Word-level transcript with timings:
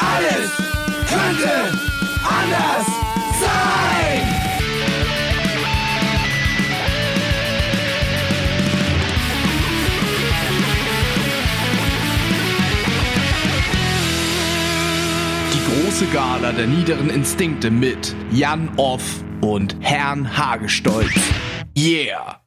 Alles 0.00 0.50
könnte 1.08 1.78
anders 2.24 2.86
sein. 3.38 4.22
Die 15.52 15.84
große 15.84 16.06
Gala 16.06 16.52
der 16.52 16.66
niederen 16.66 17.10
Instinkte 17.10 17.70
mit 17.70 18.14
Jan 18.32 18.70
Off 18.76 19.22
und 19.42 19.76
Herrn 19.80 20.36
Hagestolz. 20.36 21.12
Yeah! 21.76 22.40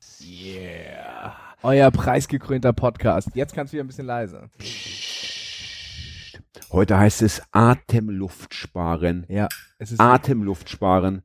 Euer 1.61 1.91
preisgekrönter 1.91 2.73
Podcast. 2.73 3.29
Jetzt 3.35 3.55
kannst 3.55 3.71
du 3.71 3.75
wieder 3.75 3.85
ein 3.85 3.87
bisschen 3.87 4.05
leiser. 4.05 4.49
Heute 6.73 6.97
heißt 6.97 7.21
es 7.21 7.41
Atemluft 7.51 8.53
sparen. 8.55 9.25
Ja, 9.29 9.47
es 9.77 9.91
ist 9.91 9.99
Atemluft 9.99 10.69
sparen. 10.69 11.21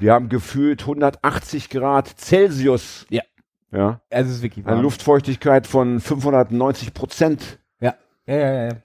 Wir 0.00 0.12
haben 0.12 0.28
gefühlt 0.28 0.80
180 0.82 1.70
Grad 1.70 2.08
Celsius. 2.18 3.06
Ja. 3.08 3.22
Ja. 3.70 4.00
es 4.08 4.28
ist 4.28 4.42
wirklich 4.42 4.66
Eine 4.66 4.76
warm. 4.76 4.82
Luftfeuchtigkeit 4.82 5.66
von 5.68 6.00
590 6.00 6.94
Prozent. 6.94 7.60
Ja. 7.80 7.94
Ja, 8.26 8.34
ja, 8.36 8.52
ja, 8.52 8.64
ja. 8.70 8.76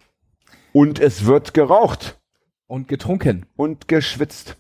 Und 0.71 0.99
es 0.99 1.25
wird 1.25 1.53
geraucht 1.53 2.19
Und 2.67 2.87
getrunken. 2.87 3.45
und 3.55 3.87
geschwitzt. 3.87 4.57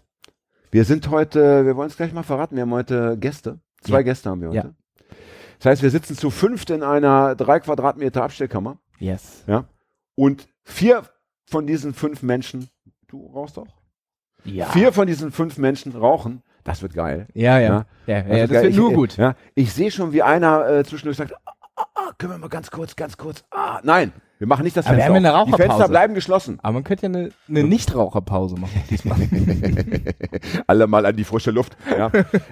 Wir 0.71 0.85
sind 0.85 1.09
heute, 1.11 1.65
wir 1.67 1.75
wollen 1.75 1.89
es 1.89 1.97
gleich 1.97 2.13
mal 2.13 2.23
verraten, 2.23 2.55
wir 2.55 2.63
haben 2.63 2.71
heute 2.71 3.15
Gäste. 3.19 3.59
Zwei 3.81 3.97
Ja. 3.97 4.01
Gäste 4.03 4.29
haben 4.29 4.41
wir 4.41 4.47
heute. 4.49 4.57
Ja. 4.57 5.15
Das 5.59 5.65
heißt, 5.67 5.83
wir 5.83 5.91
sitzen 5.91 6.17
zu 6.17 6.31
fünft 6.31 6.71
in 6.71 6.81
einer 6.81 7.35
drei 7.35 7.59
Quadratmeter 7.59 8.23
Abstellkammer. 8.23 8.79
Yes. 8.97 9.43
Ja. 9.45 9.65
Und 10.15 10.47
vier 10.63 11.03
von 11.45 11.67
diesen 11.67 11.93
fünf 11.93 12.21
Menschen, 12.23 12.69
du 13.07 13.27
rauchst 13.33 13.57
auch? 13.59 13.67
Ja. 14.45 14.65
Vier 14.67 14.91
von 14.93 15.07
diesen 15.07 15.31
fünf 15.31 15.57
Menschen 15.57 15.93
rauchen. 15.93 16.41
Das 16.63 16.81
wird 16.81 16.93
geil. 16.93 17.27
Ja, 17.33 17.59
ja. 17.59 17.85
Ja. 18.07 18.17
Ja, 18.17 18.21
Das, 18.21 18.27
ja, 18.27 18.35
wird 18.35 18.51
das 18.51 18.61
wird 18.63 18.71
ich, 18.71 18.77
nur 18.77 18.93
gut. 18.93 19.17
Ja, 19.17 19.35
ich 19.55 19.73
sehe 19.73 19.91
schon, 19.91 20.13
wie 20.13 20.21
einer 20.23 20.67
äh, 20.69 20.83
zwischendurch 20.83 21.17
sagt, 21.17 21.33
ah, 21.45 21.51
ah, 21.75 21.85
ah, 21.95 22.11
können 22.17 22.33
wir 22.33 22.37
mal 22.37 22.47
ganz 22.49 22.71
kurz, 22.71 22.95
ganz 22.95 23.17
kurz. 23.17 23.43
Ah, 23.51 23.79
nein, 23.83 24.11
wir 24.39 24.47
machen 24.47 24.63
nicht 24.63 24.75
das 24.75 24.85
Aber 24.85 24.97
wir 24.97 25.03
Fenster. 25.03 25.15
haben 25.15 25.23
ja 25.23 25.29
eine 25.31 25.39
auf. 25.41 25.45
Die 25.45 25.51
Fenster 25.51 25.67
Raucherpause. 25.73 25.89
bleiben 25.91 26.13
geschlossen. 26.13 26.59
Aber 26.61 26.73
man 26.73 26.83
könnte 26.83 27.03
ja 27.03 27.09
eine, 27.09 27.31
eine 27.47 27.63
Nichtraucherpause 27.63 28.55
machen 28.55 28.81
diesmal. 28.89 29.17
Alle 30.67 30.87
mal 30.87 31.05
an 31.05 31.15
die 31.15 31.23
frische 31.23 31.51
Luft. 31.51 31.77
Ja. 31.89 32.07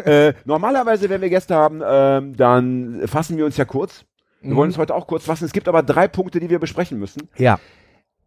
äh, 0.06 0.34
normalerweise, 0.46 1.10
wenn 1.10 1.22
wir 1.22 1.30
Gäste 1.30 1.56
haben, 1.56 1.82
ähm, 1.86 2.36
dann 2.36 3.02
fassen 3.08 3.38
wir 3.38 3.46
uns 3.46 3.58
ja 3.58 3.66
kurz. 3.66 4.06
Wir 4.42 4.52
Mhm. 4.52 4.56
wollen 4.56 4.70
uns 4.70 4.78
heute 4.78 4.96
auch 4.96 5.06
kurz 5.08 5.26
fassen. 5.26 5.46
Es 5.46 5.54
gibt 5.54 5.68
aber 5.68 5.84
drei 5.84 6.08
Punkte, 6.08 6.40
die 6.40 6.50
wir 6.50 6.60
besprechen 6.60 6.98
müssen. 7.00 7.30
ja. 7.38 7.60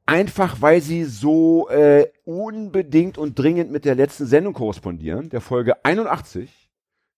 Einfach 0.07 0.61
weil 0.61 0.81
sie 0.83 1.05
so 1.05 1.69
äh, 1.71 2.09
unbedingt 2.25 3.17
und 3.17 3.39
dringend 3.39 3.71
mit 3.71 3.85
der 3.87 3.95
letzten 3.95 4.27
Sendung 4.27 4.53
korrespondieren, 4.53 5.31
der 5.31 5.41
Folge 5.41 5.83
81, 5.85 6.71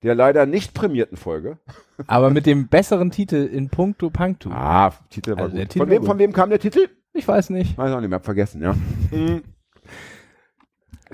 der 0.04 0.14
leider 0.14 0.46
nicht 0.46 0.72
prämierten 0.72 1.16
Folge. 1.16 1.58
Aber 2.06 2.30
mit 2.30 2.46
dem 2.46 2.68
besseren 2.68 3.10
Titel 3.10 3.36
in 3.36 3.70
puncto 3.70 4.10
puncto. 4.10 4.50
Ah, 4.50 4.92
Titel 5.10 5.32
war 5.32 5.44
Also 5.44 5.56
der 5.56 5.64
gut. 5.64 5.72
Titel 5.72 5.84
von, 5.84 5.90
wem, 5.90 5.98
gut. 6.00 6.06
von 6.08 6.18
wem 6.18 6.32
kam 6.32 6.50
der 6.50 6.60
Titel? 6.60 6.88
Ich 7.12 7.26
weiß 7.26 7.50
nicht. 7.50 7.76
Weiß 7.76 7.92
auch 7.92 8.00
nicht 8.00 8.10
mehr, 8.10 8.18
hab 8.18 8.24
vergessen, 8.24 8.62
ja. 8.62 8.74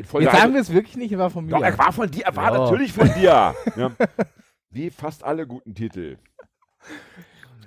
Folge 0.05 0.27
Jetzt 0.27 0.37
sagen 0.37 0.55
wir 0.55 0.61
es 0.61 0.73
wirklich 0.73 0.97
nicht, 0.97 1.13
er 1.13 1.19
war 1.19 1.31
von 1.31 1.45
mir. 1.47 1.53
Doch, 1.53 1.63
er 1.63 1.77
war 1.79 1.93
von 1.93 2.11
dir, 2.11 2.25
er 2.25 2.35
war 2.37 2.53
Ja. 2.53 2.59
natürlich 2.59 2.93
von 2.93 3.09
dir. 3.15 3.55
ja. 3.77 3.93
Wie 4.71 4.91
fast 4.91 5.23
alle 5.23 5.47
guten 5.47 5.75
Titel. 5.75 6.17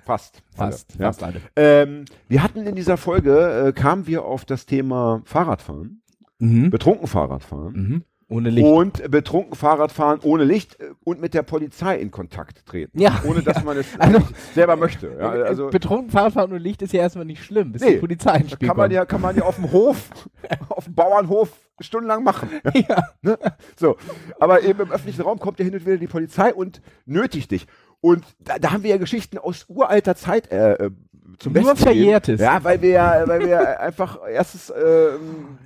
Fast. 0.06 0.42
Fast, 0.56 0.92
alle, 0.92 1.00
ja. 1.02 1.06
fast 1.08 1.23
alle. 1.23 1.42
Ähm, 1.56 2.06
wir 2.28 2.44
hatten 2.44 2.66
in 2.67 2.75
dieser 2.75 2.98
Folge, 2.98 3.66
äh, 3.67 3.72
kamen 3.73 4.08
wir 4.08 4.23
auf 4.25 4.45
das 4.45 4.66
Thema 4.66 5.22
Fahrradfahren, 5.25 6.02
Mhm. 6.39 6.70
betrunken 6.70 7.08
Fahrradfahren. 7.08 7.73
Mhm. 7.73 8.03
Ohne 8.28 8.50
Licht. 8.50 8.66
Und 8.67 9.11
betrunken 9.11 9.56
Fahrradfahren 9.56 10.20
ohne 10.23 10.44
Licht 10.45 10.80
äh, 10.80 10.89
und 11.03 11.22
mit 11.22 11.36
der 11.36 11.44
Polizei 11.44 11.98
in 12.00 12.10
Kontakt 12.10 12.66
treten. 12.66 12.99
Ja, 12.99 13.21
Ohne 13.23 13.43
dass 13.43 13.58
ja. 13.58 13.64
man 13.64 13.77
es 13.77 13.86
Also- 13.99 14.20
selber 14.55 14.76
möchte. 14.76 15.16
Ja, 15.20 15.30
also 15.30 15.67
Betrunken 15.70 16.10
Fahrradfahren 16.10 16.49
ohne 16.49 16.60
Licht 16.60 16.82
ist 16.82 16.92
ja 16.92 17.02
erstmal 17.02 17.26
nicht 17.26 17.43
schlimm, 17.43 17.72
bis 17.72 17.83
Nee, 17.83 17.93
die 17.93 17.99
Polizei 17.99 18.37
ins 18.37 18.52
Spiel 18.54 18.67
kann 18.67 18.77
man 18.77 18.86
kommt. 18.86 18.93
ja, 18.93 19.05
kann 19.05 19.22
man 19.22 19.36
ja 19.36 19.43
auf 19.43 19.58
dem 19.58 19.72
Hof, 19.72 20.10
auf 20.70 20.86
dem 20.86 20.95
Bauernhof 20.95 21.52
stundenlang 21.80 22.23
machen. 22.23 22.49
Ja. 22.73 23.04
Ne? 23.22 23.37
So, 23.77 23.95
aber 24.39 24.64
eben 24.64 24.80
im 24.82 24.92
öffentlichen 24.92 25.22
Raum 25.22 25.37
kommt 25.39 25.60
ja 25.60 25.66
hin 25.66 25.76
und 25.76 25.86
wieder 25.86 25.98
die 25.98 26.08
Polizei 26.08 26.52
und 26.54 26.82
nötigt 27.05 27.52
dich. 27.52 27.67
Und 28.05 28.23
da, 28.38 28.60
da 28.60 28.71
haben 28.71 28.83
wir 28.83 28.92
ja 28.92 28.98
Geschichten 28.98 29.39
aus 29.39 29.66
uralter 29.67 30.16
Zeit 30.16 30.52
äh, 30.52 30.73
äh, 30.73 30.92
zum 31.39 31.54
Nur 31.54 31.64
Besten. 31.64 31.77
Verjährtes. 31.77 32.39
Ja, 32.39 32.64
weil 32.64 32.80
wir, 32.83 32.89
ja- 32.92 33.27
weil 33.27 33.39
wir 33.48 33.80
einfach 33.80 34.20
erstens 34.30 34.71
ähm, 34.77 35.58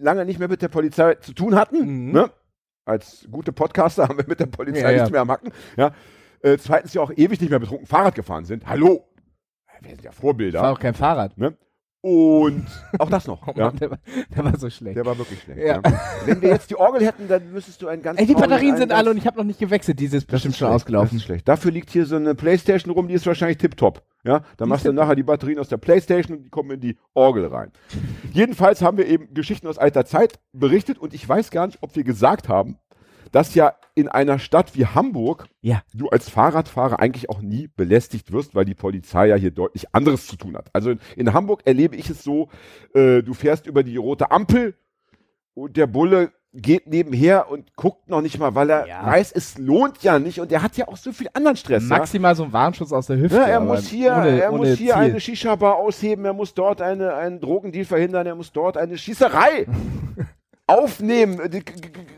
lange 0.00 0.24
nicht 0.24 0.38
mehr 0.38 0.48
mit 0.48 0.62
der 0.62 0.68
Polizei 0.68 1.16
zu 1.16 1.34
tun 1.34 1.54
hatten. 1.56 2.06
Mhm. 2.06 2.12
Ne? 2.12 2.30
Als 2.86 3.28
gute 3.30 3.52
Podcaster 3.52 4.04
haben 4.08 4.16
wir 4.16 4.24
mit 4.26 4.40
der 4.40 4.46
Polizei 4.46 4.80
Ja, 4.80 4.90
ja. 4.92 4.96
nichts 4.96 5.10
mehr 5.10 5.20
am 5.20 5.30
Hacken. 5.30 5.52
Ja? 5.76 5.92
Äh, 6.40 6.56
zweitens 6.56 6.94
ja 6.94 7.02
auch 7.02 7.12
ewig 7.14 7.38
nicht 7.38 7.50
mehr 7.50 7.58
betrunken 7.58 7.86
Fahrrad 7.86 8.14
gefahren 8.14 8.46
sind. 8.46 8.66
Hallo! 8.66 9.04
Wir 9.82 9.90
sind 9.90 10.04
ja 10.04 10.12
Vorbilder. 10.12 10.62
War 10.62 10.72
auch 10.72 10.80
kein 10.80 10.94
Fahrrad. 10.94 11.36
Ne? 11.36 11.54
Und 12.04 12.66
auch 12.98 13.08
das 13.08 13.26
noch. 13.26 13.48
Oh 13.48 13.52
ja. 13.56 13.68
Mann, 13.68 13.76
der, 13.76 13.92
war, 13.92 13.98
der 14.36 14.44
war 14.44 14.58
so 14.58 14.68
schlecht. 14.68 14.94
Der 14.94 15.06
war 15.06 15.16
wirklich 15.16 15.40
schlecht. 15.40 15.58
Ja. 15.58 15.80
Ja. 15.82 16.00
Wenn 16.26 16.42
wir 16.42 16.50
jetzt 16.50 16.68
die 16.68 16.76
Orgel 16.76 17.02
hätten, 17.02 17.28
dann 17.28 17.50
müsstest 17.50 17.80
du 17.80 17.88
einen 17.88 18.02
ganz 18.02 18.20
Ey, 18.20 18.26
die 18.26 18.34
Batterien 18.34 18.76
sind 18.76 18.92
alle 18.92 19.08
und 19.10 19.16
ich 19.16 19.26
habe 19.26 19.38
noch 19.38 19.44
nicht 19.44 19.58
gewechselt. 19.58 19.98
Die 19.98 20.04
ist 20.04 20.26
bestimmt 20.26 20.52
ist 20.52 20.58
schon 20.58 20.68
schlecht, 20.68 20.74
ausgelaufen. 20.74 21.08
Das 21.12 21.16
ist 21.16 21.24
schlecht. 21.24 21.48
Dafür 21.48 21.70
liegt 21.70 21.88
hier 21.88 22.04
so 22.04 22.16
eine 22.16 22.34
Playstation 22.34 22.92
rum, 22.92 23.08
die 23.08 23.14
ist 23.14 23.24
wahrscheinlich 23.24 23.56
tipptopp. 23.56 24.02
Ja, 24.22 24.42
dann 24.58 24.68
machst 24.68 24.84
du 24.84 24.92
nachher 24.92 25.16
die 25.16 25.22
Batterien 25.22 25.58
aus 25.58 25.68
der 25.68 25.78
Playstation 25.78 26.36
und 26.36 26.44
die 26.44 26.50
kommen 26.50 26.72
in 26.72 26.80
die 26.80 26.98
Orgel 27.14 27.46
rein. 27.46 27.72
Jedenfalls 28.32 28.82
haben 28.82 28.98
wir 28.98 29.06
eben 29.06 29.32
Geschichten 29.32 29.66
aus 29.66 29.78
alter 29.78 30.04
Zeit 30.04 30.40
berichtet 30.52 30.98
und 30.98 31.14
ich 31.14 31.26
weiß 31.26 31.50
gar 31.50 31.66
nicht, 31.66 31.78
ob 31.80 31.96
wir 31.96 32.04
gesagt 32.04 32.50
haben, 32.50 32.76
dass 33.34 33.54
ja 33.54 33.74
in 33.96 34.08
einer 34.08 34.38
Stadt 34.38 34.76
wie 34.76 34.86
Hamburg 34.86 35.46
Ja. 35.60 35.82
du 35.92 36.08
als 36.08 36.28
Fahrradfahrer 36.28 37.00
eigentlich 37.00 37.28
auch 37.30 37.40
nie 37.42 37.68
belästigt 37.76 38.32
wirst, 38.32 38.54
weil 38.54 38.64
die 38.64 38.74
Polizei 38.74 39.26
ja 39.28 39.36
hier 39.36 39.50
deutlich 39.50 39.92
anderes 39.92 40.26
zu 40.26 40.36
tun 40.36 40.56
hat. 40.56 40.66
Also 40.72 40.90
in, 40.90 41.00
in 41.16 41.32
Hamburg 41.32 41.62
erlebe 41.64 41.96
ich 41.96 42.08
es 42.10 42.22
so, 42.22 42.48
äh, 42.94 43.22
du 43.22 43.34
fährst 43.34 43.66
über 43.66 43.82
die 43.82 43.96
rote 43.96 44.30
Ampel 44.30 44.74
und 45.54 45.76
der 45.76 45.86
Bulle 45.88 46.32
geht 46.56 46.86
nebenher 46.86 47.50
und 47.50 47.74
guckt 47.74 48.08
noch 48.08 48.20
nicht 48.20 48.38
mal, 48.38 48.54
weil 48.54 48.70
er 48.70 48.86
Ja. 48.86 49.04
weiß, 49.04 49.32
es 49.32 49.58
lohnt 49.58 50.02
ja 50.04 50.20
nicht 50.20 50.38
und 50.40 50.52
er 50.52 50.62
hat 50.62 50.76
ja 50.76 50.86
auch 50.86 50.96
so 50.96 51.10
viel 51.12 51.26
anderen 51.34 51.56
Stress. 51.56 51.82
ja? 51.88 51.98
Maximal 51.98 52.36
so 52.36 52.44
ein 52.44 52.52
Warnschuss 52.52 52.92
aus 52.92 53.08
der 53.08 53.16
Hüfte. 53.18 53.36
Ja, 53.38 53.44
er 53.46 53.60
muss 53.60 53.88
hier, 53.88 54.12
ohne, 54.16 54.40
er 54.40 54.52
ohne 54.52 54.58
muss 54.58 54.78
hier 54.78 54.92
Ziel. 54.94 55.02
eine 55.02 55.18
Shisha-Bar 55.20 55.74
ausheben, 55.76 56.24
er 56.24 56.32
muss 56.32 56.54
dort 56.54 56.80
eine, 56.80 57.14
einen 57.14 57.40
Drogendeal 57.40 57.84
verhindern, 57.84 58.26
er 58.28 58.36
muss 58.36 58.52
dort 58.52 58.76
eine 58.76 58.96
Schießerei 58.96 59.66
aufnehmen, 60.66 61.38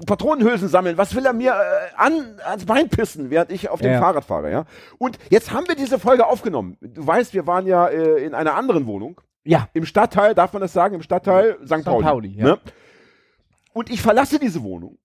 Patronenhülsen 0.06 0.68
sammeln. 0.68 0.96
Was 0.98 1.14
will 1.14 1.26
er 1.26 1.32
mir 1.32 1.52
äh, 1.52 1.94
an, 1.96 2.38
ans 2.44 2.64
Bein 2.64 2.88
pissen, 2.88 3.30
während 3.30 3.50
ich 3.50 3.68
auf 3.68 3.80
dem 3.80 3.92
Ja. 3.92 3.98
Fahrrad 4.00 4.24
fahre, 4.24 4.50
ja? 4.50 4.64
Und 4.98 5.18
jetzt 5.30 5.50
haben 5.52 5.66
wir 5.68 5.74
diese 5.74 5.98
Folge 5.98 6.26
aufgenommen. 6.26 6.76
Du 6.80 7.04
weißt, 7.06 7.34
wir 7.34 7.46
waren 7.46 7.66
ja 7.66 7.88
äh, 7.88 8.24
in 8.24 8.34
einer 8.34 8.54
anderen 8.54 8.86
Wohnung. 8.86 9.20
Ja. 9.44 9.68
Im 9.74 9.84
Stadtteil, 9.84 10.34
darf 10.34 10.52
man 10.52 10.62
das 10.62 10.72
sagen, 10.72 10.94
im 10.94 11.02
Stadtteil 11.02 11.56
St. 11.64 11.84
Pauli. 11.84 12.04
Pauli, 12.04 12.28
ja. 12.36 12.44
ne? 12.44 12.58
Und 13.72 13.90
ich 13.90 14.00
verlasse 14.00 14.38
diese 14.38 14.62
Wohnung 14.62 14.98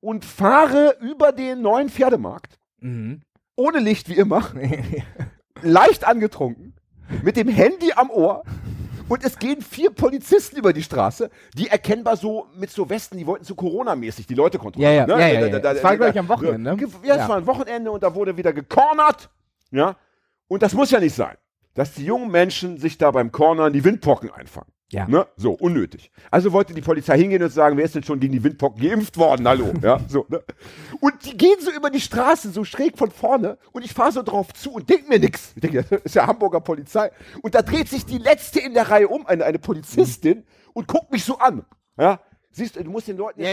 und 0.00 0.24
fahre 0.24 0.96
über 1.00 1.32
den 1.32 1.62
neuen 1.62 1.88
Pferdemarkt, 1.88 2.58
Mhm. 2.80 3.22
ohne 3.56 3.78
Licht 3.78 4.08
wie 4.10 4.14
immer, 4.16 4.42
leicht 5.62 6.06
angetrunken, 6.06 6.74
mit 7.22 7.36
dem 7.36 7.48
Handy 7.48 7.92
am 7.96 8.10
Ohr. 8.10 8.42
Und 9.08 9.22
es 9.24 9.38
gehen 9.38 9.60
vier 9.60 9.90
Polizisten 9.90 10.56
über 10.56 10.72
die 10.72 10.82
Straße, 10.82 11.30
die 11.54 11.68
erkennbar 11.68 12.16
so 12.16 12.46
mit 12.56 12.70
so 12.70 12.88
Westen, 12.88 13.18
die 13.18 13.26
wollten 13.26 13.44
so 13.44 13.54
Corona-mäßig 13.54 14.26
die 14.26 14.34
Leute 14.34 14.58
kontrollieren. 14.58 14.94
Ja, 14.94 15.06
ja, 15.06 15.16
ne? 15.16 15.22
ja, 15.34 15.40
ja, 15.40 15.46
ja. 15.46 15.58
Das 15.58 15.82
war, 15.84 15.96
glaub 15.96 16.10
ich, 16.10 16.18
am 16.18 16.28
Wochenende, 16.28 16.74
ne? 16.76 16.88
Ja, 17.02 17.14
es 17.14 17.20
Ja. 17.20 17.28
war 17.28 17.36
ein 17.36 17.46
Wochenende 17.46 17.90
und 17.90 18.02
da 18.02 18.14
wurde 18.14 18.36
wieder 18.36 18.52
gecornert. 18.52 19.28
Ja. 19.70 19.96
Und 20.48 20.62
das 20.62 20.72
muss 20.72 20.90
ja 20.90 21.00
nicht 21.00 21.14
sein, 21.14 21.36
dass 21.74 21.92
die 21.92 22.04
jungen 22.06 22.30
Menschen 22.30 22.78
sich 22.78 22.96
da 22.96 23.10
beim 23.10 23.30
Cornern 23.30 23.72
die 23.72 23.84
Windpocken 23.84 24.30
einfangen. 24.30 24.70
Ja. 24.92 25.08
Ne? 25.08 25.26
So, 25.36 25.52
unnötig. 25.52 26.10
Also 26.30 26.52
wollte 26.52 26.74
die 26.74 26.80
Polizei 26.80 27.18
hingehen 27.18 27.42
und 27.42 27.50
sagen, 27.50 27.76
wer 27.76 27.84
ist 27.84 27.94
denn 27.94 28.04
schon 28.04 28.20
gegen 28.20 28.32
die 28.32 28.44
Windpocken 28.44 28.80
geimpft 28.80 29.16
worden? 29.16 29.48
Hallo. 29.48 29.72
Ja, 29.82 29.98
so, 30.08 30.26
ne? 30.28 30.42
Und 31.00 31.24
die 31.24 31.36
gehen 31.36 31.56
so 31.60 31.72
über 31.72 31.90
die 31.90 32.00
Straße, 32.00 32.50
so 32.50 32.64
schräg 32.64 32.96
von 32.96 33.10
vorne 33.10 33.58
und 33.72 33.84
ich 33.84 33.92
fahre 33.92 34.12
so 34.12 34.22
drauf 34.22 34.52
zu 34.52 34.72
und 34.72 34.88
denk 34.88 35.08
mir 35.08 35.18
nix. 35.18 35.52
Ich 35.56 35.62
denke, 35.62 35.84
das 35.90 36.02
ist 36.02 36.14
ja 36.14 36.26
Hamburger 36.26 36.60
Polizei. 36.60 37.10
Und 37.42 37.54
da 37.54 37.62
dreht 37.62 37.88
sich 37.88 38.04
die 38.04 38.18
letzte 38.18 38.60
in 38.60 38.74
der 38.74 38.90
Reihe 38.90 39.08
um, 39.08 39.26
eine, 39.26 39.44
eine 39.44 39.58
Polizistin, 39.58 40.44
und 40.74 40.88
guckt 40.88 41.10
mich 41.10 41.24
so 41.24 41.38
an. 41.38 41.64
Ja? 41.96 42.20
Siehst 42.50 42.76
du, 42.76 42.84
du 42.84 42.90
musst 42.90 43.08
den 43.08 43.16
Leuten 43.16 43.40
Ja, 43.40 43.52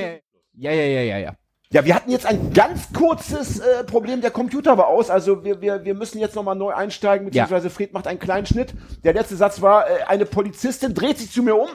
ja, 0.53 0.71
ja, 0.71 0.83
ja, 0.83 1.01
ja, 1.01 1.17
ja. 1.17 1.35
Ja, 1.71 1.85
wir 1.85 1.95
hatten 1.95 2.11
jetzt 2.11 2.25
ein 2.25 2.53
ganz 2.53 2.91
kurzes 2.93 3.59
äh, 3.59 3.83
Problem. 3.85 4.21
Der 4.21 4.31
Computer 4.31 4.77
war 4.77 4.87
aus. 4.87 5.09
Also 5.09 5.43
wir, 5.43 5.61
wir, 5.61 5.85
wir 5.85 5.93
müssen 5.95 6.19
jetzt 6.19 6.35
nochmal 6.35 6.55
neu 6.55 6.73
einsteigen, 6.73 7.25
beziehungsweise 7.27 7.69
Fred 7.69 7.93
macht 7.93 8.07
einen 8.07 8.19
kleinen 8.19 8.45
Schnitt. 8.45 8.73
Der 9.03 9.13
letzte 9.13 9.37
Satz 9.37 9.61
war, 9.61 9.89
äh, 9.89 10.03
eine 10.03 10.25
Polizistin 10.25 10.93
dreht 10.93 11.17
sich 11.17 11.31
zu 11.31 11.43
mir 11.43 11.55
um, 11.55 11.69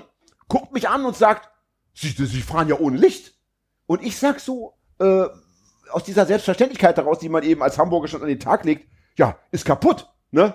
guckt 0.48 0.72
mich 0.72 0.88
an 0.88 1.04
und 1.04 1.16
sagt, 1.16 1.50
Sie, 1.94 2.08
Sie 2.08 2.42
fahren 2.42 2.68
ja 2.68 2.78
ohne 2.78 2.98
Licht. 2.98 3.34
Und 3.86 4.02
ich 4.02 4.18
sag 4.18 4.38
so, 4.38 4.74
äh, 5.00 5.26
aus 5.90 6.04
dieser 6.04 6.26
Selbstverständlichkeit 6.26 6.96
heraus, 6.98 7.20
die 7.20 7.30
man 7.30 7.42
eben 7.42 7.62
als 7.62 7.78
Hamburger 7.78 8.08
schon 8.08 8.20
an 8.20 8.28
den 8.28 8.40
Tag 8.40 8.64
legt, 8.64 8.88
ja, 9.16 9.38
ist 9.50 9.64
kaputt. 9.64 10.08
Ne? 10.30 10.54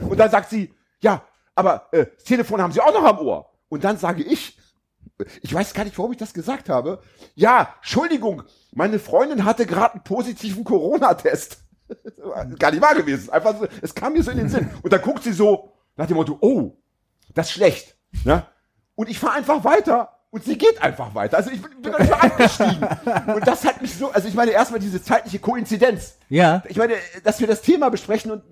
Und 0.00 0.18
dann 0.18 0.30
sagt 0.30 0.50
sie, 0.50 0.74
ja, 1.00 1.22
aber 1.54 1.88
äh, 1.92 2.06
das 2.14 2.24
Telefon 2.24 2.60
haben 2.60 2.72
Sie 2.72 2.80
auch 2.80 2.92
noch 2.92 3.04
am 3.04 3.18
Ohr. 3.20 3.50
Und 3.68 3.84
dann 3.84 3.98
sage 3.98 4.22
ich, 4.22 4.53
ich 5.42 5.54
weiß 5.54 5.74
gar 5.74 5.84
nicht, 5.84 5.96
warum 5.98 6.12
ich 6.12 6.18
das 6.18 6.34
gesagt 6.34 6.68
habe. 6.68 7.00
Ja, 7.34 7.74
Entschuldigung, 7.76 8.42
meine 8.72 8.98
Freundin 8.98 9.44
hatte 9.44 9.66
gerade 9.66 9.94
einen 9.94 10.04
positiven 10.04 10.64
Corona-Test. 10.64 11.58
gar 12.58 12.70
nicht 12.70 12.82
wahr 12.82 12.94
gewesen. 12.94 13.30
Einfach 13.30 13.58
so, 13.58 13.66
es 13.82 13.94
kam 13.94 14.14
mir 14.14 14.22
so 14.22 14.30
in 14.30 14.38
den 14.38 14.48
Sinn. 14.48 14.70
Und 14.82 14.92
dann 14.92 15.02
guckt 15.02 15.22
sie 15.22 15.32
so 15.32 15.72
nach 15.96 16.06
dem 16.06 16.16
Motto, 16.16 16.38
oh, 16.40 16.76
das 17.34 17.46
ist 17.46 17.52
schlecht. 17.52 17.96
Ne? 18.24 18.46
Und 18.94 19.08
ich 19.08 19.18
fahre 19.18 19.34
einfach 19.34 19.64
weiter 19.64 20.10
und 20.30 20.44
sie 20.44 20.58
geht 20.58 20.82
einfach 20.82 21.14
weiter. 21.14 21.36
Also 21.36 21.50
ich 21.50 21.62
bin, 21.62 21.82
bin 21.82 21.92
nicht 21.92 22.10
mehr 22.10 22.22
eingestiegen. 22.22 22.88
Und 23.34 23.46
das 23.46 23.64
hat 23.64 23.80
mich 23.82 23.94
so, 23.94 24.10
also 24.10 24.26
ich 24.26 24.34
meine 24.34 24.50
erstmal 24.50 24.80
diese 24.80 25.02
zeitliche 25.02 25.38
Koinzidenz. 25.38 26.16
Ja. 26.28 26.62
Ich 26.68 26.76
meine, 26.76 26.94
dass 27.22 27.40
wir 27.40 27.46
das 27.46 27.62
Thema 27.62 27.88
besprechen 27.88 28.32
und 28.32 28.42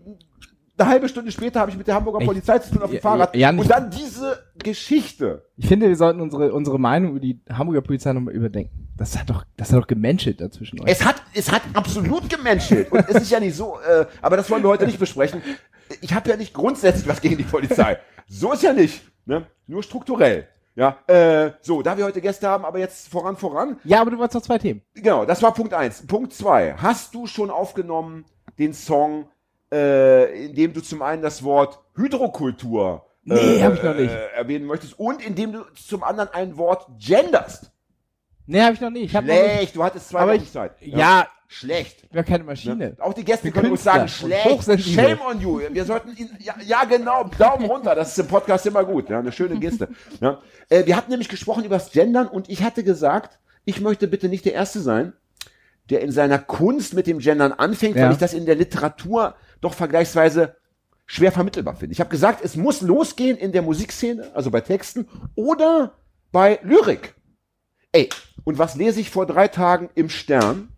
eine 0.83 0.91
halbe 0.91 1.09
Stunde 1.09 1.33
später 1.33 1.61
habe 1.61 1.71
ich 1.71 1.77
mit 1.77 1.87
der 1.87 1.95
Hamburger 1.95 2.21
Ich- 2.21 2.27
Polizei 2.27 2.59
zu 2.59 2.73
tun 2.73 2.83
auf 2.83 2.91
dem 2.91 3.01
Fahrrad. 3.01 3.35
ja, 3.37 3.51
nicht- 3.53 3.63
und 3.63 3.71
dann 3.71 3.91
diese 3.91 4.39
Geschichte. 4.63 5.47
Ich 5.57 5.67
finde, 5.69 5.89
wir 5.89 5.97
sollten 5.97 6.21
unsere, 6.21 6.53
unsere 6.53 6.79
Meinung 6.79 7.13
über 7.13 7.21
die 7.21 7.41
Hamburger 7.51 7.81
Polizei 7.83 8.13
nochmal 8.13 8.35
überdenken. 8.35 8.89
Das 8.97 9.19
hat 9.19 9.31
doch, 9.31 9.45
das 9.57 9.73
hat 9.73 9.79
doch 9.81 9.87
gemenschelt 9.87 10.41
dazwischen 10.41 10.81
euch. 10.81 10.87
Es 10.91 11.05
hat, 11.05 11.17
es 11.35 11.51
hat 11.51 11.63
absolut 11.75 12.29
gemenschelt. 12.29 12.91
Und 12.93 13.09
es 13.09 13.23
ist 13.23 13.31
ja 13.31 13.41
nicht 13.41 13.57
so, 13.57 13.79
äh, 13.81 14.07
aber 14.21 14.37
das 14.37 14.51
wollen 14.51 14.63
wir 14.63 14.69
heute 14.69 14.87
nicht 14.87 14.99
besprechen. 14.99 15.43
Ich 16.01 16.13
habe 16.15 16.29
ja 16.31 16.37
nicht 16.37 16.55
grundsätzlich 16.55 17.07
was 17.09 17.21
gegen 17.21 17.37
die 17.37 17.45
Polizei. 17.45 17.99
So 18.29 18.53
ist 18.53 18.63
ja 18.63 18.73
nicht. 18.73 19.03
Ne? 19.27 19.47
Nur 19.67 19.83
strukturell. 19.83 20.49
Ja, 20.75 20.97
äh, 21.07 21.53
so, 21.61 21.83
da 21.83 21.99
wir 21.99 22.05
heute 22.07 22.23
Gäste 22.23 22.49
haben, 22.49 22.65
aber 22.65 22.79
jetzt 22.79 23.09
voran, 23.09 23.37
voran. 23.37 23.77
ja, 23.85 24.01
aber 24.01 24.11
du 24.11 24.17
wolltest 24.19 24.37
noch 24.37 24.43
zwei 24.43 24.57
Themen. 24.59 24.81
Genau, 24.95 25.27
das 25.27 25.43
war 25.43 25.53
Punkt 25.53 25.75
eins. 25.75 26.07
Punkt 26.07 26.33
zwei. 26.33 26.75
Hast 26.79 27.15
du 27.15 27.27
schon 27.27 27.51
aufgenommen 27.51 28.25
den 28.59 28.73
Song, 28.73 29.27
äh, 29.73 30.45
in 30.47 30.55
dem 30.55 30.73
du 30.73 30.81
zum 30.83 31.03
einen 31.03 31.23
das 31.23 31.43
Wort 31.43 31.81
Hydrokultur 31.97 33.07
Nee, 33.25 33.63
hab 33.63 33.75
ich 33.75 33.83
noch 33.83 33.95
nicht. 33.95 34.11
Äh, 34.13 34.33
erwähnen 34.35 34.67
möchtest 34.67 34.99
und 34.99 35.25
in 35.25 35.35
dem 35.35 35.53
du 35.53 35.61
zum 35.75 36.03
anderen 36.03 36.31
ein 36.33 36.57
Wort 36.57 36.87
genderst? 36.99 37.71
Nee, 38.47 38.61
habe 38.61 38.75
ich 38.75 38.81
noch 38.81 38.91
nicht. 38.91 39.05
Ich 39.05 39.17
hab 39.17 39.25
noch 39.25 39.33
nicht. 39.33 39.45
Schlecht, 39.45 39.77
du 39.77 39.85
hattest 39.85 40.09
zwei 40.09 40.21
Aber 40.21 40.33
Wochen 40.35 40.43
ich, 40.43 40.51
Zeit. 40.53 40.73
ja, 40.81 41.29
Schlecht. 41.47 42.03
ich 42.03 42.09
bin 42.11 42.25
keine 42.25 42.43
Maschine. 42.45 42.75
Ne? 42.77 42.97
Auch 42.99 43.15
die 43.15 43.25
Gäste 43.25 43.45
Bin 43.45 43.53
können 43.53 43.71
uns 43.71 43.85
sagen, 43.85 44.09
schlecht, 44.09 44.65
shame 44.83 45.21
on 45.21 45.41
you. 45.41 45.61
Wir 45.71 45.85
sollten 45.85 46.17
ihn, 46.17 46.31
ja, 46.41 46.55
ja 46.67 46.85
genau, 46.85 47.25
Daumen 47.39 47.67
runter, 47.67 47.95
das 47.95 48.11
ist 48.13 48.19
im 48.19 48.27
Podcast 48.27 48.67
immer 48.67 48.85
gut, 48.85 49.09
ja, 49.09 49.21
eine 49.21 49.31
schöne 49.31 49.59
Geste. 49.61 49.89
Ja. 50.21 50.41
Äh, 50.69 50.87
wir 50.87 50.97
hatten 50.97 51.11
nämlich 51.11 51.29
gesprochen 51.29 51.65
über 51.65 51.77
das 51.77 51.93
Gendern 51.93 52.27
und 52.27 52.49
ich 52.51 52.65
hatte 52.65 52.83
gesagt, 52.83 53.39
ich 53.65 53.81
möchte 53.81 54.09
bitte 54.09 54.29
nicht 54.29 54.45
der 54.45 54.55
Erste 54.55 54.81
sein, 54.81 55.13
der 55.91 56.01
in 56.01 56.11
seiner 56.11 56.39
Kunst 56.39 56.95
mit 56.95 57.07
dem 57.07 57.19
Gendern 57.19 57.53
anfängt, 57.53 57.97
Ja. 57.97 58.07
weil 58.07 58.13
ich 58.13 58.19
das 58.19 58.35
in 58.35 58.47
der 58.47 58.57
Literatur 58.57 59.35
doch 59.63 59.73
vergleichsweise 59.73 60.57
schwer 61.07 61.33
vermittelbar 61.33 61.77
finde. 61.77 61.95
Ich 61.95 62.01
habe 62.01 62.11
gesagt, 62.11 62.45
es 62.45 62.57
muss 62.57 62.83
losgehen 62.83 63.39
in 63.39 63.53
der 63.53 63.63
Musikszene, 63.63 64.31
also 64.35 64.51
bei 64.51 64.61
Texten 64.61 65.09
oder 65.35 65.95
bei 66.31 66.61
Lyrik. 66.63 67.15
Ey, 67.93 68.09
und 68.45 68.59
was 68.59 68.75
lese 68.77 69.01
ich 69.01 69.11
vor 69.11 69.27
drei 69.27 69.49
Tagen 69.49 69.89
im 69.95 70.09
Stern? 70.09 70.69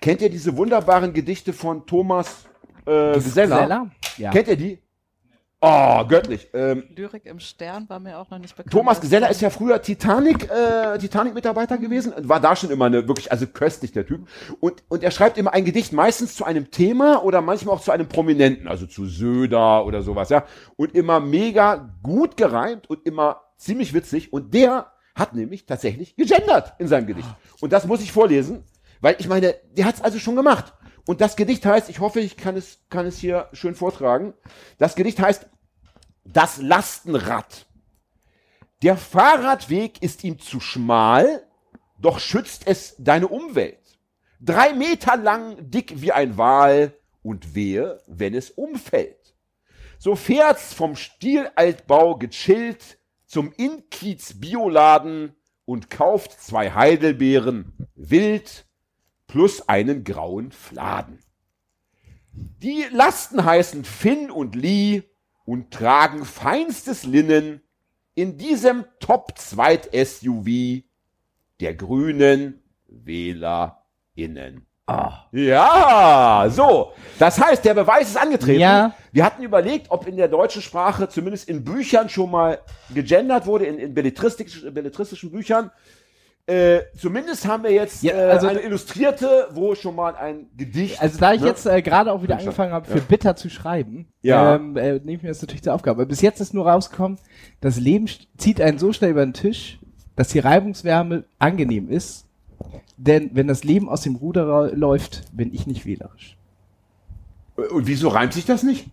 Kennt 0.00 0.22
ihr 0.22 0.30
diese 0.30 0.56
wunderbaren 0.56 1.12
Gedichte 1.12 1.52
von 1.52 1.86
Thomas 1.86 2.44
äh, 2.86 3.14
Geseller? 3.14 3.58
Zeller? 3.58 3.90
Ja. 4.16 4.30
Kennt 4.30 4.48
ihr 4.48 4.56
die? 4.56 4.82
Oh, 5.60 6.04
göttlich. 6.06 6.48
Ähm, 6.54 6.84
Lyrik 6.94 7.26
im 7.26 7.40
Stern 7.40 7.88
war 7.88 7.98
mir 7.98 8.18
auch 8.18 8.30
noch 8.30 8.38
nicht 8.38 8.54
bekannt. 8.54 8.72
Thomas 8.72 9.00
Geseller 9.00 9.28
ist 9.28 9.40
ja 9.40 9.50
früher 9.50 9.82
Titanic, 9.82 10.48
äh, 10.48 10.96
Titanic-Mitarbeiter 10.98 11.78
gewesen, 11.78 12.12
war 12.16 12.38
da 12.38 12.54
schon 12.54 12.70
immer 12.70 12.84
eine 12.84 13.08
wirklich, 13.08 13.32
also 13.32 13.44
köstlich 13.48 13.90
der 13.90 14.06
Typ. 14.06 14.28
Und, 14.60 14.84
und 14.88 15.02
er 15.02 15.10
schreibt 15.10 15.36
immer 15.36 15.52
ein 15.52 15.64
Gedicht, 15.64 15.92
meistens 15.92 16.36
zu 16.36 16.44
einem 16.44 16.70
Thema 16.70 17.24
oder 17.24 17.40
manchmal 17.40 17.74
auch 17.74 17.80
zu 17.80 17.90
einem 17.90 18.08
Prominenten, 18.08 18.68
also 18.68 18.86
zu 18.86 19.06
Söder 19.06 19.84
oder 19.84 20.02
sowas, 20.02 20.28
ja. 20.28 20.44
Und 20.76 20.94
immer 20.94 21.18
mega 21.18 21.92
gut 22.04 22.36
gereimt 22.36 22.88
und 22.88 23.04
immer 23.04 23.40
ziemlich 23.56 23.92
witzig. 23.94 24.32
Und 24.32 24.54
der 24.54 24.92
hat 25.16 25.34
nämlich 25.34 25.66
tatsächlich 25.66 26.14
gegendert 26.14 26.74
in 26.78 26.86
seinem 26.86 27.08
Gedicht. 27.08 27.28
Und 27.60 27.72
das 27.72 27.84
muss 27.84 28.00
ich 28.00 28.12
vorlesen, 28.12 28.62
weil 29.00 29.16
ich 29.18 29.26
meine, 29.26 29.56
der 29.76 29.86
hat 29.86 29.96
es 29.96 30.02
also 30.02 30.20
schon 30.20 30.36
gemacht. 30.36 30.72
Und 31.08 31.22
das 31.22 31.36
Gedicht 31.36 31.64
heißt, 31.64 31.88
ich 31.88 32.00
hoffe, 32.00 32.20
ich 32.20 32.36
kann 32.36 32.54
es, 32.54 32.80
kann 32.90 33.06
es 33.06 33.16
hier 33.16 33.48
schön 33.54 33.74
vortragen. 33.74 34.34
Das 34.76 34.94
Gedicht 34.94 35.18
heißt 35.18 35.48
Das 36.24 36.58
Lastenrad. 36.58 37.64
Der 38.82 38.98
Fahrradweg 38.98 40.02
ist 40.02 40.22
ihm 40.22 40.38
zu 40.38 40.60
schmal, 40.60 41.46
doch 41.98 42.18
schützt 42.20 42.66
es 42.66 42.94
deine 42.98 43.26
Umwelt. 43.28 43.98
Drei 44.38 44.74
Meter 44.74 45.16
lang, 45.16 45.70
dick 45.70 46.02
wie 46.02 46.12
ein 46.12 46.36
Wal 46.36 46.92
und 47.22 47.54
wehe, 47.54 48.02
wenn 48.06 48.34
es 48.34 48.50
umfällt. 48.50 49.34
So 49.98 50.14
fährt's 50.14 50.74
vom 50.74 50.94
Stielaltbau 50.94 52.18
gechillt 52.18 52.98
zum 53.24 53.54
Inkiez 53.56 54.38
Bioladen 54.38 55.34
und 55.64 55.88
kauft 55.88 56.38
zwei 56.38 56.70
Heidelbeeren 56.72 57.88
wild 57.94 58.67
plus 59.28 59.68
einen 59.68 60.02
grauen 60.02 60.50
Fladen. 60.50 61.20
Die 62.32 62.84
Lasten 62.90 63.44
heißen 63.44 63.84
Finn 63.84 64.30
und 64.30 64.56
Lee 64.56 65.04
und 65.44 65.70
tragen 65.70 66.24
feinstes 66.24 67.04
Linnen 67.04 67.62
in 68.14 68.36
diesem 68.36 68.84
Top-Zweit-SUV 68.98 70.82
der 71.60 71.74
grünen 71.74 72.62
WählerInnen. 72.88 74.66
Ja, 75.32 76.46
so. 76.48 76.92
Das 77.18 77.38
heißt, 77.38 77.64
der 77.64 77.74
Beweis 77.74 78.08
ist 78.08 78.16
angetreten. 78.16 78.60
Ja. 78.60 78.94
Wir 79.12 79.24
hatten 79.24 79.42
überlegt, 79.42 79.90
ob 79.90 80.06
in 80.06 80.16
der 80.16 80.28
deutschen 80.28 80.62
Sprache 80.62 81.08
zumindest 81.08 81.48
in 81.48 81.62
Büchern 81.62 82.08
schon 82.08 82.30
mal 82.30 82.60
gegendert 82.94 83.46
wurde, 83.46 83.66
in, 83.66 83.78
in 83.78 83.94
belletristisch, 83.94 84.64
belletristischen 84.72 85.30
Büchern. 85.30 85.70
Äh, 86.48 86.84
zumindest 86.96 87.46
haben 87.46 87.62
wir 87.62 87.72
jetzt 87.72 88.02
Ja, 88.02 88.14
äh, 88.14 88.30
also- 88.30 88.46
eine 88.46 88.60
illustrierte, 88.60 89.48
wo 89.52 89.74
schon 89.74 89.94
mal 89.94 90.16
ein 90.16 90.46
Gedicht. 90.56 91.00
Also 91.02 91.18
da 91.18 91.34
ich 91.34 91.42
ne? 91.42 91.46
jetzt 91.48 91.66
äh, 91.66 91.82
gerade 91.82 92.10
auch 92.10 92.22
wieder 92.22 92.36
Schon. 92.36 92.46
angefangen 92.48 92.72
habe, 92.72 92.86
für 92.86 92.98
Ja. 92.98 93.04
Bitter 93.06 93.36
zu 93.36 93.50
schreiben, 93.50 94.08
Ja. 94.22 94.54
ähm, 94.54 94.74
äh, 94.78 94.94
nehme 94.94 95.12
ich 95.12 95.22
mir 95.22 95.28
das 95.28 95.42
natürlich 95.42 95.62
zur 95.62 95.74
Aufgabe. 95.74 96.00
Aber 96.00 96.08
bis 96.08 96.22
jetzt 96.22 96.40
ist 96.40 96.54
nur 96.54 96.66
rausgekommen, 96.66 97.18
das 97.60 97.78
Leben 97.78 98.06
zieht 98.38 98.62
einen 98.62 98.78
so 98.78 98.94
schnell 98.94 99.10
über 99.10 99.26
den 99.26 99.34
Tisch, 99.34 99.78
dass 100.16 100.28
die 100.28 100.38
Reibungswärme 100.38 101.24
angenehm 101.38 101.90
ist. 101.90 102.24
Denn 102.96 103.30
wenn 103.34 103.46
das 103.46 103.62
Leben 103.62 103.88
aus 103.90 104.00
dem 104.00 104.16
Ruder 104.16 104.74
läuft, 104.74 105.24
bin 105.36 105.52
ich 105.52 105.66
nicht 105.66 105.84
wählerisch. 105.84 106.38
Und 107.56 107.86
wieso 107.86 108.08
reimt 108.08 108.32
sich 108.32 108.46
das 108.46 108.62
nicht? 108.62 108.86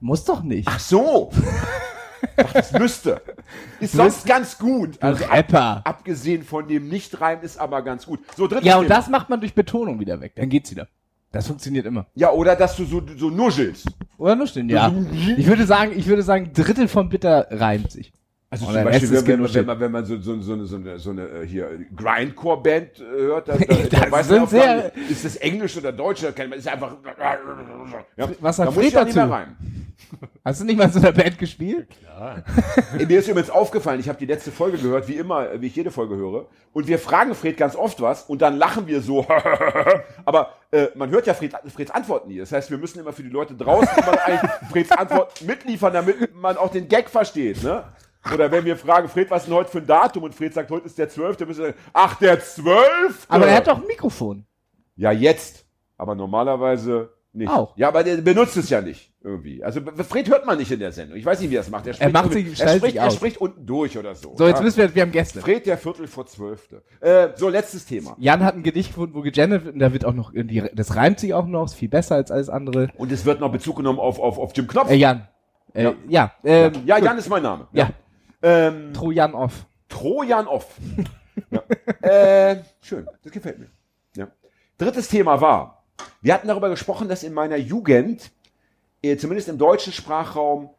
Muss 0.00 0.24
doch 0.24 0.42
nicht. 0.42 0.66
Ach 0.68 0.80
so. 0.80 1.30
Ach, 2.36 2.52
das 2.52 2.72
müsste. 2.72 3.20
Ist 3.80 3.92
sonst 3.94 4.26
ganz 4.26 4.58
gut. 4.58 5.00
Also 5.02 5.24
ab, 5.24 5.32
Rapper. 5.32 5.80
abgesehen 5.84 6.42
von 6.42 6.66
dem 6.68 6.88
Nicht-Reimen 6.88 7.44
ist 7.44 7.58
aber 7.58 7.82
ganz 7.82 8.06
gut. 8.06 8.20
So, 8.36 8.46
drittes 8.46 8.64
Ja, 8.66 8.76
und 8.76 8.84
Thema. 8.84 8.96
das 8.96 9.08
macht 9.08 9.28
man 9.30 9.40
durch 9.40 9.54
Betonung 9.54 10.00
wieder 10.00 10.20
weg. 10.20 10.32
Dann 10.36 10.48
geht's 10.48 10.70
wieder. 10.70 10.88
Das 11.30 11.46
funktioniert 11.46 11.84
immer. 11.86 12.06
Ja, 12.14 12.30
oder 12.30 12.56
dass 12.56 12.76
du 12.76 12.84
so, 12.84 13.02
so 13.16 13.28
nuschelst. 13.28 13.86
Oder 14.16 14.34
nur 14.34 14.46
stehen, 14.46 14.68
ja. 14.70 14.90
Ich 15.36 15.46
würde 15.46 15.66
sagen, 15.66 15.92
ich 15.94 16.06
würde 16.06 16.22
sagen, 16.22 16.52
Drittel 16.54 16.88
von 16.88 17.08
Bitter 17.10 17.46
reimt 17.50 17.92
sich. 17.92 18.12
Also 18.50 18.66
Und 18.66 18.72
zum 18.72 18.84
Beispiel, 18.84 19.10
wenn, 19.10 19.26
wenn, 19.44 19.54
wenn 19.54 19.66
man, 19.66 19.80
wenn 19.80 19.92
man 19.92 20.04
so, 20.06 20.16
so, 20.22 20.40
so, 20.40 20.54
eine, 20.54 20.64
so 20.64 20.76
eine, 20.76 20.98
so 20.98 21.10
eine 21.10 21.28
äh, 21.28 21.46
hier 21.46 21.68
Grindcore-Band 21.94 22.98
äh, 22.98 23.02
hört, 23.02 23.48
dann, 23.48 23.58
dann, 23.60 23.88
dann 23.90 24.10
weiß 24.10 24.30
man 24.30 24.40
auch 24.40 24.48
sehr- 24.48 24.92
nicht, 24.96 25.10
ist 25.10 25.24
das 25.26 25.36
Englisch 25.36 25.76
oder 25.76 25.92
Deutsch, 25.92 26.22
da 26.22 26.32
kennt 26.32 26.48
man, 26.50 26.58
ist 26.58 26.66
einfach, 26.66 26.96
ja, 28.16 28.28
Was 28.40 28.56
sagt 28.56 28.68
da 28.68 28.74
muss 28.74 28.84
ich 28.84 28.90
Fred 28.92 29.02
auch 29.02 29.04
nicht 29.04 29.14
mehr 29.16 29.26
dazu? 29.26 29.34
rein. 29.34 29.56
Hast 30.44 30.60
du 30.60 30.64
nicht 30.64 30.78
mal 30.78 30.84
in 30.84 30.92
so 30.92 30.98
einer 31.00 31.12
Band 31.12 31.38
gespielt? 31.38 31.88
Ey, 32.98 33.04
Mir 33.04 33.18
ist 33.18 33.28
übrigens 33.28 33.50
aufgefallen, 33.50 34.00
ich 34.00 34.08
habe 34.08 34.18
die 34.18 34.24
letzte 34.24 34.50
Folge 34.50 34.78
gehört, 34.78 35.08
wie 35.08 35.16
immer, 35.16 35.50
äh, 35.52 35.60
wie 35.60 35.66
ich 35.66 35.76
jede 35.76 35.90
Folge 35.90 36.16
höre, 36.16 36.46
und 36.72 36.86
wir 36.88 36.98
fragen 36.98 37.34
Fred 37.34 37.58
ganz 37.58 37.76
oft 37.76 38.00
was 38.00 38.22
und 38.22 38.40
dann 38.40 38.56
lachen 38.56 38.86
wir 38.86 39.02
so, 39.02 39.26
aber 40.24 40.54
äh, 40.70 40.86
man 40.94 41.10
hört 41.10 41.26
ja 41.26 41.34
Fred, 41.34 41.52
Freds 41.74 41.90
Antworten 41.90 42.28
nie. 42.28 42.38
Das 42.38 42.50
heißt, 42.52 42.70
wir 42.70 42.78
müssen 42.78 42.98
immer 43.00 43.12
für 43.12 43.22
die 43.22 43.28
Leute 43.28 43.54
draußen 43.54 43.90
immer 43.98 44.22
eigentlich 44.24 44.50
Freds 44.70 44.90
Antwort 44.92 45.42
mitliefern, 45.44 45.92
damit 45.92 46.34
man 46.34 46.56
auch 46.56 46.70
den 46.70 46.88
Gag 46.88 47.10
versteht, 47.10 47.62
ne? 47.62 47.84
Oder 48.34 48.50
wenn 48.50 48.64
wir 48.64 48.76
fragen, 48.76 49.08
Fred, 49.08 49.30
was 49.30 49.42
ist 49.42 49.48
denn 49.48 49.54
heute 49.56 49.70
für 49.70 49.78
ein 49.78 49.86
Datum? 49.86 50.24
Und 50.24 50.34
Fred 50.34 50.52
sagt, 50.52 50.70
heute 50.70 50.86
ist 50.86 50.98
der 50.98 51.08
12. 51.08 51.36
Dann 51.36 51.48
müssen 51.48 51.60
wir 51.60 51.66
sagen, 51.68 51.78
ach, 51.92 52.16
der 52.18 52.40
12. 52.40 53.26
Aber 53.28 53.46
er 53.46 53.56
hat 53.56 53.66
doch 53.68 53.80
ein 53.80 53.86
Mikrofon. 53.86 54.44
Ja, 54.96 55.12
jetzt. 55.12 55.64
Aber 55.96 56.14
normalerweise 56.14 57.10
nicht. 57.32 57.48
Auch. 57.50 57.76
Ja, 57.76 57.88
aber 57.88 58.02
der 58.02 58.16
benutzt 58.18 58.56
es 58.56 58.68
ja 58.70 58.80
nicht 58.80 59.12
irgendwie. 59.22 59.62
Also 59.62 59.80
Fred 60.08 60.28
hört 60.30 60.46
man 60.46 60.58
nicht 60.58 60.70
in 60.72 60.80
der 60.80 60.92
Sendung. 60.92 61.16
Ich 61.18 61.24
weiß 61.24 61.40
nicht, 61.40 61.50
wie 61.50 61.56
er 61.56 61.60
es 61.60 61.70
macht. 61.70 61.86
Er, 61.86 61.94
spricht 61.94 62.12
macht 62.12 62.32
irgendwie- 62.34 62.50
sich- 62.50 62.60
er, 62.60 62.76
spricht, 62.76 62.96
er 62.96 63.10
spricht 63.10 63.36
unten 63.40 63.66
durch 63.66 63.96
oder 63.98 64.14
so. 64.14 64.34
So, 64.36 64.46
jetzt 64.46 64.58
ja. 64.60 64.64
wissen 64.64 64.78
wir, 64.78 64.94
wir 64.94 65.02
haben 65.02 65.12
Gäste. 65.12 65.40
Fred 65.40 65.66
der 65.66 65.78
Viertel 65.78 66.06
vor 66.06 66.26
Zwölfte. 66.26 66.82
Äh, 67.00 67.28
so, 67.36 67.48
letztes 67.48 67.84
Thema. 67.86 68.16
Jan 68.18 68.42
hat 68.44 68.54
ein 68.54 68.62
Gedicht 68.62 68.90
gefunden, 68.90 69.14
wo 69.14 69.20
gegendert 69.20 69.64
wird 69.64 69.74
und 69.74 69.80
da 69.80 69.92
wird 69.92 70.04
auch 70.04 70.14
noch 70.14 70.32
irgendwie, 70.32 70.64
das 70.74 70.96
reimt 70.96 71.20
sich 71.20 71.34
auch 71.34 71.46
noch, 71.46 71.66
ist 71.66 71.74
viel 71.74 71.88
besser 71.88 72.14
als 72.16 72.30
alles 72.30 72.48
andere. 72.48 72.88
Und 72.96 73.12
es 73.12 73.24
wird 73.24 73.40
noch 73.40 73.52
Bezug 73.52 73.76
genommen 73.76 73.98
auf, 74.00 74.18
auf, 74.18 74.38
auf 74.38 74.52
Jim 74.56 74.66
Knopf. 74.66 74.90
Äh, 74.90 74.94
Jan. 74.96 75.28
Äh, 75.74 75.82
Ja. 75.84 75.94
ja. 76.08 76.32
ähm, 76.44 76.72
ja. 76.86 76.98
Jan 76.98 77.18
ist 77.18 77.28
mein 77.28 77.42
Name. 77.42 77.68
Ja. 77.72 77.90
Ähm, 78.42 78.92
Trojan 78.92 79.34
off. 79.34 79.66
Trojan 79.88 80.46
off. 80.46 80.76
ja. 81.50 81.62
äh, 82.08 82.62
schön, 82.80 83.06
das 83.22 83.32
gefällt 83.32 83.58
mir. 83.58 83.70
Ja. 84.16 84.28
Drittes 84.76 85.08
Thema 85.08 85.40
war, 85.40 85.84
wir 86.20 86.34
hatten 86.34 86.48
darüber 86.48 86.68
gesprochen, 86.68 87.08
dass 87.08 87.22
in 87.22 87.32
meiner 87.32 87.56
Jugend, 87.56 88.30
äh, 89.02 89.16
zumindest 89.16 89.48
im 89.48 89.58
deutschen 89.58 89.92
Sprachraum, 89.92 90.70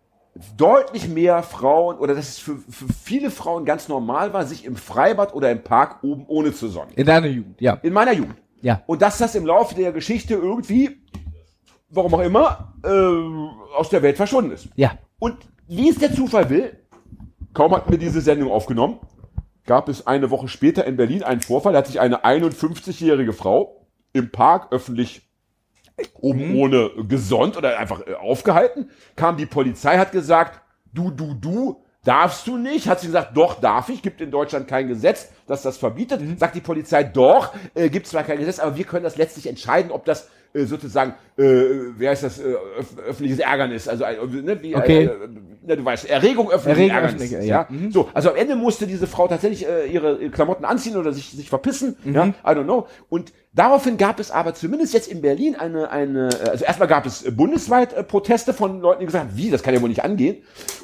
deutlich 0.55 1.07
mehr 1.07 1.43
Frauen 1.43 1.97
oder 1.97 2.15
dass 2.15 2.29
es 2.29 2.39
für, 2.39 2.57
für 2.57 2.87
viele 2.93 3.31
Frauen 3.31 3.65
ganz 3.65 3.87
normal 3.87 4.31
war, 4.31 4.45
sich 4.45 4.63
im 4.63 4.75
Freibad 4.75 5.33
oder 5.33 5.51
im 5.51 5.63
Park 5.63 6.03
oben 6.03 6.25
ohne 6.27 6.53
zu 6.53 6.69
sonnen. 6.69 6.91
In 6.95 7.05
deiner 7.05 7.27
Jugend, 7.27 7.59
ja. 7.59 7.73
In 7.81 7.93
meiner 7.93 8.13
Jugend. 8.13 8.35
Ja. 8.61 8.83
Und 8.87 9.01
dass 9.01 9.17
das 9.17 9.35
im 9.35 9.45
Laufe 9.45 9.75
der 9.75 9.91
Geschichte 9.91 10.35
irgendwie, 10.35 11.01
warum 11.89 12.13
auch 12.13 12.21
immer, 12.21 12.73
äh, 12.83 12.89
aus 13.75 13.89
der 13.89 14.01
Welt 14.01 14.17
verschwunden 14.17 14.51
ist. 14.51 14.69
Ja. 14.75 14.97
Und 15.17 15.37
wie 15.67 15.89
es 15.89 15.97
der 15.97 16.13
Zufall 16.13 16.49
will, 16.49 16.77
kaum 17.53 17.75
hatten 17.75 17.91
wir 17.91 17.97
diese 17.97 18.21
Sendung 18.21 18.51
aufgenommen, 18.51 18.99
gab 19.65 19.89
es 19.89 20.07
eine 20.07 20.31
Woche 20.31 20.47
später 20.47 20.85
in 20.85 20.97
Berlin 20.97 21.23
einen 21.23 21.41
Vorfall, 21.41 21.73
da 21.73 21.79
hat 21.79 21.87
sich 21.87 21.99
eine 21.99 22.23
51-jährige 22.23 23.33
Frau 23.33 23.87
im 24.13 24.31
Park 24.31 24.71
öffentlich 24.71 25.29
oben 26.19 26.55
ohne 26.55 26.91
gesonnt 27.07 27.57
oder 27.57 27.77
einfach 27.77 28.05
äh, 28.07 28.13
aufgehalten, 28.13 28.89
kam 29.15 29.37
die 29.37 29.45
Polizei, 29.45 29.97
hat 29.97 30.11
gesagt, 30.11 30.61
du, 30.93 31.11
du, 31.11 31.33
du, 31.33 31.83
darfst 32.03 32.47
du 32.47 32.57
nicht, 32.57 32.87
hat 32.87 33.01
sie 33.01 33.07
gesagt, 33.07 33.35
doch, 33.35 33.59
darf 33.59 33.89
ich, 33.89 34.01
gibt 34.01 34.21
in 34.21 34.31
Deutschland 34.31 34.67
kein 34.67 34.87
Gesetz, 34.87 35.29
das 35.47 35.61
das 35.61 35.77
verbietet, 35.77 36.21
sagt 36.39 36.55
die 36.55 36.61
Polizei, 36.61 37.03
doch, 37.03 37.53
äh, 37.75 37.89
gibt 37.89 38.07
zwar 38.07 38.23
kein 38.23 38.39
Gesetz, 38.39 38.59
aber 38.59 38.75
wir 38.75 38.85
können 38.85 39.03
das 39.03 39.17
letztlich 39.17 39.47
entscheiden, 39.47 39.91
ob 39.91 40.05
das 40.05 40.29
sozusagen, 40.53 41.13
äh, 41.37 41.43
wie 41.97 42.07
heißt 42.07 42.23
das, 42.23 42.39
äh, 42.39 42.43
öf 42.79 42.97
öffentliches 43.07 43.39
Ärgernis, 43.39 43.87
also 43.87 44.03
äh, 44.03 44.17
ne, 44.41 44.61
wie, 44.61 44.75
Okay. 44.75 45.03
äh, 45.03 45.09
ne, 45.65 45.77
du 45.77 45.85
weißt, 45.85 46.09
Erregung 46.09 46.49
öffentlichen 46.49 46.89
Erregung 46.89 47.19
Ärgernis, 47.29 47.47
ja. 47.47 47.67
Mhm. 47.69 47.91
So, 47.91 48.09
also 48.13 48.31
am 48.31 48.35
Ende 48.35 48.55
musste 48.55 48.87
diese 48.87 49.05
Frau 49.07 49.27
tatsächlich 49.27 49.67
äh, 49.67 49.85
ihre 49.87 50.29
Klamotten 50.29 50.65
anziehen 50.65 50.97
oder 50.97 51.13
sich, 51.13 51.31
sich 51.31 51.49
verpissen, 51.49 51.97
Mhm. 52.03 52.15
ja, 52.15 52.25
I 52.27 52.33
don't 52.55 52.63
know. 52.63 52.87
Und 53.09 53.31
daraufhin 53.53 53.97
gab 53.97 54.19
es 54.19 54.31
aber 54.31 54.53
zumindest 54.53 54.93
jetzt 54.93 55.07
in 55.11 55.21
Berlin 55.21 55.55
eine, 55.55 55.91
eine, 55.91 56.29
äh, 56.29 56.49
also 56.49 56.65
erstmal 56.65 56.87
gab 56.87 57.05
es 57.05 57.23
äh, 57.23 57.31
bundesweit 57.31 57.93
äh, 57.93 58.03
Proteste 58.03 58.53
von 58.53 58.81
Leuten, 58.81 59.01
die 59.01 59.05
gesagt 59.05 59.29
haben, 59.29 59.37
wie, 59.37 59.51
das 59.51 59.61
kann 59.63 59.73
ja 59.73 59.81
wohl 59.81 59.89
nicht 59.89 60.03
angehen. 60.03 60.37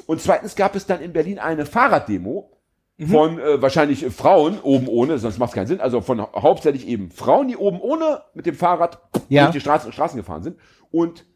Und 0.06 0.20
zweitens 0.22 0.54
gab 0.54 0.76
es 0.76 0.86
dann 0.86 1.00
in 1.00 1.12
Berlin 1.12 1.38
eine 1.40 1.66
Fahrraddemo 1.66 2.50
Mhm. 2.98 3.06
von 3.08 3.38
äh, 3.38 3.60
wahrscheinlich 3.60 4.06
Frauen 4.06 4.58
oben 4.60 4.88
ohne, 4.88 5.18
sonst 5.18 5.38
macht 5.38 5.50
es 5.50 5.54
keinen 5.54 5.66
Sinn, 5.66 5.80
also 5.80 6.00
von 6.00 6.20
hau- 6.20 6.32
hauptsächlich 6.42 6.88
eben 6.88 7.10
Frauen, 7.10 7.48
die 7.48 7.56
oben 7.56 7.80
ohne 7.80 8.22
mit 8.34 8.46
dem 8.46 8.54
Fahrrad 8.54 8.98
Ja. 9.28 9.42
durch 9.44 9.52
die 9.54 9.60
Straßen, 9.60 9.92
Straßen 9.92 10.16
gefahren 10.16 10.42
sind. 10.42 10.56
Und 10.90 11.26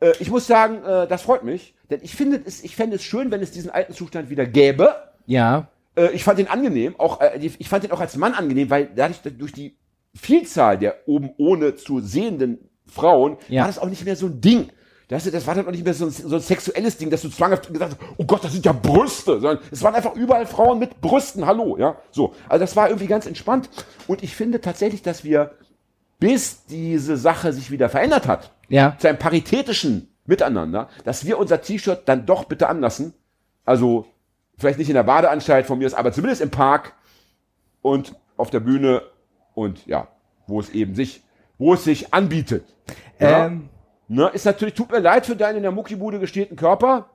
äh, 0.00 0.12
ich 0.20 0.30
muss 0.30 0.46
sagen, 0.46 0.84
äh, 0.84 1.08
das 1.08 1.22
freut 1.22 1.42
mich, 1.42 1.74
denn 1.90 2.00
ich 2.02 2.14
finde 2.14 2.40
es, 2.44 2.62
ich 2.62 2.76
fände 2.76 2.94
es 2.96 3.02
schön, 3.02 3.30
wenn 3.32 3.40
es 3.42 3.50
diesen 3.50 3.70
alten 3.70 3.92
Zustand 3.92 4.30
wieder 4.30 4.46
gäbe. 4.46 4.94
Ja. 5.26 5.68
Äh, 5.96 6.10
ich 6.12 6.22
fand 6.22 6.38
ihn 6.38 6.46
angenehm, 6.46 6.94
auch 6.98 7.20
äh, 7.20 7.38
ich 7.40 7.68
fand 7.68 7.82
ihn 7.84 7.90
auch 7.90 8.00
als 8.00 8.16
Mann 8.16 8.34
angenehm, 8.34 8.70
weil 8.70 8.88
dadurch 8.94 9.20
durch 9.36 9.52
die 9.52 9.76
Vielzahl 10.14 10.78
der 10.78 11.08
oben 11.08 11.30
ohne 11.38 11.74
zu 11.74 11.98
sehenden 12.00 12.70
Frauen 12.86 13.36
Ja. 13.48 13.62
war 13.62 13.66
das 13.68 13.78
auch 13.80 13.88
nicht 13.88 14.04
mehr 14.04 14.14
so 14.16 14.26
ein 14.26 14.40
Ding. 14.40 14.70
Das, 15.10 15.28
das 15.28 15.44
war 15.46 15.56
dann 15.56 15.66
auch 15.66 15.72
nicht 15.72 15.84
mehr 15.84 15.92
so 15.92 16.06
ein, 16.06 16.10
so 16.12 16.36
ein 16.36 16.40
sexuelles 16.40 16.96
Ding, 16.96 17.10
dass 17.10 17.22
du 17.22 17.28
zwanghaft 17.30 17.66
gesagt 17.72 17.96
hast, 18.00 18.10
oh 18.16 18.24
Gott, 18.24 18.44
das 18.44 18.52
sind 18.52 18.64
ja 18.64 18.72
Brüste, 18.72 19.40
sondern 19.40 19.58
es 19.70 19.82
waren 19.82 19.94
einfach 19.96 20.14
überall 20.14 20.46
Frauen 20.46 20.78
mit 20.78 21.00
Brüsten, 21.00 21.44
hallo, 21.46 21.76
ja, 21.78 21.96
so. 22.12 22.32
Also 22.48 22.62
das 22.62 22.76
war 22.76 22.88
irgendwie 22.88 23.08
ganz 23.08 23.26
entspannt 23.26 23.68
und 24.06 24.22
ich 24.22 24.36
finde 24.36 24.60
tatsächlich, 24.60 25.02
dass 25.02 25.24
wir, 25.24 25.50
bis 26.20 26.64
diese 26.66 27.16
Sache 27.16 27.52
sich 27.52 27.72
wieder 27.72 27.88
verändert 27.88 28.28
hat, 28.28 28.52
Ja. 28.68 28.96
zu 28.98 29.08
einem 29.08 29.18
paritätischen 29.18 30.06
Miteinander, 30.26 30.88
dass 31.04 31.24
wir 31.24 31.38
unser 31.38 31.60
T-Shirt 31.60 32.02
dann 32.04 32.24
doch 32.24 32.44
bitte 32.44 32.68
anlassen. 32.68 33.14
Also 33.64 34.06
vielleicht 34.58 34.78
nicht 34.78 34.90
in 34.90 34.94
der 34.94 35.02
Badeanstalt 35.02 35.66
von 35.66 35.78
mir 35.78 35.86
ist, 35.88 35.94
aber 35.94 36.12
zumindest 36.12 36.40
im 36.40 36.50
Park 36.50 36.92
und 37.82 38.14
auf 38.36 38.50
der 38.50 38.60
Bühne 38.60 39.02
und 39.54 39.84
ja, 39.86 40.06
wo 40.46 40.60
es 40.60 40.70
eben 40.70 40.94
sich, 40.94 41.22
wo 41.58 41.74
es 41.74 41.82
sich 41.82 42.14
anbietet. 42.14 42.64
Ja? 43.18 43.46
Ähm, 43.46 43.69
Ne, 44.12 44.28
ist 44.30 44.44
natürlich, 44.44 44.74
tut 44.74 44.90
mir 44.90 44.98
leid 44.98 45.24
für 45.24 45.36
deinen 45.36 45.58
in 45.58 45.62
der 45.62 45.70
Muckibude 45.70 46.18
gestählten 46.18 46.56
Körper. 46.56 47.10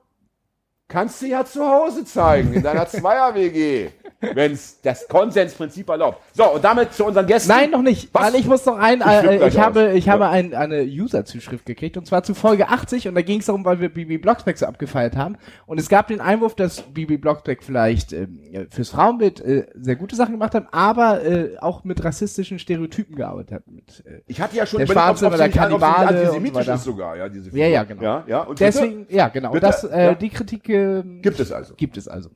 Kannst 0.88 1.20
du 1.20 1.26
ja 1.26 1.44
zu 1.44 1.62
Hause 1.68 2.06
zeigen, 2.06 2.54
in 2.54 2.62
deiner 2.62 2.88
Zweier-WG. 2.88 3.90
Wenn's 4.20 4.80
das 4.82 5.06
Konsensprinzip 5.08 5.88
erlaubt. 5.88 6.20
So, 6.32 6.54
und 6.54 6.64
damit 6.64 6.94
zu 6.94 7.04
unseren 7.04 7.26
Gästen. 7.26 7.50
Nein, 7.50 7.70
noch 7.70 7.82
nicht. 7.82 8.08
Was? 8.12 8.32
Weil 8.32 8.40
ich 8.40 8.46
muss 8.46 8.64
noch 8.64 8.78
ein, 8.78 9.00
Ich 9.00 9.06
äh, 9.06 9.36
gleich 9.38 9.54
ich 9.54 9.60
habe, 9.60 9.92
ich 9.92 10.06
Ja. 10.06 10.12
habe 10.14 10.28
ein, 10.28 10.54
eine 10.54 10.82
User-Zuschrift 10.82 11.66
gekriegt 11.66 11.96
und 11.96 12.06
zwar 12.06 12.22
zu 12.22 12.34
Folge 12.34 12.68
80 12.68 13.08
und 13.08 13.14
da 13.14 13.22
ging 13.22 13.40
es 13.40 13.46
darum, 13.46 13.64
weil 13.64 13.80
wir 13.80 13.88
Bibi 13.88 14.18
Blocksberg 14.18 14.56
so 14.56 14.66
abgefeiert 14.66 15.16
haben 15.16 15.36
und 15.66 15.78
es 15.78 15.88
gab 15.88 16.08
den 16.08 16.20
Einwurf, 16.20 16.54
dass 16.54 16.80
Bibi 16.82 17.18
Blocksberg 17.18 17.62
vielleicht 17.62 18.12
ähm, 18.12 18.40
fürs 18.70 18.90
Frauenbild 18.90 19.40
äh, 19.40 19.66
sehr 19.74 19.96
gute 19.96 20.16
Sachen 20.16 20.32
gemacht 20.32 20.54
hat, 20.54 20.68
aber 20.72 21.22
äh, 21.24 21.58
auch 21.58 21.84
mit 21.84 22.02
rassistischen 22.02 22.58
Stereotypen 22.58 23.16
gearbeitet 23.16 23.52
hat. 23.52 23.66
Mit, 23.68 24.02
äh, 24.06 24.22
Ich 24.26 24.40
hatte 24.40 24.56
ja 24.56 24.64
schon 24.66 24.78
Der 24.80 24.86
Schwarze 24.86 25.26
oder 25.26 25.36
nicht 25.46 25.56
Kannibale 25.56 26.08
und 26.08 26.16
antisemitisch 26.16 26.68
ist 26.68 26.84
sogar, 26.84 27.16
ja, 27.16 27.28
diese 27.28 27.56
ja, 27.56 27.66
ja, 27.66 27.84
genau. 27.84 28.02
Ja, 28.02 28.24
ja. 28.26 28.40
Und 28.42 28.58
Deswegen, 28.60 29.06
ja, 29.10 29.28
genau. 29.28 29.50
Bitte? 29.50 29.66
Das, 29.66 29.84
äh, 29.84 30.04
Ja. 30.06 30.14
Die 30.14 30.30
Kritik 30.30 30.68
äh, 30.68 31.02
Gibt 31.20 31.38
es 31.40 31.52
also. 31.52 31.74
Gibt 31.74 31.96
es 31.96 32.08
also. 32.08 32.30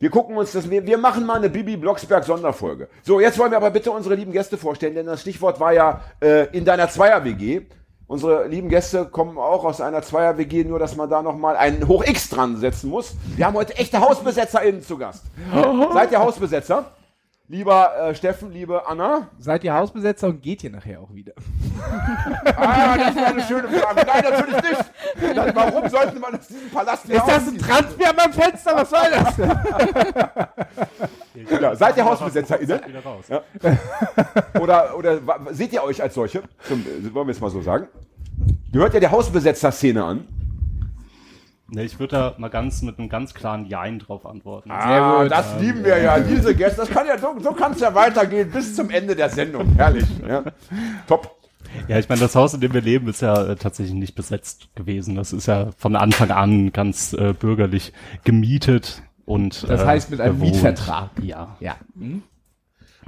Wir 0.00 0.10
gucken 0.10 0.36
uns 0.36 0.52
das, 0.52 0.70
wir, 0.70 0.86
wir 0.86 0.96
machen 0.96 1.26
mal 1.26 1.38
eine 1.38 1.50
Bibi 1.50 1.76
Blocksberg 1.76 2.22
Sonderfolge. 2.22 2.88
So, 3.02 3.18
jetzt 3.18 3.36
wollen 3.36 3.50
wir 3.50 3.56
aber 3.56 3.72
bitte 3.72 3.90
unsere 3.90 4.14
lieben 4.14 4.30
Gäste 4.30 4.56
vorstellen, 4.56 4.94
denn 4.94 5.06
das 5.06 5.22
Stichwort 5.22 5.58
war 5.58 5.72
ja 5.72 6.02
äh, 6.20 6.46
in 6.56 6.64
deiner 6.64 6.88
Zweier-WG. 6.88 7.62
Unsere 8.06 8.46
lieben 8.46 8.68
Gäste 8.68 9.06
kommen 9.06 9.36
auch 9.38 9.64
aus 9.64 9.80
einer 9.80 10.02
Zweier-WG, 10.02 10.62
nur 10.62 10.78
dass 10.78 10.94
man 10.94 11.10
da 11.10 11.20
nochmal 11.20 11.56
einen 11.56 11.88
Hoch-X 11.88 12.30
dran 12.30 12.56
setzen 12.58 12.90
muss. 12.90 13.16
Wir 13.34 13.46
haben 13.46 13.56
heute 13.56 13.76
echte 13.76 14.00
HausbesetzerInnen 14.00 14.82
zu 14.82 14.98
Gast. 14.98 15.24
Seid 15.92 16.12
ihr 16.12 16.20
Hausbesetzer? 16.20 16.92
Lieber 17.50 17.96
äh, 17.96 18.14
Steffen, 18.14 18.52
liebe 18.52 18.86
Anna. 18.86 19.28
Seid 19.38 19.64
ihr 19.64 19.72
Hausbesetzer 19.72 20.28
und 20.28 20.42
geht 20.42 20.62
ihr 20.64 20.70
nachher 20.70 21.00
auch 21.00 21.14
wieder? 21.14 21.32
Ah, 22.54 22.98
das 22.98 23.16
war 23.16 23.26
eine 23.28 23.42
schöne 23.42 23.68
Frage. 23.68 24.06
Nein, 24.06 24.22
natürlich 24.22 24.62
nicht. 24.62 25.34
Dann, 25.34 25.56
warum 25.56 25.88
sollte 25.88 26.18
man 26.20 26.34
aus 26.34 26.46
diesem 26.46 26.68
Palast 26.68 27.08
wieder 27.08 27.24
ausziehen? 27.24 27.58
Transfer 27.58 28.24
am 28.24 28.32
Fenster? 28.34 28.76
Was 28.76 28.90
soll 28.90 29.10
das? 29.10 29.38
Ja, 31.60 31.74
seid 31.74 31.96
ihr 31.96 32.04
HausbesetzerInnen? 32.04 32.80
Wieder 32.86 33.02
raus. 33.02 33.24
Ja. 33.28 33.42
Oder, 34.60 34.94
oder 34.98 35.18
seht 35.52 35.72
ihr 35.72 35.82
euch 35.82 36.02
als 36.02 36.12
solche? 36.12 36.42
Zum, 36.66 36.80
äh, 36.80 37.14
wollen 37.14 37.28
wir 37.28 37.32
es 37.32 37.40
mal 37.40 37.48
so 37.48 37.62
sagen? 37.62 37.88
Gehört 38.72 38.92
ihr 38.92 39.00
der 39.00 39.10
Hausbesetzer-Szene 39.10 40.04
an? 40.04 40.28
Ne, 41.70 41.84
ich 41.84 41.98
würde 42.00 42.16
da 42.16 42.34
mal 42.38 42.48
ganz 42.48 42.80
mit 42.80 42.98
einem 42.98 43.10
ganz 43.10 43.34
klaren 43.34 43.66
Jein 43.66 43.98
drauf 43.98 44.24
antworten. 44.24 44.70
Ah, 44.70 45.26
das 45.26 45.60
lieben 45.60 45.84
wir 45.84 45.98
ja, 45.98 46.18
diese 46.18 46.54
Gäste. 46.54 46.80
Das 46.80 46.88
kann 46.88 47.06
ja, 47.06 47.18
so, 47.18 47.36
so 47.40 47.52
kann 47.52 47.72
es 47.72 47.80
ja 47.80 47.94
weitergehen 47.94 48.50
bis 48.50 48.74
zum 48.74 48.88
Ende 48.88 49.14
der 49.14 49.28
Sendung. 49.28 49.74
Herrlich. 49.74 50.06
Ja. 50.26 50.44
Top. 51.06 51.36
Ja, 51.86 51.98
ich 51.98 52.08
meine, 52.08 52.22
das 52.22 52.34
Haus, 52.34 52.54
in 52.54 52.62
dem 52.62 52.72
wir 52.72 52.80
leben, 52.80 53.06
ist 53.08 53.20
ja 53.20 53.48
äh, 53.48 53.56
tatsächlich 53.56 53.94
nicht 53.94 54.14
besetzt 54.14 54.68
gewesen. 54.74 55.14
Das 55.14 55.34
ist 55.34 55.46
ja 55.46 55.68
von 55.76 55.94
Anfang 55.96 56.30
an 56.30 56.72
ganz 56.72 57.12
äh, 57.12 57.34
bürgerlich 57.34 57.92
gemietet 58.24 59.02
und 59.26 59.68
Das 59.68 59.82
äh, 59.82 59.86
heißt 59.86 60.10
mit 60.10 60.22
einem 60.22 60.36
bewohnt. 60.38 60.54
Mietvertrag. 60.54 61.10
Ja. 61.22 61.56
Ja. 61.60 61.76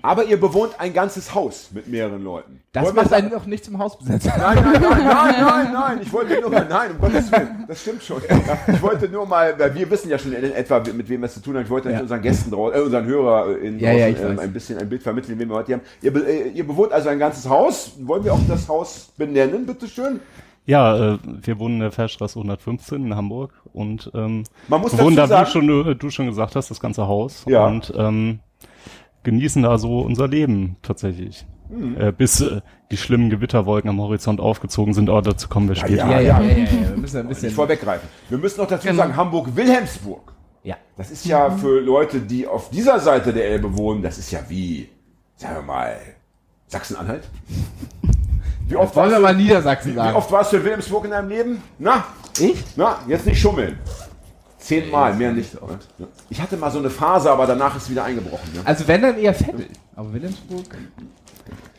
Aber 0.02 0.25
ihr 0.25 0.38
bewohnt 0.40 0.73
ein 0.78 0.92
ganzes 0.92 1.35
Haus 1.35 1.71
mit 1.73 1.88
mehreren 1.88 2.23
Leuten. 2.25 2.61
Das 2.73 2.85
Wollen 2.85 2.97
wir 2.97 3.02
macht 3.02 3.12
einen 3.12 3.30
doch 3.30 3.47
nicht 3.47 3.64
zum 3.64 3.78
Hausbesetzer. 3.78 4.35
Nein, 4.38 4.57
nein, 4.62 4.80
nein, 4.80 5.04
nein, 5.04 5.35
nein, 5.45 5.73
nein. 5.73 5.99
Ich 6.02 6.12
wollte 6.12 6.40
nur, 6.40 6.50
nein, 6.50 6.90
um 6.92 6.99
Gottes 7.00 7.30
Willen. 7.33 7.64
Das 7.69 7.80
stimmt 7.80 8.02
schon. 8.02 8.23
Ja, 8.28 8.59
Ich 8.75 8.80
wollte 8.83 9.09
nur 9.09 9.26
mal, 9.26 9.59
weil 9.59 9.75
wir 9.75 9.90
wissen 9.90 10.09
ja 10.11 10.19
schon 10.19 10.33
in 10.33 10.52
etwa, 10.52 10.78
mit 10.80 11.09
wem 11.09 11.21
wir 11.21 11.26
es 11.26 11.35
zu 11.35 11.40
tun 11.42 11.57
haben. 11.57 11.64
Ich 11.64 11.71
wollte 11.71 11.90
Ja. 11.90 12.00
unseren 12.00 12.23
Gästen 12.23 12.50
draußen, 12.50 12.78
äh, 12.78 12.83
unseren 12.83 13.04
HörerInnen 13.07 13.80
Ja, 13.80 13.92
ja, 13.92 14.07
draußen, 14.11 14.25
ich 14.25 14.30
ähm, 14.30 14.37
weiß. 14.37 14.45
ein 14.45 14.52
bisschen 14.52 14.78
ein 14.78 14.88
Bild 14.88 15.02
vermitteln, 15.02 15.38
wen 15.38 15.49
wir 15.49 15.57
heute 15.57 15.66
hier 15.66 15.76
haben. 15.76 15.83
Ihr, 16.02 16.28
äh, 16.28 16.49
ihr 16.50 16.66
bewohnt 16.66 16.92
also 16.92 17.09
ein 17.09 17.19
ganzes 17.19 17.49
Haus. 17.49 17.92
Wollen 18.00 18.25
wir 18.25 18.33
auch 18.33 18.40
das 18.49 18.69
Haus 18.69 19.12
benennen, 19.16 19.66
bitteschön? 19.66 20.21
Ja, 20.66 21.14
äh, 21.14 21.19
wir 21.25 21.59
wohnen 21.59 21.75
in 21.76 21.80
der 21.80 21.90
Fährstraße 21.92 22.38
115 22.38 23.07
in 23.07 23.16
Hamburg 23.16 23.52
und 23.73 24.11
ähm, 24.14 24.45
Man 24.69 24.80
muss 24.80 24.97
wohnen 24.97 25.16
dazu 25.16 25.33
da, 25.33 25.47
wie 25.47 25.50
schon, 25.50 25.87
äh, 25.90 25.95
du 25.97 26.11
schon 26.11 26.26
gesagt 26.26 26.54
hast, 26.54 26.71
das 26.71 26.78
ganze 26.80 27.09
Haus 27.09 27.45
Ja. 27.49 27.66
und 27.66 27.92
ähm, 27.97 28.40
genießen 29.23 29.62
da 29.62 29.79
so 29.79 30.00
unser 30.00 30.29
Leben 30.29 30.77
tatsächlich. 30.83 31.47
Hm. 31.69 32.00
Äh, 32.00 32.12
bis 32.12 32.41
äh, 32.41 32.61
die 32.91 32.97
schlimmen 32.97 33.31
Gewitterwolken 33.31 33.89
am 33.91 34.00
Horizont 34.00 34.41
aufgezogen 34.41 34.93
sind, 34.95 35.09
aber 35.09 35.23
dazu 35.23 35.49
kommen 35.49 35.69
wir 35.69 35.77
später. 35.77 36.07
ja. 36.09 36.21
Ja, 36.21 36.21
ja, 36.21 36.41
ja, 36.41 36.49
ja, 36.57 36.65
ja. 36.65 36.89
Wir 36.91 36.97
müssen 36.97 37.21
ein 37.21 37.29
bisschen. 37.29 37.50
Vorweggreifen. 37.53 38.09
Wir 38.29 38.39
müssen 38.39 38.61
noch 38.61 38.67
dazu 38.69 38.93
sagen, 38.93 39.17
Hamburg-Wilhelmsburg. 39.17 40.33
Ja. 40.65 40.77
Das 40.97 41.11
ist 41.11 41.25
ja 41.27 41.50
für 41.50 41.81
Leute, 41.81 42.21
die 42.21 42.47
auf 42.47 42.71
dieser 42.71 42.99
Seite 43.00 43.33
der 43.33 43.47
Elbe 43.49 43.77
wohnen, 43.77 44.03
das 44.03 44.19
ist 44.19 44.31
ja 44.33 44.41
wie, 44.49 44.89
sagen 45.37 45.55
wir 45.57 45.62
mal, 45.62 45.97
Sachsen-Anhalt. 46.67 47.29
Wie 48.69 48.77
oft, 48.77 48.95
Wollen 48.95 49.11
warst 49.11 49.12
wir 49.12 49.17
du, 49.17 49.23
mal 49.23 49.35
Niedersachsen 49.37 49.93
wie 49.93 49.97
sagen? 49.97 50.17
oft 50.17 50.31
warst 50.31 50.53
du 50.53 50.57
in 50.59 50.65
Wilhelmsburg 50.65 51.05
in 51.05 51.11
deinem 51.12 51.29
Leben? 51.29 51.62
Na, 51.79 52.05
Ich? 52.39 52.62
na, 52.77 52.99
jetzt 53.09 53.27
nicht 53.27 53.41
schummeln. 53.41 53.79
Zehnmal, 54.61 55.14
mehr 55.14 55.33
nicht. 55.33 55.55
Ja. 55.55 56.07
Ich 56.29 56.40
hatte 56.40 56.57
mal 56.57 56.71
so 56.71 56.79
eine 56.79 56.90
Phase, 56.90 57.31
aber 57.31 57.47
danach 57.47 57.76
ist 57.76 57.90
wieder 57.90 58.05
eingebrochen. 58.05 58.52
Ne? 58.55 58.61
Also 58.64 58.87
wenn 58.87 59.02
dann 59.02 59.19
eher 59.19 59.35
Veddel. 59.35 59.67
Aber 59.97 60.12
Wilhelmsburg. 60.12 60.67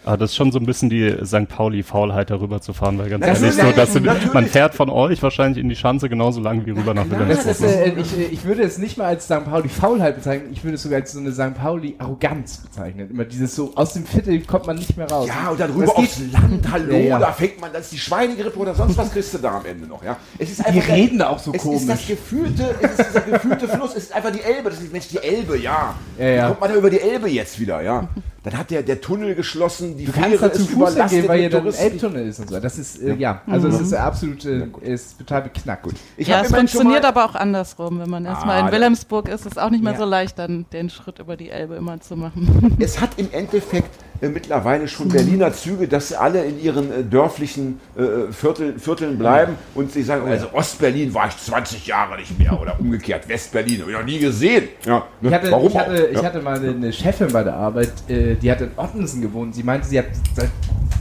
Aber 0.03 0.17
das 0.17 0.31
ist 0.31 0.36
schon 0.36 0.51
so 0.51 0.58
ein 0.58 0.65
bisschen 0.65 0.89
die 0.89 1.15
St. 1.24 1.48
Pauli-Faulheit, 1.48 2.31
darüber 2.31 2.60
zu 2.60 2.74
fahren, 2.74 2.98
weil 2.98 3.08
ganz 3.10 3.24
Das 3.24 3.39
ehrlich, 3.41 3.55
so, 3.55 3.62
ja- 3.67 3.72
dass 3.74 3.93
du, 3.93 4.00
man 4.34 4.48
fährt 4.48 4.74
von 4.74 4.89
euch 4.89 5.22
wahrscheinlich 5.22 5.62
in 5.62 5.70
die 5.70 5.75
Schanze 5.75 6.10
genauso 6.10 6.41
lang 6.41 6.65
wie 6.65 6.72
rüber 6.72 6.96
nach 6.96 7.08
Wilhelmsburg. 7.08 7.62
äh, 7.70 7.89
ich, 8.00 8.17
äh, 8.17 8.24
ich 8.31 8.43
würde 8.43 8.63
es 8.63 8.79
nicht 8.79 8.98
mal 8.98 9.05
als 9.05 9.25
St. 9.25 9.46
Pauli 9.46 9.70
Faulheit 9.70 10.15
bezeichnen, 10.15 10.50
ich 10.51 10.63
würde 10.63 10.75
es 10.75 10.81
sogar 10.84 11.01
als 11.01 11.12
so 11.12 11.20
eine 11.20 11.31
St. 11.31 11.53
Pauli 11.55 11.96
Arroganz 12.00 12.58
bezeichnen. 12.58 13.12
Immer 13.12 13.25
dieses 13.25 13.55
so, 13.55 13.74
aus 13.75 13.93
dem 13.93 14.05
Viertel 14.05 14.39
kommt 14.41 14.65
man 14.65 14.77
nicht 14.77 14.98
mehr 14.98 15.08
raus. 15.08 15.27
Ja, 15.27 15.50
und 15.51 15.60
dann 15.60 15.72
rüber 15.72 15.96
aufs 15.96 16.20
Land, 16.31 16.72
hallo, 16.72 16.93
Ja, 16.93 17.00
ja. 17.00 17.20
da 17.20 17.31
fängt 17.31 17.62
man, 17.62 17.72
das 17.72 17.84
ist 17.84 17.91
die 17.93 18.00
Schweinegrippe 18.00 18.58
oder 18.58 18.74
sonst 18.74 18.98
was 18.98 19.12
kriegst 19.12 19.34
du 19.36 19.38
da 19.38 19.58
am 19.60 19.65
Ende 19.67 19.86
noch, 19.88 20.03
ja. 20.03 20.17
Es 20.39 20.50
ist 20.50 20.62
Die 20.62 20.65
einfach 20.65 20.84
der- 20.88 20.96
reden 20.96 21.22
auch 21.22 21.38
so 21.38 21.51
es 21.53 21.63
ist 21.63 21.88
das 21.88 22.00
komisch. 22.00 22.08
gefühlte, 22.08 22.75
es 22.81 22.91
ist 23.00 23.10
dieser 23.10 23.22
gefühlte 23.22 23.67
Fluss, 23.67 23.91
es 23.91 24.03
ist 24.05 24.15
einfach 24.15 24.31
die 24.31 24.41
Elbe, 24.41 24.72
das 24.72 24.81
ist 24.81 24.91
Mensch, 24.91 25.10
die 25.10 25.20
Elbe, 25.20 25.60
ja. 25.60 25.93
Ja, 26.17 26.25
ja. 26.27 26.48
Kommt 26.48 26.62
man 26.62 26.72
da 26.72 26.75
über 26.75 26.89
die 26.89 27.00
Elbe 27.01 27.29
jetzt 27.29 27.60
wieder, 27.60 27.81
ja? 27.84 28.10
Dann 28.43 28.57
hat 28.57 28.71
der, 28.71 28.81
der 28.81 29.00
Tunnel 29.01 29.36
geschlossen, 29.36 29.98
die 29.98 30.05
Du 30.05 30.12
kannst 30.12 30.41
da 30.41 30.51
zu 30.51 30.62
Fuß 30.63 30.71
überlastet 30.71 31.10
gehen, 31.10 31.27
weil 31.27 31.39
hier 31.41 31.62
mit 31.62 31.74
dann. 31.74 31.74
Elbtunnel 31.75 32.27
ist 32.27 32.39
und 32.39 32.50
so. 32.50 32.60
Das 32.60 32.79
ist, 32.79 33.00
äh, 33.00 33.13
ja, 33.13 33.41
also 33.45 33.67
es 33.67 33.79
ist 33.79 33.93
absolut, 33.93 34.43
äh, 34.45 34.65
ist 34.81 35.19
total 35.19 35.43
beknackt. 35.43 35.86
Ich 36.17 36.27
ja, 36.27 36.41
es 36.41 36.51
funktioniert 36.51 37.05
aber 37.05 37.25
auch 37.25 37.36
andersrum. 37.36 38.00
Wenn 38.00 38.10
man 38.10 38.25
erstmal 38.25 38.62
Ah, 38.63 38.65
in 38.65 38.71
Wilhelmsburg 38.74 39.27
ist, 39.29 39.45
ist 39.45 39.51
es 39.53 39.57
auch 39.60 39.69
nicht 39.69 39.83
mehr 39.83 39.93
Ja. 39.93 40.00
so 40.00 40.05
leicht, 40.05 40.39
dann 40.39 40.65
den 40.74 40.89
Schritt 40.89 41.19
über 41.19 41.38
die 41.38 41.50
Elbe 41.51 41.75
immer 41.75 42.00
zu 42.01 42.15
machen. 42.15 42.75
Es 42.79 43.00
hat 43.00 43.12
im 43.17 43.31
Endeffekt 43.31 43.91
mittlerweile 44.29 44.87
schon 44.87 45.09
Berliner 45.09 45.51
Züge, 45.51 45.87
dass 45.87 46.09
sie 46.09 46.19
alle 46.19 46.43
in 46.45 46.61
ihren 46.61 46.91
äh, 46.91 47.03
dörflichen 47.03 47.79
äh, 47.97 48.31
Viertel, 48.31 48.77
Vierteln 48.77 49.17
bleiben 49.17 49.55
und 49.73 49.91
sie 49.91 50.03
sagen, 50.03 50.27
also 50.27 50.47
Ostberlin 50.53 51.13
war 51.13 51.27
ich 51.27 51.37
20 51.37 51.87
Jahre 51.87 52.17
nicht 52.17 52.37
mehr 52.37 52.59
oder 52.59 52.79
umgekehrt, 52.79 53.27
Westberlin, 53.27 53.81
habe 53.81 53.91
ich 53.91 53.97
noch 53.97 54.05
nie 54.05 54.19
gesehen. 54.19 54.69
Ja, 54.85 55.05
ne? 55.21 55.29
Ich 55.29 55.33
hatte, 55.33 55.51
Warum 55.51 55.67
ich, 55.67 55.77
hatte, 55.77 56.07
ich 56.11 56.17
ja. 56.17 56.23
hatte 56.23 56.41
mal 56.41 56.59
eine 56.59 56.93
Chefin 56.93 57.31
bei 57.31 57.43
der 57.43 57.55
Arbeit, 57.55 57.91
äh, 58.07 58.35
die 58.35 58.51
hat 58.51 58.61
in 58.61 58.71
Ottensen 58.77 59.21
gewohnt. 59.21 59.55
Sie 59.55 59.63
meinte, 59.63 59.87
sie 59.87 59.97
hat 59.97 60.05
seit 60.35 60.49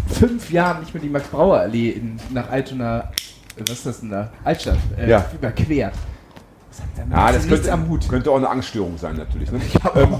fünf 0.08 0.50
Jahren 0.50 0.80
nicht 0.80 0.94
mehr 0.94 1.02
die 1.02 1.08
Max-Brauer-Allee 1.10 1.90
in, 1.90 2.18
nach 2.32 2.50
Altona, 2.50 3.00
äh, 3.00 3.60
was 3.60 3.70
ist 3.78 3.86
das 3.86 4.00
denn 4.00 4.10
da? 4.10 4.30
Altstadt, 4.44 4.78
äh, 4.98 5.10
Ja. 5.10 5.26
überquert. 5.34 5.92
Sagt 6.70 6.98
er, 6.98 7.06
Ja, 7.16 7.32
das 7.32 7.48
könnte, 7.48 7.72
am 7.72 7.88
Hut. 7.88 8.08
könnte 8.08 8.30
auch 8.30 8.36
eine 8.36 8.48
Angststörung 8.48 8.96
sein, 8.96 9.16
natürlich. 9.16 9.50
Ne? 9.50 9.60
Ähm, 9.96 10.14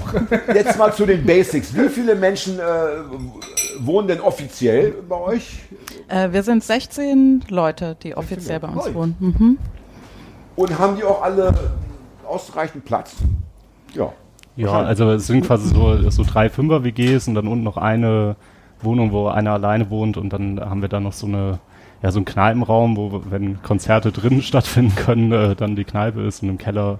jetzt 0.55 0.77
mal 0.77 0.93
zu 0.93 1.05
den 1.05 1.25
Basics. 1.25 1.73
Wie 1.73 1.87
viele 1.89 2.15
Menschen 2.15 2.59
äh, 2.59 2.63
wohnen 3.79 4.07
denn 4.07 4.19
offiziell 4.19 4.91
bei 5.07 5.15
euch? 5.15 5.61
Äh, 6.09 6.31
wir 6.31 6.43
sind 6.43 6.63
16 6.63 7.45
Leute, 7.49 7.95
die 8.03 8.15
offiziell 8.17 8.59
bei 8.59 8.67
uns 8.67 8.85
Leute. 8.85 8.95
wohnen. 8.95 9.15
Mhm. 9.19 9.57
Und 10.55 10.77
haben 10.77 10.97
die 10.97 11.03
auch 11.03 11.21
alle 11.21 11.53
ausreichend 12.27 12.83
Platz? 12.85 13.15
Ja. 13.93 14.11
Ja, 14.57 14.81
also 14.81 15.09
es 15.11 15.27
sind 15.27 15.45
quasi 15.45 15.69
so, 15.69 16.09
so 16.09 16.23
drei 16.23 16.49
Fünfer-WGs 16.49 17.29
und 17.29 17.35
dann 17.35 17.47
unten 17.47 17.63
noch 17.63 17.77
eine 17.77 18.35
Wohnung, 18.81 19.11
wo 19.13 19.27
einer 19.27 19.53
alleine 19.53 19.89
wohnt 19.89 20.17
und 20.17 20.33
dann 20.33 20.59
haben 20.59 20.81
wir 20.81 20.89
da 20.89 20.99
noch 20.99 21.13
so 21.13 21.25
eine, 21.27 21.59
ja, 22.01 22.11
so 22.11 22.19
einen 22.19 22.25
Kneipenraum, 22.25 22.97
wo, 22.97 23.21
wenn 23.29 23.61
Konzerte 23.61 24.11
drinnen 24.11 24.41
stattfinden 24.43 24.95
können, 24.95 25.31
äh, 25.31 25.55
dann 25.55 25.75
die 25.75 25.83
Kneipe 25.83 26.21
ist 26.21 26.43
und 26.43 26.49
im 26.49 26.57
Keller 26.57 26.99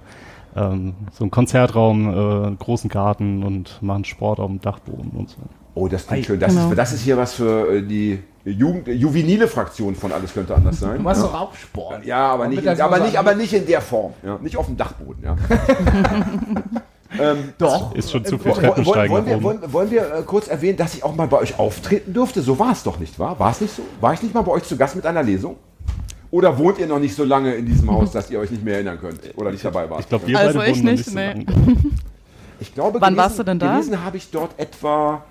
ähm, 0.54 0.94
so 1.12 1.24
ein 1.24 1.30
Konzertraum, 1.30 2.08
äh, 2.08 2.46
einen 2.46 2.58
großen 2.58 2.90
Garten 2.90 3.42
und 3.42 3.82
machen 3.82 4.04
Sport 4.04 4.38
auf 4.38 4.48
dem 4.48 4.60
Dachboden 4.60 5.10
und 5.12 5.30
so. 5.30 5.36
Oh, 5.74 5.88
das 5.88 6.06
klingt 6.06 6.26
schön. 6.26 6.38
Das, 6.38 6.54
Genau. 6.54 6.68
ist, 6.70 6.76
das 6.78 6.92
ist 6.92 7.00
hier 7.02 7.16
was 7.16 7.34
für 7.34 7.76
äh, 7.76 7.82
die 7.82 8.18
Jugend, 8.44 8.88
juvenile 8.88 9.46
Fraktion 9.46 9.94
von 9.94 10.12
alles 10.12 10.34
könnte 10.34 10.54
anders 10.54 10.80
sein. 10.80 10.96
Du 10.96 11.02
machst 11.02 11.22
ja. 11.22 11.28
doch 11.28 11.40
auch 11.40 11.54
Sport. 11.54 12.04
Ja, 12.04 12.26
aber 12.32 12.48
nicht, 12.48 12.58
mittags 12.58 12.80
aber 12.80 12.98
nicht, 12.98 13.16
aber 13.16 13.34
nicht 13.34 13.52
in 13.52 13.66
der 13.66 13.80
Form. 13.80 14.12
Ja. 14.24 14.38
Nicht 14.42 14.56
auf 14.56 14.66
dem 14.66 14.76
Dachboden. 14.76 15.22
Ja. 15.22 15.36
ähm, 17.20 17.52
Doch. 17.58 17.94
Ist 17.94 18.10
schon 18.10 18.24
zu 18.24 18.38
viel 18.38 18.46
wollen, 18.52 18.56
wollen, 18.56 18.74
Treppensteigen 18.74 19.12
wollen, 19.12 19.24
nach 19.24 19.30
wir, 19.30 19.42
wollen, 19.42 19.72
wollen 19.72 19.90
wir 19.90 20.02
äh, 20.14 20.22
kurz 20.22 20.48
erwähnen, 20.48 20.76
dass 20.76 20.94
ich 20.94 21.02
auch 21.04 21.14
mal 21.14 21.26
bei 21.28 21.38
euch 21.38 21.58
auftreten 21.58 22.12
durfte? 22.12 22.42
So 22.42 22.58
war 22.58 22.72
es 22.72 22.82
doch 22.82 22.98
nicht, 22.98 23.18
wahr? 23.18 23.38
War 23.38 23.50
es 23.50 23.60
nicht 23.60 23.74
so? 23.76 23.82
War 24.00 24.12
ich 24.14 24.22
nicht 24.22 24.34
mal 24.34 24.42
bei 24.42 24.52
euch 24.52 24.62
zu 24.64 24.76
Gast 24.76 24.96
mit 24.96 25.04
einer 25.06 25.22
Lesung? 25.22 25.56
Oder 26.30 26.56
wohnt 26.58 26.78
ihr 26.78 26.86
noch 26.86 26.98
nicht 26.98 27.14
so 27.14 27.24
lange 27.24 27.54
in 27.54 27.66
diesem 27.66 27.90
Haus, 27.90 28.10
dass 28.12 28.30
ihr 28.30 28.38
euch 28.38 28.50
nicht 28.50 28.64
mehr 28.64 28.74
erinnern 28.74 28.98
könnt? 28.98 29.20
Oder 29.36 29.50
nicht 29.52 29.62
dabei 29.64 29.88
wart? 29.90 30.00
Ich 30.00 30.08
glaube, 30.08 30.26
wir 30.26 30.38
Also 30.38 30.58
beide 30.58 30.70
ich 30.70 30.78
wohnen 30.78 30.94
nicht, 30.94 31.06
nicht 31.06 31.10
so 31.10 31.14
nee. 31.18 31.46
Ich 32.58 32.74
glaube, 32.74 33.00
Wann 33.00 33.14
gelesen, 33.14 33.16
warst 33.18 33.38
du 33.38 33.42
denn 33.42 33.58
da? 33.58 33.72
Gelesen 33.72 34.02
habe 34.02 34.16
ich 34.16 34.30
dort 34.30 34.58
etwa, 34.58 35.22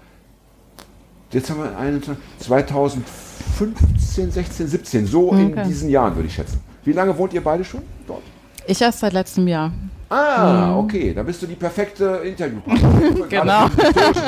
jetzt 1.32 1.50
haben 1.50 1.64
wir 1.64 1.76
21, 1.78 2.24
2015, 2.40 4.32
16, 4.32 4.68
17, 4.68 5.08
so 5.08 5.32
in 5.32 5.54
Okay. 5.54 5.64
diesen 5.66 5.90
Jahren 5.90 6.16
würde 6.16 6.28
ich 6.28 6.36
schätzen. 6.36 6.60
Wie 6.84 6.94
lange 6.94 7.18
wohnt 7.18 7.34
ihr 7.34 7.44
beide 7.44 7.64
schon 7.64 7.82
dort? 8.06 8.22
Ich 8.68 8.82
erst 8.82 9.00
seit 9.00 9.14
letztem 9.14 9.48
Jahr. 9.48 9.72
Ah, 10.12 10.78
okay, 10.78 11.14
da 11.14 11.24
bist 11.24 11.42
du 11.42 11.48
die 11.48 11.56
perfekte 11.56 12.22
Interviewpartnerin. 12.26 13.24
Genau. 13.30 13.68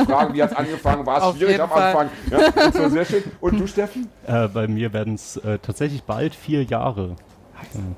Fragen, 0.08 0.34
wie 0.34 0.42
hat 0.42 0.52
es 0.52 0.58
angefangen, 0.58 1.06
war 1.06 1.18
es 1.18 1.24
Auf 1.24 1.36
schwierig 1.36 1.52
jeden 1.52 1.64
am 1.64 1.70
Fall. 1.70 1.96
Anfang? 1.96 2.10
Ja, 2.32 2.72
so, 2.72 2.90
sehr 2.90 3.04
schön. 3.04 3.24
Und 3.42 3.60
du, 3.60 3.68
Steffen? 3.68 4.08
Äh, 4.26 4.48
bei 4.48 4.68
mir 4.68 4.94
werden 4.94 5.16
es 5.16 5.36
äh, 5.38 5.60
tatsächlich 5.60 6.04
bald 6.04 6.36
vier 6.36 6.64
Jahre. 6.64 7.18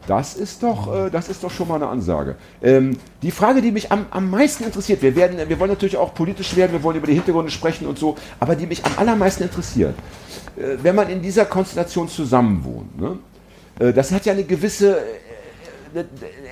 Das 0.08 0.36
ist 0.36 0.64
doch, 0.64 0.94
äh, 0.94 1.10
das 1.12 1.30
ist 1.30 1.44
doch 1.44 1.52
schon 1.52 1.68
mal 1.68 1.76
eine 1.76 1.88
Ansage. 1.88 2.36
Ähm, 2.64 2.98
die 3.22 3.32
Frage, 3.32 3.62
die 3.62 3.72
mich 3.72 3.92
am, 3.92 4.08
am 4.10 4.30
meisten 4.30 4.64
interessiert, 4.64 5.02
wir, 5.02 5.16
werden, 5.16 5.38
wir 5.48 5.60
wollen 5.60 5.72
natürlich 5.72 5.98
auch 5.98 6.14
politisch 6.14 6.56
werden, 6.56 6.72
wir 6.72 6.84
wollen 6.84 6.98
über 6.98 7.08
die 7.08 7.14
Hintergründe 7.14 7.52
sprechen 7.52 7.88
und 7.88 8.00
so, 8.00 8.16
aber 8.40 8.56
die 8.56 8.66
mich 8.66 8.84
am 8.84 8.94
allermeisten 8.98 9.44
interessiert, 9.44 9.96
äh, 10.58 10.78
wenn 10.82 10.96
man 10.96 11.10
in 11.10 11.22
dieser 11.22 11.46
Konstellation 11.46 12.08
zusammenwohnt, 12.08 13.00
ne? 13.00 13.18
äh, 13.80 13.94
das 13.94 14.12
hat 14.12 14.26
ja 14.26 14.34
eine 14.34 14.44
gewisse, 14.44 14.98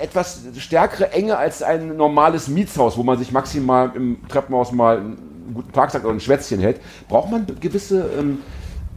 etwas 0.02 0.42
stärkere 0.58 1.12
Enge 1.12 1.38
als 1.38 1.62
ein 1.64 1.96
normales 1.98 2.48
Mietshaus, 2.48 2.98
wo 2.98 3.04
man 3.04 3.18
sich 3.18 3.32
maximal 3.32 3.92
im 3.96 4.18
Treppenhaus 4.28 4.72
mal 4.72 4.98
einen 4.98 5.52
guten 5.54 5.72
Tag 5.72 5.92
sagt 5.92 6.06
oder 6.06 6.14
ein 6.14 6.20
Schwätzchen 6.20 6.60
hält. 6.60 6.80
Braucht 7.10 7.30
man 7.32 7.46
gewisse 7.60 8.06
ähm, 8.20 8.40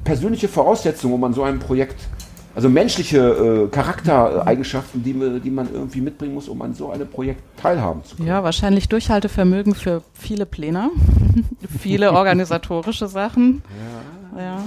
persönliche 0.04 0.48
Voraussetzungen, 0.48 1.14
um 1.14 1.24
an 1.24 1.32
so 1.34 1.42
einem 1.42 1.58
Projekt, 1.58 1.96
also 2.54 2.68
menschliche 2.68 3.66
äh, 3.66 3.68
Charaktereigenschaften, 3.68 5.02
die, 5.02 5.12
man- 5.12 5.42
die 5.42 5.50
man 5.50 5.68
irgendwie 5.72 6.00
mitbringen 6.00 6.34
muss, 6.34 6.48
um 6.48 6.62
an 6.62 6.72
so 6.74 6.90
einem 6.90 7.08
Projekt 7.08 7.42
teilhaben 7.60 8.04
zu 8.04 8.16
können. 8.16 8.28
Ja, 8.28 8.42
wahrscheinlich 8.44 8.88
Durchhaltevermögen 8.88 9.74
für 9.74 10.02
viele 10.14 10.46
Pläne, 10.46 10.90
viele 11.80 12.12
organisatorische 12.12 13.08
Sachen. 13.08 13.62
Ja. 14.38 14.62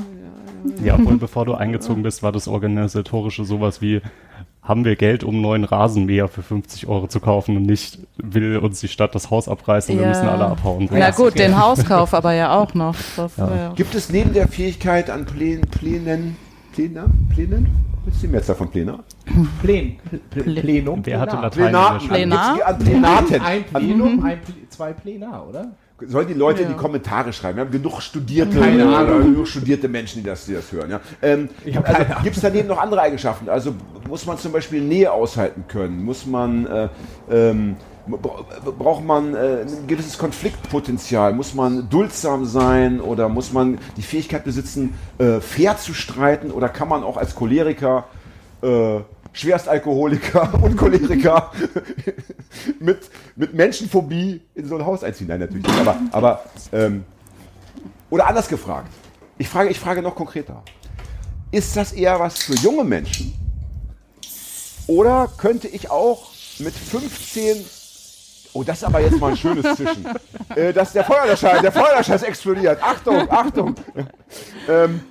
Ja, 0.83 0.95
obwohl 0.95 1.17
bevor 1.17 1.45
du 1.45 1.53
eingezogen 1.53 2.03
bist, 2.03 2.21
war 2.21 2.31
das 2.33 2.47
organisatorische 2.49 3.45
sowas 3.45 3.81
wie, 3.81 4.01
haben 4.61 4.85
wir 4.85 4.95
Geld, 4.95 5.23
um 5.23 5.35
einen 5.35 5.41
neuen 5.41 5.63
Rasenmäher 5.63 6.27
für 6.27 6.43
50 6.43 6.87
Euro 6.87 7.07
zu 7.07 7.19
kaufen 7.19 7.57
und 7.57 7.63
nicht 7.63 7.99
will 8.17 8.57
uns 8.57 8.79
die 8.81 8.87
Stadt 8.87 9.15
das 9.15 9.31
Haus 9.31 9.47
abreißen 9.47 9.93
und 9.95 9.99
wir 10.01 10.07
Ja. 10.07 10.09
müssen 10.09 10.27
alle 10.27 10.45
abhauen. 10.45 10.87
Na 10.91 11.11
gut, 11.11 11.39
den 11.39 11.59
Hauskauf 11.59 12.13
aber 12.13 12.33
ja 12.33 12.57
auch 12.59 12.73
noch. 12.73 12.95
Das, 13.15 13.37
ja. 13.37 13.73
Gibt 13.75 13.95
es 13.95 14.09
neben 14.11 14.33
der 14.33 14.47
Fähigkeit 14.47 15.09
an 15.09 15.25
Plänen, 15.25 15.61
Plänen, 15.61 16.35
Pläne, 16.73 17.05
Plänen? 17.33 17.67
Was 18.05 18.15
ist 18.15 18.23
die 18.23 18.27
Mehrzahl 18.27 18.55
von 18.55 18.69
Plänen? 18.69 18.99
Plen, 19.61 19.97
Pl 20.09 20.19
Pl 20.43 20.61
Plenum. 20.61 21.01
Wer 21.05 21.19
hatte 21.19 21.37
Plenar. 21.51 21.93
Latein? 21.93 22.07
Plenar? 22.09 22.53
Gibt's 22.53 22.67
an 22.67 22.79
Plenaten. 22.79 23.41
Ein 23.41 23.63
Plenum, 23.65 24.23
ein 24.23 24.41
Pl 24.41 24.53
zwei 24.69 24.93
Plenar, 24.93 25.47
oder? 25.47 25.71
Sollen 26.07 26.27
die 26.27 26.33
Leute 26.33 26.61
in 26.61 26.69
Ja. 26.69 26.73
die 26.75 26.79
Kommentare 26.79 27.33
schreiben? 27.33 27.57
Wir 27.57 27.65
haben 27.65 27.71
genug 27.71 28.01
studierte, 28.01 28.59
Keine 28.59 28.83
Ahnung. 28.95 29.15
oder 29.17 29.19
genug 29.25 29.47
studierte 29.47 29.87
Menschen, 29.87 30.23
die 30.23 30.29
das, 30.29 30.45
die 30.45 30.53
das 30.53 30.71
hören. 30.71 30.89
Ja? 30.91 30.99
Ähm, 31.21 31.49
keine 31.83 32.17
Gibt 32.23 32.35
es 32.37 32.41
daneben 32.41 32.67
noch 32.67 32.77
andere 32.79 33.01
Eigenschaften? 33.01 33.49
Also 33.49 33.73
muss 34.07 34.25
man 34.25 34.37
zum 34.37 34.51
Beispiel 34.51 34.81
Nähe 34.81 35.11
aushalten 35.11 35.65
können? 35.67 36.03
Muss 36.03 36.25
man, 36.25 36.65
äh, 36.67 36.89
ähm, 37.29 37.75
bra- 38.07 38.43
braucht 38.77 39.03
man 39.03 39.35
äh, 39.35 39.61
ein 39.61 39.87
gewisses 39.87 40.17
Konfliktpotenzial? 40.17 41.33
Muss 41.33 41.53
man 41.53 41.89
duldsam 41.89 42.45
sein 42.45 43.01
oder 43.01 43.29
muss 43.29 43.51
man 43.53 43.77
die 43.97 44.01
Fähigkeit 44.01 44.43
besitzen, 44.43 44.93
äh, 45.17 45.39
fair 45.41 45.77
zu 45.77 45.93
streiten? 45.93 46.51
Oder 46.51 46.69
kann 46.69 46.87
man 46.87 47.03
auch 47.03 47.17
als 47.17 47.35
Choleriker 47.35 48.05
äh, 48.61 48.99
Schwerstalkoholiker 49.39 50.61
und 50.61 50.75
Choleriker 50.75 51.51
mit, 52.79 53.09
mit 53.35 53.53
Menschenphobie 53.53 54.41
in 54.53 54.67
so 54.67 54.75
ein 54.75 54.85
Haus 54.85 55.03
einziehen. 55.03 55.27
Nein, 55.27 55.39
natürlich 55.39 55.65
nicht. 55.65 55.79
Aber, 55.79 55.97
aber 56.11 56.43
ähm, 56.73 57.05
oder 58.09 58.27
anders 58.27 58.47
gefragt. 58.49 58.89
Ich 59.37 59.47
frage, 59.47 59.69
ich 59.69 59.79
frage 59.79 60.01
noch 60.01 60.15
konkreter. 60.15 60.61
Ist 61.51 61.77
das 61.77 61.93
eher 61.93 62.19
was 62.19 62.39
für 62.39 62.55
junge 62.55 62.83
Menschen? 62.83 63.33
Oder 64.87 65.31
könnte 65.37 65.67
ich 65.67 65.89
auch 65.89 66.31
mit 66.59 66.73
15 66.73 67.65
Oh, 68.51 68.63
das 68.63 68.79
ist 68.79 68.83
aber 68.83 68.99
jetzt 68.99 69.19
mal 69.19 69.29
ein 69.31 69.37
schönes 69.37 69.75
Zischen. 69.75 70.05
Äh, 70.55 70.73
dass 70.73 70.91
der 70.93 71.03
Feuerlöscher, 71.03 71.61
der 71.61 71.71
Feuerlöscher 71.71 72.15
ist 72.15 72.23
explodiert. 72.23 72.81
Achtung, 72.81 73.29
Achtung. 73.29 73.75
Ähm, 74.67 75.01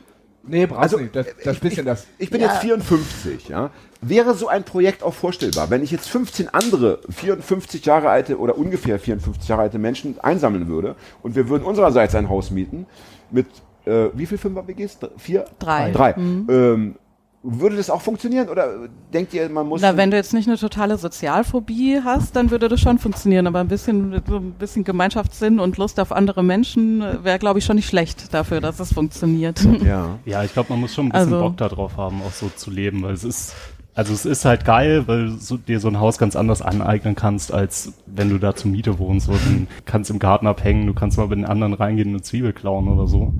Nee, 0.49 0.67
brauchst 0.67 0.83
also, 0.83 0.99
nicht. 0.99 1.15
Das, 1.15 1.27
ich- 1.27 1.45
das 1.45 1.59
bisschen 1.61 1.87
das. 1.87 2.07
ich 2.19 2.31
bin 2.31 2.41
jetzt 2.41 2.59
54, 2.59 3.49
ja. 3.49 3.71
Wäre 4.01 4.35
so 4.35 4.49
ein 4.49 4.65
Projekt 4.65 5.03
auch 5.03 5.15
vorstellbar, 5.15 5.71
wenn 5.71 5.83
ich 5.83 5.91
jetzt 5.91 6.09
15 6.09 6.49
andere 6.49 7.01
54 7.11 7.85
Jahre 7.85 8.09
alte 8.11 8.39
oder 8.39 8.57
ungefähr 8.57 8.99
54 8.99 9.49
Jahre 9.49 9.63
alte 9.63 9.79
Menschen 9.79 10.19
einsammeln 10.21 10.69
würde 10.69 10.95
und 11.23 11.35
wir 11.35 11.49
würden 11.49 11.65
unsererseits 11.65 12.15
ein 12.15 12.29
Haus 12.29 12.51
mieten 12.51 12.87
mit, 13.31 13.47
äh, 13.87 14.09
wie 14.15 14.27
viel 14.27 14.39
Fünfer-WGs? 14.39 14.99
Vier? 15.17 15.47
Drei. 15.59 15.91
Drei. 15.91 16.15
Ähm, 16.17 16.95
Würde 17.51 17.77
das 17.77 17.89
auch 17.89 18.03
funktionieren 18.03 18.49
oder 18.49 18.89
denkt 19.13 19.33
ihr, 19.33 19.49
man 19.49 19.67
muss. 19.67 19.81
Na, 19.81 19.97
wenn 19.97 20.11
du 20.11 20.17
jetzt 20.17 20.35
nicht 20.35 20.49
eine 20.49 20.59
totale 20.59 20.99
Sozialphobie 20.99 22.01
hast, 22.05 22.37
dann 22.37 22.51
würde 22.51 22.69
das 22.69 22.81
schon 22.81 22.99
funktionieren. 22.99 23.47
Aber 23.47 23.61
ein 23.61 23.69
bisschen, 23.69 24.23
so 24.29 24.37
ein 24.37 24.53
bisschen 24.53 24.85
Gemeinschaftssinn 24.85 25.59
und 25.61 25.77
Lust 25.79 25.99
auf 26.01 26.13
andere 26.13 26.43
Menschen 26.43 27.01
äh, 27.03 27.25
wäre, 27.25 27.39
glaube 27.39 27.59
ich, 27.59 27.65
schon 27.65 27.77
nicht 27.77 27.89
schlecht 27.89 28.35
dafür, 28.35 28.61
dass 28.61 28.81
es 28.81 28.93
funktioniert. 28.93 29.61
ja. 29.85 30.19
Ja, 30.25 30.45
ich 30.45 30.53
glaube, 30.53 30.71
man 30.73 30.81
muss 30.81 30.95
schon 30.95 31.07
ein 31.07 31.13
bisschen 31.13 31.33
Also- 31.35 31.41
Bock 31.45 31.57
darauf 31.57 31.97
haben, 31.97 32.21
auch 32.27 32.33
so 32.33 32.51
zu 32.55 32.71
leben, 32.71 33.03
weil 33.03 33.15
es 33.15 33.25
ist, 33.25 33.55
also 33.99 34.13
es 34.13 34.25
ist 34.25 34.45
halt 34.45 34.65
geil, 34.65 35.09
weil 35.09 35.33
du 35.49 35.57
dir 35.57 35.81
so 35.81 35.89
ein 35.89 35.99
Haus 35.99 36.19
ganz 36.19 36.37
anders 36.37 36.63
aneignen 36.63 37.17
kannst, 37.17 37.53
als 37.53 37.95
wenn 38.07 38.31
du 38.31 38.39
da 38.39 38.55
zur 38.55 38.71
Miete 38.71 38.97
wohnst. 39.01 39.27
So, 39.27 39.33
du 39.33 39.67
kannst 39.87 40.09
im 40.11 40.21
Garten 40.21 40.47
abhängen, 40.47 40.87
du 40.87 40.95
kannst 40.95 41.19
mal 41.19 41.27
mit 41.27 41.39
den 41.39 41.45
anderen 41.45 41.75
reingehen 41.75 42.11
und 42.11 42.15
eine 42.15 42.23
Zwiebel 42.23 42.53
klauen 42.53 42.87
oder 42.87 43.09
so. 43.09 43.35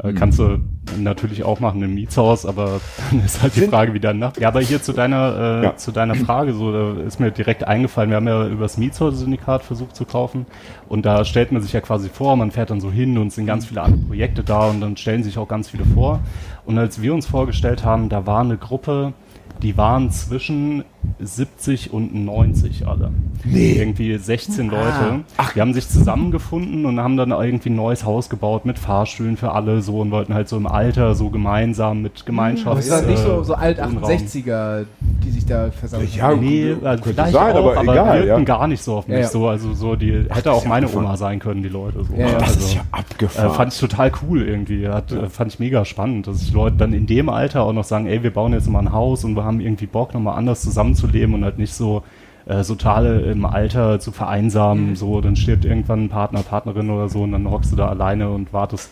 Äh, 0.00 0.12
kannst 0.12 0.38
du 0.38 0.58
natürlich 0.96 1.42
auch 1.42 1.58
machen 1.58 1.82
im 1.82 1.94
Mietshaus, 1.94 2.46
aber 2.46 2.80
dann 3.10 3.24
ist 3.24 3.42
halt 3.42 3.56
die 3.56 3.62
Frage, 3.62 3.92
wie 3.92 3.98
dann 3.98 4.20
nach. 4.20 4.36
Ja, 4.36 4.46
aber 4.48 4.60
hier 4.60 4.80
zu 4.80 4.92
deiner, 4.92 5.60
äh, 5.62 5.64
Ja. 5.64 5.76
zu 5.76 5.90
deiner 5.90 6.14
Frage, 6.14 6.54
so, 6.54 6.70
da 6.72 7.00
ist 7.02 7.18
mir 7.18 7.32
direkt 7.32 7.64
eingefallen, 7.66 8.10
wir 8.10 8.18
haben 8.18 8.28
ja 8.28 8.46
über 8.46 8.62
das 8.62 8.78
Mietshaus-Syndikat 8.78 9.64
versucht 9.64 9.96
zu 9.96 10.04
kaufen 10.04 10.46
und 10.88 11.06
da 11.06 11.24
stellt 11.24 11.50
man 11.50 11.60
sich 11.60 11.72
ja 11.72 11.80
quasi 11.80 12.08
vor, 12.08 12.36
man 12.36 12.52
fährt 12.52 12.70
dann 12.70 12.80
so 12.80 12.92
hin 12.92 13.18
und 13.18 13.26
es 13.28 13.34
sind 13.34 13.46
ganz 13.46 13.66
viele 13.66 13.82
andere 13.82 14.02
Projekte 14.02 14.44
da 14.44 14.66
und 14.68 14.80
dann 14.80 14.96
stellen 14.96 15.24
sich 15.24 15.38
auch 15.38 15.48
ganz 15.48 15.68
viele 15.70 15.84
vor. 15.84 16.20
Und 16.66 16.78
als 16.78 17.02
wir 17.02 17.12
uns 17.14 17.26
vorgestellt 17.26 17.84
haben, 17.84 18.08
da 18.08 18.26
war 18.26 18.42
eine 18.42 18.58
Gruppe, 18.58 19.12
die 19.62 19.76
waren 19.76 20.10
zwischen 20.10 20.84
70 21.20 21.92
und 21.92 22.14
90 22.14 22.86
alle. 22.86 23.10
Nee. 23.44 23.72
Irgendwie 23.72 24.16
16 24.16 24.68
Leute. 24.68 25.20
Die 25.54 25.60
haben 25.60 25.72
sich 25.72 25.88
zusammengefunden 25.88 26.86
und 26.86 27.00
haben 27.00 27.16
dann 27.16 27.30
irgendwie 27.30 27.70
ein 27.70 27.76
neues 27.76 28.04
Haus 28.04 28.28
gebaut 28.28 28.64
mit 28.64 28.78
Fahrstühlen 28.78 29.36
für 29.36 29.52
alle 29.52 29.80
so 29.80 30.00
und 30.00 30.10
wollten 30.10 30.34
halt 30.34 30.48
so 30.48 30.56
im 30.56 30.66
Alter 30.66 31.14
so 31.14 31.30
gemeinsam 31.30 32.02
mit 32.02 32.26
Gemeinschaft. 32.26 32.68
Aber 32.68 32.80
es 32.80 32.88
ist 32.88 33.06
nicht 33.06 33.18
so, 33.18 33.42
so 33.42 33.54
alt 33.54 33.78
Wohnraum. 33.78 34.04
68er, 34.04 34.84
die 35.24 35.30
sich 35.30 35.46
da 35.46 35.70
versammeln. 35.70 36.08
Ja, 36.14 36.28
Nee, 36.48 36.68
Könnte 36.70 36.88
also 36.88 37.04
vielleicht 37.04 37.32
sein, 37.32 37.52
auch, 37.52 37.58
aber 37.58 37.78
aber, 37.78 37.92
egal, 37.92 38.26
wirkten 38.26 38.38
ja. 38.38 38.44
gar 38.44 38.66
nicht 38.68 38.82
so 38.82 38.96
auf 38.96 39.08
mich 39.08 39.16
Ja, 39.16 39.22
ja. 39.22 39.28
so. 39.28 39.48
Also 39.48 39.74
so, 39.74 39.96
die 39.96 40.26
hätte 40.28 40.52
auch 40.52 40.64
meine 40.64 40.86
abgefahren. 40.86 41.06
Oma 41.06 41.16
sein 41.16 41.38
können, 41.38 41.62
die 41.62 41.68
Leute. 41.68 42.04
So. 42.04 42.14
Ja, 42.14 42.28
ja. 42.28 42.38
Das 42.38 42.48
also, 42.54 42.60
ist 42.60 42.74
ja 42.74 42.80
äh, 42.80 42.84
abgefahren. 42.90 43.54
fand 43.54 43.72
ich 43.72 43.80
total 43.80 44.12
cool 44.22 44.42
irgendwie. 44.42 44.88
Hat, 44.88 45.12
äh, 45.12 45.28
fand 45.28 45.52
ich 45.52 45.58
mega 45.58 45.84
spannend, 45.84 46.26
dass 46.26 46.40
sich 46.40 46.52
Leute 46.52 46.76
dann 46.76 46.92
in 46.92 47.06
dem 47.06 47.28
Alter 47.28 47.62
auch 47.62 47.72
noch 47.72 47.84
sagen, 47.84 48.06
ey, 48.06 48.22
wir 48.22 48.32
bauen 48.32 48.52
jetzt 48.52 48.68
mal 48.68 48.80
ein 48.80 48.92
Haus 48.92 49.24
und 49.24 49.34
wir 49.36 49.44
haben 49.44 49.47
irgendwie 49.50 49.86
Bock, 49.86 50.14
nochmal 50.14 50.38
anders 50.38 50.62
zusammenzuleben 50.62 51.34
und 51.34 51.44
halt 51.44 51.58
nicht 51.58 51.74
so 51.74 52.02
äh, 52.46 52.64
so 52.64 52.74
totale 52.74 53.20
im 53.20 53.44
Alter 53.44 54.00
zu 54.00 54.10
vereinsamen, 54.10 54.96
so, 54.96 55.20
dann 55.20 55.36
stirbt 55.36 55.64
irgendwann 55.64 56.04
ein 56.04 56.08
Partner, 56.08 56.42
Partnerin 56.42 56.90
oder 56.90 57.08
so 57.08 57.22
und 57.22 57.32
dann 57.32 57.50
hockst 57.50 57.72
du 57.72 57.76
da 57.76 57.88
alleine 57.88 58.30
und 58.30 58.52
wartest 58.52 58.90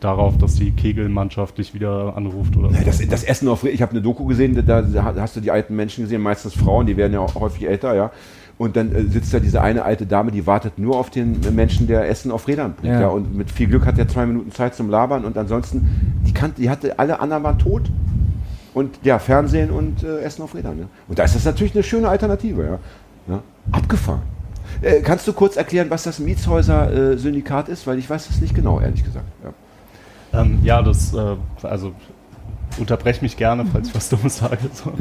darauf, 0.00 0.36
dass 0.36 0.56
die 0.56 0.72
Kegelmannschaft 0.72 1.56
dich 1.56 1.72
wieder 1.72 2.14
anruft 2.14 2.56
oder 2.56 2.70
so. 2.70 2.84
Das, 2.84 2.98
das 3.08 3.24
Essen 3.24 3.48
auf, 3.48 3.64
ich 3.64 3.80
habe 3.80 3.92
eine 3.92 4.02
Doku 4.02 4.26
gesehen, 4.26 4.54
da, 4.66 4.82
da 4.82 5.14
hast 5.16 5.36
du 5.36 5.40
die 5.40 5.50
alten 5.50 5.74
Menschen 5.74 6.04
gesehen, 6.04 6.20
meistens 6.20 6.52
Frauen, 6.52 6.86
die 6.86 6.98
werden 6.98 7.14
ja 7.14 7.20
auch 7.20 7.34
häufig 7.36 7.66
älter, 7.66 7.94
ja. 7.94 8.10
Und 8.58 8.76
dann 8.76 8.94
äh, 8.94 9.04
sitzt 9.04 9.32
da 9.32 9.40
diese 9.40 9.62
eine 9.62 9.86
alte 9.86 10.04
Dame, 10.04 10.30
die 10.30 10.46
wartet 10.46 10.78
nur 10.78 10.98
auf 10.98 11.08
den 11.08 11.40
Menschen, 11.54 11.86
der 11.86 12.06
Essen 12.10 12.30
auf 12.30 12.46
Rädern 12.46 12.74
bringt. 12.74 12.92
Ja. 12.92 13.00
Ja. 13.00 13.08
Und 13.08 13.34
mit 13.34 13.50
viel 13.50 13.68
Glück 13.68 13.86
hat 13.86 13.98
er 13.98 14.06
zwei 14.06 14.26
Minuten 14.26 14.50
Zeit 14.50 14.74
zum 14.74 14.90
Labern 14.90 15.24
und 15.24 15.38
ansonsten, 15.38 16.20
die, 16.26 16.34
kannte, 16.34 16.60
die 16.60 16.68
hatte, 16.68 16.98
alle 16.98 17.20
anderen 17.20 17.42
waren 17.42 17.58
tot. 17.58 17.90
Und 18.72 18.98
ja, 19.02 19.18
Fernsehen 19.18 19.70
und 19.70 20.02
äh, 20.02 20.20
Essen 20.20 20.42
auf 20.42 20.54
Rädern. 20.54 20.78
Ja. 20.78 20.84
Und 21.08 21.18
da 21.18 21.24
ist 21.24 21.34
das 21.34 21.44
natürlich 21.44 21.74
eine 21.74 21.82
schöne 21.82 22.08
Alternative, 22.08 22.62
ja. 22.64 23.34
ja. 23.34 23.42
Abgefahren. 23.72 24.22
Äh, 24.82 25.00
kannst 25.00 25.26
du 25.26 25.32
kurz 25.32 25.56
erklären, 25.56 25.90
was 25.90 26.04
das 26.04 26.18
Mietshäuser-Syndikat 26.20 27.68
ist? 27.68 27.86
Weil 27.86 27.98
ich 27.98 28.08
weiß 28.08 28.28
das 28.28 28.40
nicht 28.40 28.54
genau, 28.54 28.80
ehrlich 28.80 29.04
gesagt. 29.04 29.26
Ja. 29.42 30.40
Ähm, 30.40 30.60
ja, 30.62 30.82
das, 30.82 31.12
äh, 31.14 31.36
also 31.62 31.92
unterbrech 32.78 33.20
mich 33.20 33.36
gerne, 33.36 33.66
falls 33.66 33.88
ich 33.88 33.94
was 33.94 34.08
Dummes 34.08 34.38
sage. 34.38 34.58
So. 34.72 34.92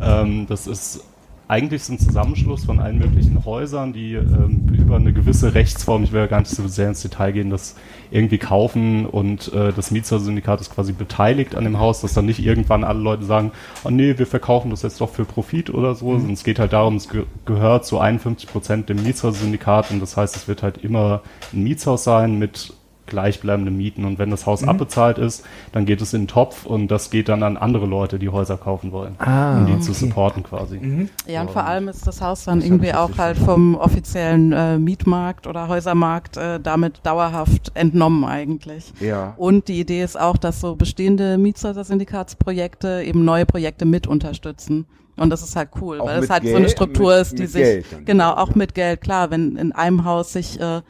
Ähm, 0.00 0.46
das 0.46 0.66
ist 0.66 1.02
eigentlich 1.48 1.82
so 1.84 1.94
ein 1.94 1.98
Zusammenschluss 1.98 2.66
von 2.66 2.78
allen 2.78 2.98
möglichen 2.98 3.42
Häusern, 3.46 3.94
die 3.94 4.12
ähm, 4.12 4.68
über 4.70 4.96
eine 4.96 5.14
gewisse 5.14 5.54
Rechtsform, 5.54 6.04
ich 6.04 6.12
will 6.12 6.20
ja 6.20 6.26
gar 6.26 6.40
nicht 6.40 6.50
so 6.50 6.68
sehr 6.68 6.88
ins 6.88 7.00
Detail 7.00 7.32
gehen, 7.32 7.48
das 7.48 7.74
irgendwie 8.10 8.36
kaufen 8.36 9.06
und 9.06 9.52
äh, 9.54 9.72
das 9.72 9.90
Mietersyndikat 9.90 10.60
ist 10.60 10.74
quasi 10.74 10.92
beteiligt 10.92 11.54
an 11.54 11.64
dem 11.64 11.78
Haus, 11.78 12.02
dass 12.02 12.12
dann 12.12 12.26
nicht 12.26 12.44
irgendwann 12.44 12.84
alle 12.84 13.00
Leute 13.00 13.24
sagen, 13.24 13.52
oh 13.84 13.90
nee, 13.90 14.18
wir 14.18 14.26
verkaufen 14.26 14.70
das 14.70 14.82
jetzt 14.82 15.00
doch 15.00 15.08
für 15.08 15.24
Profit 15.24 15.70
oder 15.70 15.94
so, 15.94 16.12
sondern 16.12 16.34
es 16.34 16.44
geht 16.44 16.58
halt 16.58 16.74
darum, 16.74 16.96
es 16.96 17.08
ge 17.08 17.24
gehört 17.46 17.86
zu 17.86 17.98
51 17.98 18.50
Prozent 18.50 18.88
dem 18.90 19.02
Mietshaussyndikat 19.02 19.90
und 19.90 20.00
das 20.00 20.18
heißt, 20.18 20.36
es 20.36 20.48
wird 20.48 20.62
halt 20.62 20.78
immer 20.78 21.22
ein 21.54 21.62
Mietshaus 21.62 22.04
sein 22.04 22.38
mit 22.38 22.74
gleichbleibende 23.08 23.70
Mieten. 23.72 24.04
Und 24.04 24.18
wenn 24.20 24.30
das 24.30 24.46
Haus 24.46 24.62
abbezahlt 24.62 25.18
ist, 25.18 25.44
dann 25.72 25.86
geht 25.86 26.00
es 26.00 26.14
in 26.14 26.22
den 26.22 26.28
Topf 26.28 26.64
und 26.66 26.88
das 26.88 27.10
geht 27.10 27.28
dann 27.28 27.42
an 27.42 27.56
andere 27.56 27.86
Leute, 27.86 28.18
die 28.20 28.28
Häuser 28.28 28.56
kaufen 28.56 28.92
wollen. 28.92 29.16
Ah, 29.18 29.58
um 29.58 29.66
die 29.66 29.80
zu 29.80 29.92
supporten 29.92 30.42
quasi. 30.42 31.08
Ja, 31.26 31.40
und 31.42 31.50
vor 31.50 31.64
allem 31.64 31.88
ist 31.88 32.06
das 32.06 32.20
Haus 32.20 32.44
dann 32.44 32.62
irgendwie 32.62 32.94
auch 32.94 33.18
halt 33.18 33.36
vom 33.38 33.74
offiziellen 33.74 34.52
äh, 34.52 34.78
Mietmarkt 34.78 35.46
oder 35.46 35.68
Häusermarkt 35.68 36.36
äh, 36.36 36.60
damit 36.60 37.00
dauerhaft 37.02 37.72
entnommen 37.74 38.24
eigentlich. 38.24 38.92
Ja. 39.00 39.34
Und 39.36 39.68
die 39.68 39.80
Idee 39.80 40.02
ist 40.02 40.18
auch, 40.20 40.36
dass 40.36 40.60
so 40.60 40.76
bestehende 40.76 41.38
Mietshäuser-Syndikatsprojekte 42.08 43.02
eben 43.04 43.24
neue 43.24 43.46
Projekte 43.46 43.84
mit 43.84 44.06
unterstützen. 44.06 44.86
Und 45.16 45.30
das 45.30 45.42
ist 45.42 45.56
halt 45.56 45.70
cool, 45.80 46.00
Auch 46.00 46.06
weil 46.06 46.22
es 46.22 46.30
halt 46.30 46.44
so 46.44 46.50
eine 46.50 46.60
Geld- 46.60 46.70
Struktur 46.70 47.10
mit- 47.12 47.22
ist, 47.22 47.32
die 47.38 47.42
mit 47.42 47.50
sich 47.50 47.62
Geld 47.62 48.06
genau 48.06 48.34
auch 48.34 48.54
mit 48.54 48.74
Geld 48.74 49.00
klar, 49.00 49.30
wenn 49.32 49.56
in 49.56 49.72
einem 49.72 50.04
Haus 50.04 50.32
sich 50.32 50.60
äh, 50.60 50.80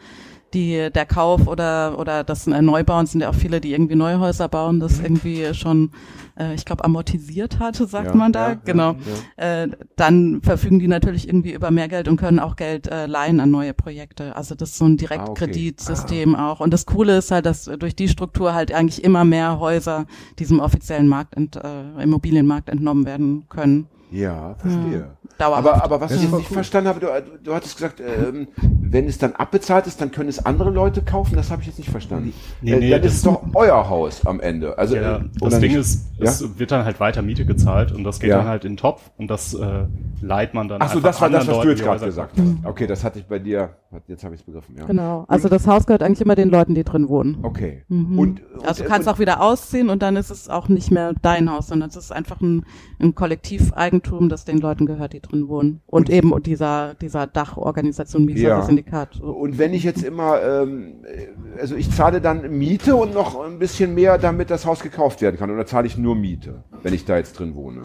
die 0.55 0.91
der 0.91 1.07
Kauf 1.07 1.47
oder 1.47 1.99
oder 1.99 2.25
das 2.25 2.47
äh, 2.47 2.63
Neubauen 2.63 3.07
sind 3.07 3.21
ja 3.21 3.31
auch 3.31 3.35
viele, 3.35 3.61
die 3.61 3.73
irgendwie 3.73 3.97
neue 3.97 4.19
Häuser 4.19 4.49
bauen, 4.49 4.81
das 4.81 4.99
irgendwie 5.01 5.53
schon 5.55 5.91
äh, 6.39 6.55
ich 6.55 6.65
glaube 6.65 6.85
amortisiert 6.85 7.59
hatte, 7.59 7.87
sagt 7.87 8.09
Ja, 8.09 8.15
man 8.15 8.33
da, 8.33 8.41
ja, 8.41 8.49
ja, 8.51 8.61
genau. 8.65 8.97
Äh, 9.37 9.69
dann 9.97 10.41
verfügen 10.43 10.79
die 10.79 10.89
natürlich 10.89 11.29
irgendwie 11.29 11.53
über 11.53 11.71
mehr 11.71 11.89
Geld 11.89 12.09
und 12.09 12.17
können 12.17 12.39
auch 12.39 12.57
Geld 12.57 12.87
äh, 12.87 13.07
leihen 13.07 13.41
an 13.41 13.51
neue 13.51 13.75
Projekte. 13.75 14.37
Also 14.37 14.55
das 14.55 14.71
ist 14.71 14.79
so 14.79 14.87
ein 14.87 14.97
Direktkreditsystem 14.97 16.35
auch. 16.37 16.61
Und 16.61 16.73
das 16.73 16.87
Coole 16.87 17.19
ist 17.19 17.31
halt, 17.31 17.47
dass 17.47 17.65
durch 17.65 17.97
die 17.97 18.09
Struktur 18.09 18.55
halt 18.55 18.73
eigentlich 18.73 19.05
immer 19.05 19.25
mehr 19.25 19.59
Häuser 19.59 20.07
diesem 20.39 20.61
offiziellen 20.61 21.09
Markt, 21.09 21.37
ent, 21.37 21.57
äh, 21.57 22.03
Immobilienmarkt 22.03 22.69
entnommen 22.69 23.05
werden 23.05 23.45
können. 23.49 23.89
Ja, 24.11 24.55
verstehe. 24.55 25.18
Dauerhaft. 25.38 25.68
Aber, 25.68 25.85
aber 25.85 26.01
was 26.01 26.11
Das 26.12 26.22
ich 26.22 26.31
nicht 26.31 26.51
cool. 26.51 26.55
verstanden 26.55 26.88
habe, 26.88 27.01
du, 27.01 27.07
du 27.44 27.55
hattest 27.55 27.77
gesagt, 27.77 28.01
ähm, 28.01 28.48
wenn 28.83 29.07
es 29.07 29.18
dann 29.18 29.35
abbezahlt 29.35 29.87
ist, 29.87 30.01
dann 30.01 30.11
können 30.11 30.29
es 30.29 30.44
andere 30.44 30.70
Leute 30.70 31.03
kaufen. 31.03 31.37
Das 31.37 31.51
habe 31.51 31.61
ich 31.62 31.68
jetzt 31.68 31.79
nicht 31.79 31.90
verstanden. 31.90 32.33
Nee, 32.61 32.72
äh, 32.72 32.79
nee, 32.81 32.90
dann 32.90 33.03
das- 33.03 33.12
ist 33.12 33.18
es 33.18 33.22
doch 33.24 33.42
euer 33.55 33.88
Haus 33.88 34.27
am 34.27 34.40
Ende. 34.40 34.77
Also, 34.79 34.96
Ja, 34.96 35.18
äh, 35.18 35.20
das 35.40 35.61
Ding 35.61 35.70
nicht? 35.72 35.81
ist, 35.81 36.07
Ja? 36.18 36.24
es 36.24 36.59
wird 36.59 36.72
dann 36.72 36.85
halt 36.85 36.98
weiter 36.98 37.22
Miete 37.22 37.44
gezahlt 37.46 37.92
und 37.92 38.03
das 38.05 38.18
geht 38.18 38.31
Ja. 38.31 38.38
dann 38.38 38.46
halt 38.48 38.64
in 38.64 38.72
den 38.72 38.77
Topf 38.79 39.11
und 39.16 39.29
das 39.31 39.55
äh, 39.55 39.85
leiht 40.20 40.55
man 40.55 40.66
dann 40.68 40.83
Ach 40.83 40.88
so, 40.88 40.96
einfach 40.98 41.11
das 41.11 41.20
war 41.20 41.31
das, 41.31 41.40
was 41.46 41.48
anderen 41.48 41.62
du 41.62 41.70
jetzt 41.70 41.79
Leuten, 41.81 41.88
gerade 42.01 42.07
gesagt 42.07 42.33
hast. 42.37 42.66
Okay, 42.68 42.87
das 42.88 43.05
hatte 43.05 43.18
ich 43.20 43.27
bei 43.27 43.38
dir, 43.38 43.70
jetzt 44.09 44.24
habe 44.24 44.35
ich 44.35 44.40
es 44.40 44.44
begriffen. 44.46 44.74
Ja. 44.77 44.87
Genau. 44.87 45.24
Also 45.29 45.48
das 45.48 45.66
Haus 45.68 45.87
gehört 45.87 46.03
eigentlich 46.03 46.20
immer 46.20 46.35
den 46.35 46.48
Leuten, 46.51 46.74
die 46.74 46.83
drin 46.83 47.09
wohnen. 47.09 47.38
Okay. 47.42 47.85
Mhm. 47.88 48.18
Und, 48.18 48.42
Also 48.64 48.83
du 48.83 48.87
und, 48.88 48.92
kannst 48.92 49.07
und, 49.07 49.14
auch 49.14 49.18
wieder 49.20 49.40
ausziehen 49.40 49.88
und 49.90 50.03
dann 50.03 50.16
ist 50.16 50.31
es 50.31 50.48
auch 50.48 50.68
nicht 50.68 50.90
mehr 50.90 51.12
dein 51.22 51.48
Haus, 51.53 51.68
sondern 51.68 51.88
es 51.90 51.96
ist 51.96 52.11
einfach 52.11 52.40
ein, 52.40 52.64
ein 52.98 53.14
Kollektiveigentum, 53.14 54.29
das 54.29 54.44
den 54.44 54.59
Leuten 54.59 54.87
gehört, 54.87 55.12
die 55.12 55.20
drin 55.20 55.28
wohnen. 55.49 55.81
Und, 55.87 56.11
eben 56.11 56.33
dieser, 56.43 56.95
dieser 56.95 57.27
Dachorganisation, 57.27 58.27
Ja. 58.29 58.62
Syndikat. 58.62 59.14
So. 59.14 59.27
Und 59.31 59.59
wenn 59.59 59.75
ich 59.75 59.85
jetzt 59.85 60.03
immer, 60.03 60.43
ähm, 60.43 61.05
äh, 61.05 61.61
also 61.61 61.77
ich 61.77 61.91
zahle 61.91 62.21
dann 62.21 62.57
Miete 62.59 62.97
und 62.97 63.14
noch 63.14 63.41
ein 63.41 63.59
bisschen 63.59 63.95
mehr, 63.95 64.19
damit 64.19 64.51
das 64.51 64.67
Haus 64.67 64.81
gekauft 64.81 65.21
werden 65.21 65.37
kann. 65.37 65.51
Oder 65.51 65.67
zahle 65.67 65.87
ich 65.87 65.99
nur 65.99 66.14
Miete, 66.14 66.64
wenn 66.83 66.95
ich 66.95 67.05
da 67.05 67.17
jetzt 67.17 67.38
drin 67.38 67.55
wohne? 67.55 67.83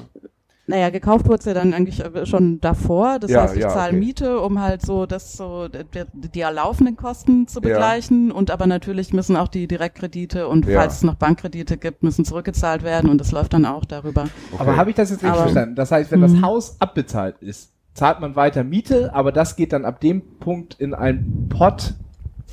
Naja, 0.66 0.92
gekauft 0.92 1.26
wurde 1.26 1.40
es 1.40 1.46
ja 1.46 1.54
dann 1.54 1.74
eigentlich 1.74 2.00
äh, 2.00 2.26
schon 2.26 2.62
davor. 2.62 3.20
Das 3.20 3.30
Ja, 3.30 3.42
heißt, 3.42 3.56
ich 3.58 3.62
ja, 3.64 3.70
zahle 3.70 3.90
okay. 3.90 4.00
Miete, 4.00 4.40
um 4.40 4.62
halt 4.62 4.82
so 4.82 5.06
das 5.06 5.34
so 5.34 5.68
die, 5.68 6.06
die 6.14 6.40
laufenden 6.42 6.96
Kosten 6.96 7.48
zu 7.50 7.60
Ja. 7.60 7.68
begleichen. 7.68 8.32
Und 8.32 8.50
aber 8.50 8.66
natürlich 8.66 9.12
müssen 9.12 9.36
auch 9.36 9.50
die 9.50 9.68
Direktkredite 9.68 10.48
und 10.48 10.66
Ja. 10.66 10.80
falls 10.80 10.96
es 10.98 11.04
noch 11.04 11.16
Bankkredite 11.16 11.76
gibt, 11.78 12.02
müssen 12.04 12.24
zurückgezahlt 12.24 12.84
werden 12.84 13.10
und 13.10 13.18
das 13.20 13.34
läuft 13.34 13.54
dann 13.54 13.66
auch 13.66 13.84
darüber. 13.84 14.30
Aber 14.58 14.78
habe 14.78 14.90
ich 14.92 14.96
das 14.96 15.10
jetzt 15.10 15.18
richtig 15.24 15.32
Aber- 15.34 15.42
verstanden? 15.44 15.76
Das 15.76 15.92
heißt, 15.92 16.12
wenn 16.12 16.22
das 16.22 16.32
Mhm. 16.32 16.46
Haus 16.46 16.78
abbezahlt 16.80 17.36
ist, 17.42 17.74
zahlt 17.94 18.22
man 18.22 18.38
weiter 18.38 18.64
Miete, 18.64 19.14
aber 19.14 19.34
das 19.34 19.58
geht 19.58 19.74
dann 19.74 19.84
ab 19.84 20.00
dem 20.00 20.22
Punkt 20.40 20.76
in 20.80 20.94
einen 20.94 21.50
Pot 21.50 21.94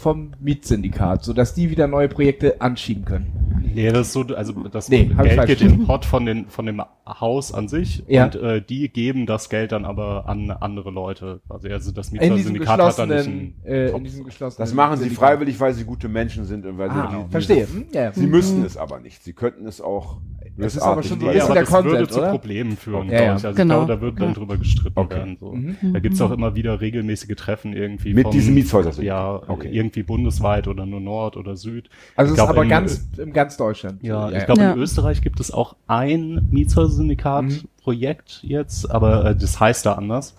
vom 0.00 0.32
Mietsyndikat, 0.40 1.22
sodass 1.24 1.52
die 1.54 1.70
wieder 1.70 1.86
neue 1.86 2.08
Projekte 2.08 2.60
anschieben 2.60 3.04
können. 3.04 3.62
Nee, 3.74 3.90
das 3.92 4.08
ist 4.08 4.12
so, 4.14 4.22
also 4.34 4.52
das 4.68 4.88
Nee, 4.88 5.04
Geld 5.04 5.46
geht 5.46 5.60
in 5.60 5.68
den 5.68 5.86
Pot 5.86 6.04
von, 6.04 6.24
den, 6.26 6.46
von 6.48 6.66
dem 6.66 6.82
Haus 7.06 7.52
an 7.52 7.68
sich 7.68 8.02
Ja. 8.08 8.24
und 8.24 8.34
äh, 8.36 8.62
die 8.62 8.88
geben 8.88 9.26
das 9.26 9.48
Geld 9.50 9.72
dann 9.72 9.84
aber 9.84 10.28
an 10.28 10.50
andere 10.50 10.90
Leute. 10.90 11.40
Also, 11.48 11.68
also 11.68 11.92
das 11.92 12.10
Mietersyndikat 12.10 12.80
hat 12.80 12.98
dann 12.98 13.08
nicht 13.10 13.26
einen 13.28 13.54
äh, 13.64 13.86
in 13.86 13.92
Topf. 13.92 14.02
diesem 14.02 14.24
geschlossenen. 14.24 14.66
Das 14.66 14.74
machen 14.74 14.96
sie 14.96 15.10
freiwillig, 15.10 15.60
weil 15.60 15.74
sie 15.74 15.84
gute 15.84 16.08
Menschen 16.08 16.46
sind 16.46 16.66
und 16.66 16.78
weil 16.78 16.90
sie 16.90 16.96
Ah, 16.96 17.12
die, 17.16 17.24
die- 17.26 17.30
verstehe. 17.30 17.66
Hm, 17.66 17.84
ja. 17.92 18.12
Sie 18.12 18.26
müssten 18.26 18.64
es 18.64 18.76
aber 18.76 18.98
nicht. 19.00 19.22
Sie 19.22 19.34
könnten 19.34 19.66
es 19.66 19.80
auch. 19.80 20.18
Das 20.60 20.74
ist 20.76 20.82
aber 20.82 21.02
schon 21.02 21.20
so, 21.20 21.28
ist 21.28 21.42
aber 21.44 21.54
der 21.54 21.62
das 21.64 21.84
würde 21.84 22.08
zu 22.08 22.18
oder? 22.20 22.30
Problemen 22.30 22.76
führen, 22.76 23.08
Ja, 23.08 23.12
ja. 23.12 23.18
glaube 23.24 23.38
ich. 23.40 23.46
Also 23.46 23.56
Genau. 23.56 23.80
ich 23.80 23.86
glaube, 23.86 23.92
da 23.94 24.00
wird 24.06 24.20
dann 24.20 24.28
Ja. 24.28 24.34
drüber 24.34 24.56
gestritten 24.56 24.98
Okay. 24.98 25.14
werden. 25.16 25.36
So. 25.40 25.52
Mhm. 25.52 25.76
Da 25.92 25.98
gibt's 26.00 26.20
auch 26.20 26.30
immer 26.30 26.54
wieder 26.54 26.80
regelmäßige 26.80 27.34
Treffen 27.36 27.72
irgendwie. 27.72 28.14
Mit 28.14 28.24
vom- 28.24 28.32
diesen 28.32 28.54
Mietshäusern. 28.54 29.04
Ja, 29.04 29.40
Okay. 29.48 29.68
irgendwie 29.72 30.02
bundesweit 30.02 30.68
oder 30.68 30.86
nur 30.86 31.00
Nord 31.00 31.36
oder 31.36 31.56
Süd. 31.56 31.88
Also 32.16 32.32
es 32.34 32.38
ist 32.38 32.44
aber 32.48 32.62
in- 32.62 32.68
ganz, 32.68 33.08
in 33.18 33.32
ganz 33.32 33.56
Deutschland. 33.56 34.02
Ja, 34.02 34.30
ich 34.30 34.44
glaube, 34.46 34.60
Ja. 34.60 34.72
in 34.72 34.78
Österreich 34.78 35.22
gibt 35.22 35.40
es 35.40 35.50
auch 35.52 35.76
ein 35.86 36.48
Mietshäuser-Syndikat-Projekt 36.50 38.40
jetzt, 38.42 38.90
aber 38.90 39.24
äh, 39.26 39.36
das 39.36 39.58
heißt 39.60 39.86
da 39.86 39.92
anders. 39.94 40.34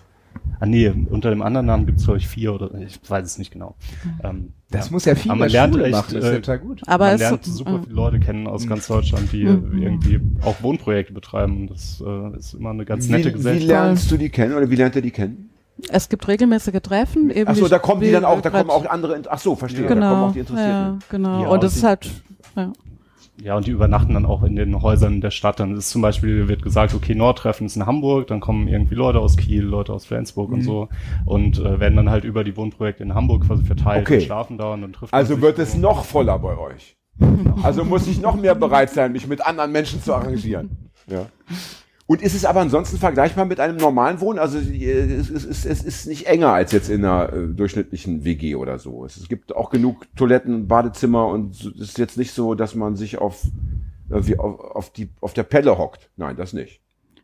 Ah 0.60 0.66
nee, 0.66 0.88
unter 1.10 1.30
dem 1.30 1.42
anderen 1.42 1.66
Namen 1.66 1.86
gibt 1.86 1.98
es, 1.98 2.04
glaube 2.04 2.18
ich, 2.18 2.28
vier 2.28 2.54
oder 2.54 2.72
ich 2.80 3.00
weiß 3.08 3.26
es 3.26 3.38
nicht 3.38 3.50
genau. 3.52 3.74
Ähm, 4.22 4.52
Das 4.70 4.86
ja. 4.86 4.92
muss 4.92 5.04
ja 5.04 5.14
viel 5.16 5.30
Aber 5.32 5.38
mehr 5.40 5.46
man 5.46 5.52
lernt 5.52 5.74
Schule 5.74 5.84
echt, 5.86 5.92
machen, 5.92 6.14
das 6.14 6.24
ist 6.24 6.30
äh, 6.30 6.32
ja 6.34 6.38
total 6.40 6.58
gut. 6.60 6.82
Aber 6.86 7.06
man 7.06 7.18
lernt 7.18 7.44
super 7.44 7.80
viele 7.82 7.94
Leute 7.94 8.20
kennen 8.20 8.46
aus 8.46 8.66
ganz 8.68 8.86
Deutschland, 8.86 9.32
die 9.32 9.44
Mhm. 9.44 9.82
irgendwie 9.82 10.20
auch 10.42 10.62
Wohnprojekte 10.62 11.12
betreiben. 11.12 11.66
Das 11.66 12.02
äh, 12.06 12.36
ist 12.38 12.54
immer 12.54 12.70
eine 12.70 12.84
ganz 12.84 13.08
nette 13.08 13.24
Wie, 13.24 13.28
wie 13.30 13.36
Gesellschaft. 13.38 13.68
lernst 13.68 14.10
du 14.10 14.16
die 14.16 14.28
kennen 14.30 14.54
oder 14.54 14.70
wie 14.70 14.76
lernt 14.76 14.94
ihr 14.96 15.02
die 15.02 15.10
kennen? 15.10 15.50
Es 15.88 16.08
gibt 16.08 16.28
regelmäßige 16.28 16.80
Treffen. 16.80 17.30
Eben 17.30 17.48
Ach 17.50 17.56
so, 17.56 17.64
wie- 17.64 17.68
da 17.70 17.78
kommen 17.80 18.00
die 18.02 18.08
wie 18.08 18.12
dann 18.12 18.24
auch, 18.24 18.40
da 18.40 18.50
kommen 18.50 18.70
auch 18.70 18.86
andere, 18.88 19.20
ach 19.28 19.38
so, 19.38 19.56
verstehe, 19.56 19.82
da 19.82 19.88
kommen 19.88 20.00
Genau, 20.00 20.26
auch 20.28 20.32
die 20.32 20.38
Interessierten. 20.40 20.72
ja, 20.74 20.98
genau. 21.10 21.42
Ja, 21.42 21.48
und 21.48 21.64
es 21.64 21.74
ist 21.74 21.82
die- 21.82 21.86
halt, 21.86 22.10
ja. 22.56 22.72
Ja, 23.42 23.56
und 23.56 23.66
die 23.66 23.72
übernachten 23.72 24.14
dann 24.14 24.24
auch 24.24 24.44
in 24.44 24.54
den 24.54 24.80
Häusern 24.82 25.20
der 25.20 25.32
Stadt. 25.32 25.58
Dann 25.58 25.76
ist 25.76 25.90
zum 25.90 26.00
Beispiel, 26.00 26.46
wird 26.48 26.62
gesagt, 26.62 26.94
okay, 26.94 27.14
Nordtreffen 27.14 27.66
ist 27.66 27.74
in 27.76 27.86
Hamburg, 27.86 28.28
dann 28.28 28.38
kommen 28.40 28.68
irgendwie 28.68 28.94
Leute 28.94 29.18
aus 29.18 29.36
Kiel, 29.36 29.62
Leute 29.64 29.92
aus 29.92 30.06
Flensburg 30.06 30.50
Mhm. 30.50 30.54
und 30.54 30.62
so 30.62 30.88
und 31.26 31.58
äh, 31.58 31.80
werden 31.80 31.96
dann 31.96 32.08
halt 32.10 32.22
über 32.24 32.44
die 32.44 32.56
Wohnprojekte 32.56 33.02
in 33.02 33.14
Hamburg 33.14 33.46
quasi 33.46 33.64
verteilt 33.64 34.06
Okay. 34.06 34.18
und 34.18 34.22
schlafen 34.22 34.58
da 34.58 34.72
und 34.74 34.82
dann 34.82 34.92
trifft 34.92 35.12
Also 35.12 35.40
wird 35.40 35.58
es 35.58 35.74
noch 35.76 36.04
voller 36.04 36.38
bei 36.38 36.56
euch. 36.56 36.96
Also 37.62 37.84
muss 37.84 38.06
ich 38.06 38.20
noch 38.20 38.36
mehr 38.36 38.54
bereit 38.54 38.90
sein, 38.90 39.12
mich 39.12 39.26
mit 39.26 39.44
anderen 39.44 39.72
Menschen 39.72 40.02
zu 40.02 40.14
arrangieren. 40.14 40.70
Ja. 41.08 41.26
Und 42.12 42.20
ist 42.20 42.34
es 42.34 42.44
aber 42.44 42.60
ansonsten 42.60 42.98
vergleichbar 42.98 43.46
mit 43.46 43.58
einem 43.58 43.78
normalen 43.78 44.20
Wohnen? 44.20 44.38
Also 44.38 44.58
äh, 44.58 44.90
es 45.14 45.30
ist, 45.30 45.46
es, 45.46 45.64
es 45.64 45.82
ist 45.82 46.06
nicht 46.06 46.26
enger 46.26 46.48
als 46.52 46.70
jetzt 46.72 46.90
in 46.90 47.02
einer 47.04 47.32
äh, 47.32 47.46
durchschnittlichen 47.48 48.22
WG 48.22 48.54
oder 48.54 48.78
so. 48.78 49.06
Es, 49.06 49.16
es 49.16 49.28
gibt 49.30 49.56
auch 49.56 49.70
genug 49.70 50.04
Toiletten, 50.14 50.68
Badezimmer 50.68 51.26
und 51.28 51.54
es 51.54 51.64
ist 51.64 51.96
jetzt 51.96 52.18
nicht 52.18 52.32
so, 52.32 52.54
dass 52.54 52.74
man 52.74 52.96
sich 52.96 53.16
auf, 53.16 53.44
äh, 54.10 54.20
wie 54.26 54.38
auf, 54.38 54.60
auf, 54.60 54.90
die, 54.90 55.08
auf 55.22 55.32
der 55.32 55.44
Pelle 55.44 55.78
hockt. 55.78 56.10
Nein, 56.18 56.36
das 56.36 56.52
nicht. 56.52 56.80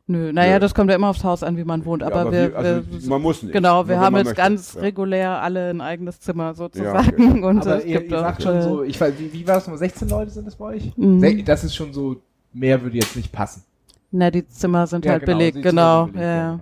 Nö, 0.06 0.32
naja, 0.32 0.52
Ja. 0.52 0.58
das 0.58 0.74
kommt 0.74 0.88
ja 0.88 0.96
immer 0.96 1.10
aufs 1.10 1.22
Haus 1.22 1.42
an, 1.42 1.58
wie 1.58 1.64
man 1.64 1.84
wohnt. 1.84 2.02
Aber, 2.02 2.20
aber 2.20 2.32
wir, 2.32 2.48
wir- 2.52 2.56
also 2.56 2.82
wir, 2.90 3.08
man 3.10 3.20
muss 3.20 3.42
nicht. 3.42 3.52
Genau, 3.52 3.86
wir 3.88 4.00
haben 4.00 4.16
jetzt 4.16 4.24
möchte. 4.28 4.40
ganz 4.40 4.72
Ja. 4.72 4.80
regulär 4.80 5.42
alle 5.42 5.68
ein 5.68 5.82
eigenes 5.82 6.18
Zimmer 6.20 6.54
sozusagen. 6.54 7.10
Ja, 7.22 7.26
okay. 7.34 7.42
Und 7.44 7.60
Aber 7.60 7.76
es 7.80 7.84
ihr, 7.84 7.98
gibt 7.98 8.10
ihr 8.12 8.20
sagt 8.20 8.42
schon 8.42 8.62
so, 8.62 8.82
ich 8.84 8.98
weiß, 8.98 9.12
wie, 9.18 9.34
wie 9.34 9.46
war 9.46 9.58
es 9.58 9.68
nur 9.68 9.76
16 9.76 10.08
Leute 10.08 10.30
sind 10.30 10.48
es 10.48 10.56
bei 10.56 10.64
euch? 10.76 10.96
Mhm. 10.96 11.44
Das 11.44 11.62
ist 11.62 11.74
schon 11.76 11.92
so, 11.92 12.22
mehr 12.54 12.80
würde 12.80 12.96
jetzt 12.96 13.16
nicht 13.16 13.30
passen. 13.32 13.64
Na, 14.10 14.30
die 14.30 14.46
Zimmer 14.48 14.86
sind 14.86 15.04
Ja, 15.04 15.12
halt 15.12 15.24
genau, 15.24 15.38
belegt, 15.38 15.62
genau. 15.62 16.04
belegt, 16.06 16.20
ja. 16.20 16.36
ja. 16.36 16.60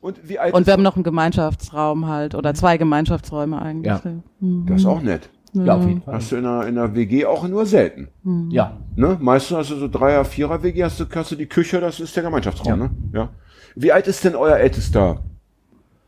Und 0.00 0.28
wie 0.28 0.38
alt 0.38 0.52
Und 0.54 0.66
wir 0.66 0.72
haben 0.72 0.82
noch 0.82 0.96
einen 0.96 1.04
Gemeinschaftsraum 1.04 2.06
halt 2.08 2.34
oder 2.34 2.52
zwei 2.54 2.76
Gemeinschaftsräume 2.76 3.60
eigentlich. 3.60 3.92
Ja. 4.04 4.12
Mhm. 4.40 4.66
das 4.66 4.80
ist 4.80 4.86
auch 4.86 5.00
nett. 5.00 5.30
Ja, 5.54 5.76
auf 5.76 5.86
jeden 5.86 6.02
Fall. 6.02 6.14
Hast 6.14 6.32
du 6.32 6.36
in 6.36 6.44
einer, 6.46 6.66
in 6.66 6.76
einer 6.76 6.94
WG 6.96 7.26
auch 7.26 7.46
nur 7.46 7.64
selten. 7.64 8.08
Ja. 8.50 8.76
Ne? 8.96 9.16
Meistens 9.20 9.56
hast 9.56 9.70
du 9.70 9.76
so 9.76 9.86
Dreier-, 9.88 10.24
Vierer-WG, 10.24 10.82
hast 10.82 10.98
du, 10.98 11.04
hast 11.14 11.30
du 11.30 11.36
die 11.36 11.46
Küche, 11.46 11.80
das 11.80 12.00
ist 12.00 12.16
der 12.16 12.24
Gemeinschaftsraum, 12.24 12.68
Ja. 12.68 12.76
ne? 12.76 12.90
Ja. 13.12 13.28
Wie 13.76 13.92
alt 13.92 14.08
ist 14.08 14.24
denn 14.24 14.34
euer 14.34 14.56
ältester 14.56 15.20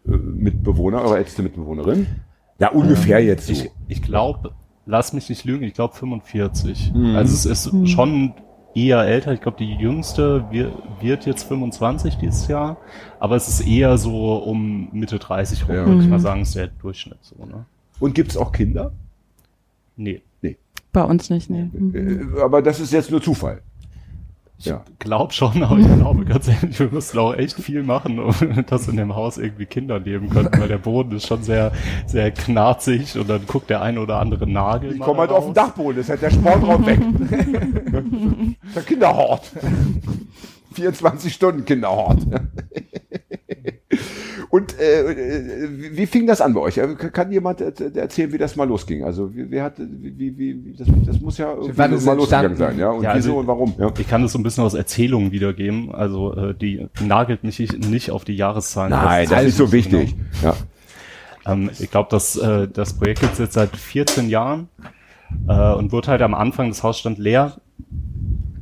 äh, 0.04 0.10
Mitbewohner, 0.10 1.00
eure 1.00 1.18
älteste 1.18 1.42
Mitbewohnerin? 1.42 2.06
Ja, 2.58 2.70
ungefähr 2.72 3.22
jetzt 3.22 3.46
so. 3.46 3.52
Ich, 3.52 3.70
ich 3.86 4.02
glaube, 4.02 4.52
lass 4.84 5.12
mich 5.12 5.28
nicht 5.28 5.44
lügen, 5.44 5.62
ich 5.64 5.74
glaube 5.74 5.94
45. 5.94 6.92
Mhm. 6.92 7.14
Also 7.16 7.32
es 7.32 7.46
ist 7.66 7.88
schon 7.88 8.34
eher 8.76 8.98
älter. 9.00 9.32
Ich 9.32 9.40
glaube, 9.40 9.56
die 9.58 9.74
jüngste 9.74 10.44
wir, 10.50 10.70
wird 11.00 11.26
jetzt 11.26 11.44
25 11.44 12.16
dieses 12.18 12.46
Jahr, 12.48 12.76
aber 13.18 13.34
es 13.36 13.48
ist 13.48 13.66
eher 13.66 13.96
so 13.98 14.36
um 14.36 14.88
Mitte 14.92 15.18
30 15.18 15.66
rum, 15.68 15.74
Ja. 15.74 15.86
würde 15.86 16.02
ich 16.02 16.08
mal 16.08 16.20
sagen, 16.20 16.42
ist 16.42 16.54
der 16.54 16.68
Durchschnitt 16.68 17.18
so, 17.22 17.44
ne? 17.44 17.64
Und 17.98 18.14
gibt's 18.14 18.36
auch 18.36 18.52
Kinder? 18.52 18.92
Nee. 19.96 20.20
Bei 20.92 21.02
uns 21.04 21.28
nicht, 21.28 21.50
nee. 21.50 21.68
Mhm. 21.72 22.36
Äh, 22.38 22.40
aber 22.40 22.62
das 22.62 22.80
ist 22.80 22.90
jetzt 22.90 23.10
nur 23.10 23.20
Zufall. 23.22 23.60
Ja. 24.58 24.84
Glaub 24.98 25.32
schon, 25.34 25.62
aber 25.62 25.78
ich 25.78 25.86
glaube 25.86 26.24
ganz 26.24 26.48
ehrlich, 26.48 26.78
wir 26.80 26.88
müssen 26.90 27.18
auch 27.18 27.34
echt 27.34 27.56
viel 27.56 27.82
machen, 27.82 28.18
um 28.18 28.34
dass 28.66 28.88
in 28.88 28.96
dem 28.96 29.14
Haus 29.14 29.36
irgendwie 29.36 29.66
Kinder 29.66 29.98
leben 29.98 30.30
können, 30.30 30.50
weil 30.56 30.68
der 30.68 30.78
Boden 30.78 31.16
ist 31.16 31.26
schon 31.26 31.42
sehr, 31.42 31.72
sehr 32.06 32.30
knarzig 32.30 33.18
und 33.18 33.28
dann 33.28 33.46
guckt 33.46 33.68
der 33.68 33.82
eine 33.82 34.00
oder 34.00 34.18
andere 34.18 34.46
Nagel. 34.46 34.94
Die 34.94 34.98
kommen 34.98 35.20
halt 35.20 35.30
auf 35.30 35.44
den 35.44 35.48
raus. 35.48 35.54
Dachboden, 35.54 36.00
ist 36.00 36.08
halt 36.08 36.22
der 36.22 36.30
Sportraum 36.30 36.86
weg. 36.86 37.00
der 38.74 38.82
Kinderhort. 38.82 39.52
24 40.72 41.32
Stunden 41.32 41.64
Kinderhort. 41.64 42.22
Und 44.50 44.78
äh, 44.78 45.00
äh, 45.02 45.68
wie, 45.96 46.06
fing 46.06 46.26
das 46.26 46.40
an 46.40 46.54
bei 46.54 46.60
euch? 46.60 46.78
Äh, 46.78 46.94
Kann 46.94 47.32
jemand 47.32 47.60
äh, 47.60 47.72
erzählen, 47.94 48.32
wie 48.32 48.38
das 48.38 48.56
mal 48.56 48.66
losging? 48.68 49.04
Also 49.04 49.34
wie, 49.34 49.50
wer 49.50 49.64
hat, 49.64 49.74
wie, 49.78 50.18
wie, 50.38 50.64
wie 50.64 50.72
das, 50.76 50.86
das 51.04 51.20
muss 51.20 51.38
ja 51.38 51.52
irgendwie 51.52 51.76
mal 51.76 51.92
es 51.92 52.04
losgegangen 52.04 52.50
entstanden? 52.52 52.56
sein, 52.56 52.78
ja? 52.78 52.90
Und 52.90 53.02
Ja, 53.02 53.10
also- 53.10 53.28
wieso 53.30 53.38
und 53.40 53.46
warum? 53.46 53.74
Ja. 53.78 53.92
Ich 53.98 54.08
kann 54.08 54.22
das 54.22 54.32
so 54.32 54.38
ein 54.38 54.42
bisschen 54.42 54.64
aus 54.64 54.74
Erzählungen 54.74 55.32
wiedergeben. 55.32 55.92
Also 55.94 56.34
äh, 56.34 56.54
die 56.54 56.86
nagelt 57.04 57.44
mich 57.44 57.58
nicht 57.58 58.10
auf 58.10 58.24
die 58.24 58.36
Jahreszahlen. 58.36 58.90
Nein, 58.90 59.28
das 59.28 59.38
weiß 59.38 59.46
ist 59.48 59.56
so 59.56 59.64
ich 59.64 59.72
wichtig. 59.72 60.14
Ja. 60.42 60.54
Genau. 61.44 61.52
Ähm, 61.56 61.70
ich 61.78 61.90
glaube, 61.90 62.08
dass 62.10 62.36
äh, 62.36 62.68
das 62.68 62.94
Projekt 62.94 63.20
gibt 63.20 63.38
jetzt 63.38 63.54
seit 63.54 63.76
14 63.76 64.28
Jahren 64.28 64.68
äh, 65.48 65.72
und 65.74 65.92
wurde 65.92 66.08
halt 66.08 66.22
am 66.22 66.34
Anfang, 66.34 66.68
das 66.68 66.82
Haus 66.82 66.98
stand 66.98 67.18
leer. 67.18 67.56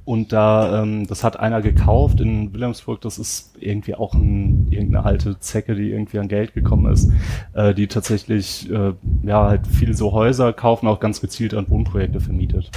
Und 0.05 0.33
da, 0.33 0.83
ähm, 0.83 1.07
das 1.07 1.25
hat 1.25 1.41
einer 1.41 1.63
gekauft 1.63 2.21
in 2.21 2.53
Wilhelmsburg, 2.53 3.01
das 3.01 3.19
ist 3.19 3.57
irgendwie 3.59 3.95
auch 3.95 4.13
ein, 4.13 4.69
irgendeine 4.71 5.05
alte 5.05 5.39
Zecke, 5.41 5.75
die 5.75 5.91
irgendwie 5.91 6.19
an 6.19 6.29
Geld 6.29 6.53
gekommen 6.53 6.93
ist, 6.93 7.11
äh, 7.55 7.73
die 7.73 7.87
tatsächlich 7.87 8.71
äh, 8.71 8.93
ja 9.23 9.47
halt 9.47 9.67
viele 9.67 9.95
so 9.95 10.13
Häuser 10.13 10.53
kaufen, 10.53 10.89
auch 10.89 11.01
ganz 11.01 11.23
gezielt 11.23 11.55
an 11.55 11.69
Wohnprojekte 11.71 12.21
vermietet. 12.21 12.71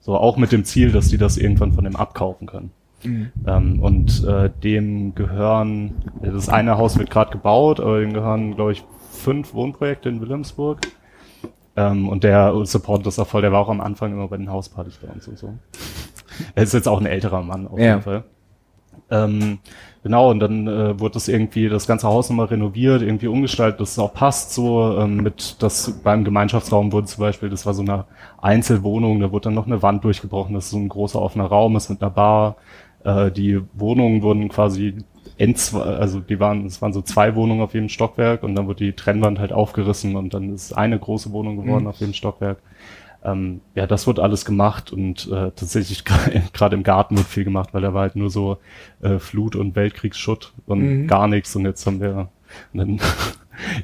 So 0.00 0.14
auch 0.14 0.36
mit 0.36 0.52
dem 0.52 0.64
Ziel, 0.64 0.92
dass 0.92 1.08
die 1.08 1.16
das 1.16 1.38
irgendwann 1.38 1.72
von 1.72 1.84
dem 1.84 1.96
abkaufen 1.96 2.46
können. 2.46 2.70
Ähm, 3.46 3.80
und 3.80 4.24
äh, 4.24 4.50
dem 4.62 5.14
gehören, 5.14 5.94
das 6.22 6.48
eine 6.48 6.76
Haus 6.76 6.98
wird 6.98 7.10
gerade 7.10 7.32
gebaut, 7.32 7.80
aber 7.80 8.00
dem 8.00 8.12
gehören, 8.12 8.54
glaube 8.54 8.72
ich, 8.72 8.84
fünf 9.10 9.54
Wohnprojekte 9.54 10.08
in 10.08 10.20
Wilhelmsburg. 10.20 10.80
Ähm, 11.76 12.08
und 12.08 12.24
der 12.24 12.54
supportet 12.66 13.06
das 13.06 13.18
auch 13.18 13.26
voll, 13.26 13.42
der 13.42 13.52
war 13.52 13.60
auch 13.60 13.68
am 13.68 13.80
Anfang 13.80 14.12
immer 14.12 14.28
bei 14.28 14.36
den 14.36 14.50
Hauspartys 14.50 14.98
bei 15.02 15.12
uns 15.12 15.26
und 15.26 15.38
so. 15.38 15.54
Er 16.54 16.62
ist 16.62 16.74
jetzt 16.74 16.88
auch 16.88 17.00
ein 17.00 17.06
älterer 17.06 17.42
Mann 17.42 17.66
auf 17.66 17.78
Ja. 17.78 17.86
jeden 17.86 18.02
Fall. 18.02 18.24
Ähm, 19.10 19.58
genau, 20.02 20.30
und 20.30 20.40
dann 20.40 20.66
äh, 20.66 20.98
wurde 20.98 21.14
das 21.14 21.28
irgendwie, 21.28 21.68
das 21.68 21.86
ganze 21.86 22.06
Haus 22.08 22.30
nochmal 22.30 22.46
renoviert, 22.46 23.02
irgendwie 23.02 23.26
umgestaltet, 23.26 23.80
dass 23.80 23.92
es 23.92 23.98
auch 23.98 24.14
passt 24.14 24.52
so, 24.54 24.96
ähm, 24.98 25.16
mit 25.22 25.56
das 25.62 26.00
beim 26.02 26.24
Gemeinschaftsraum 26.24 26.90
wurde 26.92 27.06
zum 27.06 27.20
Beispiel, 27.20 27.50
das 27.50 27.66
war 27.66 27.74
so 27.74 27.82
eine 27.82 28.04
Einzelwohnung, 28.40 29.20
da 29.20 29.30
wurde 29.30 29.44
dann 29.44 29.54
noch 29.54 29.66
eine 29.66 29.82
Wand 29.82 30.04
durchgebrochen, 30.04 30.54
das 30.54 30.66
ist 30.66 30.70
so 30.70 30.78
ein 30.78 30.88
großer 30.88 31.20
offener 31.20 31.46
Raum 31.46 31.76
ist 31.76 31.90
mit 31.90 32.00
einer 32.02 32.10
Bar. 32.10 32.56
Äh, 33.04 33.30
die 33.30 33.60
Wohnungen 33.74 34.22
wurden 34.22 34.48
quasi 34.48 35.04
entzwe 35.36 35.82
also 35.82 36.20
die 36.20 36.38
waren, 36.40 36.66
es 36.66 36.80
waren 36.80 36.92
so 36.92 37.02
zwei 37.02 37.34
Wohnungen 37.34 37.62
auf 37.62 37.74
jedem 37.74 37.88
Stockwerk 37.88 38.42
und 38.42 38.54
dann 38.54 38.66
wurde 38.66 38.84
die 38.84 38.92
Trennwand 38.92 39.38
halt 39.38 39.52
aufgerissen 39.52 40.16
und 40.16 40.34
dann 40.34 40.54
ist 40.54 40.72
eine 40.72 40.98
große 40.98 41.32
Wohnung 41.32 41.62
geworden 41.62 41.86
auf 41.86 42.00
jedem 42.00 42.14
Stockwerk. 42.14 42.58
Ähm, 43.24 43.62
ja, 43.74 43.86
das 43.86 44.06
wird 44.06 44.20
alles 44.20 44.44
gemacht 44.44 44.92
und 44.92 45.26
äh, 45.28 45.50
tatsächlich 45.56 46.04
gerade 46.52 46.76
im 46.76 46.82
Garten 46.82 47.16
wird 47.16 47.26
viel 47.26 47.44
gemacht, 47.44 47.70
weil 47.72 47.82
da 47.82 47.94
war 47.94 48.02
halt 48.02 48.16
nur 48.16 48.30
so 48.30 48.58
äh, 49.00 49.18
Flut 49.18 49.56
und 49.56 49.74
Weltkriegsschutt 49.76 50.52
und 50.66 51.06
gar 51.06 51.26
nichts 51.26 51.56
und 51.56 51.64
jetzt 51.64 51.86
haben 51.86 52.00
wir 52.00 52.28
und 52.72 52.78
dann, 52.78 53.00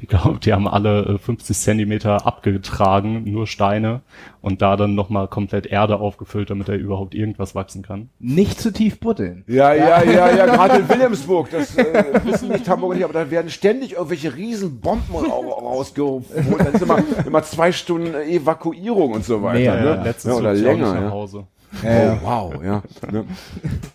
ich 0.01 0.07
glaube, 0.07 0.39
die 0.39 0.53
haben 0.53 0.67
alle 0.67 1.01
äh, 1.05 1.17
50 1.17 1.57
Zentimeter 1.57 2.25
abgetragen, 2.25 3.23
nur 3.25 3.47
Steine 3.47 4.01
und 4.41 4.61
da 4.61 4.75
dann 4.75 4.95
nochmal 4.95 5.27
komplett 5.27 5.65
Erde 5.67 5.99
aufgefüllt, 5.99 6.49
damit 6.49 6.67
da 6.67 6.73
überhaupt 6.73 7.13
irgendwas 7.15 7.55
wachsen 7.55 7.81
kann. 7.83 8.09
Nicht 8.19 8.59
zu 8.59 8.71
tief 8.73 8.99
buddeln. 8.99 9.43
Ja, 9.47 9.73
ja, 9.73 10.03
ja, 10.03 10.31
ja, 10.35 10.45
gerade 10.55 10.77
in 10.79 10.89
Wilhelmsburg, 10.89 11.49
das 11.51 11.77
äh, 11.77 12.03
wissen 12.25 12.49
nicht 12.49 12.67
Hamburger 12.67 12.95
nicht, 12.95 13.03
aber 13.05 13.13
da 13.13 13.29
werden 13.31 13.49
ständig 13.49 13.93
irgendwelche 13.93 14.35
riesen 14.35 14.79
Bomben 14.79 15.15
ra- 15.15 15.23
rausgeholt. 15.25 16.25
Dann 16.57 16.73
ist 16.73 16.81
immer, 16.81 17.03
immer 17.25 17.43
zwei 17.43 17.71
Stunden 17.71 18.13
Evakuierung 18.15 19.13
und 19.13 19.25
so 19.25 19.41
weiter. 19.43 19.59
Mehr, 19.59 19.81
ne? 19.81 19.85
ja. 19.97 20.03
Letztens 20.03 20.33
ja, 20.33 20.39
oder 20.39 20.53
länger. 20.53 20.93
nach 20.93 21.01
Ja. 21.01 21.11
Hause. 21.11 21.45
Oh, 21.83 22.17
wow, 22.23 22.53
ja. 22.63 22.81
Ne? 23.11 23.23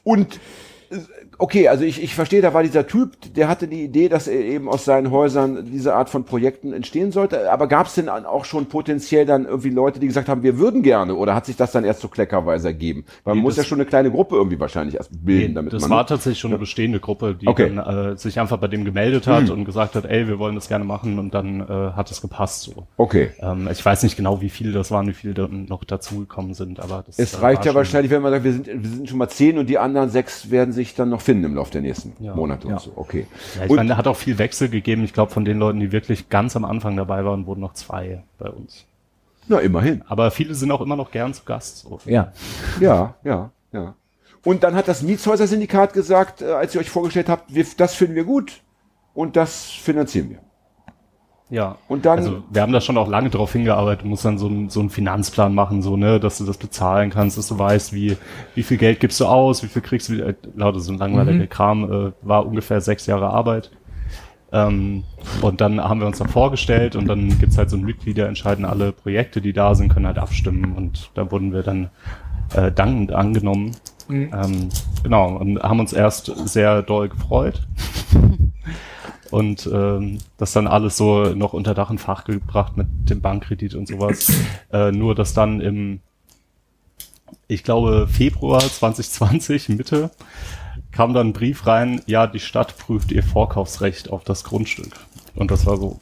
Und 0.02 0.40
okay, 1.38 1.68
also 1.68 1.84
ich, 1.84 2.02
ich 2.02 2.14
verstehe, 2.14 2.40
da 2.40 2.54
war 2.54 2.62
dieser 2.62 2.86
Typ, 2.86 3.12
der 3.34 3.48
hatte 3.48 3.68
die 3.68 3.84
Idee, 3.84 4.08
dass 4.08 4.28
er 4.28 4.40
eben 4.40 4.68
aus 4.68 4.84
seinen 4.84 5.10
Häusern 5.10 5.66
diese 5.70 5.94
Art 5.94 6.10
von 6.10 6.24
Projekten 6.24 6.72
entstehen 6.72 7.12
sollte. 7.12 7.50
Aber 7.50 7.66
gab 7.66 7.86
es 7.86 7.94
denn 7.94 8.08
auch 8.08 8.44
schon 8.44 8.66
potenziell 8.66 9.26
dann 9.26 9.44
irgendwie 9.44 9.70
Leute, 9.70 10.00
die 10.00 10.06
gesagt 10.06 10.28
haben, 10.28 10.42
wir 10.42 10.58
würden 10.58 10.82
gerne? 10.82 11.14
Oder 11.14 11.34
hat 11.34 11.46
sich 11.46 11.56
das 11.56 11.72
dann 11.72 11.84
erst 11.84 12.00
so 12.00 12.08
kleckerweise 12.08 12.68
ergeben? 12.68 13.04
Weil 13.24 13.32
man 13.34 13.38
nee, 13.38 13.42
muss 13.42 13.56
ja 13.56 13.64
schon 13.64 13.78
eine 13.78 13.86
kleine 13.86 14.10
Gruppe 14.10 14.36
irgendwie 14.36 14.58
wahrscheinlich 14.58 14.96
erst 14.96 15.10
bilden, 15.24 15.48
nee, 15.48 15.54
damit 15.54 15.72
das 15.72 15.82
man. 15.82 15.90
Das 15.90 15.96
war 15.96 16.06
tatsächlich 16.06 16.40
schon 16.40 16.52
eine 16.52 16.58
bestehende 16.58 17.00
Gruppe, 17.00 17.34
die 17.34 17.46
okay. 17.46 17.72
dann 17.74 18.12
äh, 18.12 18.16
sich 18.16 18.38
einfach 18.40 18.58
bei 18.58 18.68
dem 18.68 18.84
gemeldet 18.84 19.26
hat 19.26 19.48
hm. 19.48 19.50
und 19.50 19.64
gesagt 19.64 19.94
hat, 19.94 20.04
ey, 20.04 20.28
wir 20.28 20.38
wollen 20.38 20.54
das 20.54 20.68
gerne 20.68 20.84
machen 20.84 21.18
und 21.18 21.34
dann 21.34 21.60
äh, 21.60 21.92
hat 21.92 22.10
es 22.10 22.22
gepasst 22.22 22.62
so. 22.62 22.86
Okay. 22.96 23.30
Ähm, 23.40 23.68
ich 23.70 23.84
weiß 23.84 24.02
nicht 24.02 24.16
genau, 24.16 24.40
wie 24.40 24.50
viele 24.50 24.72
das 24.72 24.90
waren, 24.90 25.06
wie 25.08 25.12
viele 25.12 25.34
da 25.34 25.48
noch 25.48 25.84
dazugekommen 25.84 26.54
sind, 26.54 26.80
aber 26.80 27.04
das 27.06 27.18
Es 27.18 27.42
reicht 27.42 27.64
ja 27.64 27.74
wahrscheinlich, 27.74 28.10
wenn 28.10 28.22
man 28.22 28.32
sagt, 28.32 28.44
wir 28.44 28.52
sind, 28.52 28.66
wir 28.66 28.90
sind 28.90 29.08
schon 29.08 29.18
mal 29.18 29.28
zehn 29.28 29.58
und 29.58 29.68
die 29.68 29.78
anderen 29.78 30.10
sechs 30.10 30.50
werden 30.50 30.72
sich 30.76 30.94
dann 30.94 31.08
noch 31.08 31.20
finden 31.20 31.44
im 31.44 31.54
Laufe 31.56 31.72
der 31.72 31.82
nächsten 31.82 32.12
ja. 32.22 32.34
Monate 32.34 32.68
ja. 32.68 32.74
und 32.74 32.80
so. 32.80 32.92
Okay. 32.94 33.26
Ja, 33.56 33.64
ich 33.64 33.70
und, 33.70 33.76
meine, 33.76 33.96
hat 33.96 34.06
auch 34.06 34.16
viel 34.16 34.38
Wechsel 34.38 34.68
gegeben. 34.68 35.02
Ich 35.02 35.12
glaube, 35.12 35.32
von 35.32 35.44
den 35.44 35.58
Leuten, 35.58 35.80
die 35.80 35.90
wirklich 35.90 36.28
ganz 36.28 36.54
am 36.54 36.64
Anfang 36.64 36.96
dabei 36.96 37.24
waren, 37.24 37.46
wurden 37.46 37.60
noch 37.60 37.74
zwei 37.74 38.22
bei 38.38 38.48
uns. 38.48 38.86
Na, 39.48 39.58
immerhin. 39.58 40.02
Aber 40.06 40.30
viele 40.30 40.54
sind 40.54 40.70
auch 40.70 40.80
immer 40.80 40.96
noch 40.96 41.10
gern 41.10 41.34
zu 41.34 41.44
Gast. 41.44 41.78
So. 41.78 41.98
Ja. 42.04 42.32
Ja, 42.80 43.14
ja, 43.24 43.50
ja. 43.72 43.94
Und 44.44 44.62
dann 44.62 44.76
hat 44.76 44.86
das 44.86 45.02
Mietshäuser-Syndikat 45.02 45.92
gesagt, 45.92 46.42
äh, 46.42 46.52
als 46.52 46.74
ihr 46.74 46.80
euch 46.80 46.90
vorgestellt 46.90 47.28
habt, 47.28 47.52
wir, 47.52 47.66
das 47.76 47.94
finden 47.94 48.14
wir 48.14 48.24
gut 48.24 48.60
und 49.12 49.34
das 49.34 49.66
finanzieren 49.70 50.30
wir. 50.30 50.38
Ja. 51.48 51.76
Und 51.88 52.04
dann. 52.04 52.18
Also 52.18 52.42
wir 52.50 52.62
haben 52.62 52.72
da 52.72 52.80
schon 52.80 52.98
auch 52.98 53.08
lange 53.08 53.30
drauf 53.30 53.52
hingearbeitet. 53.52 54.04
Du 54.04 54.08
musst 54.08 54.24
dann 54.24 54.38
so, 54.38 54.48
ein, 54.48 54.68
so 54.68 54.80
einen 54.80 54.90
Finanzplan 54.90 55.54
machen, 55.54 55.82
so, 55.82 55.96
ne, 55.96 56.18
dass 56.18 56.38
du 56.38 56.44
das 56.44 56.58
bezahlen 56.58 57.10
kannst, 57.10 57.38
dass 57.38 57.48
du 57.48 57.58
weißt, 57.58 57.92
wie, 57.92 58.16
wie 58.54 58.62
viel 58.62 58.78
Geld 58.78 59.00
gibst 59.00 59.20
du 59.20 59.26
aus, 59.26 59.62
wie 59.62 59.68
viel 59.68 59.82
kriegst 59.82 60.08
du, 60.08 60.14
äh, 60.14 60.34
lauter 60.56 60.80
so 60.80 60.92
ein 60.92 60.98
langweiliger 60.98 61.44
mhm. 61.44 61.48
Kram, 61.48 61.92
äh, 61.92 62.12
war 62.22 62.46
ungefähr 62.46 62.80
sechs 62.80 63.06
Jahre 63.06 63.30
Arbeit. 63.30 63.70
Ähm, 64.52 65.04
und 65.42 65.60
dann 65.60 65.80
haben 65.82 66.00
wir 66.00 66.06
uns 66.06 66.18
da 66.18 66.24
vorgestellt 66.26 66.96
und 66.96 67.06
dann 67.06 67.38
gibt's 67.38 67.58
halt 67.58 67.68
so 67.68 67.76
ein 67.76 67.82
Mitglieder 67.82 68.28
entscheiden 68.28 68.64
alle 68.64 68.92
Projekte, 68.92 69.40
die 69.40 69.52
da 69.52 69.74
sind, 69.74 69.92
können 69.92 70.06
halt 70.06 70.18
abstimmen 70.18 70.74
und 70.76 71.10
da 71.14 71.30
wurden 71.30 71.52
wir 71.52 71.62
dann 71.62 71.90
äh, 72.54 72.70
dankend 72.70 73.12
angenommen. 73.12 73.72
Mhm. 74.08 74.30
Ähm, 74.32 74.68
genau, 75.02 75.36
und 75.36 75.60
haben 75.62 75.80
uns 75.80 75.92
erst 75.92 76.26
sehr 76.48 76.82
doll 76.82 77.08
gefreut. 77.08 77.66
und 79.30 79.68
ähm, 79.72 80.18
das 80.36 80.52
dann 80.52 80.66
alles 80.66 80.96
so 80.96 81.34
noch 81.34 81.52
unter 81.52 81.74
Dach 81.74 81.90
und 81.90 82.00
Fach 82.00 82.24
gebracht 82.24 82.76
mit 82.76 82.86
dem 83.10 83.20
Bankkredit 83.20 83.74
und 83.74 83.88
sowas. 83.88 84.32
äh, 84.72 84.92
nur 84.92 85.14
dass 85.14 85.34
dann 85.34 85.60
im, 85.60 86.00
ich 87.48 87.62
glaube, 87.64 88.08
Februar 88.08 88.60
2020, 88.60 89.68
Mitte, 89.70 90.10
kam 90.92 91.12
dann 91.12 91.28
ein 91.28 91.32
Brief 91.32 91.66
rein, 91.66 92.00
ja, 92.06 92.26
die 92.26 92.40
Stadt 92.40 92.78
prüft 92.78 93.12
ihr 93.12 93.22
Vorkaufsrecht 93.22 94.10
auf 94.10 94.24
das 94.24 94.44
Grundstück. 94.44 94.92
Und 95.34 95.50
das 95.50 95.66
war 95.66 95.76
so, 95.76 95.98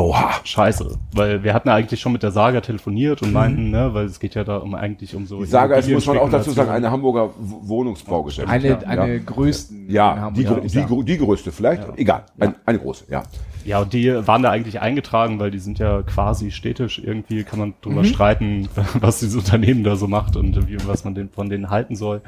Oha. 0.00 0.30
Scheiße. 0.44 0.98
Weil 1.12 1.44
wir 1.44 1.52
hatten 1.52 1.68
ja 1.68 1.74
eigentlich 1.74 2.00
schon 2.00 2.12
mit 2.12 2.22
der 2.22 2.30
Saga 2.30 2.60
telefoniert 2.62 3.20
und 3.22 3.28
mhm. 3.28 3.34
meinten, 3.34 3.70
ne, 3.70 3.92
weil 3.92 4.06
es 4.06 4.18
geht 4.18 4.34
ja 4.34 4.44
da 4.44 4.56
um 4.56 4.74
eigentlich 4.74 5.14
um 5.14 5.26
so. 5.26 5.40
Die 5.40 5.46
Saga 5.46 5.76
ist, 5.76 5.90
muss 5.90 6.06
man 6.06 6.18
auch 6.18 6.30
dazu 6.30 6.52
sagen, 6.52 6.70
eine 6.70 6.90
Hamburger 6.90 7.30
Wohnungsbaugesellschaft. 7.38 8.52
Eine, 8.52 8.68
ja. 8.68 8.78
eine 8.78 9.14
ja. 9.14 9.22
größten. 9.24 9.90
Ja, 9.90 10.30
die, 10.30 10.44
die, 10.44 10.84
die, 10.86 11.04
die, 11.04 11.18
größte 11.18 11.52
vielleicht. 11.52 11.86
Ja. 11.86 11.94
Egal. 11.96 12.24
Ein, 12.38 12.54
eine 12.64 12.78
große, 12.78 13.04
ja. 13.10 13.24
Ja, 13.66 13.80
und 13.80 13.92
die 13.92 14.10
waren 14.26 14.42
da 14.42 14.50
eigentlich 14.50 14.80
eingetragen, 14.80 15.38
weil 15.38 15.50
die 15.50 15.58
sind 15.58 15.78
ja 15.78 16.00
quasi 16.02 16.50
städtisch. 16.50 16.98
Irgendwie 16.98 17.44
kann 17.44 17.58
man 17.58 17.74
drüber 17.82 18.00
mhm. 18.00 18.06
streiten, 18.06 18.68
was 19.00 19.20
dieses 19.20 19.36
Unternehmen 19.36 19.84
da 19.84 19.96
so 19.96 20.06
macht 20.06 20.34
und 20.36 20.66
wie, 20.66 20.78
was 20.86 21.04
man 21.04 21.14
den, 21.14 21.28
von 21.28 21.50
denen 21.50 21.68
halten 21.68 21.94
soll. 21.94 22.22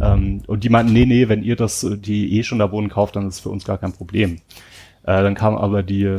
Ähm, 0.00 0.42
und 0.48 0.64
die 0.64 0.68
meinten, 0.68 0.92
nee, 0.92 1.06
nee, 1.06 1.28
wenn 1.28 1.44
ihr 1.44 1.54
das, 1.54 1.86
die 2.00 2.36
eh 2.36 2.42
schon 2.42 2.58
da 2.58 2.72
wohnen 2.72 2.88
kauft, 2.88 3.14
dann 3.14 3.28
ist 3.28 3.34
es 3.34 3.40
für 3.40 3.50
uns 3.50 3.64
gar 3.64 3.78
kein 3.78 3.92
Problem. 3.92 4.38
Äh, 5.04 5.22
dann 5.22 5.34
kam 5.34 5.54
aber 5.54 5.84
die 5.84 6.18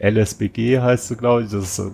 LSBG 0.00 0.80
heißt 0.80 1.08
sie, 1.08 1.16
glaube 1.16 1.42
ich. 1.42 1.50
Das 1.50 1.78
ist 1.78 1.78
äh, 1.78 1.90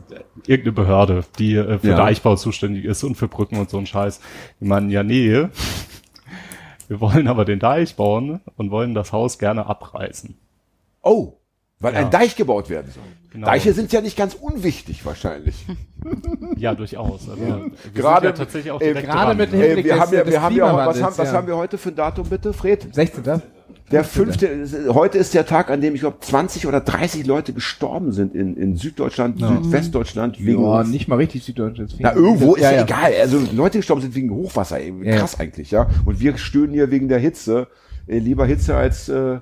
irgendeine 0.47 0.73
Behörde, 0.73 1.25
die 1.39 1.55
äh, 1.55 1.79
für 1.79 1.89
ja. 1.89 1.97
Deichbau 1.97 2.37
zuständig 2.37 2.85
ist 2.85 3.03
und 3.03 3.17
für 3.17 3.29
Brücken 3.29 3.59
und 3.59 3.69
so 3.69 3.79
ein 3.79 3.87
Scheiß. 3.87 4.21
Die 4.61 4.65
meinen, 4.65 4.91
ja, 4.91 5.03
nee, 5.03 5.31
wir 6.89 7.01
wollen 7.01 7.29
aber 7.29 7.45
den 7.45 7.59
Deich 7.59 7.97
bauen 7.97 8.41
und 8.57 8.71
wollen 8.71 8.95
das 8.95 9.13
Haus 9.13 9.39
gerne 9.39 9.67
abreißen. 9.67 10.37
Oh, 11.03 11.35
weil 11.79 11.95
ja. 11.95 12.01
ein 12.01 12.11
Deich 12.11 12.37
gebaut 12.37 12.71
werden 12.71 12.91
soll. 12.93 13.05
Genau. 13.31 13.47
Deiche 13.47 13.73
sind 13.75 13.93
ja 13.93 14.01
nicht 14.01 14.17
ganz 14.17 14.35
unwichtig 14.35 15.05
wahrscheinlich. 15.05 15.55
Ja, 16.57 16.75
durchaus. 16.75 17.29
Also 17.29 17.45
ja. 17.45 17.61
Gerade 17.93 18.29
ja 18.29 18.33
tatsächlich 18.33 18.71
auch 18.71 18.81
äh, 18.81 18.95
gerade 18.95 19.35
mit 19.35 19.51
Hinblick 19.51 19.85
äh, 19.87 19.89
wir 19.89 20.01
haben 20.01 20.15
ja, 20.15 20.27
wir 20.27 20.41
haben 20.41 20.57
ja 20.57 20.71
auch, 20.71 20.87
was, 20.87 21.03
haben, 21.03 21.19
was 21.19 21.33
haben 21.33 21.47
wir 21.49 21.57
heute 21.57 21.79
für 21.79 21.89
ein 21.89 21.97
Datum 21.97 22.29
bitte, 22.29 22.53
Fred? 22.53 22.95
16. 22.95 23.43
Der 23.93 24.03
fünfte, 24.03 24.67
heute 24.89 25.19
ist 25.19 25.33
der 25.35 25.47
Tag, 25.47 25.71
an 25.71 25.81
dem 25.81 25.95
ich 25.95 26.01
glaube 26.01 26.17
20 26.21 26.67
oder 26.67 26.81
30 26.81 27.25
Leute 27.25 27.53
gestorben 27.53 28.13
sind 28.13 28.35
in, 28.35 28.57
in 28.57 28.77
Süddeutschland, 28.77 29.41
ja. 29.41 29.49
Südwestdeutschland. 29.49 30.45
Wegen 30.45 30.63
ja, 30.63 30.83
nicht 30.83 31.07
mal 31.07 31.17
richtig 31.17 31.45
Süddeutschland. 31.45 31.95
Na, 32.01 32.13
irgendwo 32.13 32.57
ist 32.57 32.63
ja, 32.63 32.73
ja, 32.73 32.83
egal. 32.83 33.13
Also 33.21 33.41
Leute 33.55 33.79
gestorben 33.79 34.03
sind 34.03 34.15
wegen 34.17 34.31
Hochwasser. 34.31 34.79
Krass 35.05 35.35
ja. 35.35 35.41
eigentlich, 35.41 35.71
ja. 35.71 35.89
Und 36.05 36.19
wir 36.19 36.37
stöhnen 36.37 36.75
hier 36.75 36.91
wegen 36.91 37.09
der 37.09 37.21
Hitze. 37.21 37.69
Äh, 38.09 38.19
lieber 38.19 38.47
Hitze 38.47 38.77
als 38.77 39.09
äh, 39.09 39.39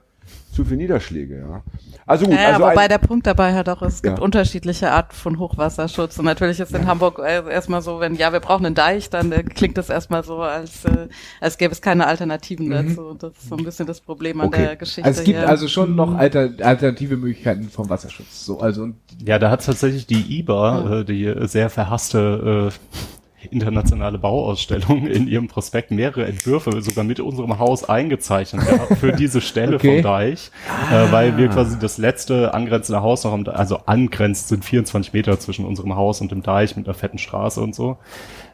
zu 0.54 0.64
viel 0.64 0.76
Niederschläge, 0.76 1.38
ja. 1.38 1.62
Also 2.06 2.26
gut, 2.26 2.34
ja, 2.34 2.48
also 2.48 2.64
wobei 2.64 2.86
der 2.86 2.98
Punkt 2.98 3.26
dabei 3.26 3.54
halt 3.54 3.68
auch, 3.68 3.80
es 3.80 4.02
gibt 4.02 4.18
ja. 4.18 4.24
unterschiedliche 4.24 4.90
Arten 4.90 5.14
von 5.14 5.38
Hochwasserschutz. 5.38 6.18
Und 6.18 6.26
natürlich 6.26 6.60
ist 6.60 6.74
in 6.74 6.82
ja. 6.82 6.86
Hamburg 6.86 7.18
äh, 7.18 7.50
erstmal 7.50 7.80
so, 7.80 7.98
wenn 7.98 8.14
ja, 8.14 8.32
wir 8.32 8.40
brauchen 8.40 8.66
einen 8.66 8.74
Deich, 8.74 9.08
dann 9.08 9.32
äh, 9.32 9.42
klingt 9.42 9.78
das 9.78 9.88
erstmal 9.88 10.22
so, 10.22 10.42
als, 10.42 10.84
äh, 10.84 11.08
als 11.40 11.56
gäbe 11.56 11.72
es 11.72 11.80
keine 11.80 12.06
Alternativen 12.06 12.68
mhm. 12.68 12.88
dazu. 12.88 13.16
Das 13.18 13.32
ist 13.32 13.48
so 13.48 13.56
ein 13.56 13.64
bisschen 13.64 13.86
das 13.86 14.02
Problem 14.02 14.40
an 14.42 14.48
okay. 14.48 14.66
der 14.66 14.76
Geschichte. 14.76 15.04
Also 15.04 15.20
es 15.20 15.24
gibt 15.24 15.38
hier. 15.38 15.48
also 15.48 15.66
schon 15.66 15.94
noch 15.94 16.14
alter, 16.14 16.50
alternative 16.60 17.16
Möglichkeiten 17.16 17.70
vom 17.70 17.88
Wasserschutz. 17.88 18.44
So, 18.44 18.60
also 18.60 18.90
ja, 19.24 19.38
da 19.38 19.50
hat 19.50 19.64
tatsächlich 19.64 20.06
die 20.06 20.40
IBA, 20.40 21.00
äh, 21.00 21.04
die 21.06 21.32
sehr 21.46 21.70
verhasste 21.70 22.70
äh, 22.70 23.04
internationale 23.52 24.18
Bauausstellung 24.18 25.07
in 25.07 25.28
ihrem 25.28 25.48
Prospekt 25.48 25.90
mehrere 25.90 26.26
Entwürfe 26.26 26.80
sogar 26.83 27.04
mit 27.04 27.20
unserem 27.20 27.59
Haus 27.59 27.88
eingezeichnet 27.88 28.66
gehabt 28.66 28.98
für 28.98 29.12
diese 29.16 29.40
Stelle 29.40 29.76
okay. 29.76 29.96
vom 29.96 30.02
Deich, 30.02 30.50
ah. 30.68 31.04
äh, 31.04 31.12
weil 31.12 31.37
wir 31.37 31.48
quasi 31.48 31.78
das 31.78 31.98
letzte 31.98 32.54
angrenzende 32.54 33.02
Haus 33.02 33.24
noch, 33.24 33.33
am, 33.33 33.46
also 33.48 33.78
angrenzt 33.87 34.48
sind 34.48 34.64
24 34.64 35.12
Meter 35.12 35.38
zwischen 35.38 35.64
unserem 35.64 35.94
Haus 35.96 36.20
und 36.20 36.30
dem 36.30 36.42
Deich 36.42 36.76
mit 36.76 36.87
einer 36.87 36.94
fetten 36.94 37.18
Straße 37.18 37.61
und 37.61 37.74
so. 37.74 37.98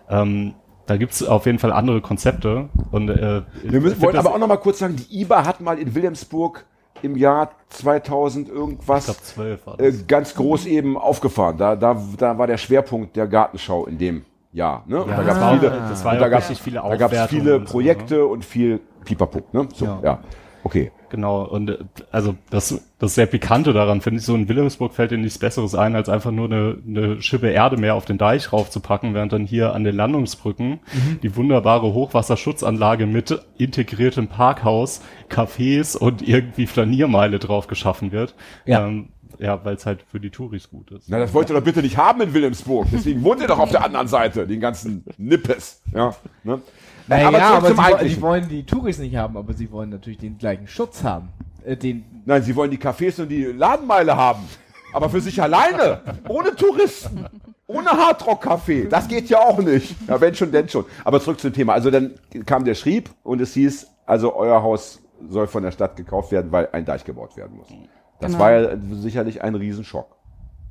Ähm, 0.08 0.54
da 0.86 0.96
gibt's 0.96 1.22
auf 1.22 1.46
jeden 1.46 1.60
Fall 1.60 1.72
andere 1.72 2.00
Konzepte. 2.00 2.68
Und, 2.90 3.10
äh, 3.10 3.42
wir 3.62 3.80
müssen, 3.80 4.00
wollen 4.02 4.16
aber 4.16 4.34
auch 4.34 4.38
noch 4.38 4.48
mal 4.48 4.56
kurz 4.56 4.80
sagen, 4.80 4.96
die 4.96 5.20
IBA 5.20 5.44
hat 5.44 5.60
mal 5.60 5.78
in 5.78 5.94
Wilhelmsburg 5.94 6.64
im 7.02 7.16
Jahr 7.16 7.52
2000 7.68 8.48
irgendwas 8.48 9.08
ich 9.08 9.14
glaub, 9.14 9.24
12 9.24 9.66
war 9.66 9.76
das. 9.76 9.86
Äh, 9.86 10.04
ganz 10.06 10.34
groß 10.34 10.66
eben 10.66 10.98
aufgefahren. 10.98 11.58
Da, 11.58 11.76
da, 11.76 12.00
da 12.18 12.38
war 12.38 12.46
der 12.46 12.58
Schwerpunkt 12.58 13.16
der 13.16 13.26
Gartenschau 13.26 13.86
in 13.86 13.98
dem 13.98 14.24
ja, 14.52 14.82
ne? 14.86 15.04
Ja, 15.08 15.16
da 15.16 15.22
gab 15.22 15.36
es 15.36 15.60
viele, 15.60 15.70
das 15.70 16.04
war 16.04 16.16
da 16.16 16.28
gab's, 16.28 16.58
viele 16.58 16.76
da 16.76 16.96
gab's 16.96 17.30
viele 17.30 17.56
und 17.56 17.64
Projekte 17.64 18.16
so, 18.16 18.20
ne? 18.20 18.26
und 18.26 18.44
viel 18.44 18.80
Pipapo, 19.04 19.42
ne? 19.52 19.68
So, 19.72 19.84
ja. 19.84 20.00
ja. 20.02 20.18
Okay. 20.62 20.90
Genau, 21.10 21.42
und 21.42 21.70
äh, 21.70 21.78
also 22.12 22.36
das, 22.50 22.80
das 22.98 23.16
sehr 23.16 23.26
Pikante 23.26 23.72
daran, 23.72 24.00
finde 24.00 24.20
ich, 24.20 24.26
so 24.26 24.34
in 24.34 24.48
Wilhelmsburg 24.48 24.92
fällt 24.92 25.10
dir 25.10 25.18
nichts 25.18 25.38
Besseres 25.38 25.74
ein, 25.74 25.96
als 25.96 26.08
einfach 26.08 26.30
nur 26.30 26.46
eine, 26.46 26.78
eine 26.86 27.22
Schippe 27.22 27.48
Erde 27.48 27.76
mehr 27.76 27.96
auf 27.96 28.04
den 28.04 28.16
Deich 28.16 28.52
raufzupacken, 28.52 29.12
während 29.12 29.32
dann 29.32 29.44
hier 29.44 29.74
an 29.74 29.82
den 29.82 29.96
Landungsbrücken 29.96 30.70
mhm. 30.70 31.20
die 31.22 31.34
wunderbare 31.34 31.92
Hochwasserschutzanlage 31.92 33.06
mit 33.06 33.40
integriertem 33.58 34.28
Parkhaus, 34.28 35.02
Cafés 35.28 35.96
und 35.96 36.26
irgendwie 36.26 36.66
Flaniermeile 36.66 37.40
drauf 37.40 37.66
geschaffen 37.66 38.12
wird. 38.12 38.36
Ja. 38.64 38.86
Ähm, 38.86 39.08
ja, 39.40 39.64
weil 39.64 39.74
es 39.74 39.86
halt 39.86 40.04
für 40.10 40.20
die 40.20 40.30
Touris 40.30 40.68
gut 40.68 40.90
ist. 40.90 41.08
Na, 41.08 41.18
das 41.18 41.32
wollt 41.32 41.50
ihr 41.50 41.54
doch 41.54 41.64
bitte 41.64 41.80
nicht 41.80 41.96
haben 41.96 42.20
in 42.20 42.34
Wilhelmsburg. 42.34 42.88
Deswegen 42.92 43.22
wohnt 43.22 43.40
ihr 43.40 43.46
doch 43.46 43.58
auf 43.58 43.70
der 43.70 43.84
anderen 43.84 44.06
Seite, 44.06 44.46
den 44.46 44.60
ganzen 44.60 45.04
Nippes. 45.16 45.82
Ja, 45.94 46.14
ne? 46.44 46.60
Naja, 47.06 47.28
aber, 47.28 47.38
ja, 47.38 47.50
aber 47.54 47.98
sie, 47.98 48.14
sie, 48.14 48.20
wollen 48.20 48.48
die 48.48 48.64
Touris 48.64 48.98
nicht 48.98 49.16
haben, 49.16 49.36
aber 49.36 49.54
sie 49.54 49.70
wollen 49.72 49.90
natürlich 49.90 50.18
den 50.18 50.38
gleichen 50.38 50.66
Schutz 50.66 51.02
haben. 51.02 51.30
Äh, 51.64 51.76
den 51.76 52.04
Nein, 52.24 52.42
sie 52.42 52.54
wollen 52.54 52.70
die 52.70 52.78
Cafés 52.78 53.20
und 53.20 53.28
die 53.28 53.44
Ladenmeile 53.44 54.16
haben. 54.16 54.42
Aber 54.92 55.08
für 55.08 55.20
sich 55.20 55.40
alleine. 55.40 56.00
Ohne 56.28 56.54
Touristen. 56.54 57.24
Ohne 57.66 57.90
Hardrock-Café. 57.90 58.88
Das 58.88 59.08
geht 59.08 59.28
ja 59.28 59.38
auch 59.38 59.58
nicht. 59.58 59.94
Ja, 60.08 60.20
wenn 60.20 60.34
schon, 60.34 60.52
denn 60.52 60.68
schon. 60.68 60.84
Aber 61.04 61.20
zurück 61.20 61.40
zum 61.40 61.52
Thema. 61.52 61.72
Also 61.72 61.90
dann 61.90 62.12
kam 62.44 62.64
der 62.64 62.74
Schrieb 62.74 63.10
und 63.22 63.40
es 63.40 63.54
hieß, 63.54 63.86
also 64.06 64.34
euer 64.34 64.62
Haus 64.62 65.00
soll 65.28 65.46
von 65.46 65.62
der 65.62 65.70
Stadt 65.70 65.96
gekauft 65.96 66.32
werden, 66.32 66.50
weil 66.50 66.68
ein 66.72 66.84
Deich 66.84 67.04
gebaut 67.04 67.36
werden 67.36 67.56
muss. 67.56 67.68
Das 68.20 68.32
genau. 68.32 68.38
war 68.44 68.52
ja 68.52 68.76
sicherlich 68.92 69.42
ein 69.42 69.54
Riesenschock. 69.54 70.16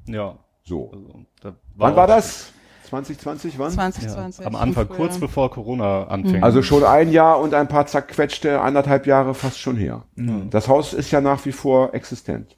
Ja. 0.08 0.36
So. 0.64 0.92
Also, 0.92 1.08
war 1.44 1.54
wann 1.76 1.96
war 1.96 2.08
das? 2.08 2.52
2020, 2.90 3.60
wann? 3.60 3.72
2020. 3.72 4.42
Ja, 4.42 4.48
am 4.48 4.56
Anfang, 4.56 4.90
kurz 4.90 5.20
bevor 5.20 5.52
Corona 5.52 6.06
anfing. 6.08 6.42
Also 6.42 6.64
schon 6.64 6.84
ein 6.84 7.12
Jahr 7.12 7.40
und 7.40 7.54
ein 7.54 7.68
paar 7.68 7.86
zerquetschte 7.86 8.60
anderthalb 8.62 9.06
Jahre 9.06 9.36
fast 9.36 9.60
schon 9.60 9.76
her. 9.78 10.04
Mhm. 10.16 10.50
Das 10.50 10.68
Haus 10.68 10.94
ist 10.94 11.12
ja 11.12 11.22
nach 11.22 11.46
wie 11.46 11.52
vor 11.52 11.94
existent. 11.94 12.56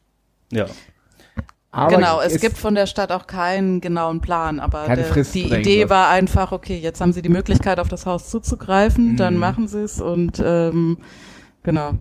Ja. 0.51 0.67
Aber 1.73 1.95
genau, 1.95 2.19
es 2.19 2.39
gibt 2.41 2.57
von 2.57 2.75
der 2.75 2.85
Stadt 2.85 3.11
auch 3.13 3.27
keinen 3.27 3.79
genauen 3.79 4.19
Plan, 4.19 4.59
aber 4.59 4.87
der, 4.93 4.95
die 5.23 5.45
Idee 5.45 5.79
irgendwas. 5.79 5.89
war 5.89 6.09
einfach, 6.09 6.51
okay, 6.51 6.77
jetzt 6.77 6.99
haben 6.99 7.13
sie 7.13 7.21
die 7.21 7.29
Möglichkeit, 7.29 7.79
auf 7.79 7.87
das 7.87 8.05
Haus 8.05 8.29
zuzugreifen, 8.29 9.15
dann 9.15 9.35
Mhm. 9.35 9.39
machen 9.39 9.67
sie 9.69 9.81
es 9.81 10.01
und 10.01 10.41
ähm, 10.43 10.97
genau. 11.63 11.93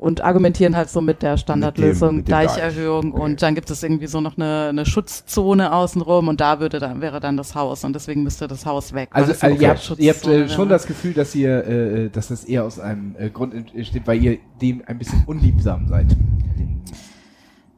Und 0.00 0.22
argumentieren 0.22 0.76
halt 0.76 0.88
so 0.88 1.02
mit 1.02 1.20
der 1.20 1.36
Standardlösung, 1.36 2.16
mit 2.16 2.28
dem 2.28 2.30
Deich. 2.32 2.54
Deicherhöhung 2.54 3.12
und 3.12 3.42
dann 3.42 3.54
gibt 3.54 3.70
es 3.70 3.82
irgendwie 3.82 4.06
so 4.06 4.22
noch 4.22 4.38
eine, 4.38 4.68
eine 4.70 4.86
Schutzzone 4.86 5.74
außenrum 5.74 6.28
und 6.28 6.40
da 6.40 6.58
würde 6.58 6.78
dann 6.78 7.02
wäre 7.02 7.20
dann 7.20 7.36
das 7.36 7.54
Haus 7.54 7.84
und 7.84 7.92
deswegen 7.92 8.22
müsste 8.22 8.48
das 8.48 8.64
Haus 8.64 8.94
weg. 8.94 9.10
Also, 9.12 9.34
also 9.38 9.60
ihr 9.60 9.68
habt, 9.68 9.94
ihr 9.98 10.12
habt 10.14 10.26
äh, 10.26 10.48
schon 10.48 10.70
das 10.70 10.86
Gefühl, 10.86 11.12
dass 11.12 11.34
ihr, 11.34 11.66
äh, 11.66 12.08
dass 12.08 12.28
das 12.28 12.44
eher 12.44 12.64
aus 12.64 12.80
einem 12.80 13.14
äh, 13.18 13.28
Grund 13.28 13.52
entsteht, 13.52 14.06
weil 14.06 14.22
ihr 14.22 14.38
dem 14.62 14.82
ein 14.86 14.96
bisschen 14.96 15.22
unliebsam 15.26 15.86
seid. 15.86 16.16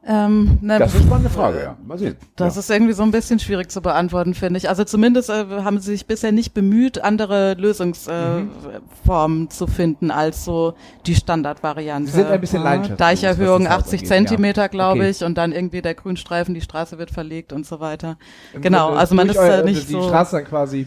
Ähm, 0.05 0.59
ne, 0.63 0.79
Das 0.81 0.95
ist 0.95 1.09
mal 1.09 1.21
eine 1.21 1.31
Frage, 1.31 1.63
ja. 1.63 1.77
Mal 1.87 1.97
sehen. 1.99 2.17
Das 2.37 2.57
ja. 2.57 2.61
ist 2.61 2.71
irgendwie 2.71 2.93
so 2.93 3.05
ein 3.05 3.13
bisschen 3.13 3.39
schwierig 3.39 3.71
zu 3.71 3.81
beantworten, 3.83 4.35
finde 4.35 4.59
ich. 4.59 4.69
Also 4.69 4.83
zumindest 4.85 5.31
äh, 5.31 5.45
haben 5.63 5.79
sie 5.79 5.93
sich 5.93 6.07
bisher 6.07 6.33
nicht 6.33 6.55
bemüht, 6.55 7.03
andere 7.03 7.55
Lösungsformen 7.55 8.49
äh, 8.51 8.81
Formen 9.07 9.51
zu 9.51 9.67
finden 9.69 10.11
als 10.11 10.45
so 10.45 10.75
die 11.07 11.15
Standardvariante. 11.15 12.11
Sie 12.11 12.17
sind 12.17 12.27
ein 12.27 12.41
bisschen 12.41 12.63
Ja, 12.63 12.65
leidenschaftslos, 12.65 12.99
Deicherhöhung 12.99 13.65
was 13.65 13.69
das 13.69 13.77
Haus 13.79 13.83
80 13.85 14.03
angeht, 14.03 14.09
Zentimeter, 14.09 14.63
ja. 14.63 14.69
glaube 14.69 15.01
Okay. 15.03 15.11
ich, 15.11 15.23
und 15.25 15.39
dann 15.39 15.53
irgendwie 15.53 15.83
der 15.83 15.95
Grünstreifen, 15.95 16.55
die 16.55 16.61
Straße 16.61 16.99
wird 16.99 17.11
verlegt 17.13 17.53
und 17.53 17.65
so 17.67 17.79
weiter. 17.81 18.19
Im 18.53 18.61
Genau, 18.63 18.87
Grunde 18.87 19.01
also 19.01 19.15
man 19.15 19.29
ist 19.29 19.37
äh, 19.37 19.63
nicht 19.63 19.89
die 19.89 19.93
so. 19.93 20.03
Straße 20.03 20.37
dann 20.37 20.45
quasi, 20.47 20.87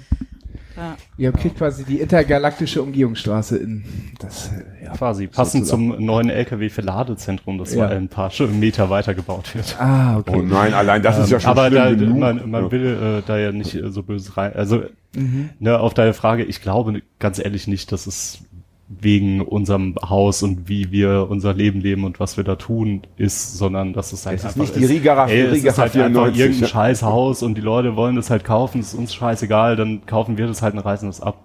Ja. 0.78 0.98
ihr 1.18 1.32
kriegt 1.32 1.58
quasi 1.58 1.84
die 1.86 2.00
intergalaktische 2.00 2.82
Umgehungsstraße 2.82 3.58
in 3.58 3.84
das, 4.20 4.52
ja. 4.84 4.92
Quasi, 4.94 5.28
passend 5.28 5.66
Sozusagen. 5.68 5.96
zum 5.98 6.06
neuen 6.06 6.30
LKW 6.30 6.70
für 6.70 6.82
Ladezentrum, 6.82 7.58
das 7.58 7.74
Ja. 7.74 7.86
mal 7.88 7.96
ein 7.96 8.10
paar 8.10 8.32
Meter 8.60 8.90
weiter 8.90 9.14
gebaut 9.14 9.56
wird. 9.56 9.76
Ah, 9.80 10.18
okay. 10.18 10.36
Oh 10.38 10.42
nein, 10.42 10.74
allein 10.74 11.02
das 11.02 11.18
ist 11.20 11.30
ja 11.32 11.40
schon 11.40 11.52
Aber 11.52 11.68
schlimm 11.68 11.82
da, 11.84 11.90
genug. 11.94 12.18
man, 12.18 12.50
man 12.50 12.64
Ja. 12.66 12.72
will 12.72 12.86
äh, 12.86 13.28
da 13.28 13.38
ja 13.38 13.52
nicht 13.52 13.74
äh, 13.76 13.90
so 13.92 14.04
böse 14.04 14.36
rein. 14.38 14.54
Also 14.54 14.84
Mhm. 15.16 15.50
ne, 15.60 15.80
auf 15.80 15.94
deine 15.94 16.14
Frage, 16.14 16.44
ich 16.44 16.62
glaube 16.62 17.02
ganz 17.20 17.40
ehrlich 17.40 17.68
nicht, 17.68 17.92
dass 17.94 18.06
es 18.06 18.40
wegen 18.88 19.42
unserem 19.42 19.96
Haus 20.08 20.44
und 20.44 20.70
wie 20.70 20.92
wir 20.92 21.28
unser 21.30 21.56
Leben 21.56 21.82
leben 21.82 22.04
und 22.04 22.20
was 22.20 22.38
wir 22.38 22.44
da 22.44 22.56
tun 22.56 23.02
ist, 23.18 23.58
sondern 23.58 23.94
dass 23.94 24.14
es 24.14 24.28
halt 24.28 24.36
Es 24.36 24.42
ist 24.42 24.48
einfach 24.50 24.60
nicht 24.62 24.76
die 24.76 24.86
Riga- 24.86 25.26
ey, 25.28 25.42
es 25.42 25.54
Riga 25.54 25.72
ist 25.72 25.78
halt 25.80 25.96
einfach 25.96 26.06
94, 26.12 26.40
irgendein 26.40 26.62
ja. 26.62 26.68
scheiß 26.68 27.02
Haus 27.04 27.42
und 27.42 27.56
die 27.56 27.62
Leute 27.62 27.96
wollen 27.96 28.16
das 28.16 28.30
halt 28.30 28.44
kaufen, 28.44 28.80
es 28.82 28.94
ist 28.94 29.00
uns 29.00 29.14
scheißegal, 29.16 29.76
dann 29.76 30.06
kaufen 30.06 30.38
wir 30.38 30.46
das 30.46 30.62
halt 30.62 30.76
und 30.76 30.82
reißen 30.82 31.10
das 31.10 31.20
ab. 31.20 31.44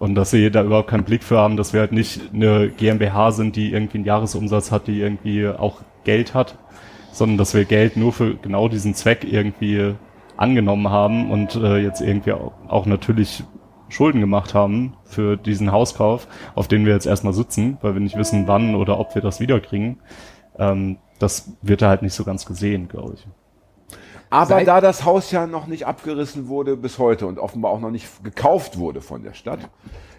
Und 0.00 0.16
dass 0.16 0.32
wir 0.32 0.50
da 0.50 0.64
überhaupt 0.64 0.90
keinen 0.90 1.04
Blick 1.04 1.22
für 1.22 1.38
haben, 1.38 1.56
dass 1.56 1.72
wir 1.72 1.80
halt 1.80 1.92
nicht 1.92 2.20
eine 2.32 2.68
GmbH 2.70 3.30
sind, 3.30 3.54
die 3.54 3.72
irgendwie 3.72 3.98
einen 3.98 4.06
Jahresumsatz 4.06 4.72
hat, 4.72 4.88
die 4.88 5.00
irgendwie 5.00 5.46
auch 5.46 5.82
Geld 6.02 6.34
hat, 6.34 6.58
sondern 7.12 7.38
dass 7.38 7.54
wir 7.54 7.64
Geld 7.64 7.96
nur 7.96 8.12
für 8.12 8.34
genau 8.34 8.68
diesen 8.68 8.94
Zweck 8.94 9.24
irgendwie 9.30 9.94
angenommen 10.36 10.88
haben 10.88 11.30
und 11.30 11.54
äh, 11.54 11.78
jetzt 11.78 12.00
irgendwie 12.00 12.32
auch, 12.32 12.52
auch 12.66 12.86
natürlich 12.86 13.44
Schulden 13.94 14.20
gemacht 14.20 14.54
haben 14.54 14.94
für 15.04 15.36
diesen 15.36 15.72
Hauskauf, 15.72 16.26
auf 16.54 16.68
den 16.68 16.84
wir 16.84 16.92
jetzt 16.92 17.06
erstmal 17.06 17.32
sitzen, 17.32 17.78
weil 17.80 17.94
wir 17.94 18.00
nicht 18.00 18.16
wissen, 18.18 18.46
wann 18.46 18.74
oder 18.74 18.98
ob 18.98 19.14
wir 19.14 19.22
das 19.22 19.40
wiederkriegen. 19.40 20.00
Ähm, 20.58 20.98
das 21.18 21.52
wird 21.62 21.80
da 21.80 21.88
halt 21.88 22.02
nicht 22.02 22.14
so 22.14 22.24
ganz 22.24 22.44
gesehen, 22.44 22.88
glaube 22.88 23.14
ich. 23.14 23.26
Aber 24.30 24.46
Seit- 24.46 24.66
da 24.66 24.80
das 24.80 25.04
Haus 25.04 25.30
ja 25.30 25.46
noch 25.46 25.66
nicht 25.68 25.86
abgerissen 25.86 26.48
wurde 26.48 26.76
bis 26.76 26.98
heute 26.98 27.26
und 27.26 27.38
offenbar 27.38 27.70
auch 27.70 27.80
noch 27.80 27.90
nicht 27.90 28.24
gekauft 28.24 28.78
wurde 28.78 29.00
von 29.00 29.22
der 29.22 29.32
Stadt, 29.32 29.60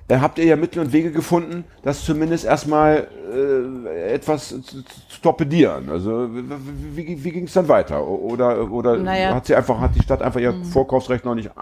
äh, 0.08 0.20
habt 0.20 0.38
ihr 0.40 0.46
ja 0.46 0.56
Mittel 0.56 0.80
und 0.82 0.94
Wege 0.94 1.12
gefunden, 1.12 1.66
das 1.84 2.06
zumindest 2.06 2.46
erstmal 2.46 3.08
äh, 3.34 4.14
etwas 4.14 4.50
zu, 4.50 4.62
zu 4.62 5.22
torpedieren. 5.22 5.90
Also 5.90 6.30
wie, 6.32 7.24
wie, 7.24 7.32
ging 7.32 7.44
es 7.46 7.54
dann 7.54 7.68
weiter? 7.68 8.08
Oder, 8.08 8.72
oder 8.72 8.96
Naja. 8.98 9.34
hat 9.36 9.48
sie 9.48 9.56
einfach, 9.56 9.80
hat 9.82 9.96
die 9.96 10.02
Stadt 10.04 10.22
einfach 10.22 10.40
ihr 10.40 10.54
Vorkaufsrecht 10.72 11.26
noch 11.26 11.36
nicht 11.36 11.58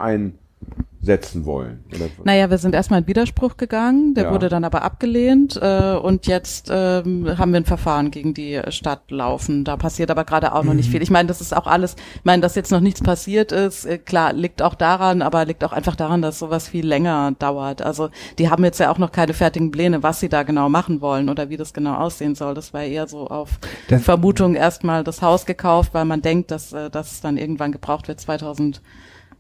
einsetzen 1.02 1.46
wollen? 1.46 1.84
Oder? 1.94 2.06
Naja, 2.24 2.50
wir 2.50 2.58
sind 2.58 2.74
erstmal 2.74 3.02
in 3.02 3.08
Widerspruch 3.08 3.58
gegangen, 3.58 4.14
der 4.14 4.26
Ja. 4.26 4.32
wurde 4.32 4.48
dann 4.48 4.64
aber 4.64 4.84
abgelehnt 4.84 5.60
äh, 5.62 5.96
und 5.96 6.28
jetzt 6.28 6.70
ähm, 6.72 7.38
haben 7.38 7.52
wir 7.52 7.60
ein 7.60 7.66
Verfahren 7.66 8.10
gegen 8.10 8.34
die 8.34 8.62
Stadt 8.70 9.12
laufen. 9.12 9.66
Da 9.66 9.76
passiert 9.76 10.10
aber 10.12 10.24
gerade 10.24 10.54
auch 10.56 10.64
noch 10.64 10.74
nicht 10.74 10.90
viel. 10.90 11.02
Ich 11.02 11.12
meine, 11.12 11.28
das 11.28 11.42
ist 11.42 11.54
auch 11.56 11.68
alles, 11.68 11.96
ich 12.16 12.24
meine, 12.26 12.42
dass 12.42 12.56
jetzt 12.56 12.72
noch 12.72 12.80
nichts 12.80 13.02
passiert 13.02 13.52
ist, 13.52 13.84
äh, 13.86 13.98
klar, 13.98 14.32
liegt 14.32 14.62
auch 14.62 14.76
daran, 14.76 15.22
aber 15.22 15.44
liegt 15.44 15.66
auch 15.66 15.74
einfach 15.74 15.98
daran, 15.98 16.22
dass 16.22 16.40
sowas 16.40 16.70
viel 16.70 16.88
länger 16.88 17.34
dauert. 17.38 17.82
Also 17.82 18.10
die 18.40 18.50
haben 18.50 18.64
jetzt 18.64 18.80
ja 18.80 18.90
auch 18.90 18.98
noch 18.98 19.12
keine 19.12 19.34
fertigen 19.34 19.72
Pläne, 19.72 20.04
was 20.04 20.22
sie 20.22 20.30
da 20.30 20.44
genau 20.44 20.70
machen 20.70 21.02
wollen 21.02 21.28
oder 21.30 21.50
wie 21.50 21.58
das 21.58 21.74
genau 21.74 21.96
aussehen 21.96 22.36
soll. 22.36 22.54
Das 22.54 22.74
war 22.74 22.84
eher 22.84 23.08
so 23.08 23.28
auf 23.28 23.60
Das- 23.90 24.04
Vermutung 24.04 24.56
erstmal 24.56 25.04
das 25.04 25.22
Haus 25.22 25.46
gekauft, 25.46 25.94
weil 25.94 26.06
man 26.06 26.22
denkt, 26.22 26.50
dass 26.50 26.72
äh, 26.72 26.90
das 26.90 27.20
dann 27.20 27.36
irgendwann 27.36 27.74
gebraucht 27.74 28.08
wird 28.08 28.22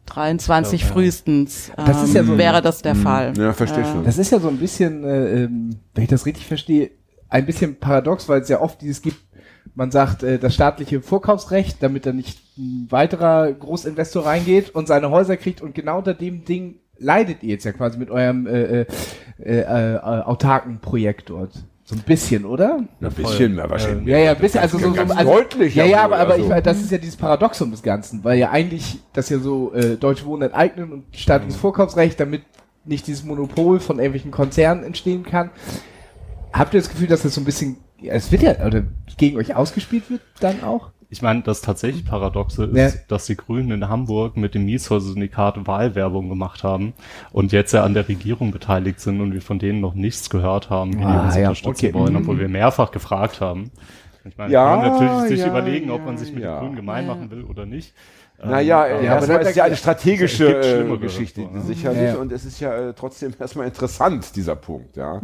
2023 0.05 0.85
frühestens. 0.85 1.71
Das 1.75 2.03
ist 2.03 2.13
ja 2.13 2.21
ähm, 2.21 2.27
so- 2.27 2.37
wäre 2.37 2.61
das 2.61 2.81
der 2.81 2.95
Fall. 2.95 3.33
Ja, 3.37 3.53
verstehe 3.53 3.85
schon. 3.85 4.03
Das 4.03 4.17
ist 4.17 4.31
ja 4.31 4.39
so 4.39 4.49
ein 4.49 4.57
bisschen, 4.57 5.03
äh, 5.03 5.43
ähm, 5.43 5.77
wenn 5.95 6.03
ich 6.03 6.09
das 6.09 6.25
richtig 6.25 6.45
verstehe, 6.45 6.91
ein 7.29 7.45
bisschen 7.45 7.75
paradox, 7.79 8.29
weil 8.29 8.41
es 8.41 8.49
ja 8.49 8.61
oft 8.61 8.81
dieses 8.81 9.01
gibt, 9.01 9.17
man 9.75 9.89
sagt, 9.91 10.23
äh, 10.23 10.37
das 10.37 10.53
staatliche 10.53 11.01
Vorkaufsrecht, 11.01 11.77
damit 11.81 12.05
da 12.05 12.13
nicht 12.13 12.37
ein 12.57 12.87
weiterer 12.89 13.51
Großinvestor 13.51 14.25
reingeht 14.25 14.69
und 14.75 14.87
seine 14.87 15.09
Häuser 15.09 15.37
kriegt 15.37 15.61
und 15.61 15.73
genau 15.73 15.97
unter 15.99 16.13
dem 16.13 16.45
Ding 16.45 16.75
leidet 16.99 17.41
ihr 17.41 17.49
jetzt 17.49 17.63
ja 17.63 17.71
quasi 17.71 17.97
mit 17.97 18.11
eurem 18.11 18.45
äh, 18.45 18.81
äh, 18.81 18.85
äh, 19.41 19.59
äh, 19.61 19.97
autarken 19.99 20.79
Projekt 20.79 21.29
dort. 21.29 21.63
So 21.85 21.95
ein 21.95 22.01
bisschen, 22.01 22.45
oder? 22.45 22.79
Ein 23.01 23.11
bisschen 23.11 23.55
mehr 23.55 23.69
wahrscheinlich. 23.69 24.07
Ja, 24.07 24.17
ja, 24.17 24.31
ein 24.31 24.39
bisschen, 24.39 24.61
also 24.61 24.77
so, 24.77 24.87
so 24.87 24.93
ganz 24.93 25.11
also, 25.11 25.33
deutlich. 25.33 25.75
Ja, 25.75 25.83
ja, 25.83 26.03
aber, 26.05 26.15
wohl, 26.15 26.21
aber 26.21 26.33
also. 26.35 26.53
ich 26.55 26.63
das 26.63 26.79
ist 26.79 26.91
ja 26.91 26.97
dieses 26.97 27.17
Paradoxum 27.17 27.71
des 27.71 27.83
Ganzen, 27.83 28.23
weil 28.23 28.39
ja 28.39 28.51
eigentlich 28.51 28.99
das 29.11 29.27
ja 29.27 29.39
so 29.39 29.73
äh, 29.73 29.97
Deutsche 29.97 30.25
Wohnen 30.25 30.43
enteignen 30.43 30.93
und 30.93 31.03
staatliches 31.11 31.57
Vorkaufsrecht, 31.57 32.19
damit 32.21 32.43
nicht 32.85 33.05
dieses 33.07 33.25
Monopol 33.25 33.81
von 33.81 33.97
irgendwelchen 33.97 34.31
Konzernen 34.31 34.85
entstehen 34.85 35.23
kann. 35.23 35.49
Habt 36.53 36.73
ihr 36.73 36.79
das 36.79 36.89
Gefühl, 36.89 37.07
dass 37.07 37.23
das 37.23 37.35
so 37.35 37.41
ein 37.41 37.45
bisschen, 37.45 37.77
ja, 37.99 38.13
es 38.13 38.31
wird 38.31 38.43
ja, 38.43 38.65
oder 38.65 38.83
gegen 39.17 39.37
euch 39.37 39.53
ausgespielt 39.53 40.09
wird 40.09 40.21
dann 40.39 40.63
auch? 40.63 40.92
Ich 41.13 41.21
meine, 41.21 41.43
das 41.43 41.61
tatsächlich 41.61 42.05
Paradoxe 42.05 42.63
ist, 42.65 42.75
Ja. 42.95 43.01
dass 43.07 43.27
die 43.27 43.37
Grünen 43.37 43.69
in 43.69 43.87
Hamburg 43.87 44.35
mit 44.35 44.55
dem 44.55 44.65
Mietshäuser-Syndikat 44.65 45.67
Wahlwerbung 45.67 46.27
gemacht 46.27 46.63
haben 46.63 46.93
und 47.31 47.51
jetzt 47.51 47.71
ja 47.71 47.83
an 47.83 47.93
der 47.93 48.09
Regierung 48.09 48.49
beteiligt 48.51 48.99
sind 48.99 49.21
und 49.21 49.31
wir 49.31 49.43
von 49.43 49.59
denen 49.59 49.79
noch 49.79 49.93
nichts 49.93 50.31
gehört 50.31 50.71
haben, 50.71 50.93
wie 50.93 50.97
die 50.97 51.03
Ah, 51.03 51.25
uns 51.25 51.35
ja, 51.35 51.41
unterstützen 51.49 51.85
okay. 51.85 51.93
wollen, 51.93 52.15
obwohl 52.15 52.39
wir 52.39 52.49
mehrfach 52.49 52.89
gefragt 52.89 53.41
haben. 53.41 53.69
Ich 54.25 54.35
meine, 54.39 54.51
Ja, 54.51 54.65
kann 54.65 54.79
man 54.79 54.91
natürlich 55.01 55.37
sich 55.37 55.45
überlegen, 55.47 55.91
ob 55.91 56.03
man 56.03 56.17
sich 56.17 56.33
mit 56.33 56.43
den 56.43 56.57
Grünen 56.57 56.75
gemein 56.77 57.05
machen 57.05 57.29
will 57.29 57.43
oder 57.43 57.67
nicht. 57.67 57.93
Naja, 58.45 58.87
Ähm, 58.87 58.91
äh, 58.91 59.07
aber 59.07 59.15
erstmal 59.19 59.43
da- 59.43 59.49
ist 59.49 59.55
ja 59.55 59.63
eine 59.63 59.75
strategische 59.77 60.57
äh, 60.59 60.63
schlimmere, 60.63 60.99
Geschichte, 60.99 61.41
ne? 61.41 61.61
sicherlich. 61.61 62.01
Ja, 62.01 62.07
ja. 62.09 62.15
Und 62.15 62.29
es 62.33 62.43
ist 62.43 62.59
ja 62.59 62.89
äh, 62.89 62.93
trotzdem 62.93 63.33
erstmal 63.39 63.67
interessant, 63.67 64.35
dieser 64.35 64.57
Punkt, 64.57 64.97
ja. 64.97 65.13
Ja. 65.13 65.21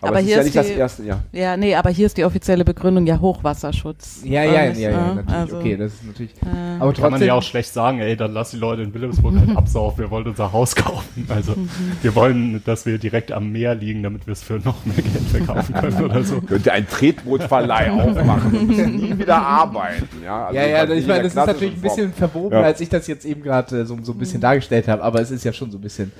Aber, 0.00 0.08
Aber 0.08 0.16
es 0.18 0.22
ist 0.22 0.26
hier 0.26 0.34
ja 0.34 0.40
ist 0.40 0.44
nicht 0.46 0.56
das 0.56 0.66
die- 0.66 0.72
erste, 0.72 1.02
ja. 1.04 1.20
Ja, 1.30 1.56
nee, 1.56 1.76
aber 1.76 1.90
hier 1.90 2.06
ist 2.06 2.16
die 2.16 2.24
offizielle 2.24 2.64
Begründung 2.64 3.06
ja 3.06 3.20
Hochwasserschutz. 3.20 4.22
Ja, 4.24 4.42
ja, 4.42 4.50
Äh, 4.62 4.72
ja, 4.72 4.90
ja, 4.90 5.12
äh, 5.12 5.14
natürlich. 5.14 5.32
also, 5.36 5.58
okay, 5.58 5.76
das 5.76 5.92
ist 5.94 6.04
natürlich. 6.06 6.32
äh, 6.32 6.46
aber 6.46 6.52
Kann 6.92 7.02
man 7.02 7.10
trotzdem. 7.12 7.28
ja 7.28 7.34
auch 7.34 7.42
schlecht 7.44 7.72
sagen, 7.72 8.00
ey, 8.00 8.16
dann 8.16 8.32
lass 8.32 8.50
die 8.50 8.56
Leute 8.56 8.82
in 8.82 8.92
Wilhelmsburg 8.92 9.36
halt 9.38 9.56
absaufen, 9.56 9.98
wir 10.00 10.10
wollen 10.10 10.26
unser 10.26 10.52
Haus 10.52 10.74
kaufen. 10.74 11.26
Also 11.28 11.54
wir 12.02 12.14
wollen, 12.16 12.62
dass 12.64 12.84
wir 12.84 12.98
direkt 12.98 13.30
am 13.30 13.52
Meer 13.52 13.76
liegen, 13.76 14.02
damit 14.02 14.26
wir 14.26 14.32
es 14.32 14.42
für 14.42 14.54
noch 14.54 14.84
mehr 14.84 14.96
Geld 14.96 15.28
verkaufen 15.30 15.72
können 15.72 16.04
oder 16.04 16.24
so. 16.24 16.40
Könnte 16.40 16.72
ein 16.72 16.88
Tretbootverleih 16.88 17.90
aufmachen 17.92 18.58
und 18.58 18.68
nie 18.96 19.16
wieder 19.16 19.36
arbeiten, 19.40 20.08
ja. 20.24 20.46
Also 20.46 20.58
ja, 20.58 20.66
ja, 20.66 20.84
ich 20.84 21.02
in 21.02 21.06
meine, 21.06 21.22
das 21.22 21.32
ist 21.32 21.36
natürlich 21.36 21.74
ein 21.74 21.80
bisschen 21.80 22.12
Form. 22.12 22.55
Ja. 22.60 22.66
als 22.66 22.80
ich 22.80 22.88
das 22.88 23.06
jetzt 23.06 23.24
eben 23.24 23.42
gerade 23.42 23.80
äh, 23.80 23.84
so, 23.84 23.96
so 24.02 24.12
ein 24.12 24.18
bisschen 24.18 24.40
dargestellt 24.40 24.88
habe, 24.88 25.02
aber 25.02 25.20
es 25.20 25.30
ist 25.30 25.44
ja 25.44 25.52
schon 25.52 25.70
so 25.70 25.78
ein 25.78 25.82
bisschen, 25.82 26.12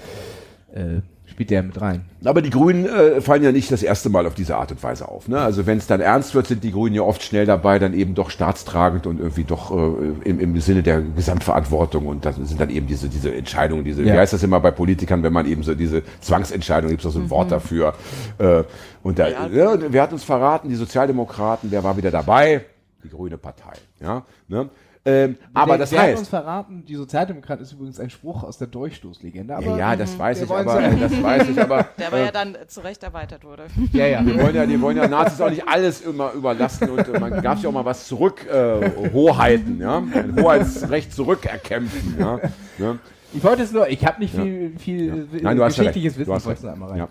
äh, 0.75 1.01
spielt 1.27 1.51
der 1.51 1.63
mit 1.63 1.79
rein. 1.81 2.07
Aber 2.25 2.41
die 2.41 2.51
Grünen 2.51 2.87
äh, 2.87 3.21
fallen 3.21 3.43
ja 3.43 3.53
nicht 3.53 3.71
das 3.71 3.83
erste 3.83 4.09
Mal 4.09 4.27
auf 4.27 4.35
diese 4.35 4.57
Art 4.57 4.71
und 4.73 4.83
Weise 4.83 5.07
auf. 5.09 5.29
Ne? 5.29 5.39
Also 5.39 5.67
wenn 5.67 5.77
es 5.77 5.87
dann 5.87 6.01
ernst 6.01 6.35
wird, 6.35 6.47
sind 6.47 6.65
die 6.65 6.71
Grünen 6.73 6.95
ja 6.95 7.03
oft 7.03 7.23
schnell 7.23 7.45
dabei, 7.45 7.79
dann 7.79 7.93
eben 7.93 8.15
doch 8.15 8.31
staatstragend 8.31 9.07
und 9.07 9.19
irgendwie 9.21 9.45
doch 9.45 9.71
äh, 9.71 10.29
im, 10.29 10.41
im 10.41 10.59
Sinne 10.61 10.83
der 10.83 11.03
Gesamtverantwortung. 11.03 12.07
Und 12.07 12.25
das 12.25 12.37
sind 12.37 12.59
dann 12.61 12.71
eben 12.71 12.87
diese, 12.87 13.09
diese 13.09 13.35
Entscheidungen, 13.35 13.85
diese, 13.85 14.03
Ja. 14.03 14.15
wie 14.15 14.19
heißt 14.19 14.33
das 14.33 14.43
immer 14.43 14.61
bei 14.61 14.71
Politikern, 14.71 15.23
wenn 15.23 15.33
man 15.33 15.47
eben 15.47 15.63
so 15.63 15.75
diese 15.75 16.03
Zwangsentscheidung, 16.21 16.91
gibt 16.91 17.05
es 17.05 17.13
so 17.13 17.19
ein 17.19 17.29
Wort 17.29 17.51
dafür. 17.53 17.95
Äh, 18.39 18.63
und 19.03 19.19
da, 19.19 19.29
ja. 19.29 19.71
und 19.71 19.93
wer 19.93 20.03
hat 20.03 20.13
uns 20.13 20.25
verraten? 20.25 20.69
Die 20.69 20.75
Sozialdemokraten, 20.77 21.71
wer 21.71 21.85
war 21.85 21.97
wieder 21.97 22.11
dabei? 22.11 22.65
Die 23.05 23.11
Grüne 23.11 23.37
Partei. 23.37 23.75
Ja? 24.01 24.25
Ne? 24.49 24.69
Ähm, 25.09 25.37
aber 25.55 25.79
das 25.79 25.93
hat 25.97 26.11
uns 26.11 26.19
heißt, 26.21 26.29
verraten, 26.31 26.85
die 26.85 26.97
Sozialdemokraten 26.97 27.63
ist 27.65 27.73
übrigens 27.73 28.01
ein 28.01 28.11
Spruch 28.11 28.43
aus 28.43 28.59
der 28.59 28.67
Durchstoßlegende. 28.67 29.57
Ja, 29.61 29.77
ja, 29.77 29.97
das 29.97 30.19
weiß 30.19 30.41
wir 30.41 30.45
ich, 30.47 30.51
aber 30.51 30.65
sagen- 30.73 31.01
das 31.01 31.23
weiß 31.23 31.49
ich, 31.49 31.61
aber 31.61 31.87
Der 31.99 32.09
aber 32.09 32.19
ja 32.19 32.33
dann 32.33 32.57
zu 32.67 32.81
Recht 32.81 33.05
erweitert 33.05 33.45
wurde. 33.45 33.67
ja, 33.93 34.07
ja. 34.07 34.23
Die 34.23 34.37
wollen 34.37 34.55
ja, 34.57 34.67
die 34.67 34.81
wollen 34.81 34.97
ja 34.97 35.07
Nazis 35.09 35.41
auch 35.41 35.49
nicht 35.51 35.67
alles 35.69 36.01
immer 36.01 36.33
überlassen 36.33 36.91
und 36.91 37.07
äh, 37.07 37.21
man 37.21 37.41
darf 37.41 37.59
sich 37.59 37.69
auch 37.69 37.73
mal 37.73 37.85
was 37.85 38.09
zurück 38.09 38.45
äh, 38.53 38.91
Hoheiten, 39.13 39.81
ja, 39.81 39.99
ein 39.99 40.35
Hoheitsrecht 40.41 41.13
zurückerkämpfen, 41.15 42.17
ja. 42.19 42.41
Ne? 42.79 42.99
Ich 43.33 43.45
wollte 43.45 43.63
es 43.63 43.71
nur, 43.73 43.89
ich 43.89 44.05
habe 44.05 44.19
nicht 44.21 44.35
viel, 44.35 44.73
viel 44.79 45.29
äh, 45.33 45.43
Nein, 45.43 45.57
du 45.57 45.63
hast 45.63 45.77
ja 45.77 45.85
geschichtliches 45.85 46.19
recht. 46.19 46.29
Du 46.29 46.33
Wissen, 46.33 46.35
hast 46.35 46.43
ich 46.43 46.47
wollte 46.49 46.67
es 46.67 46.73
einmal 46.73 46.89
rein. 46.91 46.99
Ja. 46.99 47.09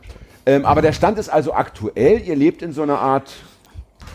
Ähm, 0.48 0.66
aber 0.66 0.82
der 0.82 0.92
Stand 0.92 1.18
ist 1.18 1.30
also 1.30 1.54
aktuell, 1.54 2.22
ihr 2.22 2.36
lebt 2.36 2.62
in 2.62 2.72
so 2.74 2.82
einer 2.84 3.00
Art 3.00 3.32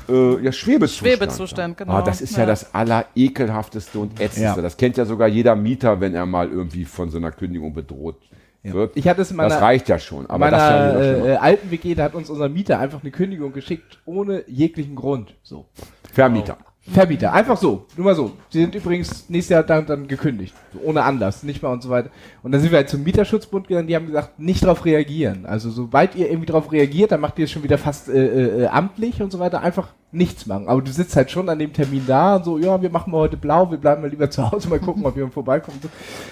Äh, 0.08 0.44
ja, 0.44 0.52
Schwebezustand. 0.52 1.12
Schwebezustand, 1.12 1.76
genau. 1.78 1.92
Ah, 1.94 2.02
das 2.02 2.20
ist 2.20 2.32
ja, 2.32 2.40
Ja. 2.40 2.46
das 2.46 2.74
allerekelhafteste 2.74 3.98
und 3.98 4.12
ätzendste. 4.14 4.42
Ja. 4.42 4.62
Das 4.62 4.76
kennt 4.76 4.96
ja 4.96 5.04
sogar 5.04 5.28
jeder 5.28 5.54
Mieter, 5.56 6.00
wenn 6.00 6.14
er 6.14 6.26
mal 6.26 6.48
irgendwie 6.48 6.84
von 6.84 7.10
so 7.10 7.18
einer 7.18 7.30
Kündigung 7.32 7.74
bedroht 7.74 8.16
wird. 8.62 8.96
Ich 8.96 9.08
hatte 9.08 9.22
es 9.22 9.30
in 9.30 9.36
meiner, 9.36 9.48
das 9.48 9.60
reicht 9.62 9.88
ja 9.88 9.98
schon. 9.98 10.26
Aber 10.26 10.38
meiner 10.38 10.56
das 10.56 10.66
ist 10.66 11.06
ja 11.06 11.16
wieder 11.22 11.34
äh, 11.34 11.36
alten 11.36 11.70
WG, 11.70 11.94
da 11.94 12.04
hat 12.04 12.14
uns 12.14 12.28
unser 12.30 12.48
Mieter 12.48 12.78
einfach 12.78 13.02
eine 13.02 13.10
Kündigung 13.10 13.52
geschickt, 13.52 13.98
ohne 14.04 14.44
jeglichen 14.48 14.96
Grund. 14.96 15.34
So. 15.42 15.66
Vermieter. 16.12 16.58
Vermieter, 16.82 17.32
einfach 17.32 17.58
so, 17.58 17.86
nur 17.96 18.06
mal 18.06 18.14
so. 18.14 18.32
Sie 18.48 18.60
sind 18.60 18.74
übrigens 18.74 19.28
nächstes 19.28 19.52
Jahr 19.52 19.62
dann, 19.62 19.84
dann 19.86 20.08
gekündigt, 20.08 20.54
ohne 20.82 21.02
Anlass, 21.02 21.42
nicht 21.42 21.62
mal 21.62 21.72
und 21.72 21.82
so 21.82 21.90
weiter. 21.90 22.10
Und 22.42 22.52
dann 22.52 22.60
sind 22.60 22.70
wir 22.70 22.78
halt 22.78 22.88
zum 22.88 23.04
Mieterschutzbund 23.04 23.68
gegangen, 23.68 23.86
die 23.86 23.94
haben 23.94 24.06
gesagt, 24.06 24.38
nicht 24.38 24.64
drauf 24.64 24.84
reagieren. 24.84 25.44
Also 25.44 25.70
sobald 25.70 26.14
ihr 26.16 26.28
irgendwie 26.28 26.46
drauf 26.46 26.72
reagiert, 26.72 27.12
dann 27.12 27.20
macht 27.20 27.38
ihr 27.38 27.44
es 27.44 27.50
schon 27.50 27.62
wieder 27.62 27.76
fast 27.76 28.08
äh, 28.08 28.62
äh, 28.64 28.66
amtlich 28.68 29.20
und 29.22 29.30
so 29.30 29.38
weiter, 29.38 29.60
einfach 29.60 29.88
nichts 30.12 30.46
machen. 30.46 30.66
Aber 30.68 30.82
du 30.82 30.90
sitzt 30.90 31.14
halt 31.14 31.30
schon 31.30 31.48
an 31.48 31.58
dem 31.58 31.72
Termin 31.72 32.02
da 32.06 32.36
und 32.36 32.44
so, 32.44 32.58
ja, 32.58 32.80
wir 32.82 32.90
machen 32.90 33.12
mal 33.12 33.18
heute 33.18 33.36
blau, 33.36 33.70
wir 33.70 33.78
bleiben 33.78 34.02
mal 34.02 34.10
lieber 34.10 34.28
zu 34.30 34.50
Hause, 34.50 34.68
mal 34.68 34.80
gucken, 34.80 35.04
ob 35.06 35.14
jemand 35.14 35.34
vorbeikommt. 35.34 35.78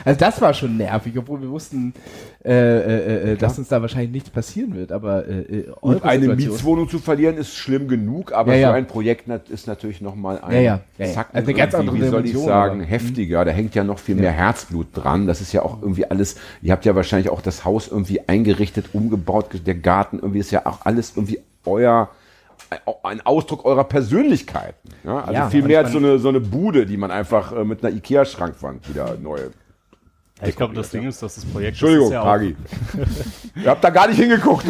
Also 0.05 0.19
das 0.19 0.41
war 0.41 0.53
schon 0.53 0.77
nervig, 0.77 1.17
obwohl 1.17 1.41
wir 1.41 1.51
wussten, 1.51 1.95
äh, 2.45 2.51
äh, 2.53 3.33
äh, 3.33 3.37
dass 3.37 3.59
uns 3.59 3.69
da 3.69 3.81
wahrscheinlich 3.81 4.11
nichts 4.11 4.31
passieren 4.31 4.75
wird. 4.75 4.91
Aber 4.91 5.27
äh, 5.29 5.41
äh, 5.41 5.65
eine 5.83 6.21
Situation- 6.21 6.37
Mietswohnung 6.37 6.89
zu 6.89 6.99
verlieren 6.99 7.37
ist 7.37 7.55
schlimm 7.55 7.89
genug, 7.89 8.33
aber 8.33 8.55
Ja, 8.55 8.61
ja. 8.61 8.69
so 8.69 8.75
ein 8.75 8.87
Projekt 8.87 9.29
ist 9.49 9.67
natürlich 9.67 10.01
nochmal 10.01 10.41
ein 10.41 10.55
Ja, 10.55 10.61
ja. 10.61 10.81
Ja, 10.99 11.07
ja. 11.07 11.13
Zacken 11.13 11.37
Also 11.37 11.49
eine 11.49 11.59
ganz 11.59 11.75
andere 11.75 11.97
wie 11.97 12.09
soll 12.09 12.27
ich 12.27 12.37
sagen, 12.39 12.79
Mhm. 12.79 12.85
heftiger. 12.85 13.45
Da 13.45 13.51
hängt 13.53 13.75
ja 13.75 13.85
noch 13.85 13.99
viel 13.99 14.15
mehr 14.17 14.33
Herzblut 14.33 14.89
dran. 14.93 15.27
Das 15.27 15.41
ist 15.41 15.53
ja 15.53 15.63
auch 15.63 15.81
irgendwie 15.83 16.05
alles, 16.11 16.37
ihr 16.63 16.73
habt 16.73 16.85
ja 16.85 16.95
wahrscheinlich 16.97 17.31
auch 17.31 17.41
das 17.43 17.65
Haus 17.65 17.89
irgendwie 17.89 18.21
eingerichtet, 18.29 18.87
umgebaut, 18.93 19.47
der 19.65 19.75
Garten 19.75 20.19
irgendwie 20.19 20.41
ist 20.41 20.51
ja 20.51 20.67
auch 20.67 20.85
alles 20.85 21.13
irgendwie 21.17 21.41
euer 21.65 22.09
ein 23.03 23.21
Ausdruck 23.23 23.65
eurer 23.65 23.85
Persönlichkeit. 23.85 24.75
Ja? 25.05 25.21
Also 25.21 25.33
Ja, 25.33 25.51
viel 25.51 25.63
mehr 25.63 25.81
als 25.81 25.93
so 25.93 25.99
eine, 25.99 26.19
so 26.19 26.29
eine 26.29 26.41
Bude, 26.41 26.85
die 26.87 26.97
man 26.97 27.11
einfach 27.11 27.53
äh, 27.53 27.65
mit 27.65 27.85
einer 27.85 27.95
Ikea-Schrankwand 27.95 28.89
wieder 28.89 29.17
neu. 29.17 29.39
Ja, 30.41 30.47
ich 30.49 30.55
glaube, 30.57 30.75
das 30.75 30.91
Ding 30.91 31.07
ist, 31.07 31.21
dass 31.23 31.35
das 31.35 31.45
Projekt. 31.45 31.71
Entschuldigung, 31.73 32.11
das 32.11 32.11
ist 32.11 32.15
ja 32.15 32.21
auch- 32.23 32.27
Pagi. 32.27 32.57
Ihr 33.65 33.71
habt 33.71 33.83
da 33.83 33.91
gar 33.91 34.07
nicht 34.07 34.19
hingeguckt. 34.21 34.67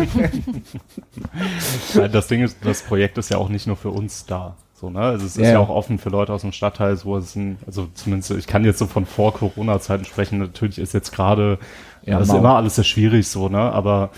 Nein, 1.95 2.13
das 2.13 2.27
Ding 2.29 2.43
ist, 2.43 2.57
das 2.65 2.83
Projekt 2.83 3.19
ist 3.19 3.31
ja 3.31 3.39
auch 3.39 3.49
nicht 3.49 3.67
nur 3.67 3.77
für 3.77 3.91
uns 3.91 4.27
da. 4.27 4.57
So, 4.75 4.91
ne? 4.91 5.01
Also 5.01 5.27
es 5.27 5.37
ist 5.37 5.45
Ja. 5.45 5.53
ja. 5.55 5.59
auch 5.59 5.69
offen 5.71 5.99
für 5.99 6.09
Leute 6.09 6.33
aus 6.33 6.43
dem 6.43 6.53
Stadtteil, 6.53 6.97
wo 7.05 7.17
es 7.17 7.35
ein, 7.35 7.59
also 7.67 7.89
zumindest, 7.95 8.31
ich 8.31 8.47
kann 8.47 8.65
jetzt 8.65 8.79
so 8.79 8.87
von 8.87 9.07
vor 9.07 9.35
Corona-Zeiten 9.35 10.05
sprechen, 10.05 10.39
natürlich 10.39 10.79
ist 10.79 10.95
jetzt 10.95 11.11
gerade, 11.11 11.59
Ja, 12.03 12.13
ja, 12.13 12.19
das 12.21 12.29
ist 12.29 12.35
immer 12.35 12.55
alles 12.57 12.77
sehr 12.77 12.85
schwierig 12.85 13.27
so, 13.29 13.49
ne? 13.49 13.59
Aber 13.59 14.11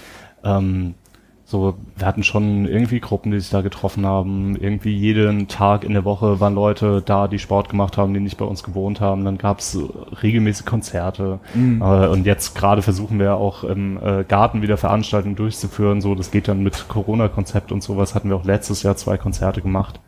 ähm, 0.44 0.94
so, 1.50 1.74
wir 1.96 2.06
hatten 2.06 2.22
schon 2.22 2.64
irgendwie 2.64 3.00
Gruppen, 3.00 3.32
die 3.32 3.40
sich 3.40 3.50
da 3.50 3.60
getroffen 3.60 4.06
haben. 4.06 4.54
Irgendwie 4.54 4.96
jeden 4.96 5.48
Tag 5.48 5.82
in 5.82 5.94
der 5.94 6.04
Woche 6.04 6.38
waren 6.38 6.54
Leute 6.54 7.02
da, 7.04 7.26
die 7.26 7.40
Sport 7.40 7.70
gemacht 7.70 7.98
haben, 7.98 8.14
die 8.14 8.20
nicht 8.20 8.36
bei 8.36 8.44
uns 8.44 8.62
gewohnt 8.62 9.00
haben. 9.00 9.24
Dann 9.24 9.36
gab's 9.36 9.76
regelmäßig 10.22 10.64
Konzerte. 10.64 11.40
Mhm. 11.52 11.82
Äh, 11.82 12.06
und 12.06 12.24
jetzt 12.24 12.54
gerade 12.54 12.82
versuchen 12.82 13.18
wir 13.18 13.34
auch 13.34 13.64
im 13.64 13.98
äh, 14.00 14.22
Garten 14.22 14.62
wieder 14.62 14.76
Veranstaltungen 14.76 15.34
durchzuführen. 15.34 16.00
So, 16.00 16.14
das 16.14 16.30
geht 16.30 16.46
dann 16.46 16.62
mit 16.62 16.86
Corona-Konzept 16.86 17.72
und 17.72 17.82
sowas. 17.82 18.14
Hatten 18.14 18.28
wir 18.28 18.36
auch 18.36 18.44
letztes 18.44 18.84
Jahr 18.84 18.94
zwei 18.94 19.16
Konzerte 19.16 19.60
gemacht. 19.60 19.98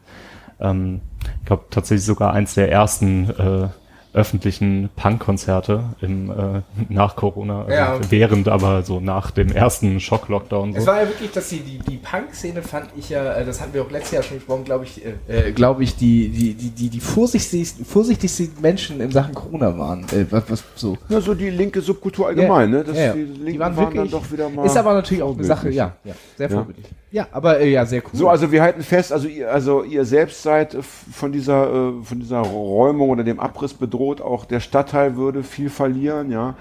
Ähm, 0.61 1.01
ich 1.41 1.47
glaube 1.47 1.65
tatsächlich 1.71 2.05
sogar 2.05 2.33
eins 2.33 2.55
der 2.55 2.71
ersten 2.71 3.31
äh, 3.31 3.69
öffentlichen 4.15 4.91
Punk-Konzerte 4.97 5.85
im 6.01 6.31
äh, 6.31 6.61
nach 6.89 7.17
Corona, 7.17 7.63
also 7.63 7.73
Ja. 7.73 7.99
während 8.11 8.49
aber 8.49 8.83
so 8.83 9.01
nach 9.01 9.31
dem 9.31 9.51
ersten 9.51 10.01
Schock-Lockdown. 10.01 10.75
Es 10.77 10.85
So. 10.85 10.91
war 10.91 11.03
ja 11.03 11.09
wirklich, 11.09 11.31
dass 11.33 11.49
die, 11.49 11.61
die, 11.61 11.79
die 11.79 11.97
Punk-Szene 11.97 12.63
fand 12.63 12.87
ich 12.97 13.09
ja, 13.09 13.33
äh, 13.35 13.45
das 13.45 13.61
hatten 13.61 13.73
wir 13.75 13.83
auch 13.83 13.91
letztes 13.91 14.13
Jahr 14.13 14.23
schon 14.23 14.37
gesprochen, 14.39 14.65
glaube 14.65 14.85
ich, 14.85 15.03
äh, 15.05 15.49
äh, 15.49 15.53
glaube 15.53 15.83
ich, 15.85 15.97
die, 15.97 16.29
die, 16.29 16.55
die, 16.55 16.71
die, 16.71 16.89
die 16.91 17.01
vorsichtigsten, 17.01 17.85
vorsichtigsten 17.85 18.51
Menschen 18.61 19.01
in 19.01 19.11
Sachen 19.11 19.35
Corona 19.35 19.79
waren. 19.79 20.03
Äh, 20.13 20.27
was, 20.31 20.45
was 20.51 20.63
so. 20.75 20.97
Ja, 21.09 21.21
so 21.21 21.35
die 21.35 21.51
linke 21.51 21.81
Subkultur 21.81 22.27
allgemein, 22.29 22.71
Ja, 22.73 22.79
ne? 22.79 22.85
Das, 22.85 22.97
ja, 22.97 23.03
ja. 23.07 23.13
Die 23.15 23.25
Die 23.25 23.41
Linken 23.45 23.61
waren 23.61 23.77
waren, 23.77 23.87
wirklich, 23.95 24.11
dann 24.13 24.21
doch 24.21 24.31
wieder 24.31 24.49
mal. 24.51 24.67
ist 24.67 24.77
aber 24.77 24.95
natürlich 24.95 25.23
auch 25.23 25.35
eine 25.35 25.45
Sache, 25.45 25.71
ja, 25.71 25.97
ja, 26.05 26.15
sehr 26.37 26.49
Ja. 26.51 26.57
vorbildlich. 26.57 26.87
Ja, 27.13 27.29
aber 27.31 27.61
äh, 27.61 27.71
ja, 27.71 27.85
sehr 27.85 28.03
cool. 28.03 28.11
So, 28.15 28.29
also 28.31 28.51
wir 28.51 28.63
halten 28.63 28.83
fest, 28.83 29.13
also 29.13 29.29
ihr, 29.29 29.53
also 29.53 29.85
ihr 29.85 30.07
selbst 30.07 30.43
seid 30.43 30.75
äh, 30.75 30.83
von 30.83 31.31
dieser, 31.31 31.67
äh, 31.71 32.03
von 32.03 32.21
dieser 32.21 32.41
Räumung 32.41 33.11
oder 33.11 33.23
dem 33.23 33.39
Abriss 33.39 33.75
bedroht, 33.75 34.23
auch 34.23 34.47
der 34.47 34.61
Stadtteil 34.61 35.17
würde 35.17 35.43
viel 35.43 35.69
verlieren, 35.69 36.31
ja. 36.31 36.55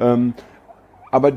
Ähm, 0.00 0.32
aber 1.10 1.32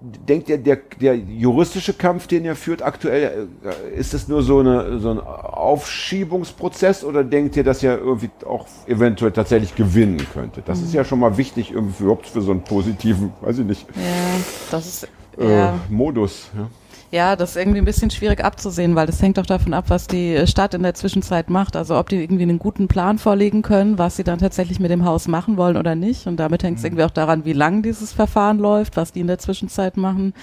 denkt 0.00 0.48
ihr, 0.50 0.58
der, 0.58 0.78
der 1.00 1.16
juristische 1.16 1.94
Kampf, 1.94 2.26
den 2.26 2.44
ihr 2.44 2.56
führt 2.56 2.82
aktuell, 2.82 3.48
äh, 3.64 3.98
ist 3.98 4.12
es 4.12 4.28
nur 4.28 4.42
so, 4.42 4.58
eine, 4.58 4.98
so 4.98 5.10
ein 5.10 5.18
Aufschiebungsprozess 5.18 7.04
oder 7.04 7.24
denkt 7.24 7.56
ihr, 7.56 7.64
dass 7.64 7.82
ihr 7.82 7.98
irgendwie 7.98 8.30
auch 8.46 8.66
eventuell 8.86 9.32
tatsächlich 9.32 9.74
gewinnen 9.74 10.26
könntet? 10.34 10.68
Das 10.68 10.82
ist 10.82 10.92
ja 10.92 11.04
schon 11.04 11.20
mal 11.20 11.38
wichtig 11.38 11.72
irgendwie 11.72 11.94
für, 11.94 12.04
überhaupt 12.04 12.26
für 12.26 12.42
so 12.42 12.50
einen 12.50 12.64
positiven, 12.64 13.32
weiß 13.40 13.58
ich 13.58 13.64
nicht, 13.64 13.86
Ja, 13.96 14.40
das 14.70 14.86
ist, 14.86 15.08
äh, 15.38 15.58
ja. 15.58 15.80
Modus. 15.88 16.50
Ja. 16.54 16.68
Ja, 17.12 17.34
das 17.34 17.50
ist 17.50 17.56
irgendwie 17.56 17.78
ein 17.78 17.84
bisschen 17.84 18.10
schwierig 18.10 18.44
abzusehen, 18.44 18.94
weil 18.94 19.06
das 19.06 19.20
hängt 19.20 19.36
auch 19.40 19.46
davon 19.46 19.74
ab, 19.74 19.86
was 19.88 20.06
die 20.06 20.46
Stadt 20.46 20.74
in 20.74 20.84
der 20.84 20.94
Zwischenzeit 20.94 21.50
macht. 21.50 21.74
Also 21.74 21.98
ob 21.98 22.08
die 22.08 22.22
irgendwie 22.22 22.44
einen 22.44 22.60
guten 22.60 22.86
Plan 22.86 23.18
vorlegen 23.18 23.62
können, 23.62 23.98
was 23.98 24.14
sie 24.16 24.22
dann 24.22 24.38
tatsächlich 24.38 24.78
mit 24.78 24.92
dem 24.92 25.04
Haus 25.04 25.26
machen 25.26 25.56
wollen 25.56 25.76
oder 25.76 25.96
nicht. 25.96 26.28
Und 26.28 26.36
damit 26.36 26.62
hängt 26.62 26.78
es 26.78 26.84
irgendwie 26.84 27.02
auch 27.02 27.10
daran, 27.10 27.44
wie 27.44 27.52
lang 27.52 27.82
dieses 27.82 28.12
Verfahren 28.12 28.58
läuft, 28.58 28.96
was 28.96 29.10
die 29.10 29.20
in 29.20 29.26
der 29.26 29.38
Zwischenzeit 29.38 29.96
machen. 29.96 30.34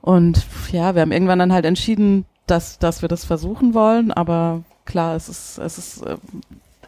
Und 0.00 0.46
ja, 0.72 0.94
wir 0.94 1.02
haben 1.02 1.12
irgendwann 1.12 1.38
dann 1.38 1.52
halt 1.52 1.66
entschieden, 1.66 2.24
dass, 2.46 2.78
dass 2.78 3.02
wir 3.02 3.10
das 3.10 3.26
versuchen 3.26 3.74
wollen. 3.74 4.12
Aber 4.12 4.62
klar, 4.86 5.14
es 5.14 5.28
ist, 5.28 5.58
es 5.58 5.76
ist 5.76 6.06
äh, 6.06 6.16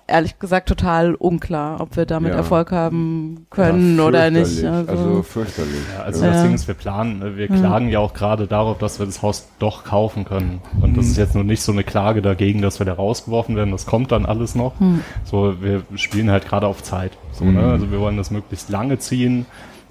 ehrlich 0.07 0.39
gesagt 0.39 0.69
total 0.69 1.15
unklar, 1.15 1.81
ob 1.81 1.97
wir 1.97 2.05
damit 2.07 2.33
Ja. 2.33 2.37
Erfolg 2.39 2.71
haben 2.73 3.47
können 3.51 3.97
Ja, 3.99 4.05
oder 4.05 4.31
nicht. 4.31 4.47
fürchterlich. 4.61 4.89
Also, 4.89 5.23
fürchterlich. 5.23 5.81
Ja, 5.97 6.03
also 6.05 6.25
Ja. 6.25 6.31
das 6.33 6.43
Ding 6.43 6.55
ist, 6.55 6.69
wir 6.69 6.75
planen, 6.75 7.19
ne, 7.21 7.37
wir 7.37 7.49
klagen 7.49 7.89
ja 7.89 7.99
auch 8.01 8.13
gerade 8.15 8.47
darauf, 8.47 8.79
dass 8.79 8.99
wir 8.99 9.07
das 9.07 9.23
Haus 9.23 9.49
doch 9.59 9.85
kaufen 9.85 10.25
können. 10.25 10.61
Und 10.81 10.97
das 10.97 11.07
ist 11.07 11.17
jetzt 11.17 11.35
nur 11.35 11.45
nicht 11.45 11.63
so 11.63 11.73
eine 11.73 11.85
Klage 11.85 12.21
dagegen, 12.23 12.61
dass 12.63 12.79
wir 12.79 12.87
da 12.87 12.93
rausgeworfen 12.95 13.57
werden. 13.57 13.71
Das 13.71 13.87
kommt 13.87 14.13
dann 14.13 14.27
alles 14.27 14.55
noch. 14.55 14.75
So, 15.25 15.61
wir 15.63 15.83
spielen 15.97 16.31
halt 16.31 16.47
gerade 16.49 16.67
auf 16.67 16.83
Zeit. 16.83 17.13
So, 17.33 17.45
ne? 17.45 17.63
Also 17.63 17.91
wir 17.91 18.01
wollen 18.01 18.17
das 18.17 18.31
möglichst 18.31 18.69
lange 18.69 18.99
ziehen, 18.99 19.47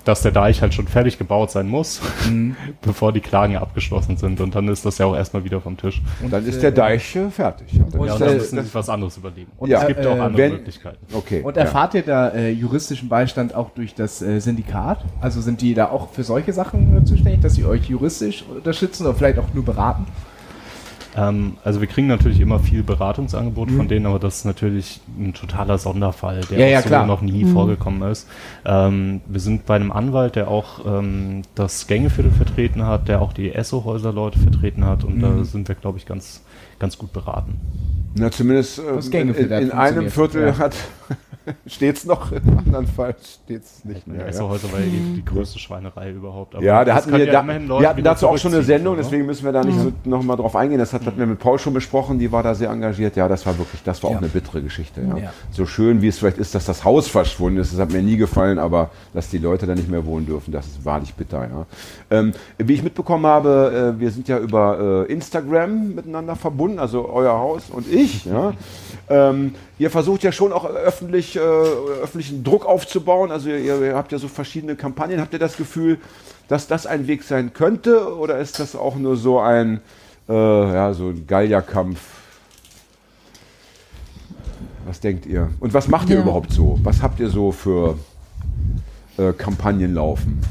dass 0.05 0.21
der 0.21 0.31
Deich 0.31 0.61
halt 0.61 0.73
schon 0.73 0.87
fertig 0.87 1.17
gebaut 1.17 1.51
sein 1.51 1.67
muss, 1.67 2.01
bevor 2.81 3.13
die 3.13 3.21
Klagen 3.21 3.55
abgeschlossen 3.57 4.17
sind. 4.17 4.41
Und 4.41 4.53
dann 4.55 4.67
ist 4.67 4.85
das 4.85 4.97
ja 4.97 5.05
auch 5.05 5.15
erstmal 5.15 5.43
wieder 5.43 5.61
vom 5.61 5.77
Tisch. 5.77 6.01
Und 6.21 6.31
dann 6.33 6.45
ist 6.45 6.61
der 6.61 6.71
Deich 6.71 7.15
äh, 7.15 7.29
fertig. 7.29 7.71
Ja, 7.73 7.83
dann 7.89 7.99
Und, 8.01 8.07
ja, 8.07 8.13
ist 8.13 8.19
und 8.19 8.21
dann 8.21 8.29
äh, 8.29 8.33
müssen 8.35 8.55
sie 8.57 8.63
sich 8.63 8.75
was 8.75 8.89
anderes 8.89 9.17
überlegen. 9.17 9.51
und 9.57 9.69
ja, 9.69 9.81
es 9.81 9.87
gibt 9.87 10.03
äh, 10.03 10.07
auch 10.07 10.19
andere 10.19 10.37
wenn- 10.37 10.51
Möglichkeiten. 10.53 10.97
okay. 11.13 11.41
Und 11.41 11.55
ja. 11.55 11.63
erfahrt 11.63 11.93
ihr 11.93 12.03
da 12.03 12.29
äh, 12.29 12.49
juristischen 12.51 13.07
Beistand 13.09 13.55
auch 13.55 13.69
durch 13.71 13.95
das 13.95 14.21
äh, 14.21 14.39
Syndikat? 14.39 15.03
Also 15.21 15.41
sind 15.41 15.61
die 15.61 15.73
da 15.73 15.89
auch 15.89 16.11
für 16.11 16.23
solche 16.23 16.53
Sachen 16.53 16.97
äh, 16.97 17.03
zuständig, 17.05 17.41
dass 17.41 17.55
sie 17.55 17.65
euch 17.65 17.85
juristisch 17.85 18.43
unterstützen 18.43 19.05
oder 19.05 19.15
vielleicht 19.15 19.39
auch 19.39 19.53
nur 19.53 19.63
beraten? 19.65 20.05
Ähm, 21.15 21.57
also 21.63 21.79
wir 21.79 21.87
kriegen 21.87 22.07
natürlich 22.07 22.39
immer 22.39 22.59
viel 22.59 22.83
Beratungsangebot 22.83 23.69
Mhm. 23.71 23.77
von 23.77 23.87
denen, 23.87 24.05
aber 24.05 24.19
das 24.19 24.37
ist 24.37 24.45
natürlich 24.45 24.99
ein 25.19 25.33
totaler 25.33 25.77
Sonderfall, 25.77 26.41
der 26.49 26.59
Ja, 26.59 26.65
ja, 26.67 26.77
auch 26.79 26.83
so 26.83 26.89
klar. 26.89 27.05
noch 27.05 27.21
nie 27.21 27.45
vorgekommen 27.45 28.01
ist. 28.11 28.27
Ähm, 28.65 29.21
wir 29.27 29.39
sind 29.39 29.65
bei 29.65 29.75
einem 29.75 29.91
Anwalt, 29.91 30.35
der 30.35 30.47
auch 30.47 30.85
ähm, 30.85 31.43
das 31.55 31.87
Gängeviertel 31.87 32.31
vertreten 32.31 32.85
hat, 32.85 33.07
der 33.07 33.21
auch 33.21 33.33
die 33.33 33.51
Esso-Häuser-Leute 33.53 34.39
vertreten 34.39 34.85
hat 34.85 35.03
und 35.03 35.17
Mhm. 35.17 35.21
da 35.21 35.43
sind 35.43 35.67
wir, 35.67 35.75
glaube 35.75 35.97
ich, 35.99 36.05
ganz, 36.05 36.41
ganz 36.79 36.97
gut 36.97 37.13
beraten. 37.13 37.59
Na, 38.15 38.29
zumindest 38.31 38.79
äh, 38.79 38.83
Das 38.95 39.05
in, 39.05 39.11
Gängeviertel 39.11 39.57
in, 39.59 39.63
in 39.69 39.71
einem 39.71 40.09
Viertel 40.09 40.47
ja. 40.47 40.57
hat 40.57 40.75
steht's 41.67 42.05
noch, 42.05 42.31
im 42.31 42.57
anderen 42.57 42.87
Fall 42.87 43.15
steht's 43.21 43.83
nicht 43.83 44.07
Ja, 44.07 44.13
mehr. 44.13 44.21
Ja, 44.23 44.27
Esso-Häuser 44.27 44.71
war 44.71 44.79
ja 44.79 44.85
eben 44.85 45.15
die 45.15 45.25
größte 45.25 45.59
Schweinerei 45.59 46.11
überhaupt. 46.11 46.55
aber 46.55 46.63
ja 46.63 46.85
da 46.85 46.95
hatten 46.95 47.11
wir, 47.11 47.25
ja 47.25 47.43
da, 47.43 47.45
wir 47.47 47.89
hatten 47.89 48.03
dazu 48.03 48.27
auch 48.29 48.37
schon 48.37 48.53
eine 48.53 48.63
Sendung, 48.63 48.95
ne? 48.95 49.01
deswegen 49.03 49.25
müssen 49.25 49.43
wir 49.43 49.51
da 49.51 49.63
nicht 49.63 49.77
so 49.79 49.91
nochmal 50.05 50.37
drauf 50.37 50.55
eingehen. 50.55 50.79
Das 50.79 50.93
hat, 50.93 51.05
hatten 51.05 51.19
wir 51.19 51.25
mit 51.25 51.39
Paul 51.39 51.59
schon 51.59 51.73
besprochen, 51.73 52.17
die 52.19 52.31
war 52.31 52.43
da 52.43 52.55
sehr 52.55 52.69
engagiert. 52.69 53.15
Ja, 53.15 53.27
das 53.27 53.45
war 53.45 53.57
wirklich, 53.57 53.83
das 53.83 54.01
war 54.03 54.09
auch 54.11 54.13
Ja. 54.13 54.19
eine 54.19 54.29
bittere 54.29 54.61
Geschichte. 54.61 55.01
Ja. 55.01 55.17
Ja. 55.17 55.33
So 55.51 55.65
schön 55.65 56.01
wie 56.01 56.07
es 56.07 56.17
vielleicht 56.19 56.37
ist, 56.37 56.55
dass 56.55 56.65
das 56.65 56.83
Haus 56.85 57.07
verschwunden 57.07 57.59
ist, 57.59 57.73
das 57.73 57.79
hat 57.79 57.91
mir 57.91 58.01
nie 58.01 58.17
gefallen, 58.17 58.57
aber 58.57 58.89
dass 59.13 59.29
die 59.29 59.37
Leute 59.37 59.65
da 59.67 59.75
nicht 59.75 59.89
mehr 59.89 60.05
wohnen 60.05 60.25
dürfen, 60.25 60.51
das 60.51 60.65
ist 60.67 60.85
wahrlich 60.85 61.13
bitter. 61.13 61.41
Ja. 61.49 61.65
Ähm, 62.09 62.31
wie 62.57 62.73
ich 62.73 62.83
mitbekommen 62.83 63.25
habe, 63.25 63.93
äh, 63.97 63.99
wir 63.99 64.11
sind 64.11 64.27
ja 64.29 64.37
über 64.37 65.05
äh, 65.09 65.11
Instagram 65.11 65.93
miteinander 65.95 66.35
verbunden, 66.35 66.79
also 66.79 67.09
euer 67.09 67.33
Haus 67.33 67.69
und 67.69 67.91
ich. 67.91 68.25
Ja. 68.25 68.53
Ähm, 69.09 69.55
ihr 69.79 69.89
versucht 69.89 70.23
ja 70.23 70.31
schon 70.31 70.51
auch 70.53 70.65
öffentlich, 70.65 71.35
äh, 71.35 71.39
öffentlichen 71.39 72.43
Druck 72.43 72.65
aufzubauen. 72.65 73.31
Also 73.31 73.49
ihr, 73.49 73.57
ihr 73.81 73.95
habt 73.95 74.11
ja 74.11 74.17
so 74.19 74.27
verschiedene 74.27 74.75
Kampagnen. 74.75 75.19
Habt 75.19 75.33
ihr 75.33 75.39
das 75.39 75.57
Gefühl, 75.57 75.99
dass 76.47 76.67
das 76.67 76.85
ein 76.85 77.07
Weg 77.07 77.23
sein 77.23 77.53
könnte? 77.53 78.15
Oder 78.17 78.39
ist 78.39 78.59
das 78.59 78.75
auch 78.75 78.95
nur 78.95 79.17
so 79.17 79.39
ein, 79.39 79.81
äh, 80.29 80.33
ja, 80.33 80.93
so 80.93 81.09
ein 81.09 81.25
Galliakampf? 81.27 81.99
Was 84.85 84.99
denkt 84.99 85.25
ihr? 85.25 85.49
Und 85.59 85.73
was 85.73 85.87
macht 85.87 86.09
ihr 86.09 86.17
Ja. 86.17 86.21
überhaupt 86.23 86.51
so? 86.51 86.77
Was 86.83 87.01
habt 87.01 87.19
ihr 87.19 87.29
so 87.29 87.51
für 87.51 87.97
äh, 89.17 89.31
Kampagnen 89.33 89.93
laufen? 89.93 90.41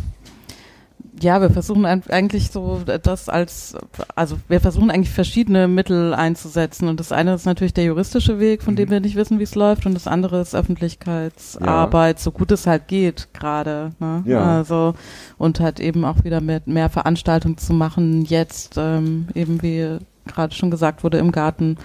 Ja, 1.23 1.41
wir 1.41 1.51
versuchen 1.51 1.87
eigentlich 1.87 2.51
so 2.51 2.81
das 2.85 3.29
als, 3.29 3.75
also 4.15 4.37
wir 4.49 4.61
versuchen 4.61 4.91
eigentlich 4.91 5.15
verschiedene 5.15 5.69
Mittel 5.69 6.15
einzusetzen. 6.15 6.89
Und 6.89 6.99
das 6.99 7.13
eine 7.13 7.35
ist 7.35 7.47
natürlich 7.47 7.75
der 7.75 7.85
juristische 7.85 8.41
Weg, 8.41 8.63
von 8.63 8.77
dem 8.77 8.89
mhm. 8.89 8.93
wir 8.93 9.01
nicht 9.01 9.17
wissen, 9.17 9.39
wie 9.39 9.45
es 9.45 9.55
läuft. 9.55 9.87
Und 9.87 9.95
das 9.95 10.07
andere 10.07 10.41
ist 10.41 10.55
Öffentlichkeitsarbeit, 10.55 12.19
ja. 12.19 12.23
so 12.23 12.33
gut 12.33 12.51
es 12.51 12.67
halt 12.67 12.89
geht 12.89 13.29
gerade. 13.33 13.93
Ne? 14.01 14.25
Ja. 14.27 14.59
Also 14.59 14.95
und 15.39 15.61
halt 15.61 15.81
eben 15.81 16.05
auch 16.05 16.25
wieder 16.25 16.41
mit 16.41 16.67
mehr 16.67 16.91
Veranstaltungen 16.91 17.59
zu 17.59 17.73
machen, 17.73 18.25
jetzt 18.25 18.75
ähm, 18.77 19.29
eben 19.35 19.63
wie 19.63 19.99
gerade 20.27 20.55
schon 20.55 20.71
gesagt 20.71 21.05
wurde 21.05 21.19
im 21.19 21.33
Garten 21.33 21.77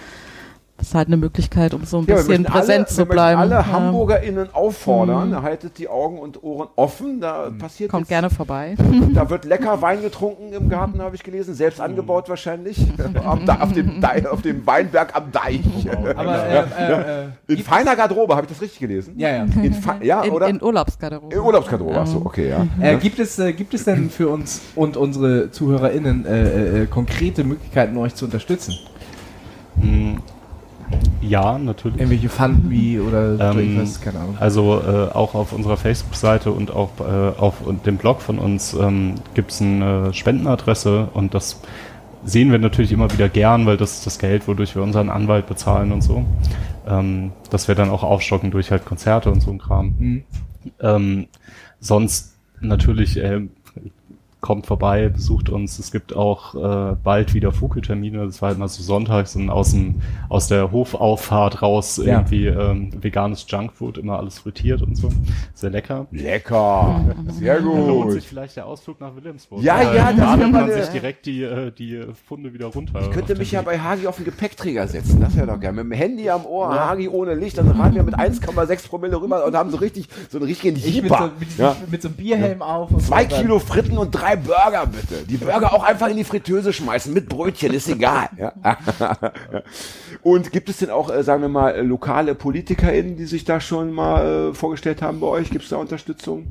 das 0.78 0.89
ist 0.89 0.95
halt 0.95 1.07
eine 1.07 1.17
Möglichkeit, 1.17 1.73
um 1.73 1.86
so 1.86 1.97
ein 1.97 2.05
ja, 2.05 2.15
bisschen 2.17 2.43
präsent 2.43 2.88
alle, 2.88 2.95
zu 2.95 3.05
bleiben. 3.07 3.41
alle 3.41 3.55
ja. 3.55 3.65
HamburgerInnen 3.65 4.53
auffordern, 4.53 5.30
mhm. 5.32 5.41
haltet 5.41 5.80
die 5.80 5.88
Augen 5.88 6.19
und 6.19 6.43
Ohren 6.43 6.67
offen, 6.75 7.19
da 7.19 7.49
mhm. 7.49 7.57
passiert 7.57 7.89
Kommt 7.89 8.07
gerne 8.07 8.30
vorbei. 8.30 8.75
Da 9.13 9.30
wird 9.30 9.45
lecker 9.45 9.82
Wein 9.82 10.01
getrunken 10.01 10.53
im 10.53 10.69
Garten, 10.69 11.01
habe 11.01 11.15
ich 11.15 11.23
gelesen, 11.23 11.55
selbst 11.55 11.82
angebaut 11.82 12.30
wahrscheinlich, 12.30 12.78
auf, 13.25 13.73
dem 13.73 13.99
Deich, 13.99 14.28
auf 14.28 14.43
dem 14.43 14.67
Weinberg 14.67 15.15
am 15.15 15.32
Deich. 15.32 15.61
Aber, 16.15 16.45
äh, 16.45 16.59
äh, 16.59 17.23
äh, 17.23 17.53
in 17.53 17.63
feiner 17.63 17.95
Garderobe, 17.95 18.36
habe 18.36 18.45
ich 18.45 18.53
das 18.53 18.61
richtig 18.61 18.80
gelesen? 18.80 19.13
Ja, 19.17 19.30
ja. 19.30 19.43
In, 19.43 19.75
ja, 20.01 20.21
in, 20.21 20.32
oder? 20.32 20.47
in 20.47 20.61
Urlaubsgarderobe. 20.61 21.34
In 21.34 21.41
Urlaubsgarderobe, 21.41 21.97
achso, 21.97 22.21
okay, 22.23 22.49
ja. 22.49 22.67
Äh, 22.80 22.97
gibt, 22.97 23.17
es, 23.17 23.39
äh, 23.39 23.53
gibt 23.53 23.73
es 23.73 23.86
denn 23.86 24.11
für 24.11 24.30
uns 24.30 24.61
und 24.75 24.95
unsere 24.95 25.49
ZuhörerInnen 25.49 26.25
äh, 26.25 26.86
konkrete 26.86 27.43
Möglichkeiten, 27.43 27.97
euch 27.97 28.13
zu 28.13 28.25
unterstützen? 28.25 28.75
Mhm. 29.78 30.17
Ja, 31.21 31.57
natürlich. 31.57 31.97
Irgendwelche 31.97 32.29
Fundme 32.29 33.01
oder 33.01 33.51
ähm, 33.51 33.59
irgendwas, 33.59 33.99
keine 33.99 34.19
Ahnung. 34.19 34.38
Also 34.39 34.81
äh, 34.81 35.13
auch 35.13 35.35
auf 35.35 35.51
unserer 35.51 35.77
Facebook-Seite 35.77 36.51
und 36.51 36.71
auch 36.71 36.91
äh, 36.99 37.38
auf 37.38 37.55
dem 37.85 37.97
Blog 37.97 38.21
von 38.21 38.39
uns 38.39 38.73
ähm, 38.73 39.15
gibt 39.33 39.51
es 39.51 39.61
eine 39.61 40.13
Spendenadresse 40.13 41.09
und 41.13 41.33
das 41.33 41.59
sehen 42.23 42.51
wir 42.51 42.59
natürlich 42.59 42.91
immer 42.91 43.11
wieder 43.11 43.29
gern, 43.29 43.65
weil 43.65 43.77
das 43.77 43.93
ist 43.93 44.05
das 44.05 44.19
Geld, 44.19 44.47
wodurch 44.47 44.75
wir 44.75 44.83
unseren 44.83 45.09
Anwalt 45.09 45.47
bezahlen 45.47 45.91
und 45.91 46.01
so. 46.01 46.25
Ähm, 46.88 47.31
dass 47.49 47.67
wir 47.67 47.75
dann 47.75 47.89
auch 47.89 48.03
aufstocken 48.03 48.51
durch 48.51 48.71
halt 48.71 48.85
Konzerte 48.85 49.29
und 49.29 49.41
so 49.41 49.51
ein 49.51 49.59
Kram. 49.59 49.95
Mhm. 49.97 50.23
Ähm, 50.79 51.27
sonst 51.79 52.38
natürlich 52.61 53.17
äh, 53.17 53.41
kommt 54.39 54.67
vorbei, 54.67 55.09
besucht 55.09 55.49
uns. 55.49 55.79
Es 55.79 55.91
gibt 55.91 56.15
auch 56.15 56.53
äh, 56.55 56.95
bald 57.03 57.33
wieder 57.33 57.51
Vogeltermine. 57.51 58.25
Das 58.25 58.41
war 58.41 58.49
halt 58.49 58.59
mal 58.59 58.67
so 58.67 58.83
sonntags 58.83 59.35
und 59.35 59.49
aus, 59.49 59.71
dem, 59.71 59.95
aus 60.29 60.47
der 60.47 60.71
Hofauffahrt 60.71 61.61
raus 61.61 61.97
ja. 61.97 62.17
irgendwie 62.17 62.45
ähm, 62.45 62.91
veganes 63.01 63.45
Junkfood, 63.47 63.97
immer 63.97 64.17
alles 64.17 64.39
frittiert 64.39 64.83
und 64.83 64.95
so. 64.95 65.09
Sehr 65.55 65.71
lecker. 65.71 66.05
Lecker. 66.11 67.15
Sehr 67.31 67.61
gut. 67.61 67.77
Da 67.77 67.88
lohnt 67.88 68.11
sich 68.11 68.27
vielleicht 68.27 68.55
der 68.57 68.67
Ausflug 68.67 69.01
nach 69.01 69.15
Wilhelmsburg. 69.15 69.63
Ja, 69.63 69.81
ja, 69.81 69.93
ja 69.95 70.13
da 70.13 70.38
nimmt 70.38 70.53
man 70.53 70.71
sich 70.71 70.88
direkt 70.88 71.25
die, 71.25 71.41
äh, 71.41 71.71
die 71.71 72.05
Funde 72.27 72.53
wieder 72.53 72.67
runter. 72.67 73.01
Ich 73.01 73.11
könnte 73.11 73.35
mich 73.35 73.51
ja 73.51 73.63
bei 73.63 73.79
Hagi 73.79 74.05
auf 74.05 74.17
den 74.17 74.25
Gepäckträger 74.25 74.88
setzen. 74.88 75.19
Das 75.19 75.35
wäre 75.35 75.47
doch 75.47 75.59
geil. 75.59 75.73
Mit 75.73 75.85
dem 75.85 75.91
Handy 75.93 76.29
am 76.29 76.45
Ohr, 76.45 76.73
ja. 76.75 76.89
Hagi 76.89 77.09
ohne 77.09 77.33
Licht, 77.33 77.57
dann 77.57 77.75
fahren 77.75 77.95
wir 77.95 78.03
mit 78.03 78.15
1,6 78.15 78.88
Promille 78.88 79.19
rüber 79.19 79.45
und 79.45 79.55
haben 79.55 79.71
so 79.71 79.77
richtig, 79.77 80.09
so 80.29 80.38
einen 80.38 80.47
richtigen 80.47 80.77
Jeeper. 80.77 81.31
Mit, 81.39 81.49
so, 81.49 81.55
mit, 81.57 81.57
ja. 81.57 81.75
mit 81.89 82.01
so 82.03 82.07
einem 82.09 82.17
Bierhelm 82.17 82.61
auf. 82.61 82.91
Zwei 82.99 83.25
Kilo 83.25 83.59
Fritten 83.59 83.97
und 83.97 84.11
drei 84.11 84.26
Burger 84.36 84.86
bitte. 84.86 85.23
Die 85.28 85.38
Burger 85.38 85.73
auch 85.73 85.84
einfach 85.84 86.07
in 86.09 86.17
die 86.17 86.23
Fritteuse 86.23 86.73
schmeißen 86.73 87.13
mit 87.13 87.30
Brötchen, 87.30 87.73
ist 87.73 87.88
egal. 87.88 88.30
Ja. 88.38 88.53
Und 90.23 90.51
gibt 90.51 90.69
es 90.69 90.78
denn 90.78 90.89
auch, 90.89 91.09
äh, 91.09 91.23
sagen 91.23 91.41
wir 91.41 91.49
mal, 91.49 91.80
lokale 91.86 92.36
PolitikerInnen, 92.36 93.15
die 93.15 93.25
sich 93.25 93.45
da 93.45 93.59
schon 93.59 93.91
mal 93.91 94.49
äh, 94.49 94.53
vorgestellt 94.53 95.01
haben 95.01 95.19
bei 95.19 95.28
euch? 95.28 95.49
Gibt 95.49 95.63
es 95.63 95.69
da 95.69 95.78
Unterstützung? 95.78 96.47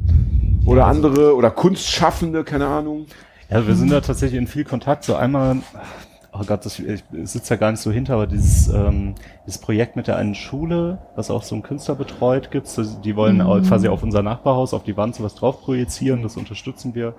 Oder 0.65 0.87
andere, 0.87 1.37
oder 1.37 1.51
Kunstschaffende, 1.51 2.43
keine 2.43 2.67
Ahnung? 2.67 3.07
Ja, 3.51 3.67
wir 3.67 3.75
sind 3.77 3.93
da 3.93 4.01
tatsächlich 4.01 4.41
in 4.41 4.49
viel 4.49 4.65
Kontakt. 4.65 5.05
So 5.05 5.15
einmal, 5.15 5.59
oh 6.33 6.45
Gott, 6.45 6.67
das, 6.67 6.79
ich 6.79 7.05
sitze 7.23 7.55
ja 7.55 7.61
gar 7.61 7.71
nicht 7.71 7.81
so 7.81 7.93
hinter, 7.93 8.15
aber 8.15 8.27
dieses, 8.27 8.69
ähm, 8.69 9.15
dieses 9.47 9.61
Projekt 9.61 9.97
mit 9.97 10.09
der 10.09 10.17
einen 10.17 10.35
Schule, 10.35 10.99
was 11.15 11.31
auch 11.31 11.43
so 11.43 11.55
ein 11.55 11.63
Künstler 11.63 11.95
betreut, 11.95 12.51
gibt's. 12.51 12.81
Die 13.05 13.17
wollen 13.17 13.39
mhm. 13.39 13.63
quasi 13.63 13.89
auf 13.89 14.03
unser 14.03 14.23
Nachbarhaus, 14.23 14.75
auf 14.75 14.83
die 14.83 14.97
Wand 14.97 15.15
sowas 15.15 15.35
drauf 15.35 15.61
projizieren, 15.61 16.23
das 16.23 16.37
unterstützen 16.37 16.95
wir. 16.95 17.15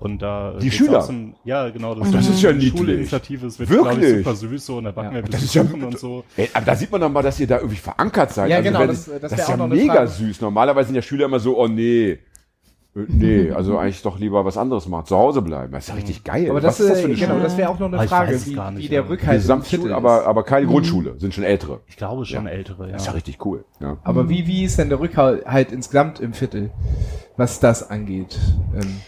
Und 0.00 0.22
da 0.22 0.54
die 0.60 0.70
Schüler. 0.70 1.06
Ein, 1.08 1.34
ja, 1.44 1.68
genau. 1.70 1.94
Das, 1.94 2.12
das 2.12 2.28
ist 2.28 2.40
ja 2.40 2.52
niedlich. 2.52 2.78
Schuleinitiative. 2.78 3.46
Es 3.46 3.58
wird, 3.58 3.68
Wirklich? 3.68 4.04
Ich, 4.04 4.16
super 4.18 4.36
süß 4.36 4.66
so 4.66 4.76
und 4.76 4.84
da 4.84 4.92
backen 4.92 5.16
ja. 5.16 5.22
wir 5.22 5.30
das 5.30 5.42
ist 5.42 5.54
ja, 5.54 5.62
und 5.62 5.98
so. 5.98 6.24
Ey, 6.36 6.48
aber 6.54 6.66
da 6.66 6.76
sieht 6.76 6.92
man 6.92 7.00
doch 7.00 7.10
mal, 7.10 7.22
dass 7.22 7.40
ihr 7.40 7.48
da 7.48 7.56
irgendwie 7.56 7.76
verankert 7.76 8.32
seid. 8.32 8.48
Ja, 8.50 8.58
also 8.58 8.68
genau. 8.68 8.86
Das, 8.86 9.06
das, 9.06 9.20
das 9.20 9.32
ist 9.32 9.48
ja 9.48 9.66
mega 9.66 10.06
süß. 10.06 10.40
Normalerweise 10.40 10.88
sind 10.88 10.96
ja 10.96 11.02
Schüler 11.02 11.24
immer 11.24 11.40
so, 11.40 11.58
oh 11.58 11.66
nee. 11.66 12.10
Äh, 12.10 12.18
nee, 13.08 13.50
also 13.54 13.76
eigentlich 13.76 14.00
doch 14.02 14.20
lieber 14.20 14.44
was 14.44 14.56
anderes 14.56 14.86
machen, 14.86 15.06
zu 15.06 15.16
Hause 15.16 15.42
bleiben. 15.42 15.72
Das 15.72 15.84
ist 15.84 15.88
ja 15.88 15.94
richtig 15.96 16.22
geil. 16.22 16.48
Aber 16.48 16.60
das, 16.60 16.78
was 16.78 16.80
ist 16.80 16.90
das 16.90 17.00
für 17.00 17.06
eine 17.06 17.14
äh, 17.14 17.18
genau, 17.18 17.32
Schule? 17.32 17.42
das 17.42 17.56
wäre 17.56 17.68
auch 17.68 17.78
noch 17.80 17.92
eine 17.92 18.08
Frage, 18.08 18.46
wie, 18.46 18.50
nicht, 18.50 18.78
wie 18.78 18.88
der 18.88 19.08
Rückhalt 19.08 19.40
Gesamtschule, 19.40 19.96
aber, 19.96 20.26
aber 20.26 20.44
keine 20.44 20.66
mhm. 20.66 20.70
Grundschule, 20.70 21.18
sind 21.18 21.34
schon 21.34 21.42
ältere. 21.42 21.80
Ich 21.88 21.96
glaube 21.96 22.24
schon 22.24 22.44
ja. 22.44 22.52
ältere, 22.52 22.86
ja. 22.86 22.92
Das 22.92 23.02
ist 23.02 23.08
ja 23.08 23.14
richtig 23.14 23.44
cool. 23.44 23.64
Ja. 23.80 23.98
Aber 24.04 24.28
wie, 24.28 24.46
wie 24.46 24.62
ist 24.62 24.78
denn 24.78 24.90
der 24.90 25.00
Rückhalt 25.00 25.72
insgesamt 25.72 26.20
im 26.20 26.34
Viertel, 26.34 26.70
was 27.36 27.58
das 27.58 27.90
angeht? 27.90 28.38
Ähm, 28.76 29.00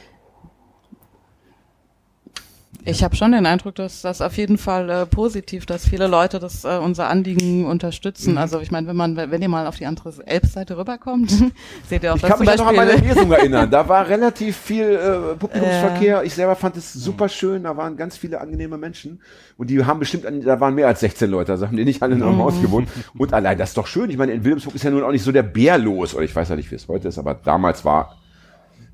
ich 2.84 3.04
habe 3.04 3.14
schon 3.16 3.32
den 3.32 3.46
Eindruck, 3.46 3.74
dass 3.74 4.02
das 4.02 4.20
auf 4.20 4.36
jeden 4.36 4.58
Fall 4.58 4.88
äh, 4.88 5.06
positiv, 5.06 5.66
dass 5.66 5.88
viele 5.88 6.06
Leute 6.06 6.38
das 6.38 6.64
äh, 6.64 6.78
unser 6.78 7.08
Anliegen 7.08 7.66
unterstützen. 7.66 8.32
Mhm. 8.32 8.38
Also 8.38 8.60
ich 8.60 8.70
meine, 8.70 8.86
wenn 8.86 8.96
man, 8.96 9.16
wenn 9.16 9.42
ihr 9.42 9.48
mal 9.48 9.66
auf 9.66 9.76
die 9.76 9.86
andere 9.86 10.12
Elbseite 10.26 10.76
rüberkommt, 10.76 11.30
seht 11.88 12.02
ihr 12.02 12.12
auch 12.12 12.16
ich 12.16 12.22
das 12.22 12.30
kann 12.30 12.38
mich 12.40 12.48
Beispiel, 12.48 12.64
noch 12.64 12.70
an 12.70 12.76
meine 12.76 12.96
Lesung 12.96 13.30
erinnern. 13.32 13.70
Da 13.80 13.88
war 13.88 14.08
relativ 14.08 14.56
viel 14.56 14.84
äh, 14.84 15.36
Publikumsverkehr. 15.36 16.24
Ich 16.24 16.34
selber 16.34 16.56
fand 16.56 16.76
es 16.76 16.92
super 16.92 17.28
schön. 17.28 17.64
Da 17.64 17.76
waren 17.76 17.96
ganz 17.96 18.16
viele 18.16 18.40
angenehme 18.40 18.78
Menschen 18.78 19.20
und 19.56 19.70
die 19.70 19.84
haben 19.84 20.00
bestimmt, 20.00 20.24
da 20.44 20.60
waren 20.60 20.74
mehr 20.74 20.88
als 20.88 21.00
16 21.00 21.30
Leute. 21.30 21.56
Da 21.56 21.66
haben 21.66 21.76
die 21.76 21.84
nicht 21.84 22.02
alle 22.02 22.16
noch 22.16 22.28
im 22.28 22.36
mhm. 22.36 22.42
Haus 22.42 22.60
gewohnt. 22.60 22.88
Und 23.16 23.32
allein 23.32 23.58
das 23.58 23.70
ist 23.70 23.76
doch 23.76 23.86
schön. 23.86 24.10
Ich 24.10 24.16
meine, 24.16 24.32
in 24.32 24.44
Wilhelmsburg 24.44 24.74
ist 24.74 24.84
ja 24.84 24.90
nun 24.90 25.04
auch 25.04 25.12
nicht 25.12 25.22
so 25.22 25.32
der 25.32 25.42
Bär 25.42 25.78
los. 25.78 26.14
Oder 26.14 26.24
ich 26.24 26.34
weiß 26.34 26.48
ja 26.48 26.56
nicht, 26.56 26.70
wie 26.70 26.76
es 26.76 26.88
heute 26.88 27.08
ist, 27.08 27.18
aber 27.18 27.34
damals 27.34 27.84
war 27.84 28.16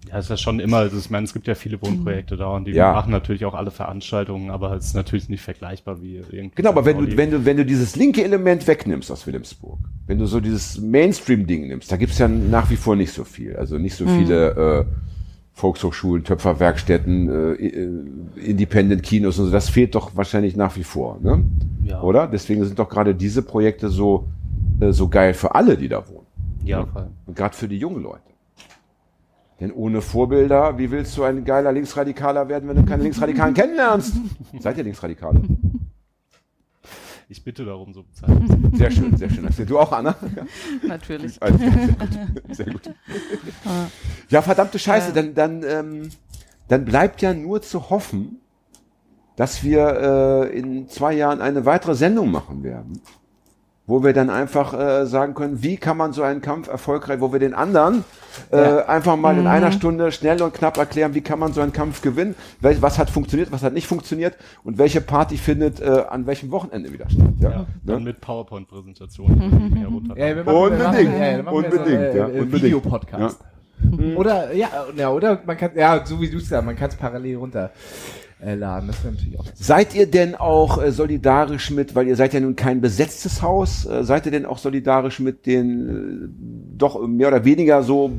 ja, 0.08 0.18
es 0.18 0.30
ist 0.30 0.40
schon 0.40 0.60
immer, 0.60 0.78
also 0.78 0.98
ich 0.98 1.10
meine, 1.10 1.24
es 1.24 1.32
gibt 1.32 1.46
ja 1.46 1.54
viele 1.54 1.80
Wohnprojekte 1.82 2.36
da 2.36 2.48
und 2.48 2.66
die 2.66 2.72
ja. 2.72 2.92
machen 2.92 3.10
natürlich 3.10 3.44
auch 3.44 3.54
alle 3.54 3.70
Veranstaltungen, 3.70 4.50
aber 4.50 4.72
es 4.74 4.86
ist 4.86 4.94
natürlich 4.94 5.28
nicht 5.28 5.42
vergleichbar 5.42 6.00
wie 6.00 6.16
irgendwie. 6.16 6.54
Genau, 6.54 6.70
aber 6.70 6.84
wenn 6.84 6.98
du, 6.98 7.16
wenn 7.16 7.30
du, 7.30 7.44
wenn 7.44 7.56
du 7.56 7.64
dieses 7.64 7.96
linke 7.96 8.22
Element 8.22 8.66
wegnimmst 8.66 9.10
aus 9.10 9.26
Wilhelmsburg, 9.26 9.78
wenn 10.06 10.18
du 10.18 10.26
so 10.26 10.40
dieses 10.40 10.80
Mainstream-Ding 10.80 11.68
nimmst, 11.68 11.90
da 11.90 11.96
gibt's 11.96 12.18
ja 12.18 12.28
nach 12.28 12.70
wie 12.70 12.76
vor 12.76 12.96
nicht 12.96 13.12
so 13.12 13.24
viel. 13.24 13.56
Also 13.56 13.78
nicht 13.78 13.96
so 13.96 14.04
mhm. 14.04 14.18
viele 14.18 14.50
äh, 14.50 14.84
Volkshochschulen, 15.52 16.22
Töpferwerkstätten, 16.22 17.28
äh, 17.28 17.66
äh, 17.66 18.50
Independent-Kinos 18.50 19.38
und 19.38 19.46
so, 19.46 19.50
das 19.50 19.70
fehlt 19.70 19.94
doch 19.94 20.14
wahrscheinlich 20.14 20.54
nach 20.54 20.76
wie 20.76 20.84
vor, 20.84 21.18
ne? 21.22 21.44
Ja. 21.82 22.02
Oder? 22.02 22.26
Deswegen 22.26 22.64
sind 22.64 22.78
doch 22.78 22.88
gerade 22.88 23.14
diese 23.14 23.42
Projekte 23.42 23.88
so, 23.88 24.28
äh, 24.80 24.92
so 24.92 25.08
geil 25.08 25.34
für 25.34 25.54
alle, 25.54 25.76
die 25.76 25.88
da 25.88 26.06
wohnen. 26.08 26.26
Ja, 26.62 26.80
ne? 26.82 27.10
Und 27.26 27.36
gerade 27.36 27.56
für 27.56 27.68
die 27.68 27.78
jungen 27.78 28.02
Leute. 28.02 28.35
Denn 29.60 29.72
ohne 29.72 30.02
Vorbilder, 30.02 30.76
wie 30.78 30.90
willst 30.90 31.16
du 31.16 31.22
ein 31.22 31.44
geiler 31.44 31.72
Linksradikaler 31.72 32.48
werden, 32.48 32.68
wenn 32.68 32.76
du 32.76 32.84
keine 32.84 33.02
Linksradikalen 33.02 33.54
kennenlernst? 33.54 34.14
Seid 34.60 34.76
ihr 34.76 34.84
Linksradikale? 34.84 35.42
Ich 37.28 37.42
bitte 37.42 37.64
darum, 37.64 37.92
so 37.92 38.04
bezahlt. 38.04 38.38
Sehr 38.74 38.90
schön, 38.90 39.16
sehr 39.16 39.30
schön. 39.30 39.48
Du 39.66 39.78
auch, 39.78 39.90
Anna? 39.90 40.14
Ja. 40.36 40.46
Natürlich. 40.86 41.42
Also, 41.42 41.58
sehr 41.58 41.70
gut. 41.70 41.96
Sehr 42.50 42.66
gut. 42.66 42.94
Ja, 44.28 44.42
verdammte 44.42 44.78
Scheiße, 44.78 45.12
dann, 45.12 45.34
dann, 45.34 45.62
ähm, 45.64 46.10
dann 46.68 46.84
bleibt 46.84 47.22
ja 47.22 47.34
nur 47.34 47.62
zu 47.62 47.90
hoffen, 47.90 48.40
dass 49.34 49.64
wir 49.64 50.48
äh, 50.52 50.58
in 50.58 50.88
zwei 50.88 51.14
Jahren 51.14 51.40
eine 51.40 51.64
weitere 51.64 51.94
Sendung 51.94 52.30
machen 52.30 52.62
werden 52.62 53.00
wo 53.86 54.02
wir 54.02 54.12
dann 54.12 54.30
einfach 54.30 54.74
äh, 54.74 55.06
sagen 55.06 55.34
können, 55.34 55.62
wie 55.62 55.76
kann 55.76 55.96
man 55.96 56.12
so 56.12 56.22
einen 56.22 56.40
Kampf 56.40 56.68
erfolgreich, 56.68 57.20
wo 57.20 57.32
wir 57.32 57.38
den 57.38 57.54
anderen 57.54 58.04
äh, 58.50 58.56
ja. 58.56 58.86
einfach 58.86 59.16
mal 59.16 59.34
mhm. 59.34 59.40
in 59.40 59.46
einer 59.46 59.70
Stunde 59.70 60.10
schnell 60.12 60.42
und 60.42 60.54
knapp 60.54 60.76
erklären, 60.76 61.14
wie 61.14 61.20
kann 61.20 61.38
man 61.38 61.52
so 61.52 61.60
einen 61.60 61.72
Kampf 61.72 62.02
gewinnen, 62.02 62.34
Wel 62.60 62.82
was 62.82 62.98
hat 62.98 63.10
funktioniert, 63.10 63.52
was 63.52 63.62
hat 63.62 63.72
nicht 63.72 63.86
funktioniert 63.86 64.36
und 64.64 64.78
welche 64.78 65.00
Party 65.00 65.36
findet 65.36 65.80
äh, 65.80 66.04
an 66.08 66.26
welchem 66.26 66.50
Wochenende 66.50 66.92
wieder 66.92 67.08
statt. 67.08 67.28
Ja, 67.38 67.50
ja 67.50 67.66
dann 67.84 67.98
ne? 67.98 68.04
mit 68.10 68.20
PowerPoint-Präsentationen. 68.20 69.78
ja, 69.80 69.86
unbedingt, 69.86 71.18
ja, 71.18 71.50
unbedingt, 71.50 72.12
so, 72.12 72.18
ja, 72.18 72.26
unbedingt. 72.26 72.52
Videopodcast. 72.52 73.40
Oder 74.16 74.54
ja, 74.54 74.68
ja, 74.96 75.10
oder 75.10 75.40
man 75.44 75.56
kann 75.56 75.70
ja, 75.74 76.04
so 76.04 76.20
wie 76.20 76.30
du 76.30 76.38
es 76.38 76.48
sagst, 76.48 76.64
man 76.64 76.76
kann 76.76 76.88
es 76.88 76.96
parallel 76.96 77.36
runter 77.36 77.66
äh, 77.66 78.25
laden. 78.40 78.88
Das 78.88 79.02
natürlich 79.04 79.38
auch. 79.38 79.46
Seid 79.54 79.94
ihr 79.94 80.06
denn 80.06 80.34
auch 80.34 80.82
äh, 80.82 80.92
solidarisch 80.92 81.70
mit, 81.70 81.94
weil 81.94 82.06
ihr 82.06 82.16
seid 82.16 82.34
ja 82.34 82.40
nun 82.40 82.56
kein 82.56 82.80
besetztes 82.80 83.42
Haus, 83.42 83.86
äh, 83.86 84.04
seid 84.04 84.26
ihr 84.26 84.32
denn 84.32 84.46
auch 84.46 84.58
solidarisch 84.58 85.20
mit 85.20 85.46
den 85.46 85.88
äh, 85.88 86.76
doch 86.76 87.06
mehr 87.06 87.28
oder 87.28 87.44
weniger 87.44 87.82
so 87.82 88.12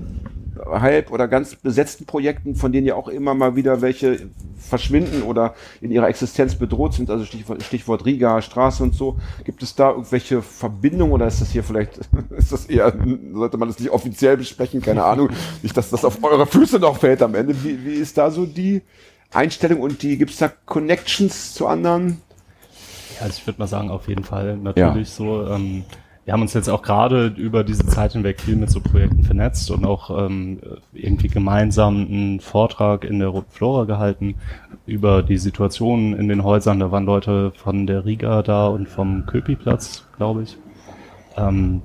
halb 0.65 1.11
oder 1.11 1.27
ganz 1.27 1.55
besetzten 1.55 2.05
Projekten, 2.05 2.55
von 2.55 2.71
denen 2.71 2.87
ja 2.87 2.95
auch 2.95 3.07
immer 3.07 3.33
mal 3.33 3.55
wieder 3.55 3.81
welche 3.81 4.29
verschwinden 4.57 5.21
oder 5.21 5.53
in 5.81 5.91
ihrer 5.91 6.09
Existenz 6.09 6.55
bedroht 6.55 6.93
sind, 6.93 7.09
also 7.09 7.25
Stichwort, 7.25 7.63
Stichwort 7.63 8.05
Riga, 8.05 8.41
Straße 8.41 8.83
und 8.83 8.95
so. 8.95 9.17
Gibt 9.43 9.63
es 9.63 9.75
da 9.75 9.91
irgendwelche 9.91 10.41
Verbindungen 10.41 11.13
oder 11.13 11.27
ist 11.27 11.41
das 11.41 11.51
hier 11.51 11.63
vielleicht, 11.63 11.99
ist 12.37 12.51
das 12.51 12.65
eher, 12.65 12.93
sollte 13.33 13.57
man 13.57 13.67
das 13.69 13.79
nicht 13.79 13.91
offiziell 13.91 14.37
besprechen, 14.37 14.81
keine 14.81 15.03
Ahnung, 15.03 15.29
nicht, 15.61 15.77
dass 15.77 15.89
das 15.89 16.03
auf 16.03 16.23
eure 16.23 16.47
Füße 16.47 16.79
noch 16.79 16.97
fällt 16.97 17.21
am 17.21 17.35
Ende. 17.35 17.55
Wie, 17.63 17.85
wie 17.85 17.93
ist 17.93 18.17
da 18.17 18.31
so 18.31 18.45
die 18.45 18.81
Einstellung 19.33 19.81
und 19.81 20.01
die, 20.03 20.17
gibt 20.17 20.31
es 20.31 20.37
da 20.37 20.51
Connections 20.65 21.53
zu 21.53 21.67
anderen? 21.67 22.21
Ja, 23.15 23.25
also 23.25 23.37
ich 23.39 23.47
würde 23.47 23.59
mal 23.59 23.67
sagen, 23.67 23.89
auf 23.89 24.07
jeden 24.07 24.23
Fall 24.23 24.57
natürlich 24.57 25.09
ja. 25.09 25.15
so. 25.15 25.47
Ähm, 25.47 25.83
wir 26.27 26.33
haben 26.33 26.41
uns 26.41 26.53
jetzt 26.53 26.69
auch 26.69 26.81
gerade 26.81 27.27
über 27.27 27.63
diese 27.63 27.85
Zeit 27.85 28.11
hinweg 28.11 28.41
viel 28.41 28.57
mit 28.57 28.69
so 28.69 28.81
Projekten 28.81 29.23
vernetzt 29.23 29.71
und 29.71 29.85
auch 29.85 30.09
ähm, 30.25 30.59
irgendwie 30.91 31.29
gemeinsam 31.29 32.05
einen 32.05 32.41
Vortrag 32.41 33.05
in 33.05 33.19
der 33.19 33.29
Roten 33.29 33.49
Flora 33.49 33.85
gehalten 33.85 34.35
über 34.85 35.23
die 35.23 35.37
Situation 35.37 36.13
in 36.13 36.27
den 36.27 36.43
Häusern. 36.43 36.81
Da 36.81 36.91
waren 36.91 37.05
Leute 37.05 37.53
von 37.55 37.87
der 37.87 38.03
Riga 38.03 38.43
da 38.43 38.67
und 38.67 38.89
vom 38.89 39.25
Köpiplatz, 39.25 40.05
glaube 40.17 40.43
ich. 40.43 40.57
Ähm, 41.37 41.81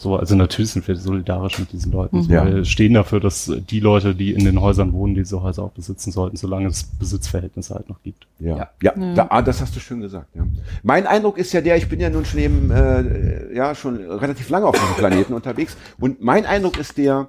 so, 0.00 0.16
also 0.16 0.34
natürlich 0.34 0.70
sind 0.70 0.88
wir 0.88 0.96
solidarisch 0.96 1.58
mit 1.58 1.72
diesen 1.72 1.92
Leuten. 1.92 2.22
Mhm. 2.22 2.30
Ja. 2.30 2.46
Wir 2.46 2.64
stehen 2.64 2.94
dafür, 2.94 3.20
dass 3.20 3.52
die 3.68 3.80
Leute, 3.80 4.14
die 4.14 4.32
in 4.32 4.46
den 4.46 4.58
Häusern 4.58 4.94
wohnen, 4.94 5.14
diese 5.14 5.42
Häuser 5.42 5.62
auch 5.62 5.72
besitzen 5.72 6.10
sollten, 6.10 6.38
solange 6.38 6.68
es 6.68 6.84
Besitzverhältnisse 6.84 7.74
halt 7.74 7.90
noch 7.90 8.02
gibt. 8.02 8.26
Ja, 8.38 8.56
ja, 8.56 8.70
ja, 8.80 8.94
ja. 8.96 9.14
Da, 9.14 9.26
ah, 9.28 9.42
das 9.42 9.60
hast 9.60 9.76
du 9.76 9.80
schön 9.80 10.00
gesagt. 10.00 10.28
Ja. 10.34 10.46
Mein 10.82 11.06
Eindruck 11.06 11.36
ist 11.36 11.52
ja 11.52 11.60
der, 11.60 11.76
ich 11.76 11.90
bin 11.90 12.00
ja 12.00 12.08
nun 12.08 12.24
schon 12.24 12.40
eben, 12.40 12.70
äh, 12.70 13.54
ja, 13.54 13.74
schon 13.74 13.98
relativ 13.98 14.48
lange 14.48 14.64
auf 14.64 14.74
diesem 14.74 14.94
Planeten 14.94 15.34
unterwegs 15.34 15.76
und 15.98 16.22
mein 16.22 16.46
Eindruck 16.46 16.78
ist 16.78 16.96
der, 16.96 17.28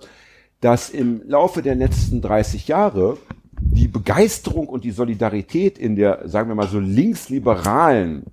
dass 0.61 0.89
im 0.89 1.23
Laufe 1.27 1.61
der 1.61 1.75
letzten 1.75 2.21
30 2.21 2.69
Jahre 2.69 3.17
die 3.59 3.89
Begeisterung 3.89 4.69
und 4.69 4.85
die 4.85 4.91
Solidarität 4.91 5.77
in 5.77 5.97
der, 5.97 6.21
sagen 6.29 6.47
wir 6.47 6.55
mal 6.55 6.69
so, 6.69 6.79
linksliberalen 6.79 8.27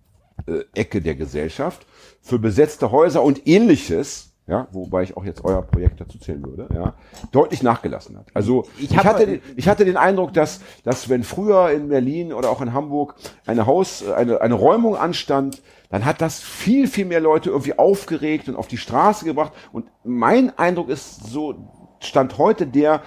äh, 0.47 0.61
Ecke 0.75 1.03
der 1.03 1.17
Gesellschaft 1.17 1.85
für 2.23 2.39
besetzte 2.39 2.93
Häuser 2.93 3.25
und 3.25 3.49
ähnliches 3.49 4.28
ja, 4.49 4.67
wobei 4.73 5.03
ich 5.03 5.17
auch 5.17 5.25
jetzt 5.25 5.45
euer 5.45 5.61
Projekt 5.61 6.01
dazu 6.01 6.19
zählen 6.19 6.43
würde, 6.43 6.69
ja, 6.75 6.95
deutlich 7.33 7.63
nachgelassen 7.63 8.17
hat. 8.17 8.27
Also 8.33 8.65
ich, 8.79 8.91
ich 8.91 8.97
hatte, 8.97 9.27
den, 9.27 9.43
ich 9.57 9.69
hatte 9.69 9.85
den 9.85 9.99
Eindruck, 9.99 10.33
dass, 10.33 10.61
dass 10.85 11.11
wenn 11.11 11.23
früher 11.23 11.71
in 11.71 11.89
Berlin 11.91 12.33
oder 12.33 12.49
auch 12.49 12.63
in 12.63 12.73
Hamburg 12.73 13.15
eine 13.47 13.67
Haus, 13.67 14.03
eine, 14.09 14.41
eine 14.41 14.55
Räumung 14.55 14.97
anstand, 14.97 15.63
dann 15.91 16.07
hat 16.07 16.23
das 16.23 16.41
viel, 16.41 16.89
viel 16.89 17.05
mehr 17.05 17.21
Leute 17.21 17.51
irgendwie 17.51 17.79
aufgeregt 17.79 18.49
und 18.49 18.57
auf 18.57 18.69
die 18.69 18.79
Straße 18.79 19.27
gebracht. 19.27 19.53
Und 19.71 19.87
mein 20.03 20.57
Eindruck 20.59 20.89
ist 20.89 21.27
so, 21.27 21.55
stand 22.01 22.39
heute 22.39 22.67
der, 22.67 23.03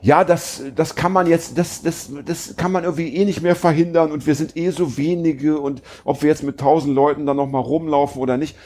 ja, 0.00 0.24
das, 0.24 0.62
das 0.74 0.94
kann 0.94 1.12
man 1.12 1.26
jetzt, 1.26 1.58
das, 1.58 1.82
das, 1.82 2.10
das 2.24 2.56
kann 2.56 2.72
man 2.72 2.84
irgendwie 2.84 3.14
eh 3.14 3.24
nicht 3.24 3.42
mehr 3.42 3.56
verhindern 3.56 4.12
und 4.12 4.26
wir 4.26 4.34
sind 4.34 4.56
eh 4.56 4.70
so 4.70 4.96
wenige 4.96 5.58
und 5.58 5.82
ob 6.04 6.22
wir 6.22 6.28
jetzt 6.28 6.44
mit 6.44 6.58
tausend 6.58 6.94
Leuten 6.94 7.26
dann 7.26 7.36
noch 7.36 7.48
mal 7.48 7.58
rumlaufen 7.58 8.22
oder 8.22 8.36
nicht. 8.36 8.56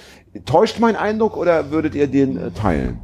Täuscht 0.47 0.81
mein 0.81 0.97
Eindruck 0.97 1.37
oder 1.37 1.71
würdet 1.71 1.95
ihr 1.95 2.07
den 2.07 2.39
äh, 2.39 2.51
teilen? 2.53 2.99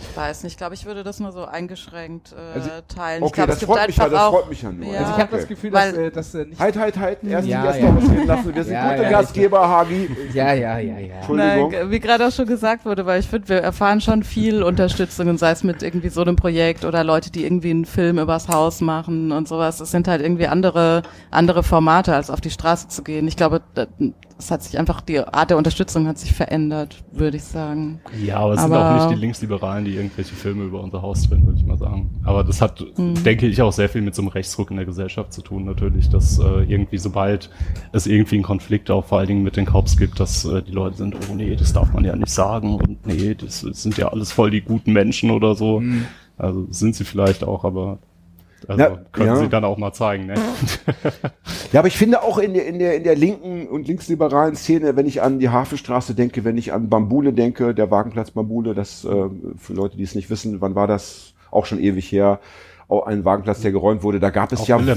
Ich 0.00 0.16
weiß 0.16 0.44
nicht, 0.44 0.54
ich 0.54 0.56
glaube, 0.56 0.74
ich 0.74 0.86
würde 0.86 1.04
das 1.04 1.20
nur 1.20 1.30
so 1.32 1.44
eingeschränkt 1.44 2.32
äh, 2.32 2.58
also, 2.58 2.70
teilen. 2.88 3.22
Okay, 3.22 3.28
ich 3.28 3.34
glaub, 3.34 3.46
das, 3.48 3.64
freut 3.64 3.86
mich 3.86 3.96
ja, 3.96 4.08
das 4.08 4.28
freut 4.28 4.48
mich 4.48 4.62
ja 4.62 4.72
nur. 4.72 4.92
Ja. 4.92 5.00
Also 5.00 5.12
ich 5.12 5.18
habe 5.18 5.36
das 5.36 5.48
Gefühl, 5.48 5.70
dass, 5.70 5.92
äh, 5.92 6.10
dass 6.10 6.34
äh, 6.34 6.44
nicht 6.46 6.58
Halt, 6.58 6.78
halt, 6.78 6.98
halt, 6.98 7.18
erst 7.22 7.46
ja, 7.46 7.60
die 7.60 7.68
Gäste 7.68 7.82
ja. 7.82 7.94
ausreden 7.94 8.26
lassen. 8.26 8.54
Wir 8.54 8.64
sind 8.64 8.72
ja, 8.72 8.90
gute 8.90 9.02
ja, 9.02 9.10
Gastgeber, 9.10 9.68
Hagi. 9.68 10.10
Ja, 10.32 10.52
ja, 10.54 10.78
ja, 10.78 10.98
ja. 10.98 11.14
Entschuldigung. 11.16 11.70
Nein, 11.70 11.90
wie 11.90 12.00
gerade 12.00 12.26
auch 12.26 12.32
schon 12.32 12.46
gesagt 12.46 12.86
wurde, 12.86 13.04
weil 13.04 13.20
ich 13.20 13.28
finde, 13.28 13.48
wir 13.48 13.58
erfahren 13.58 14.00
schon 14.00 14.22
viel 14.22 14.62
Unterstützung, 14.62 15.28
und 15.28 15.38
sei 15.38 15.50
es 15.50 15.64
mit 15.64 15.82
irgendwie 15.82 16.08
so 16.08 16.22
einem 16.22 16.36
Projekt 16.36 16.84
oder 16.84 17.04
Leute, 17.04 17.30
die 17.30 17.44
irgendwie 17.44 17.70
einen 17.70 17.84
Film 17.84 18.18
übers 18.18 18.48
Haus 18.48 18.80
machen 18.80 19.32
und 19.32 19.48
sowas. 19.48 19.80
Es 19.80 19.90
sind 19.90 20.08
halt 20.08 20.22
irgendwie 20.22 20.46
andere, 20.46 21.02
andere 21.30 21.62
Formate, 21.62 22.14
als 22.14 22.30
auf 22.30 22.40
die 22.40 22.50
Straße 22.50 22.88
zu 22.88 23.02
gehen. 23.02 23.28
Ich 23.28 23.36
glaube, 23.36 23.60
es 24.40 24.50
hat 24.50 24.62
sich 24.62 24.78
einfach, 24.78 25.00
die 25.00 25.20
Art 25.20 25.50
der 25.50 25.56
Unterstützung 25.56 26.08
hat 26.08 26.18
sich 26.18 26.32
verändert, 26.32 27.02
würde 27.12 27.36
ich 27.36 27.44
sagen. 27.44 28.00
Ja, 28.22 28.38
aber 28.38 28.54
es 28.54 28.60
aber 28.60 28.74
sind 28.74 28.84
auch 28.84 29.06
nicht 29.06 29.16
die 29.16 29.20
Linksliberalen, 29.20 29.84
die 29.84 29.94
irgendwelche 29.94 30.34
Filme 30.34 30.64
über 30.64 30.82
unser 30.82 31.02
Haus 31.02 31.28
drehen, 31.28 31.46
würde 31.46 31.58
ich 31.58 31.66
mal 31.66 31.78
sagen. 31.78 32.10
Aber 32.24 32.42
das 32.42 32.60
hat, 32.60 32.84
mhm. 32.96 33.22
denke 33.22 33.46
ich, 33.46 33.60
auch 33.62 33.72
sehr 33.72 33.88
viel 33.88 34.02
mit 34.02 34.14
so 34.14 34.22
einem 34.22 34.30
Rechtsruck 34.30 34.70
in 34.70 34.76
der 34.76 34.86
Gesellschaft 34.86 35.32
zu 35.32 35.42
tun, 35.42 35.64
natürlich, 35.64 36.08
dass 36.08 36.38
äh, 36.38 36.64
irgendwie, 36.64 36.98
sobald 36.98 37.50
es 37.92 38.06
irgendwie 38.06 38.36
einen 38.36 38.44
Konflikt 38.44 38.90
auch 38.90 39.04
vor 39.04 39.18
allen 39.18 39.28
Dingen 39.28 39.42
mit 39.42 39.56
den 39.56 39.66
Cops 39.66 39.96
gibt, 39.96 40.18
dass 40.18 40.44
äh, 40.44 40.62
die 40.62 40.72
Leute 40.72 40.96
sind, 40.96 41.14
oh 41.14 41.34
nee, 41.34 41.54
das 41.54 41.72
darf 41.72 41.92
man 41.92 42.04
ja 42.04 42.16
nicht 42.16 42.32
sagen 42.32 42.76
und 42.76 43.06
nee, 43.06 43.34
das, 43.34 43.60
das 43.60 43.82
sind 43.82 43.96
ja 43.98 44.08
alles 44.08 44.32
voll 44.32 44.50
die 44.50 44.62
guten 44.62 44.92
Menschen 44.92 45.30
oder 45.30 45.54
so. 45.54 45.80
Mhm. 45.80 46.06
Also 46.38 46.66
sind 46.70 46.96
sie 46.96 47.04
vielleicht 47.04 47.44
auch, 47.44 47.64
aber 47.64 47.98
also 48.68 48.82
Na, 48.82 49.02
können 49.12 49.28
ja. 49.28 49.36
sie 49.36 49.48
dann 49.48 49.64
auch 49.64 49.78
mal 49.78 49.92
zeigen, 49.92 50.26
ne? 50.26 50.34
ja, 51.72 51.80
aber 51.80 51.88
ich 51.88 51.96
finde 51.96 52.22
auch 52.22 52.38
in 52.38 52.54
der, 52.54 52.66
in 52.66 52.78
der, 52.78 52.96
in 52.96 53.04
der 53.04 53.16
linken 53.16 53.66
und 53.68 53.88
linksliberalen 53.88 54.56
Szene, 54.56 54.96
wenn 54.96 55.06
ich 55.06 55.22
an 55.22 55.38
die 55.38 55.48
Hafenstraße 55.48 56.14
denke, 56.14 56.44
wenn 56.44 56.58
ich 56.58 56.72
an 56.72 56.88
Bambule 56.88 57.32
denke, 57.32 57.74
der 57.74 57.90
Wagenplatz 57.90 58.30
Bambule, 58.30 58.74
das 58.74 59.04
äh, 59.04 59.28
für 59.56 59.72
Leute, 59.72 59.96
die 59.96 60.02
es 60.02 60.14
nicht 60.14 60.30
wissen, 60.30 60.60
wann 60.60 60.74
war 60.74 60.86
das? 60.86 61.34
Auch 61.50 61.66
schon 61.66 61.80
ewig 61.80 62.10
her. 62.12 62.40
Auch 62.88 63.06
ein 63.06 63.24
Wagenplatz, 63.24 63.60
der 63.60 63.70
geräumt 63.70 64.02
wurde. 64.02 64.18
Da 64.18 64.30
gab 64.30 64.52
es 64.52 64.62
auch 64.62 64.68
ja, 64.68 64.78
ne? 64.78 64.96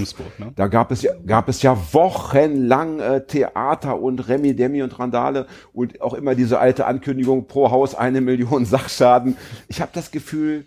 da 0.56 0.68
gab 0.68 0.90
es 0.92 1.04
ja, 1.04 1.12
gab 1.28 1.48
es 1.48 1.62
ja 1.62 1.78
wochenlang 1.92 3.00
äh, 3.00 3.24
Theater 3.24 4.02
und 4.02 4.28
Remi, 4.28 4.56
Demi 4.56 4.82
und 4.82 4.98
Randale 4.98 5.46
und 5.74 6.02
auch 6.02 6.16
immer 6.16 6.34
diese 6.34 6.60
alte 6.60 6.88
Ankündigung 6.88 7.46
pro 7.46 7.70
Haus 7.70 7.94
eine 7.94 8.20
Million 8.20 8.66
Sachschaden. 8.66 9.38
Ich 9.68 9.80
habe 9.80 9.92
das 9.94 10.10
Gefühl, 10.10 10.66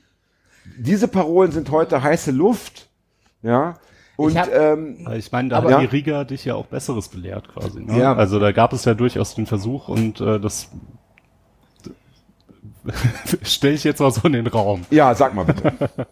diese 0.79 1.09
Parolen 1.09 1.53
sind 1.53 1.71
heute 1.71 2.03
heiße 2.03 2.31
Luft. 2.31 2.89
Ja. 3.43 3.75
Und 4.17 4.31
ich, 4.31 4.39
hab, 4.39 4.53
ähm, 4.53 5.07
ich 5.15 5.31
meine, 5.31 5.51
da 5.51 5.59
aber, 5.59 5.75
hat 5.75 5.83
die 5.83 5.87
Riga 5.87 6.25
dich 6.25 6.45
ja 6.45 6.55
auch 6.55 6.67
Besseres 6.67 7.09
belehrt 7.09 7.49
quasi. 7.49 7.81
Ne? 7.81 7.99
Ja. 7.99 8.15
Also 8.15 8.39
da 8.39 8.53
gab 8.53 8.73
es 8.73 8.85
ja 8.85 8.95
durchaus 8.95 9.35
den 9.35 9.47
Versuch 9.47 9.89
und 9.89 10.21
äh, 10.21 10.41
das 10.41 10.71
stelle 13.43 13.75
ich 13.75 13.85
jetzt 13.85 14.01
mal 14.01 14.11
so 14.11 14.23
in 14.27 14.33
den 14.33 14.47
Raum. 14.47 14.83
Ja, 14.91 15.15
sag 15.15 15.35
mal 15.35 15.45
bitte. 15.45 15.73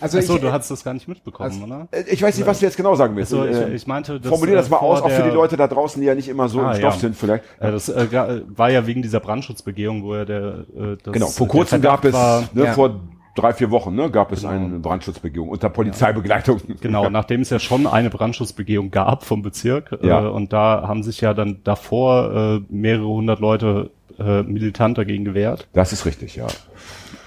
Also 0.00 0.18
Achso, 0.18 0.34
ich, 0.34 0.40
du 0.42 0.52
hast 0.52 0.70
das 0.70 0.84
gar 0.84 0.92
nicht 0.92 1.08
mitbekommen, 1.08 1.50
also, 1.50 1.64
oder? 1.64 1.88
Äh, 1.90 2.02
ich 2.10 2.20
weiß 2.20 2.36
nicht, 2.36 2.46
was 2.46 2.58
du 2.58 2.66
jetzt 2.66 2.76
genau 2.76 2.94
sagen 2.94 3.16
willst. 3.16 3.32
Also, 3.32 3.68
ich, 3.68 3.74
ich 3.74 3.86
meinte, 3.86 4.20
das, 4.20 4.28
Formulier 4.28 4.56
das 4.56 4.68
mal 4.68 4.76
aus, 4.76 5.00
auch 5.00 5.08
für 5.08 5.22
die 5.22 5.30
Leute 5.30 5.56
da 5.56 5.66
draußen, 5.66 5.98
die 5.98 6.06
ja 6.06 6.14
nicht 6.14 6.28
immer 6.28 6.48
so 6.50 6.60
ah, 6.60 6.72
im 6.72 6.78
Stoff 6.78 6.94
ja. 6.94 7.00
sind 7.00 7.16
vielleicht. 7.16 7.44
Ja, 7.58 7.70
das 7.70 7.88
äh, 7.88 8.42
war 8.48 8.70
ja 8.70 8.86
wegen 8.86 9.00
dieser 9.00 9.20
Brandschutzbegehung, 9.20 10.02
wo 10.02 10.12
er 10.12 10.26
der 10.26 10.64
äh, 10.76 10.96
das, 11.02 11.12
Genau, 11.14 11.28
vor 11.28 11.48
kurzem 11.48 11.80
gab 11.80 12.04
es, 12.04 12.12
war, 12.12 12.44
ne, 12.52 12.64
ja. 12.64 12.72
vor 12.74 13.00
drei, 13.34 13.52
vier 13.52 13.70
Wochen 13.70 13.94
ne, 13.94 14.10
gab 14.10 14.32
es 14.32 14.42
genau. 14.42 14.52
eine 14.52 14.78
Brandschutzbegehung 14.78 15.48
unter 15.48 15.68
Polizeibegleitung. 15.68 16.60
Genau, 16.80 17.10
nachdem 17.10 17.40
es 17.40 17.50
ja 17.50 17.58
schon 17.58 17.86
eine 17.86 18.10
Brandschutzbegehung 18.10 18.90
gab 18.90 19.24
vom 19.24 19.42
Bezirk 19.42 19.98
ja. 20.02 20.24
äh, 20.24 20.28
und 20.28 20.52
da 20.52 20.84
haben 20.86 21.02
sich 21.02 21.20
ja 21.20 21.34
dann 21.34 21.60
davor 21.64 22.60
äh, 22.60 22.72
mehrere 22.72 23.08
hundert 23.08 23.40
Leute 23.40 23.90
äh, 24.18 24.42
militant 24.42 24.98
dagegen 24.98 25.24
gewehrt. 25.24 25.68
Das 25.72 25.92
ist 25.92 26.06
richtig, 26.06 26.36
ja. 26.36 26.46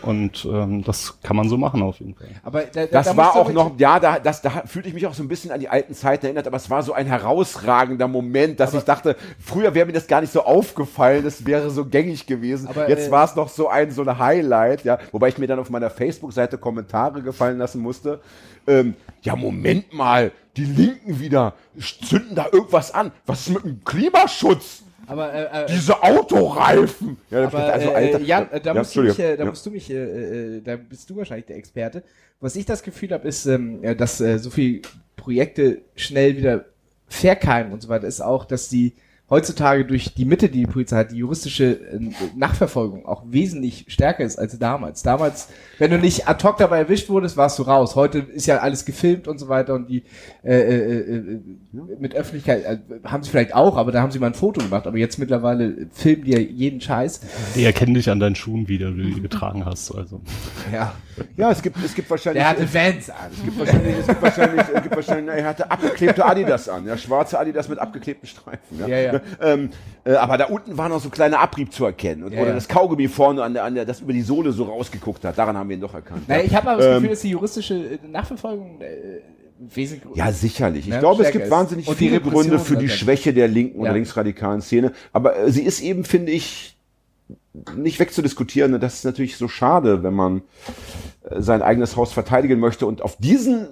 Und 0.04 0.45
ähm, 0.45 0.84
das 0.84 1.20
kann 1.24 1.36
man 1.36 1.50
so 1.50 1.58
machen 1.58 1.82
auf 1.82 2.00
jeden 2.00 2.14
Fall. 2.16 2.28
Aber 2.43 2.62
da, 2.62 2.86
da, 2.86 2.88
das 2.88 3.08
da 3.08 3.18
war 3.18 3.36
auch 3.36 3.52
noch, 3.52 3.80
ja, 3.80 4.00
da, 4.00 4.20
das, 4.20 4.41
da 4.41 4.50
fühlte 4.66 4.89
ich 4.89 4.93
mich 4.93 5.08
auch 5.08 5.14
so 5.14 5.24
ein 5.24 5.28
bisschen 5.28 5.52
an 5.52 5.60
die 5.60 5.70
alten 5.70 5.93
Zeiten 5.93 6.26
erinnert, 6.26 6.45
aber 6.48 6.58
es 6.58 6.70
war 6.70 6.84
so 6.84 6.93
ein 6.93 7.08
herausragender 7.08 8.08
Moment, 8.08 8.60
dass 8.60 8.70
aber 8.70 8.80
ich 8.80 8.84
dachte, 8.86 9.16
früher 9.39 9.74
wäre 9.74 9.88
mir 9.88 9.93
das 9.93 10.08
gar 10.08 10.22
nicht 10.22 10.32
so 10.32 10.43
aufgefallen, 10.43 11.24
das 11.24 11.45
wäre 11.45 11.70
so 11.72 11.86
gängig 11.86 12.28
gewesen. 12.28 12.68
Aber, 12.68 12.89
Jetzt 12.89 13.08
äh, 13.08 13.12
war 13.12 13.26
es 13.26 13.36
noch 13.36 13.50
so 13.50 13.70
ein 13.70 13.91
so 13.91 14.04
ein 14.04 14.20
Highlight, 14.20 14.84
ja, 14.84 15.00
wobei 15.12 15.30
ich 15.30 15.38
mir 15.38 15.48
dann 15.48 15.60
auf 15.60 15.70
meiner 15.70 15.89
Facebook-Seite 15.89 16.58
Kommentare 16.58 17.22
gefallen 17.22 17.58
lassen 17.58 17.82
musste. 17.82 18.20
Ähm, 18.68 18.95
ja, 19.22 19.36
Moment 19.36 19.93
mal, 19.93 20.32
die 20.58 20.66
Linken 20.66 21.20
wieder 21.20 21.54
zünden 21.80 22.36
da 22.36 22.48
irgendwas 22.52 22.93
an. 22.93 23.12
Was 23.26 23.48
ist 23.48 23.54
mit 23.54 23.64
dem 23.64 23.84
Klimaschutz? 23.84 24.84
Aber, 25.08 25.34
äh, 25.34 25.64
äh, 25.64 25.66
Diese 25.68 26.03
Autoreifen! 26.03 27.18
Ja, 27.32 27.45
aber, 27.45 27.74
also, 27.74 27.91
Alter, 27.93 28.20
äh, 28.20 28.24
Jan, 28.24 28.49
da, 28.62 28.74
musst 28.74 28.95
du 28.95 29.01
mich, 29.03 29.18
äh, 29.20 29.38
da 29.38 29.43
ja. 29.43 29.49
musst 29.49 29.66
du 29.66 29.72
mich, 29.72 29.89
äh, 29.89 30.58
äh, 30.58 30.62
da 30.62 30.76
bist 30.76 31.10
du 31.10 31.16
wahrscheinlich 31.16 31.45
der 31.45 31.55
Experte. 31.55 32.03
Was 32.41 32.55
ich 32.55 32.66
das 32.66 32.84
Gefühl 32.84 33.12
habe, 33.12 33.28
ist, 33.28 33.45
ähm, 33.45 33.82
dass 33.97 34.20
äh, 34.20 34.38
so 34.38 34.49
viele 34.49 34.82
Projekte 35.16 35.82
schnell 35.95 36.38
wieder 36.38 36.66
verkeimen 37.08 37.72
und 37.72 37.82
so 37.82 37.89
weiter, 37.89 38.05
ist 38.05 38.22
auch, 38.22 38.43
dass 38.45 38.68
die 38.68 38.93
heutzutage 39.30 39.84
durch 39.84 40.13
die 40.13 40.23
Mitte, 40.23 40.47
die 40.47 40.59
die 40.59 40.71
Polizei 40.71 40.97
hat, 40.97 41.11
die 41.11 41.17
juristische 41.17 41.73
äh, 41.73 41.99
Nachverfolgung 42.36 43.05
auch 43.05 43.23
wesentlich 43.28 43.86
stärker 43.89 44.23
ist 44.23 44.39
als 44.39 44.57
damals. 44.57 45.03
Damals, 45.03 45.49
wenn 45.80 45.91
du 45.91 45.99
nicht 45.99 46.30
ad 46.30 46.47
hoc 46.47 46.57
dabei 46.57 46.80
erwischt 46.80 47.09
wurdest, 47.09 47.36
warst 47.36 47.59
du 47.59 47.63
raus. 47.63 47.95
Heute 47.95 48.19
ist 48.19 48.45
ja 48.45 48.59
alles 48.59 48.86
gefilmt 48.86 49.28
und 49.28 49.38
so 49.38 49.49
weiter 49.49 49.73
und 49.73 49.89
die 49.89 50.03
äh, 50.43 50.55
äh, 50.55 51.17
äh, 51.17 51.39
mit 51.99 52.15
Öffentlichkeit 52.15 52.63
äh, 52.63 52.80
haben 53.03 53.23
sie 53.23 53.30
vielleicht 53.30 53.53
auch, 53.53 53.75
aber 53.75 53.91
da 53.91 54.01
haben 54.01 54.11
sie 54.11 54.19
mal 54.19 54.28
ein 54.28 54.34
Foto 54.34 54.61
gemacht. 54.61 54.88
Aber 54.88 54.97
jetzt 54.97 55.19
mittlerweile 55.19 55.88
filmen 55.91 56.23
die 56.23 56.32
ja 56.32 56.39
jeden 56.39 56.80
Scheiß. 56.80 57.19
Die 57.55 57.65
erkennen 57.65 57.95
dich 57.95 58.09
an 58.09 58.21
deinen 58.21 58.36
Schuhen 58.36 58.69
wieder, 58.69 58.91
die 58.91 59.03
du 59.03 59.15
die 59.15 59.21
getragen 59.21 59.65
hast. 59.65 59.91
Also. 59.91 60.21
Ja. 60.71 60.93
Ja, 61.36 61.51
es 61.51 61.61
gibt, 61.61 61.78
es 61.84 61.95
gibt 61.95 62.09
wahrscheinlich. 62.09 62.43
Er 62.43 62.49
hatte 62.51 62.67
Fans 62.67 63.09
an. 63.09 63.32
Es 63.34 63.43
gibt 63.43 63.59
wahrscheinlich, 63.59 63.95
es 63.97 64.07
gibt 64.07 64.21
wahrscheinlich, 64.21 64.61
es 64.73 64.84
gibt 64.84 64.95
wahrscheinlich, 64.95 65.36
er 65.36 65.45
hatte 65.45 65.71
abgeklebte 65.71 66.25
Adidas 66.25 66.69
an, 66.69 66.86
ja, 66.86 66.97
schwarze 66.97 67.39
Adidas 67.39 67.67
mit 67.67 67.80
abgeklebten 67.80 68.28
Streifen. 68.28 68.80
Ja, 68.80 68.88
ja. 68.88 69.13
ja 69.13 69.16
ähm, 69.41 69.70
äh, 70.03 70.13
aber 70.13 70.38
da 70.38 70.45
unten 70.45 70.78
war 70.78 70.89
noch 70.89 70.99
so 71.01 71.07
ein 71.09 71.11
kleiner 71.11 71.39
Abrieb 71.39 71.74
zu 71.74 71.86
erkennen. 71.86 72.24
Und, 72.24 72.34
Ja, 72.34 72.39
oder 72.39 72.49
ja. 72.49 72.55
das 72.55 72.68
Kaugummi 72.68 73.07
vorne 73.07 73.43
an 73.43 73.53
der, 73.53 73.63
an 73.63 73.76
der, 73.76 73.86
das 73.86 74.01
über 74.01 74.13
die 74.13 74.22
Sohle 74.22 74.51
so 74.51 74.63
rausgeguckt 74.65 75.24
hat. 75.26 75.38
Daran 75.38 75.57
haben 75.57 75.70
wir 75.70 75.76
ihn 75.78 75.82
doch 75.82 75.93
erkannt. 75.93 76.28
Naja, 76.28 76.41
ja. 76.41 76.47
ich 76.47 76.55
habe 76.55 76.70
aber 76.70 76.78
das 76.82 76.88
Ähm, 76.88 76.93
Gefühl, 76.95 77.09
dass 77.09 77.22
die 77.22 77.30
juristische 77.30 77.74
äh, 77.76 77.97
Nachverfolgung 78.09 78.82
äh, 78.82 79.22
wesentlich 79.59 80.15
Ja, 80.15 80.32
sicherlich. 80.32 80.86
Ich 80.88 80.93
Ne, 80.93 80.99
glaube, 80.99 81.24
es 81.24 81.32
gibt 81.32 81.45
ist. 81.45 81.51
wahnsinnig 81.51 81.88
Und 81.88 81.95
viele 81.97 82.22
Gründe 82.22 82.59
für 82.59 82.78
die 82.78 82.89
Schwäche 82.89 83.34
der 83.34 83.47
linken 83.47 83.80
und 83.80 83.91
linksradikalen 83.91 84.61
Szene. 84.61 84.91
Aber 85.13 85.38
äh, 85.38 85.51
sie 85.51 85.63
ist 85.63 85.82
eben, 85.82 86.03
finde 86.03 86.32
ich, 86.32 86.78
nicht 87.76 87.99
wegzudiskutieren. 87.99 88.74
Und 88.76 88.84
Das 88.84 88.95
ist 88.95 89.03
natürlich 89.05 89.36
so 89.38 89.47
schade, 89.47 90.03
wenn 90.03 90.13
man 90.13 90.41
äh, 91.30 91.41
sein 91.41 91.61
eigenes 91.61 91.95
Haus 91.95 92.13
verteidigen 92.13 92.59
möchte 92.59 92.86
und 92.86 93.01
auf 93.01 93.18
diesen 93.18 93.68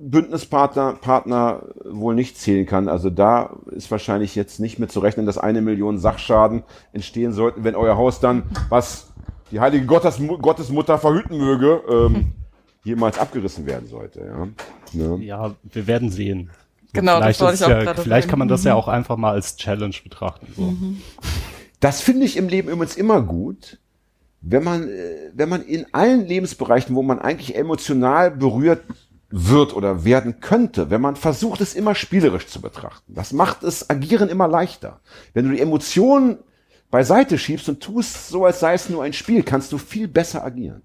Bündnispartner 0.00 0.94
Partner 0.94 1.62
wohl 1.84 2.14
nicht 2.14 2.38
zählen 2.38 2.66
kann. 2.66 2.88
Also 2.88 3.10
da 3.10 3.56
ist 3.70 3.90
wahrscheinlich 3.90 4.34
jetzt 4.34 4.58
nicht 4.58 4.78
mit 4.78 4.90
zu 4.90 5.00
rechnen, 5.00 5.26
dass 5.26 5.36
eine 5.38 5.60
Million 5.60 5.98
Sachschaden 5.98 6.62
entstehen 6.92 7.32
sollten, 7.32 7.64
wenn 7.64 7.74
euer 7.74 7.96
Haus 7.96 8.20
dann, 8.20 8.44
was 8.70 9.12
die 9.50 9.60
heilige 9.60 9.84
Gottes, 9.86 10.20
Gottesmutter 10.40 10.98
verhüten 10.98 11.36
möge, 11.38 11.82
ähm, 11.90 12.32
jemals 12.84 13.18
abgerissen 13.18 13.66
werden 13.66 13.88
sollte. 13.88 14.20
Ja. 14.20 14.48
Ne? 14.92 15.24
Ja, 15.24 15.54
wir 15.62 15.86
werden 15.86 16.10
sehen. 16.10 16.50
Genau, 16.92 17.20
das 17.20 17.36
vielleicht 17.36 17.40
wollte 17.40 17.54
ist 17.54 17.60
ich 17.60 17.66
auch 17.66 17.96
ja, 17.96 18.02
Vielleicht 18.02 18.28
kann 18.28 18.38
man 18.38 18.48
das 18.48 18.64
ja 18.64 18.74
auch 18.74 18.88
einfach 18.88 19.16
mal 19.16 19.32
als 19.32 19.56
Challenge 19.56 19.94
betrachten. 20.02 20.48
So. 20.56 20.74
Das 21.78 22.00
finde 22.00 22.24
ich 22.26 22.36
im 22.36 22.48
Leben 22.48 22.68
übrigens 22.68 22.96
immer 22.96 23.22
gut, 23.22 23.78
wenn 24.40 24.64
man, 24.64 24.88
äh, 24.88 25.30
wenn 25.34 25.48
man 25.48 25.62
in 25.62 25.86
allen 25.92 26.26
Lebensbereichen, 26.26 26.96
wo 26.96 27.02
man 27.02 27.18
eigentlich 27.18 27.54
emotional 27.54 28.30
berührt 28.30 28.82
wird 29.30 29.74
oder 29.74 30.04
werden 30.04 30.40
könnte, 30.40 30.90
wenn 30.90 31.00
man 31.00 31.16
versucht, 31.16 31.60
es 31.60 31.74
immer 31.74 31.94
spielerisch 31.94 32.48
zu 32.48 32.60
betrachten. 32.60 33.14
Das 33.14 33.32
macht 33.32 33.62
es 33.62 33.88
Agieren 33.88 34.28
immer 34.28 34.48
leichter. 34.48 35.00
Wenn 35.34 35.48
du 35.48 35.54
die 35.54 35.60
Emotionen 35.60 36.38
beiseite 36.90 37.38
schiebst 37.38 37.68
und 37.68 37.80
tust 37.80 38.28
so, 38.28 38.44
als 38.44 38.60
sei 38.60 38.74
es 38.74 38.88
nur 38.88 39.04
ein 39.04 39.12
Spiel, 39.12 39.42
kannst 39.42 39.72
du 39.72 39.78
viel 39.78 40.08
besser 40.08 40.44
agieren. 40.44 40.82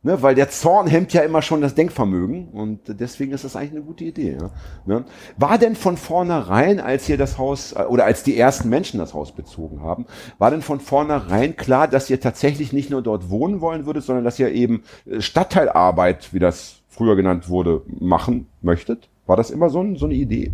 Ne, 0.00 0.22
weil 0.22 0.36
der 0.36 0.48
Zorn 0.48 0.86
hemmt 0.86 1.12
ja 1.12 1.22
immer 1.22 1.42
schon 1.42 1.60
das 1.60 1.74
Denkvermögen 1.74 2.50
und 2.50 2.82
deswegen 2.86 3.32
ist 3.32 3.42
das 3.42 3.56
eigentlich 3.56 3.72
eine 3.72 3.82
gute 3.82 4.04
Idee. 4.04 4.38
Ja? 4.40 4.50
Ne? 4.86 5.04
War 5.36 5.58
denn 5.58 5.74
von 5.74 5.96
vornherein, 5.96 6.78
als 6.78 7.08
ihr 7.08 7.18
das 7.18 7.36
Haus 7.36 7.72
äh, 7.72 7.82
oder 7.82 8.04
als 8.04 8.22
die 8.22 8.38
ersten 8.38 8.68
Menschen 8.68 9.00
das 9.00 9.12
Haus 9.12 9.32
bezogen 9.32 9.82
haben, 9.82 10.06
war 10.38 10.52
denn 10.52 10.62
von 10.62 10.78
vornherein 10.78 11.56
klar, 11.56 11.88
dass 11.88 12.08
ihr 12.10 12.20
tatsächlich 12.20 12.72
nicht 12.72 12.90
nur 12.90 13.02
dort 13.02 13.28
wohnen 13.28 13.60
wollen 13.60 13.86
würdet, 13.86 14.04
sondern 14.04 14.24
dass 14.24 14.38
ihr 14.38 14.52
eben 14.52 14.84
äh, 15.04 15.20
Stadtteilarbeit, 15.20 16.32
wie 16.32 16.38
das 16.38 16.77
früher 16.98 17.14
genannt 17.16 17.48
wurde, 17.48 17.82
machen 18.00 18.46
möchtet? 18.60 19.08
War 19.26 19.36
das 19.36 19.50
immer 19.50 19.70
so, 19.70 19.80
ein, 19.80 19.96
so 19.96 20.06
eine 20.06 20.14
Idee? 20.14 20.50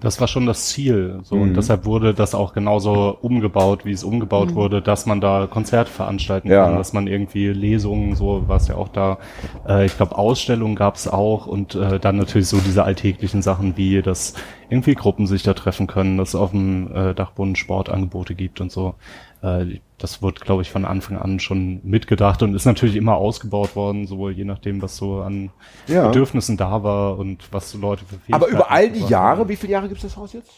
Das 0.00 0.18
war 0.18 0.28
schon 0.28 0.46
das 0.46 0.68
Ziel. 0.68 1.20
So, 1.24 1.36
Mhm. 1.36 1.42
Und 1.42 1.56
deshalb 1.58 1.84
wurde 1.84 2.14
das 2.14 2.34
auch 2.34 2.54
genauso 2.54 3.18
umgebaut, 3.20 3.84
wie 3.84 3.92
es 3.92 4.02
umgebaut 4.02 4.54
wurde, 4.54 4.80
dass 4.80 5.04
man 5.04 5.20
da 5.20 5.46
Konzerte 5.46 5.90
veranstalten 5.90 6.48
Ja. 6.48 6.64
kann, 6.64 6.76
dass 6.76 6.94
man 6.94 7.06
irgendwie 7.06 7.48
Lesungen, 7.48 8.16
so 8.16 8.48
war 8.48 8.56
es 8.56 8.66
ja 8.68 8.76
auch 8.76 8.88
da. 8.88 9.18
Äh, 9.68 9.84
ich 9.84 9.94
glaube, 9.96 10.16
Ausstellungen 10.16 10.74
gab 10.74 10.96
es 10.96 11.06
auch 11.06 11.46
und 11.46 11.74
äh, 11.74 12.00
dann 12.00 12.16
natürlich 12.16 12.48
so 12.48 12.58
diese 12.58 12.82
alltäglichen 12.84 13.42
Sachen 13.42 13.76
wie, 13.76 14.00
dass 14.00 14.32
irgendwie 14.70 14.94
Gruppen 14.94 15.26
sich 15.26 15.42
da 15.42 15.52
treffen 15.52 15.86
können, 15.86 16.16
dass 16.16 16.30
es 16.30 16.34
auf 16.34 16.52
dem 16.52 16.90
äh, 16.94 17.14
Dachboden 17.14 17.54
Sportangebote 17.54 18.34
gibt 18.34 18.62
und 18.62 18.72
so. 18.72 18.94
Äh, 19.44 19.80
das 19.98 20.22
wurde, 20.22 20.40
glaube 20.40 20.62
ich, 20.62 20.70
von 20.70 20.84
Anfang 20.84 21.16
an 21.18 21.38
schon 21.38 21.80
mitgedacht 21.84 22.42
und 22.42 22.54
ist 22.54 22.64
natürlich 22.64 22.96
immer 22.96 23.16
ausgebaut 23.16 23.76
worden, 23.76 24.06
so 24.06 24.30
je 24.30 24.44
nachdem, 24.44 24.80
was 24.82 24.96
so 24.96 25.20
an 25.20 25.50
Ja. 25.86 26.06
Bedürfnissen 26.08 26.56
da 26.56 26.82
war 26.82 27.18
und 27.18 27.52
was 27.52 27.70
so 27.70 27.78
Leute 27.78 28.04
für 28.04 28.14
Aber 28.32 28.46
Fähigkeiten 28.46 28.54
über 28.56 28.70
all 28.70 28.90
die 28.90 29.04
Jahre, 29.06 29.40
haben. 29.40 29.48
wie 29.48 29.56
viele 29.56 29.72
Jahre 29.72 29.88
gibt 29.88 29.98
es 29.98 30.02
das 30.10 30.16
Haus 30.16 30.32
jetzt? 30.32 30.50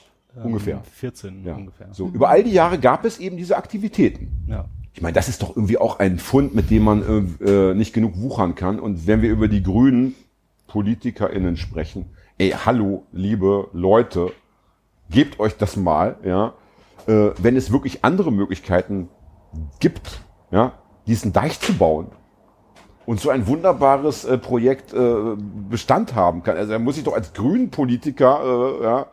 Ungefähr. 0.43 0.83
14 0.93 1.45
Ja. 1.45 1.55
ungefähr. 1.55 1.89
So, 1.93 2.09
über 2.09 2.29
all 2.29 2.45
die 2.45 2.51
Jahre 2.53 2.79
gab 2.79 3.05
es 3.05 3.19
eben 3.19 3.37
diese 3.37 3.57
Aktivitäten. 3.57 4.45
Ja. 4.49 4.67
Ich 4.93 5.03
meine, 5.03 5.15
das 5.15 5.29
ist 5.29 5.43
doch 5.43 5.57
irgendwie 5.57 5.79
auch 5.79 5.99
ein 5.99 6.19
Fund, 6.19 6.55
mit 6.55 6.71
dem 6.71 6.85
man 6.85 7.03
äh, 7.45 7.75
nicht 7.75 7.93
genug 7.93 8.19
wuchern 8.21 8.55
kann. 8.55 8.79
Und 8.79 9.07
wenn 9.07 9.21
wir 9.23 9.31
über 9.31 9.49
die 9.49 9.63
grünen 9.63 10.15
PolitikerInnen 10.69 11.57
sprechen, 11.57 12.07
ey, 12.39 12.51
hallo, 12.51 13.05
liebe 13.13 13.69
Leute, 13.73 14.33
gebt 15.11 15.39
euch 15.41 15.57
das 15.57 15.77
mal, 15.77 16.17
ja. 16.25 16.53
Äh, 17.07 17.31
wenn 17.39 17.57
es 17.57 17.73
wirklich 17.73 18.05
andere 18.05 18.33
Möglichkeiten 18.33 19.09
gibt, 19.81 20.21
ja, 20.51 20.73
diesen 21.07 21.33
Deich 21.33 21.61
zu 21.61 21.75
bauen 21.75 22.09
und 23.07 23.21
so 23.21 23.31
ein 23.31 23.47
wunderbares 23.47 24.25
äh, 24.25 24.37
Projekt 24.37 24.93
äh, 24.93 25.37
Bestand 25.71 26.15
haben 26.15 26.43
kann. 26.43 26.57
Also 26.57 26.73
da 26.73 26.79
muss 26.79 26.99
ich 26.99 27.05
doch 27.05 27.15
als 27.15 27.33
grünen 27.33 27.71
Politiker 27.71 28.41
äh, 28.81 28.85
ja, 28.85 29.07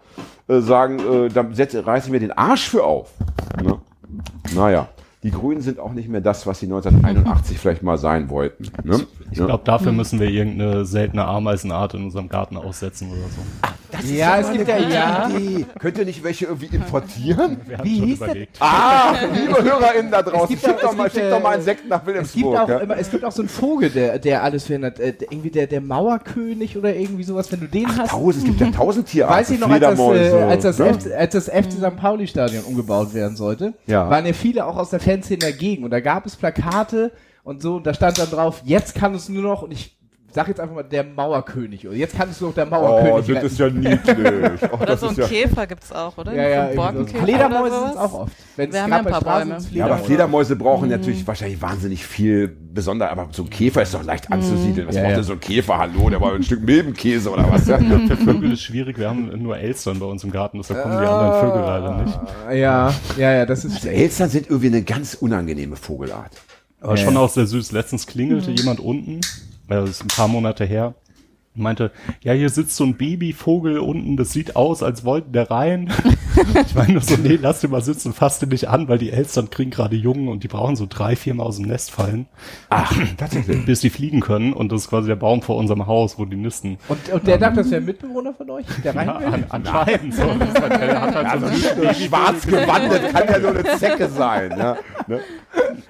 äh, 0.47 0.61
sagen, 0.61 0.99
äh, 0.99 1.29
da 1.29 1.45
setze, 1.51 1.85
reiße 1.85 2.07
ich 2.07 2.11
mir 2.11 2.19
den 2.19 2.31
Arsch 2.31 2.69
für 2.69 2.83
auf. 2.83 3.11
Ne? 3.61 3.79
Naja, 4.55 4.89
die 5.23 5.31
Grünen 5.31 5.61
sind 5.61 5.79
auch 5.79 5.93
nicht 5.93 6.09
mehr 6.09 6.21
das, 6.21 6.45
was 6.45 6.59
sie 6.59 6.65
1981 6.67 7.57
vielleicht 7.59 7.83
mal 7.83 7.97
sein 7.97 8.29
wollten. 8.29 8.65
Ne? 8.83 9.05
Ich 9.31 9.37
Ja. 9.39 9.45
glaube, 9.45 9.63
dafür 9.63 9.91
müssen 9.91 10.19
wir 10.19 10.29
irgendeine 10.29 10.85
seltene 10.85 11.25
Ameisenart 11.25 11.93
in 11.95 12.03
unserem 12.03 12.29
Garten 12.29 12.57
aussetzen 12.57 13.09
oder 13.09 13.21
so. 13.29 13.41
Ja, 14.11 14.39
es 14.39 14.51
gibt 14.51 14.67
ja, 14.67 14.77
ja. 14.79 15.29
Idee. 15.29 15.65
Könnt 15.79 15.99
ihr 15.99 16.05
nicht 16.05 16.23
welche 16.23 16.45
irgendwie 16.45 16.75
importieren? 16.75 17.57
Wir 17.67 17.77
Wie 17.77 17.77
haben 17.77 17.87
schon 17.99 18.05
hieß 18.07 18.17
überlegt. 18.17 18.57
Ah, 18.59 19.13
liebe 19.33 19.63
HörerInnen 19.63 20.11
da 20.11 20.23
draußen, 20.23 20.57
schickt 20.57 20.65
doch, 20.83 20.91
es 20.91 20.97
mal, 20.97 21.03
gibt, 21.03 21.15
schickt 21.15 21.31
doch 21.31 21.41
mal 21.43 21.53
äh, 21.53 21.57
Insekten 21.57 21.89
nach 21.89 21.97
Es 21.99 22.03
gibt, 22.05 22.07
Wilhelmsburg. 22.07 22.59
auch 22.59 22.69
ja? 22.69 22.77
immer, 22.79 22.97
es 22.97 23.11
gibt 23.11 23.23
auch 23.23 23.31
so 23.31 23.43
einen 23.43 23.49
Vogel, 23.49 23.89
der, 23.91 24.17
der 24.17 24.43
alles 24.43 24.65
verhindert. 24.65 24.99
Äh, 24.99 25.13
irgendwie 25.29 25.51
der, 25.51 25.67
der 25.67 25.79
Mauerkönig 25.81 26.75
oder 26.75 26.95
irgendwie 26.95 27.23
sowas, 27.23 27.51
wenn 27.51 27.59
du 27.59 27.67
den 27.67 27.87
hast. 27.97 28.09
Tausend, 28.09 28.43
es 28.43 28.43
gibt 28.45 28.61
ja 28.61 28.71
tausend 28.71 29.07
Tierarten. 29.07 29.37
Weiß 29.39 29.49
ich 29.51 29.59
noch, 29.59 29.69
als 29.69 29.79
das, 29.81 29.99
äh, 29.99 30.41
als 30.41 30.63
das, 30.63 30.79
ne? 30.79 30.87
F, 30.87 30.97
als 31.15 31.33
das 31.33 31.45
FC 31.49 31.71
St. 31.73 31.95
Pauli-Stadion 31.97 32.63
umgebaut 32.63 33.13
werden 33.13 33.35
sollte, 33.35 33.73
Ja. 33.85 34.09
waren 34.09 34.25
ja 34.25 34.33
viele 34.33 34.65
auch 34.65 34.75
aus 34.77 34.89
der 34.89 34.99
Fanszene 35.13 35.39
dagegen. 35.39 35.83
Und 35.83 35.91
da 35.91 35.99
gab 35.99 36.25
es 36.25 36.35
Plakate 36.35 37.11
und 37.43 37.61
so, 37.61 37.75
und 37.75 37.85
da 37.85 37.93
stand 37.93 38.17
dann 38.17 38.29
drauf, 38.29 38.61
jetzt 38.65 38.95
kann 38.95 39.13
es 39.13 39.29
nur 39.29 39.43
noch, 39.43 39.61
und 39.63 39.71
ich 39.71 39.97
sag 40.33 40.47
jetzt 40.47 40.59
einfach 40.59 40.75
mal, 40.75 40.83
der 40.83 41.03
Mauerkönig. 41.03 41.87
Oder 41.87 41.95
jetzt 41.95 42.17
kann 42.17 42.29
es 42.29 42.41
nur 42.41 42.49
noch 42.49 42.55
der 42.55 42.67
Oh, 42.67 42.69
Mauerkönig 42.71 43.25
das 43.27 43.29
retten. 43.35 43.45
ist 43.47 43.59
ja 43.59 43.69
niedlich. 43.69 44.61
Oh, 44.71 44.75
Oder 44.77 44.85
das 44.85 44.99
so 45.01 45.07
ein 45.09 45.15
ja, 45.15 45.27
Käfer 45.27 45.67
gibt's 45.67 45.91
auch, 45.91 46.17
oder? 46.17 46.33
ja, 46.33 46.69
ja, 46.73 46.93
So 46.93 47.05
Fledermäuse 47.05 47.79
sind 47.87 47.97
auch 47.97 48.13
oft. 48.13 48.33
Wir 48.55 48.69
es 48.69 48.81
haben 48.81 48.89
ja 48.91 48.97
ein 48.97 49.05
paar 49.05 49.21
Bäume. 49.21 49.57
ja, 49.71 49.85
aber 49.85 49.97
Fledermäuse. 49.97 50.55
Brauchen 50.55 50.89
natürlich 50.89 51.25
wahrscheinlich 51.27 51.61
wahnsinnig 51.61 52.05
viel 52.05 52.47
besonder, 52.47 53.09
aber 53.11 53.27
so 53.31 53.43
ein 53.43 53.49
Käfer 53.49 53.81
ist 53.83 53.93
doch 53.93 54.03
leicht 54.03 54.31
anzusiedeln. 54.31 54.87
Was 54.87 54.95
Ja, 54.95 55.01
braucht 55.01 55.11
ja. 55.11 55.15
denn 55.17 55.25
so 55.25 55.33
ein 55.33 55.39
Käfer? 55.39 55.77
Hallo, 55.77 56.09
der 56.09 56.21
war 56.21 56.33
ein 56.33 56.43
Stück 56.43 56.63
Milbenkäse 56.63 57.29
oder 57.29 57.49
was? 57.51 57.67
Ja? 57.67 57.77
Für 58.07 58.17
Vögel 58.17 58.53
ist 58.53 58.61
schwierig, 58.61 58.97
wir 58.97 59.09
haben 59.09 59.31
nur 59.41 59.57
Elstern 59.57 59.99
bei 59.99 60.05
uns 60.05 60.23
im 60.23 60.31
Garten, 60.31 60.57
deshalb 60.57 60.81
kommen 60.83 60.99
die 60.99 61.05
anderen 61.05 61.39
Vögel 61.41 61.61
leider 61.61 62.03
nicht. 62.03 62.19
Ja, 62.61 62.93
ja, 63.17 63.33
ja, 63.33 63.45
das 63.45 63.65
ist. 63.65 63.75
Also 63.75 63.89
Elstern 63.89 64.29
sind 64.29 64.47
irgendwie 64.47 64.67
eine 64.67 64.81
ganz 64.83 65.13
unangenehme 65.13 65.75
Vogelart. 65.75 66.31
Aber 66.81 66.97
schon 66.97 67.15
auch 67.15 67.29
sehr 67.29 67.45
süß. 67.47 67.71
Letztens 67.71 68.07
klingelte 68.07 68.51
jemand 68.51 68.79
unten, 68.81 69.21
äh, 69.67 69.75
das 69.75 69.89
ist 69.89 70.03
ein 70.03 70.07
paar 70.07 70.27
Monate 70.27 70.65
her, 70.65 70.95
meinte, 71.55 71.91
ja, 72.21 72.33
hier 72.33 72.49
sitzt 72.49 72.75
so 72.75 72.83
ein 72.83 72.95
Babyvogel 72.95 73.79
unten, 73.79 74.17
das 74.17 74.31
sieht 74.31 74.55
aus, 74.55 74.83
als 74.83 75.05
wollten 75.05 75.33
der 75.33 75.51
rein. 75.51 75.91
ich 76.65 76.75
meine 76.75 76.93
nur 76.93 77.01
so, 77.01 77.15
nee, 77.17 77.37
lass 77.41 77.61
den 77.61 77.71
mal 77.71 77.81
sitzen, 77.81 78.13
fass 78.13 78.39
den 78.39 78.49
nicht 78.49 78.67
an, 78.69 78.87
weil 78.87 78.97
die 78.97 79.11
Elstern 79.11 79.49
kriegen 79.49 79.71
gerade 79.71 79.95
Jungen 79.95 80.27
und 80.27 80.43
die 80.43 80.47
brauchen 80.47 80.75
so 80.75 80.85
drei, 80.89 81.15
vier 81.15 81.33
Mal 81.33 81.43
aus 81.43 81.57
dem 81.57 81.65
Nest 81.67 81.91
fallen, 81.91 82.27
Ach, 82.69 82.93
tatsächlich. 83.17 83.65
bis 83.65 83.81
die 83.81 83.89
fliegen 83.89 84.19
können. 84.21 84.53
Und 84.53 84.71
das 84.71 84.81
ist 84.83 84.89
quasi 84.89 85.07
der 85.07 85.15
Baum 85.15 85.41
vor 85.41 85.57
unserem 85.57 85.85
Haus, 85.87 86.17
wo 86.17 86.25
die 86.25 86.35
nisten. 86.37 86.77
Und, 86.87 87.09
und 87.11 87.27
der 87.27 87.37
dachte, 87.37 87.57
das 87.57 87.71
wäre 87.71 87.81
ein 87.81 87.85
Mitbewohner 87.85 88.33
von 88.33 88.49
euch, 88.49 88.65
der 88.83 88.95
rein 88.95 89.07
Ja, 89.07 89.19
will? 89.19 89.27
an, 89.27 89.45
anscheinend. 89.49 90.13
So. 90.15 90.23
Halt, 90.23 90.71
der 90.81 91.01
hat 91.01 91.15
halt 91.15 91.41
so 91.41 91.45
einen 91.47 91.55
süßen 91.55 91.95
Schwarz 92.07 92.45
gewandet 92.47 93.11
kann 93.13 93.27
ja 93.27 93.39
nur 93.39 93.49
eine 93.51 93.77
Zecke 93.77 94.09
sein. 94.09 94.51
Ja? 94.57 94.77
Ne? 95.07 95.19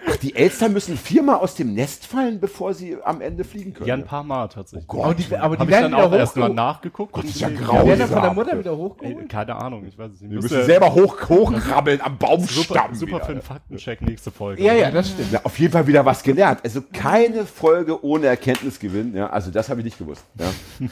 Ach, 0.10 0.16
die 0.18 0.36
Elstern 0.36 0.74
müssen 0.74 0.98
viermal 0.98 1.38
aus 1.38 1.56
dem 1.56 1.74
Nest 1.74 2.06
fallen, 2.06 2.40
bevor 2.40 2.74
sie 2.74 2.98
am 3.04 3.22
Ende 3.22 3.44
fliegen 3.44 3.74
können. 3.74 3.88
Ja, 3.88 3.94
ein 3.96 4.06
paar 4.06 4.24
Mal 4.24 4.48
tatsächlich. 4.48 4.90
Oh 4.94 5.04
Aber 5.04 5.14
die, 5.14 5.36
aber 5.36 5.58
die 5.58 5.64
ich 5.64 5.70
werden 5.70 5.92
dann 5.92 6.02
wieder 6.02 6.08
auch 6.08 6.14
erst 6.14 6.36
mal 6.36 6.42
hochgeholt. 6.44 6.56
nachgeguckt. 6.56 7.12
Gott, 7.14 7.24
und 7.24 7.30
ist 7.30 7.40
ja 7.40 7.50
gesehen, 7.50 7.66
grau. 7.66 7.82
Die 7.82 7.88
werden 7.88 8.00
dann 8.00 8.08
von 8.10 8.16
der 8.16 8.22
Grausam. 8.30 8.36
Mutter 8.36 8.60
wieder 8.60 8.78
hochgeholt. 8.78 9.30
keine 9.30 9.56
Ahnung, 9.56 9.86
ich 9.88 9.98
weiß 9.98 10.12
es 10.14 10.22
nicht. 10.22 10.33
Müsste- 10.36 10.56
müssen 10.56 10.66
selber 10.66 10.94
hoch, 10.94 11.18
hochkrabbeln 11.30 12.02
am 12.02 12.14
super, 12.14 12.26
Baumstamm. 12.28 12.96
super 12.96 12.96
für 12.96 13.06
wieder. 13.24 13.30
einen 13.30 13.42
Faktencheck 13.42 14.02
nächste 14.02 14.32
Folge. 14.32 14.64
Ja, 14.64 14.74
ja, 14.74 14.92
das 14.92 15.10
stimmt. 15.10 15.32
Ja, 15.32 15.42
auf 15.44 15.58
jeden 15.60 15.72
Fall 15.74 15.88
wieder 15.88 16.06
was 16.06 16.24
gelernt. 16.24 16.60
Also 16.64 16.82
keine 16.94 17.46
Folge 17.46 18.04
ohne 18.04 18.28
Erkenntnisgewinn. 18.28 19.16
Ja, 19.16 19.30
also 19.30 19.52
das 19.52 19.70
habe 19.70 19.82
ich 19.82 19.86
nicht 19.86 19.98
gewusst. 19.98 20.24
Ja. 20.40 20.46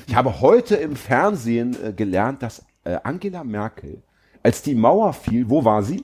Ich 0.07 0.15
habe 0.15 0.41
heute 0.41 0.75
im 0.75 0.95
Fernsehen 0.95 1.75
äh, 1.83 1.93
gelernt, 1.93 2.41
dass 2.43 2.63
äh, 2.83 2.97
Angela 3.03 3.43
Merkel, 3.43 4.01
als 4.43 4.61
die 4.61 4.75
Mauer 4.75 5.13
fiel, 5.13 5.49
wo 5.49 5.63
war 5.63 5.83
sie? 5.83 6.03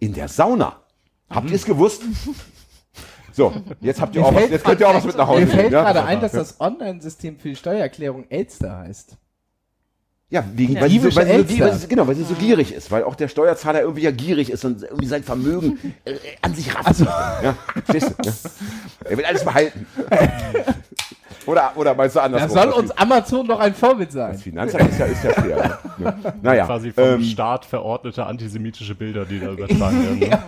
In 0.00 0.12
der 0.14 0.28
Sauna. 0.28 0.76
Habt 1.30 1.48
ihr 1.50 1.56
es 1.56 1.64
gewusst? 1.64 2.02
So, 3.34 3.50
jetzt 3.80 3.98
habt 4.00 4.14
ihr 4.14 4.20
Mir 4.20 4.26
auch 4.26 4.32
was, 4.34 4.40
fällt- 4.40 4.52
jetzt 4.52 4.64
könnt 4.64 4.80
ihr 4.80 4.88
auch 4.88 4.94
was 4.94 5.04
mit 5.04 5.16
nach 5.16 5.26
Hause 5.26 5.40
Mir 5.40 5.46
nehmen. 5.46 5.58
fällt 5.58 5.72
ja? 5.72 5.82
gerade 5.84 6.04
ein, 6.04 6.20
dass 6.20 6.32
das 6.32 6.60
Online-System 6.60 7.38
für 7.38 7.48
die 7.48 7.56
Steuererklärung 7.56 8.26
Elster 8.28 8.78
heißt. 8.80 9.16
Ja, 10.32 10.42
wegen, 10.54 10.80
weil, 10.80 10.88
sie 10.88 10.98
so, 10.98 11.14
weil, 11.14 11.46
sie 11.46 11.56
so, 11.58 11.64
weil 11.64 11.74
sie, 11.74 11.86
genau, 11.88 12.06
weil 12.06 12.14
sie 12.14 12.24
so 12.24 12.32
gierig 12.34 12.72
ist, 12.72 12.90
weil 12.90 13.04
auch 13.04 13.14
der 13.14 13.28
Steuerzahler 13.28 13.82
irgendwie 13.82 14.00
ja 14.00 14.10
gierig 14.10 14.50
ist 14.50 14.64
und 14.64 14.82
irgendwie 14.82 15.04
sein 15.06 15.22
Vermögen 15.22 15.78
äh, 16.06 16.14
an 16.40 16.54
sich 16.54 16.74
rafft. 16.74 16.86
Also- 16.88 17.04
Ja, 17.04 17.54
verstehst 17.84 18.14
du? 18.18 18.28
Ja. 18.28 18.32
Er 19.10 19.18
will 19.18 19.24
alles 19.26 19.44
behalten. 19.44 19.86
Oder, 21.44 21.72
oder 21.74 21.92
meinst 21.94 22.14
du 22.14 22.20
Da 22.20 22.26
andersrum? 22.26 22.50
soll 22.50 22.68
uns 22.70 22.90
Amazon 22.92 23.46
doch 23.48 23.58
ein 23.58 23.74
Vorbild 23.74 24.12
sein. 24.12 24.30
Das 24.32 24.42
Finanzamt 24.42 24.90
ist 24.90 24.98
ja, 25.00 25.06
ist 25.06 25.24
ja 25.24 25.30
fair. 25.32 25.78
Ne? 25.98 26.14
Naja, 26.40 26.66
Quasi 26.66 26.92
vom 26.92 27.04
ähm, 27.04 27.22
Staat 27.24 27.64
verordnete 27.64 28.24
antisemitische 28.26 28.94
Bilder, 28.94 29.24
die 29.24 29.40
da 29.40 29.50
übertragen 29.52 30.20
werden. 30.20 30.20
Ne? 30.20 30.38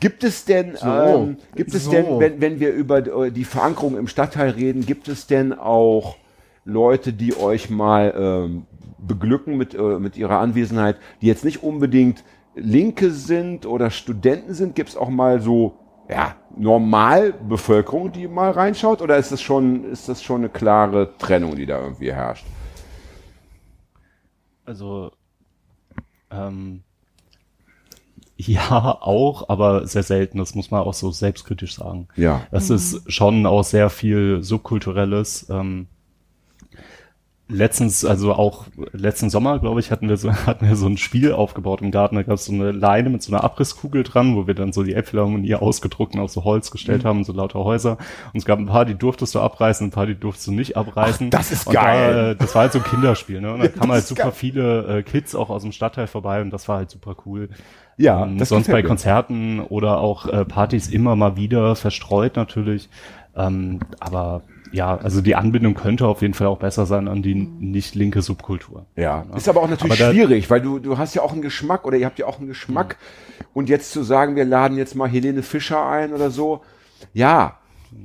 gibt 0.00 0.24
es 0.24 0.46
denn, 0.46 0.78
ähm, 0.82 1.36
gibt 1.54 1.74
es 1.74 1.84
So. 1.84 1.90
denn, 1.90 2.06
wenn, 2.20 2.40
wenn 2.40 2.58
wir 2.60 2.72
über 2.72 2.98
äh, 3.26 3.30
die 3.32 3.44
Verankerung 3.44 3.98
im 3.98 4.08
Stadtteil 4.08 4.48
reden, 4.50 4.86
gibt 4.86 5.08
es 5.08 5.26
denn 5.26 5.52
auch 5.52 6.16
Leute, 6.64 7.12
die 7.12 7.36
euch 7.36 7.70
mal 7.70 8.14
ähm, 8.16 8.66
beglücken 8.98 9.56
mit, 9.56 9.74
äh, 9.74 9.98
mit 9.98 10.16
ihrer 10.16 10.38
Anwesenheit, 10.38 10.96
die 11.20 11.26
jetzt 11.26 11.44
nicht 11.44 11.62
unbedingt 11.62 12.24
Linke 12.54 13.10
sind 13.10 13.66
oder 13.66 13.90
Studenten 13.90 14.54
sind? 14.54 14.74
Gibt 14.74 14.90
es 14.90 14.96
auch 14.96 15.08
mal 15.08 15.40
so, 15.40 15.78
ja, 16.08 16.36
Normalbevölkerung, 16.56 18.12
die 18.12 18.28
mal 18.28 18.50
reinschaut? 18.50 19.02
Oder 19.02 19.16
ist 19.16 19.32
das 19.32 19.42
schon, 19.42 19.84
ist 19.84 20.08
das 20.08 20.22
schon 20.22 20.42
eine 20.42 20.48
klare 20.48 21.16
Trennung, 21.18 21.56
die 21.56 21.66
da 21.66 21.82
irgendwie 21.82 22.12
herrscht? 22.12 22.46
Also, 24.64 25.10
ähm, 26.30 26.82
ja, 28.36 28.98
auch, 29.00 29.48
aber 29.48 29.86
sehr 29.86 30.02
selten. 30.02 30.38
Das 30.38 30.54
muss 30.54 30.70
man 30.70 30.80
auch 30.80 30.94
so 30.94 31.10
selbstkritisch 31.10 31.76
sagen. 31.76 32.08
Ja. 32.16 32.46
Das 32.50 32.70
ist 32.70 33.10
schon 33.12 33.46
auch 33.46 33.62
sehr 33.62 33.90
viel 33.90 34.42
subkulturelles. 34.42 35.48
Ähm, 35.50 35.88
letztens, 37.46 38.04
also 38.04 38.32
auch 38.32 38.66
letzten 38.92 39.28
Sommer, 39.28 39.58
glaube 39.58 39.80
ich, 39.80 39.90
hatten 39.90 40.08
wir 40.08 40.16
so, 40.16 40.32
hatten 40.46 40.66
wir 40.66 40.76
so 40.76 40.86
ein 40.86 40.96
Spiel 40.96 41.32
aufgebaut 41.32 41.82
im 41.82 41.90
Garten. 41.90 42.16
Da 42.16 42.22
gab 42.22 42.34
es 42.34 42.46
so 42.46 42.52
eine 42.52 42.72
Leine 42.72 43.10
mit 43.10 43.22
so 43.22 43.32
einer 43.32 43.44
Abrisskugel 43.44 44.02
dran, 44.02 44.36
wo 44.36 44.46
wir 44.46 44.54
dann 44.54 44.72
so 44.72 44.82
die 44.82 44.94
Elbphilharmonie 44.94 45.54
ausgedruckt 45.54 46.14
und 46.14 46.20
auf 46.20 46.30
so 46.30 46.44
Holz 46.44 46.70
gestellt 46.70 47.04
haben, 47.04 47.24
so 47.24 47.32
lauter 47.32 47.62
Häuser. 47.64 47.98
Und 48.32 48.38
es 48.38 48.44
gab 48.44 48.58
ein 48.58 48.66
paar, 48.66 48.84
die 48.84 48.94
durftest 48.94 49.34
du 49.34 49.40
abreißen, 49.40 49.88
ein 49.88 49.90
paar, 49.90 50.06
die 50.06 50.14
durftest 50.14 50.46
du 50.46 50.52
nicht 50.52 50.76
abreißen. 50.76 51.28
Ach, 51.28 51.38
das 51.38 51.52
ist 51.52 51.66
und 51.66 51.74
geil. 51.74 52.14
Da, 52.14 52.30
äh, 52.30 52.36
das 52.36 52.54
war 52.54 52.62
halt 52.62 52.72
so 52.72 52.78
ein 52.78 52.84
Kinderspiel, 52.84 53.40
ne? 53.40 53.52
Und 53.52 53.60
da 53.60 53.68
kamen 53.68 53.92
halt 53.92 54.06
super 54.06 54.24
geil. 54.24 54.32
viele 54.32 54.98
äh, 54.98 55.02
Kids 55.02 55.34
auch 55.34 55.50
aus 55.50 55.62
dem 55.62 55.72
Stadtteil 55.72 56.06
vorbei 56.06 56.40
und 56.40 56.50
das 56.50 56.68
war 56.68 56.78
halt 56.78 56.90
super 56.90 57.14
cool. 57.26 57.50
Ja, 57.96 58.24
Ähm, 58.24 58.38
das 58.38 58.48
sonst 58.48 58.70
bei. 58.70 58.82
Konzerten 58.82 59.60
oder 59.60 59.98
auch 59.98 60.26
äh, 60.26 60.44
Partys 60.44 60.88
immer 60.88 61.14
mal 61.16 61.36
wieder 61.36 61.76
verstreut 61.76 62.36
natürlich. 62.36 62.88
Ähm, 63.36 63.80
aber 64.00 64.42
ja, 64.74 64.96
also 64.96 65.20
die 65.20 65.36
Anbindung 65.36 65.74
könnte 65.74 66.06
auf 66.06 66.20
jeden 66.20 66.34
Fall 66.34 66.48
auch 66.48 66.58
besser 66.58 66.84
sein 66.84 67.06
an 67.06 67.22
die 67.22 67.34
nicht 67.34 67.94
linke 67.94 68.22
Subkultur. 68.22 68.86
Ja, 68.96 69.24
ist 69.36 69.48
aber 69.48 69.62
auch 69.62 69.68
natürlich 69.68 70.02
Aber 70.02 70.12
schwierig, 70.12 70.50
weil 70.50 70.60
du, 70.60 70.80
du 70.80 70.98
hast 70.98 71.14
ja 71.14 71.22
auch 71.22 71.32
einen 71.32 71.42
Geschmack 71.42 71.84
oder 71.84 71.96
ihr 71.96 72.06
habt 72.06 72.18
ja 72.18 72.26
auch 72.26 72.38
einen 72.38 72.48
Geschmack. 72.48 72.96
Und 73.52 73.68
jetzt 73.68 73.92
zu 73.92 74.02
sagen, 74.02 74.34
wir 74.34 74.44
laden 74.44 74.76
jetzt 74.76 74.96
mal 74.96 75.08
Helene 75.08 75.44
Fischer 75.44 75.86
ein 75.86 76.12
oder 76.12 76.30
so, 76.30 76.62
ja, 77.12 77.60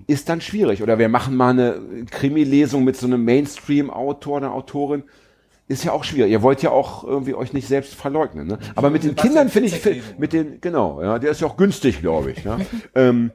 ist 0.06 0.30
dann 0.30 0.42
schwierig. 0.42 0.84
Oder 0.84 1.00
wir 1.00 1.10
machen 1.10 1.36
mal 1.36 1.50
eine 1.50 2.06
Krimi-Lesung 2.12 2.84
mit 2.84 2.96
so 2.96 3.08
einem 3.08 3.26
Mainstream-Autor, 3.26 4.38
einer 4.38 4.54
Autorin. 4.54 5.04
Ist 5.68 5.84
ja 5.84 5.92
auch 5.92 6.04
schwierig. 6.04 6.32
Ihr 6.32 6.44
wollt 6.44 6.62
ja 6.62 6.70
auch 6.70 7.04
irgendwie 7.04 7.34
euch 7.34 7.52
nicht 7.52 7.68
selbst 7.68 7.96
verleugnen. 7.96 8.46
Ne? 8.46 8.60
Aber 8.76 8.92
mit 8.92 9.04
den 9.04 9.16
Kindern 9.16 9.50
finde 9.50 9.70
ich, 9.70 10.04
mit 10.20 10.34
den, 10.34 10.62
genau, 10.62 11.02
ja, 11.02 11.18
der 11.18 11.32
ist 11.32 11.42
ja 11.42 11.48
auch 11.48 11.58
günstig, 11.58 12.02
glaube 12.02 12.32
ich. 12.32 12.46
Ne? 12.46 12.64
ähm, 12.96 13.32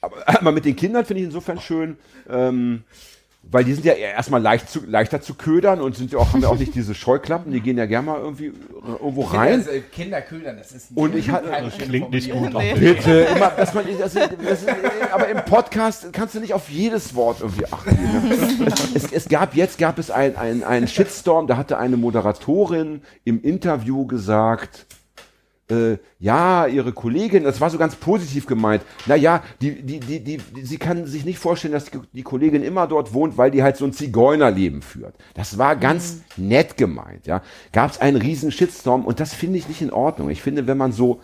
aber, 0.00 0.16
aber 0.26 0.52
mit 0.52 0.64
den 0.64 0.76
Kindern 0.76 1.04
finde 1.04 1.20
ich 1.20 1.26
insofern 1.26 1.60
schön, 1.60 1.96
ähm, 2.30 2.82
weil 3.50 3.64
die 3.64 3.72
sind 3.72 3.86
ja 3.86 3.94
erstmal 3.94 4.42
leicht 4.42 4.68
zu, 4.68 4.80
leichter 4.84 5.22
zu 5.22 5.32
ködern 5.34 5.80
und 5.80 5.96
sind 5.96 6.12
ja 6.12 6.18
auch, 6.18 6.32
haben 6.34 6.42
ja 6.42 6.48
auch 6.48 6.58
nicht 6.58 6.74
diese 6.74 6.94
Scheuklappen, 6.94 7.50
die 7.50 7.60
gehen 7.60 7.78
ja 7.78 7.86
gerne 7.86 8.06
mal 8.06 8.20
irgendwie 8.20 8.46
äh, 8.46 8.52
irgendwo 9.00 9.22
rein. 9.22 9.54
Also, 9.60 9.70
Kinder 9.90 10.20
ködern, 10.20 10.56
das 10.58 10.72
ist 10.72 10.88
Und 10.94 11.14
ich 11.14 11.30
hatte- 11.30 11.48
Das 11.48 11.78
klingt 11.78 12.10
nicht 12.10 12.30
gut. 12.30 12.50
Formulierung. 12.52 12.78
Bitte, 12.78 13.20
immer, 13.34 13.48
dass 13.50 13.72
man, 13.72 13.84
das, 13.98 14.12
das, 14.12 14.28
das, 14.46 14.66
aber 15.12 15.28
im 15.28 15.38
Podcast 15.46 16.12
kannst 16.12 16.34
du 16.34 16.40
nicht 16.40 16.52
auf 16.52 16.68
jedes 16.68 17.14
Wort 17.14 17.40
irgendwie 17.40 17.64
achten. 17.66 17.94
Ne? 17.94 18.66
Es, 18.94 19.10
es 19.12 19.28
gab, 19.28 19.54
jetzt 19.54 19.78
gab 19.78 19.98
es 19.98 20.10
ein, 20.10 20.36
ein, 20.36 20.62
einen 20.62 20.88
Shitstorm, 20.88 21.46
da 21.46 21.56
hatte 21.56 21.78
eine 21.78 21.96
Moderatorin 21.96 23.00
im 23.24 23.40
Interview 23.40 24.04
gesagt, 24.06 24.84
äh, 25.70 25.98
ja, 26.18 26.66
ihre 26.66 26.92
Kollegin, 26.92 27.44
das 27.44 27.60
war 27.60 27.70
so 27.70 27.78
ganz 27.78 27.94
positiv 27.96 28.46
gemeint. 28.46 28.82
Naja, 29.06 29.42
die, 29.60 29.82
die, 29.82 30.00
die, 30.00 30.20
die, 30.20 30.38
die, 30.38 30.64
sie 30.64 30.78
kann 30.78 31.06
sich 31.06 31.24
nicht 31.24 31.38
vorstellen, 31.38 31.72
dass 31.72 31.86
die, 31.86 31.98
die 32.12 32.22
Kollegin 32.22 32.62
immer 32.62 32.86
dort 32.86 33.12
wohnt, 33.12 33.36
weil 33.36 33.50
die 33.50 33.62
halt 33.62 33.76
so 33.76 33.84
ein 33.84 33.92
Zigeunerleben 33.92 34.82
führt. 34.82 35.14
Das 35.34 35.58
war 35.58 35.76
ganz 35.76 36.22
nett 36.36 36.76
gemeint, 36.76 37.26
ja. 37.26 37.42
Gab 37.72 37.90
es 37.90 38.00
einen 38.00 38.16
riesen 38.16 38.50
Shitstorm 38.50 39.04
und 39.04 39.20
das 39.20 39.34
finde 39.34 39.58
ich 39.58 39.68
nicht 39.68 39.82
in 39.82 39.92
Ordnung. 39.92 40.30
Ich 40.30 40.42
finde, 40.42 40.66
wenn 40.66 40.78
man 40.78 40.92
so 40.92 41.20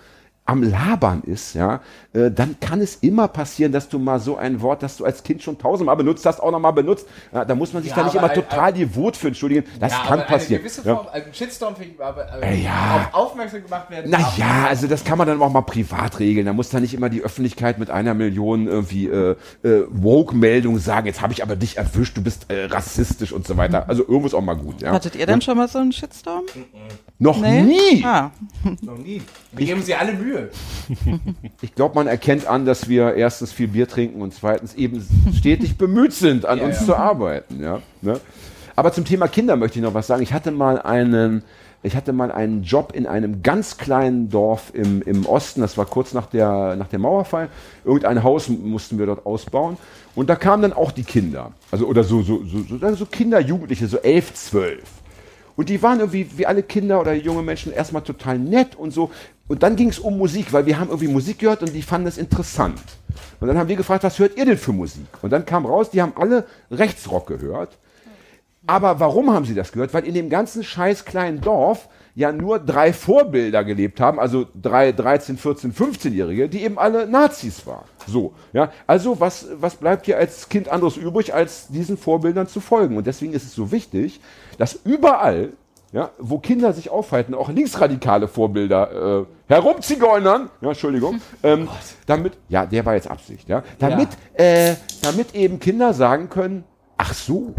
am 0.46 0.62
Labern 0.62 1.22
ist, 1.22 1.54
ja, 1.54 1.80
äh, 2.12 2.30
dann 2.30 2.56
kann 2.60 2.82
es 2.82 2.96
immer 2.96 3.28
passieren, 3.28 3.72
dass 3.72 3.88
du 3.88 3.98
mal 3.98 4.20
so 4.20 4.36
ein 4.36 4.60
Wort, 4.60 4.82
das 4.82 4.98
du 4.98 5.04
als 5.06 5.22
Kind 5.22 5.42
schon 5.42 5.56
tausendmal 5.56 5.96
benutzt 5.96 6.26
hast, 6.26 6.38
auch 6.40 6.50
nochmal 6.50 6.74
benutzt. 6.74 7.06
Ja, 7.32 7.46
da 7.46 7.54
muss 7.54 7.72
man 7.72 7.82
sich 7.82 7.90
Ja, 7.92 7.96
da 7.96 8.04
nicht 8.04 8.16
aber 8.18 8.26
immer 8.26 8.34
ein- 8.34 8.48
total 8.50 8.72
devot 8.74 9.16
für 9.16 9.28
entschuldigen. 9.28 9.64
Das 9.80 9.92
Ja, 9.92 9.98
kann 10.00 10.18
aber 10.20 10.28
passieren. 10.28 10.60
Eine 10.60 10.68
gewisse 10.70 10.86
ja. 10.86 10.96
Form, 10.96 11.06
also 11.10 11.26
ein 11.26 11.32
Shitstorm 11.34 11.76
finde 11.76 11.94
ich 11.94 12.04
aber 12.04 12.42
äh, 12.42 12.56
Äh, 12.60 12.62
ja. 12.62 13.08
auf 13.14 13.30
aufmerksam 13.30 13.62
gemacht 13.64 13.90
werden. 13.90 14.10
Naja, 14.10 14.66
also 14.68 14.86
das 14.86 15.02
kann 15.04 15.16
man 15.16 15.26
dann 15.26 15.40
auch 15.40 15.50
mal 15.50 15.62
privat 15.62 16.18
regeln. 16.18 16.44
Da 16.44 16.52
muss 16.52 16.68
da 16.68 16.78
nicht 16.78 16.92
immer 16.92 17.08
die 17.08 17.22
Öffentlichkeit 17.22 17.78
mit 17.78 17.88
einer 17.88 18.12
Million 18.12 18.66
irgendwie 18.66 19.06
äh, 19.06 19.36
äh, 19.62 19.84
Woke-Meldung 19.88 20.78
sagen, 20.78 21.06
jetzt 21.06 21.22
habe 21.22 21.32
ich 21.32 21.42
aber 21.42 21.56
dich 21.56 21.78
erwischt, 21.78 22.18
du 22.18 22.22
bist 22.22 22.50
äh, 22.50 22.66
rassistisch 22.66 23.32
und 23.32 23.46
so 23.46 23.56
weiter. 23.56 23.88
Also 23.88 24.02
irgendwo 24.02 24.26
ist 24.26 24.34
auch 24.34 24.42
mal 24.42 24.54
gut. 24.56 24.82
Ja. 24.82 24.92
Hattet 24.92 25.16
ihr 25.16 25.24
denn 25.24 25.40
schon 25.40 25.56
mal 25.56 25.68
so 25.68 25.78
einen 25.78 25.92
Shitstorm? 25.92 26.42
Noch 27.18 27.40
Nee? 27.40 27.62
nie. 27.62 28.04
Ah, 28.04 28.30
Noch 28.82 28.98
nie. 28.98 29.22
Wir 29.52 29.66
geben 29.66 29.80
sie 29.82 29.94
alle 29.94 30.12
Mühe. 30.12 30.33
Ich 31.60 31.74
glaube, 31.74 31.94
man 31.94 32.06
erkennt 32.06 32.46
an, 32.46 32.64
dass 32.66 32.88
wir 32.88 33.14
erstens 33.14 33.52
viel 33.52 33.68
Bier 33.68 33.88
trinken 33.88 34.20
und 34.22 34.34
zweitens 34.34 34.74
eben 34.74 35.06
stetig 35.36 35.76
bemüht 35.78 36.12
sind, 36.12 36.46
an 36.46 36.58
Ja, 36.58 36.64
uns 36.64 36.80
ja. 36.80 36.86
zu 36.86 36.96
arbeiten. 36.96 37.62
Ja, 37.62 37.80
ne? 38.02 38.20
Aber 38.76 38.92
zum 38.92 39.04
Thema 39.04 39.28
Kinder 39.28 39.56
möchte 39.56 39.78
ich 39.78 39.84
noch 39.84 39.94
was 39.94 40.06
sagen. 40.06 40.22
Ich 40.22 40.32
hatte 40.32 40.50
mal 40.50 40.80
einen, 40.80 41.42
ich 41.82 41.94
hatte 41.96 42.12
mal 42.12 42.32
einen 42.32 42.64
Job 42.64 42.92
in 42.94 43.06
einem 43.06 43.42
ganz 43.42 43.76
kleinen 43.76 44.30
Dorf 44.30 44.72
im, 44.74 45.00
im 45.02 45.26
Osten. 45.26 45.60
Das 45.60 45.78
war 45.78 45.86
kurz 45.86 46.12
nach 46.12 46.26
der, 46.26 46.74
nach 46.76 46.88
dem 46.88 47.02
Mauerfall. 47.02 47.48
Irgendein 47.84 48.22
Haus 48.22 48.48
mussten 48.48 48.98
wir 48.98 49.06
dort 49.06 49.26
ausbauen. 49.26 49.76
Und 50.16 50.28
da 50.28 50.36
kamen 50.36 50.62
dann 50.62 50.72
auch 50.72 50.92
die 50.92 51.04
Kinder. 51.04 51.52
Also, 51.70 51.86
oder 51.86 52.04
so, 52.04 52.22
so, 52.22 52.42
so, 52.44 52.78
so, 52.78 52.94
so 52.94 53.06
Kinder, 53.06 53.40
Jugendliche, 53.40 53.86
so 53.86 53.98
elf, 53.98 54.34
zwölf. 54.34 54.82
Und 55.56 55.68
die 55.68 55.80
waren 55.82 56.00
irgendwie, 56.00 56.26
wie 56.36 56.46
alle 56.46 56.64
Kinder 56.64 57.00
oder 57.00 57.14
junge 57.14 57.42
Menschen, 57.42 57.72
erstmal 57.72 58.02
total 58.02 58.38
nett 58.38 58.74
und 58.74 58.92
so. 58.92 59.10
Und 59.46 59.62
dann 59.62 59.76
ging 59.76 59.90
es 59.90 59.98
um 59.98 60.16
Musik, 60.16 60.52
weil 60.52 60.66
wir 60.66 60.78
haben 60.78 60.88
irgendwie 60.88 61.08
Musik 61.08 61.38
gehört 61.38 61.62
und 61.62 61.74
die 61.74 61.82
fanden 61.82 62.06
es 62.06 62.18
interessant. 62.18 62.80
Und 63.40 63.48
dann 63.48 63.58
haben 63.58 63.68
wir 63.68 63.76
gefragt, 63.76 64.04
was 64.04 64.18
hört 64.18 64.36
ihr 64.36 64.46
denn 64.46 64.56
für 64.56 64.72
Musik? 64.72 65.06
Und 65.22 65.30
dann 65.30 65.44
kam 65.44 65.66
raus, 65.66 65.90
die 65.90 66.00
haben 66.00 66.14
alle 66.16 66.46
Rechtsrock 66.70 67.26
gehört. 67.26 67.78
Aber 68.66 68.98
warum 68.98 69.30
haben 69.30 69.44
sie 69.44 69.54
das 69.54 69.72
gehört? 69.72 69.92
Weil 69.92 70.06
in 70.06 70.14
dem 70.14 70.30
ganzen 70.30 70.64
scheiß 70.64 71.04
kleinen 71.04 71.42
Dorf 71.42 71.88
ja 72.14 72.32
nur 72.32 72.58
drei 72.58 72.92
Vorbilder 72.92 73.64
gelebt 73.64 74.00
haben, 74.00 74.18
also 74.18 74.46
drei 74.60 74.92
13, 74.92 75.36
14, 75.36 75.74
15-Jährige, 75.74 76.48
die 76.48 76.62
eben 76.62 76.78
alle 76.78 77.06
Nazis 77.06 77.66
waren. 77.66 77.84
So, 78.06 78.32
ja. 78.52 78.72
Also 78.86 79.20
was, 79.20 79.48
was 79.60 79.74
bleibt 79.74 80.06
dir 80.06 80.16
als 80.16 80.48
Kind 80.48 80.68
anderes 80.68 80.96
übrig, 80.96 81.34
als 81.34 81.68
diesen 81.68 81.98
Vorbildern 81.98 82.46
zu 82.46 82.60
folgen? 82.60 82.96
Und 82.96 83.06
deswegen 83.06 83.34
ist 83.34 83.44
es 83.44 83.54
so 83.54 83.70
wichtig, 83.70 84.20
dass 84.56 84.78
überall, 84.84 85.52
ja, 85.94 86.10
wo 86.18 86.38
Kinder 86.38 86.72
sich 86.72 86.90
aufhalten, 86.90 87.34
auch 87.34 87.48
linksradikale 87.48 88.26
Vorbilder 88.26 89.20
äh, 89.20 89.24
herumzigeunern, 89.46 90.50
ja, 90.60 90.68
Entschuldigung, 90.70 91.20
ähm, 91.44 91.68
damit, 92.06 92.32
ja, 92.48 92.66
der 92.66 92.84
war 92.84 92.94
jetzt 92.94 93.08
Absicht, 93.08 93.48
ja, 93.48 93.62
damit, 93.78 94.08
äh, 94.34 94.74
damit 95.02 95.36
eben 95.36 95.60
Kinder 95.60 95.94
sagen 95.94 96.28
können, 96.30 96.64
ach 96.96 97.14
so, 97.14 97.54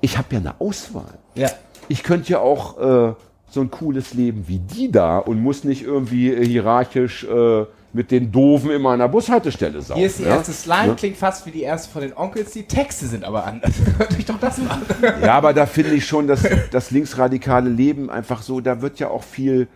ich 0.00 0.16
habe 0.16 0.28
ja 0.30 0.38
eine 0.38 0.58
Auswahl. 0.58 1.18
Ja. 1.34 1.50
Ich 1.88 2.02
könnte 2.02 2.32
ja 2.32 2.38
auch 2.38 2.78
äh, 2.78 3.14
so 3.50 3.60
ein 3.60 3.70
cooles 3.70 4.14
Leben 4.14 4.48
wie 4.48 4.58
die 4.58 4.90
da 4.90 5.18
und 5.18 5.42
muss 5.42 5.64
nicht 5.64 5.82
irgendwie 5.82 6.34
hierarchisch 6.34 7.24
äh, 7.24 7.66
mit 7.98 8.12
den 8.12 8.30
Doofen 8.30 8.70
immer 8.70 8.90
an 8.90 9.00
der 9.00 9.08
Bushaltestelle 9.08 9.82
saufen. 9.82 9.98
Hier 9.98 10.06
ist 10.06 10.20
die 10.20 10.22
ja? 10.22 10.36
erste 10.36 10.52
Slime, 10.52 10.94
klingt 10.94 11.16
fast 11.16 11.44
wie 11.46 11.50
die 11.50 11.62
erste 11.62 11.90
von 11.90 12.00
den 12.00 12.16
Onkels. 12.16 12.52
Die 12.52 12.62
Texte 12.62 13.06
sind 13.06 13.24
aber 13.24 13.44
anders. 13.44 13.72
Hört 13.98 14.16
euch 14.16 14.24
doch 14.24 14.38
das 14.38 14.58
mal 14.58 14.70
an. 14.70 14.82
Ja, 15.20 15.34
aber 15.34 15.52
da 15.52 15.66
finde 15.66 15.94
ich 15.94 16.06
schon, 16.06 16.28
dass 16.28 16.46
das 16.70 16.92
linksradikale 16.92 17.68
Leben 17.68 18.08
einfach 18.08 18.42
so, 18.42 18.60
da 18.60 18.82
wird 18.82 19.00
ja 19.00 19.08
auch 19.08 19.24
viel, 19.24 19.66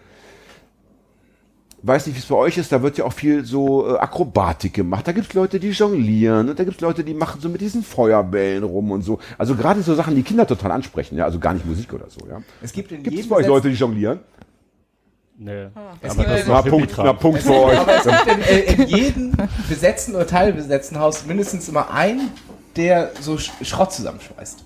weiß 1.82 2.06
nicht, 2.06 2.14
wie 2.14 2.20
es 2.20 2.26
bei 2.26 2.36
euch 2.36 2.56
ist, 2.58 2.70
da 2.70 2.80
wird 2.80 2.96
ja 2.96 3.06
auch 3.06 3.12
viel 3.12 3.44
so 3.44 3.92
äh, 3.92 3.98
Akrobatik 3.98 4.74
gemacht. 4.74 5.08
Da 5.08 5.10
gibt 5.10 5.26
es 5.26 5.34
Leute, 5.34 5.58
die 5.58 5.70
jonglieren 5.70 6.48
und 6.48 6.56
da 6.56 6.62
gibt 6.62 6.76
es 6.76 6.80
Leute, 6.80 7.02
die 7.02 7.14
machen 7.14 7.40
so 7.40 7.48
mit 7.48 7.60
diesen 7.60 7.82
Feuerbällen 7.82 8.62
rum 8.62 8.92
und 8.92 9.02
so. 9.02 9.18
Also 9.36 9.56
gerade 9.56 9.82
so 9.82 9.96
Sachen, 9.96 10.14
die 10.14 10.22
Kinder 10.22 10.46
total 10.46 10.70
ansprechen, 10.70 11.16
ja, 11.16 11.24
also 11.24 11.40
gar 11.40 11.54
nicht 11.54 11.66
Musik 11.66 11.92
oder 11.92 12.08
so, 12.08 12.24
ja. 12.28 12.40
Es 12.62 12.72
gibt 12.72 12.92
in 12.92 12.98
Gibt 13.02 13.08
es 13.08 13.14
jedem 13.16 13.30
bei 13.30 13.36
euch 13.38 13.48
Leute, 13.48 13.68
die 13.68 13.74
jonglieren? 13.74 14.20
Nee. 15.44 15.66
Es 16.00 16.12
Aber 16.12 16.24
gibt 16.24 16.38
das 16.38 16.46
Na, 16.46 16.54
noch 16.54 16.68
Punkt, 16.68 16.94
na, 16.96 17.12
Punkt 17.12 17.42
für 17.42 17.52
euch. 17.64 17.78
Aber 17.78 17.96
es 17.96 18.04
gibt 18.04 18.26
in, 18.26 18.42
äh, 18.42 18.60
in 18.74 18.86
jedem 18.86 19.32
besetzten 19.68 20.14
oder 20.14 20.26
teilbesetzten 20.26 21.00
Haus 21.00 21.26
mindestens 21.26 21.68
immer 21.68 21.90
einen, 21.90 22.30
der 22.76 23.10
so 23.20 23.38
Sch 23.38 23.50
Schrott 23.62 23.92
zusammenschmeißt. 23.92 24.64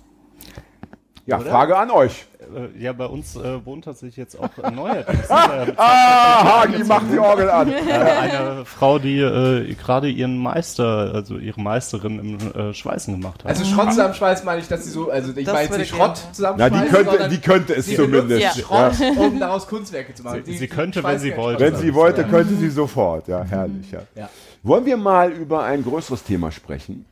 Ja, 1.24 1.38
oder? 1.38 1.50
Frage 1.50 1.76
an 1.76 1.90
euch. 1.90 2.26
Äh, 2.54 2.82
ja, 2.82 2.92
bei 2.92 3.06
uns 3.06 3.36
äh, 3.36 3.64
wohnt 3.64 3.84
tatsächlich 3.84 4.16
jetzt 4.16 4.38
auch 4.38 4.50
ein 4.62 4.74
neuer. 4.74 5.04
ah, 5.28 6.62
Hagi 6.62 6.84
macht 6.84 7.12
die 7.12 7.18
Orgel 7.18 7.50
an. 7.50 7.72
Äh, 7.86 7.92
eine 7.92 8.64
Frau, 8.64 8.98
die 8.98 9.20
äh, 9.20 9.74
gerade 9.74 10.08
ihren 10.08 10.38
Meister, 10.38 11.12
also 11.14 11.38
ihre 11.38 11.60
Meisterin 11.60 12.18
im 12.18 12.52
äh, 12.52 12.74
Schweißen 12.74 13.14
gemacht 13.14 13.44
hat. 13.44 13.50
Also 13.50 13.64
Schrott 13.64 13.90
zusammenschweißen 13.90 14.44
meine 14.44 14.60
ich, 14.60 14.68
dass 14.68 14.84
sie 14.84 14.90
so, 14.90 15.10
also 15.10 15.32
ich 15.34 15.46
meine 15.46 15.62
jetzt 15.62 15.78
nicht 15.78 15.90
Schrott 15.90 16.20
zusammenschweißen. 16.32 16.76
Ja, 16.76 16.84
die 16.84 16.90
könnte, 16.90 17.28
die 17.28 17.38
könnte 17.38 17.74
es 17.74 17.94
zumindest. 17.94 18.42
Ja. 18.42 18.50
Schrott, 18.52 18.94
um 19.16 19.38
daraus 19.38 19.66
Kunstwerke 19.68 20.14
zu 20.14 20.22
machen. 20.24 20.42
Sie, 20.44 20.52
die, 20.52 20.58
sie 20.58 20.68
könnte, 20.68 21.02
wenn 21.04 21.18
sie 21.18 21.36
wollte. 21.36 21.60
Wenn 21.60 21.76
sie 21.76 21.94
wollte, 21.94 22.24
könnte 22.24 22.54
sie 22.56 22.70
sofort. 22.70 23.28
Ja, 23.28 23.44
herrlich. 23.44 23.90
Ja. 23.90 24.00
ja. 24.14 24.28
Wollen 24.62 24.84
wir 24.84 24.96
mal 24.96 25.30
über 25.32 25.64
ein 25.64 25.84
größeres 25.84 26.24
Thema 26.24 26.50
sprechen? 26.50 27.04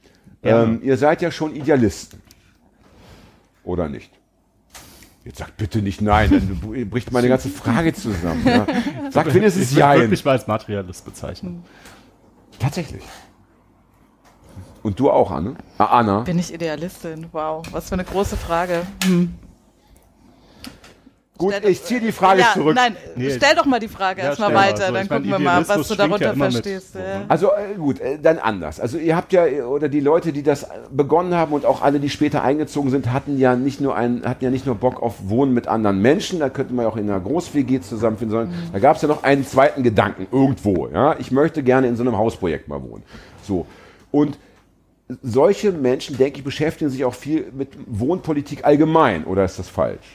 Ähm, 0.43 0.81
ihr 0.83 0.97
seid 0.97 1.23
ja 1.23 1.31
schon 1.31 1.55
Idealisten. 1.55 2.21
Oder 3.65 3.89
nicht? 3.89 4.11
Jetzt 5.25 5.39
sagt 5.39 5.57
bitte 5.57 5.81
nicht 5.81 6.03
nein, 6.03 6.31
dann 6.31 6.91
bricht 6.91 7.11
meine 7.11 7.29
ganze 7.29 7.49
Frage 7.49 7.95
zusammen. 7.95 8.43
Ja. 8.47 8.67
Sagt 9.11 9.33
wenigstens 9.33 9.75
ja. 9.75 9.95
Ich 9.95 10.01
würde 10.01 10.11
mich 10.11 10.25
mal 10.25 10.33
als 10.33 10.47
Materialist 10.47 11.05
bezeichnen. 11.05 11.65
Tatsächlich. 12.59 13.03
Und 14.83 15.01
du 15.01 15.11
auch, 15.11 15.31
Anne? 15.31 15.57
Ah, 15.79 15.99
Anna? 15.99 16.21
Bin 16.21 16.39
ich 16.39 16.53
Idealistin? 16.53 17.29
Wow, 17.33 17.65
was 17.73 17.89
für 17.89 17.95
eine 17.95 18.05
große 18.05 18.37
Frage. 18.37 18.83
Hm. 19.05 19.35
Gut, 21.37 21.53
stell 21.57 21.71
ich 21.71 21.83
ziehe 21.83 22.01
die 22.01 22.13
Frage 22.13 22.43
ja, 22.43 22.53
zurück. 22.55 22.77
Nein, 22.77 22.97
nee. 23.17 23.29
stell 23.29 23.57
doch 23.57 23.65
mal 23.65 23.81
die 23.81 23.89
Frage 23.89 24.21
ja, 24.21 24.29
erstmal 24.29 24.55
weiter, 24.55 24.93
dann 24.93 25.09
gucken 25.09 25.31
wir 25.31 25.41
mal, 25.41 25.67
was 25.67 25.89
du 25.89 25.97
darunter 25.97 26.27
ja 26.27 26.35
verstehst. 26.35 26.97
Also 27.27 27.49
äh, 27.49 27.75
gut, 27.77 27.99
äh, 27.99 28.21
dann 28.23 28.39
anders. 28.39 28.79
Also 28.79 28.99
ihr 28.99 29.17
habt 29.17 29.33
ja, 29.33 29.45
oder 29.67 29.89
die 29.89 29.99
Leute, 29.99 30.33
die 30.33 30.45
das 30.45 30.65
begonnen 30.93 31.35
haben 31.35 31.53
und 31.53 31.67
auch 31.67 31.83
alle, 31.83 31.99
die 31.99 32.09
später 32.09 32.45
eingezogen 32.45 32.93
sind, 32.93 33.13
hatten 33.13 33.37
ja 33.37 33.57
nicht 33.57 33.81
nur 33.81 33.97
einen, 33.97 34.25
hatten 34.25 34.45
ja 34.45 34.51
nicht 34.53 34.65
nur 34.65 34.77
Bock 34.77 35.03
auf 35.03 35.29
Wohnen 35.29 35.53
mit 35.55 35.67
anderen 35.67 36.01
Menschen, 36.01 36.39
da 36.39 36.51
könnte 36.51 36.73
man 36.73 36.85
ja 36.85 36.89
auch 36.89 36.97
in 36.97 37.11
einer 37.11 37.19
Groß-WG 37.19 37.81
zusammenfinden, 37.81 38.31
sondern 38.31 38.57
mhm. 38.57 38.73
da 38.73 38.79
gab 38.79 38.95
es 38.95 39.03
ja 39.03 39.09
noch 39.09 39.25
einen 39.25 39.45
zweiten 39.45 39.83
Gedanken 39.83 40.29
irgendwo. 40.31 40.87
Ja? 40.87 41.17
Ich 41.19 41.33
möchte 41.33 41.65
gerne 41.65 41.89
in 41.89 41.97
so 41.97 42.05
einem 42.05 42.17
Hausprojekt 42.17 42.69
mal 42.69 42.81
wohnen. 42.81 43.03
So. 43.43 43.67
Und 44.13 44.39
solche 45.21 45.73
Menschen, 45.73 46.17
denke 46.17 46.39
ich, 46.39 46.45
beschäftigen 46.45 46.93
sich 46.93 47.05
auch 47.05 47.15
viel 47.15 47.51
mit 47.53 47.71
Wohnpolitik 47.87 48.65
allgemein, 48.65 49.25
oder 49.25 49.45
ist 49.45 49.59
das 49.59 49.69
falsch? 49.69 50.07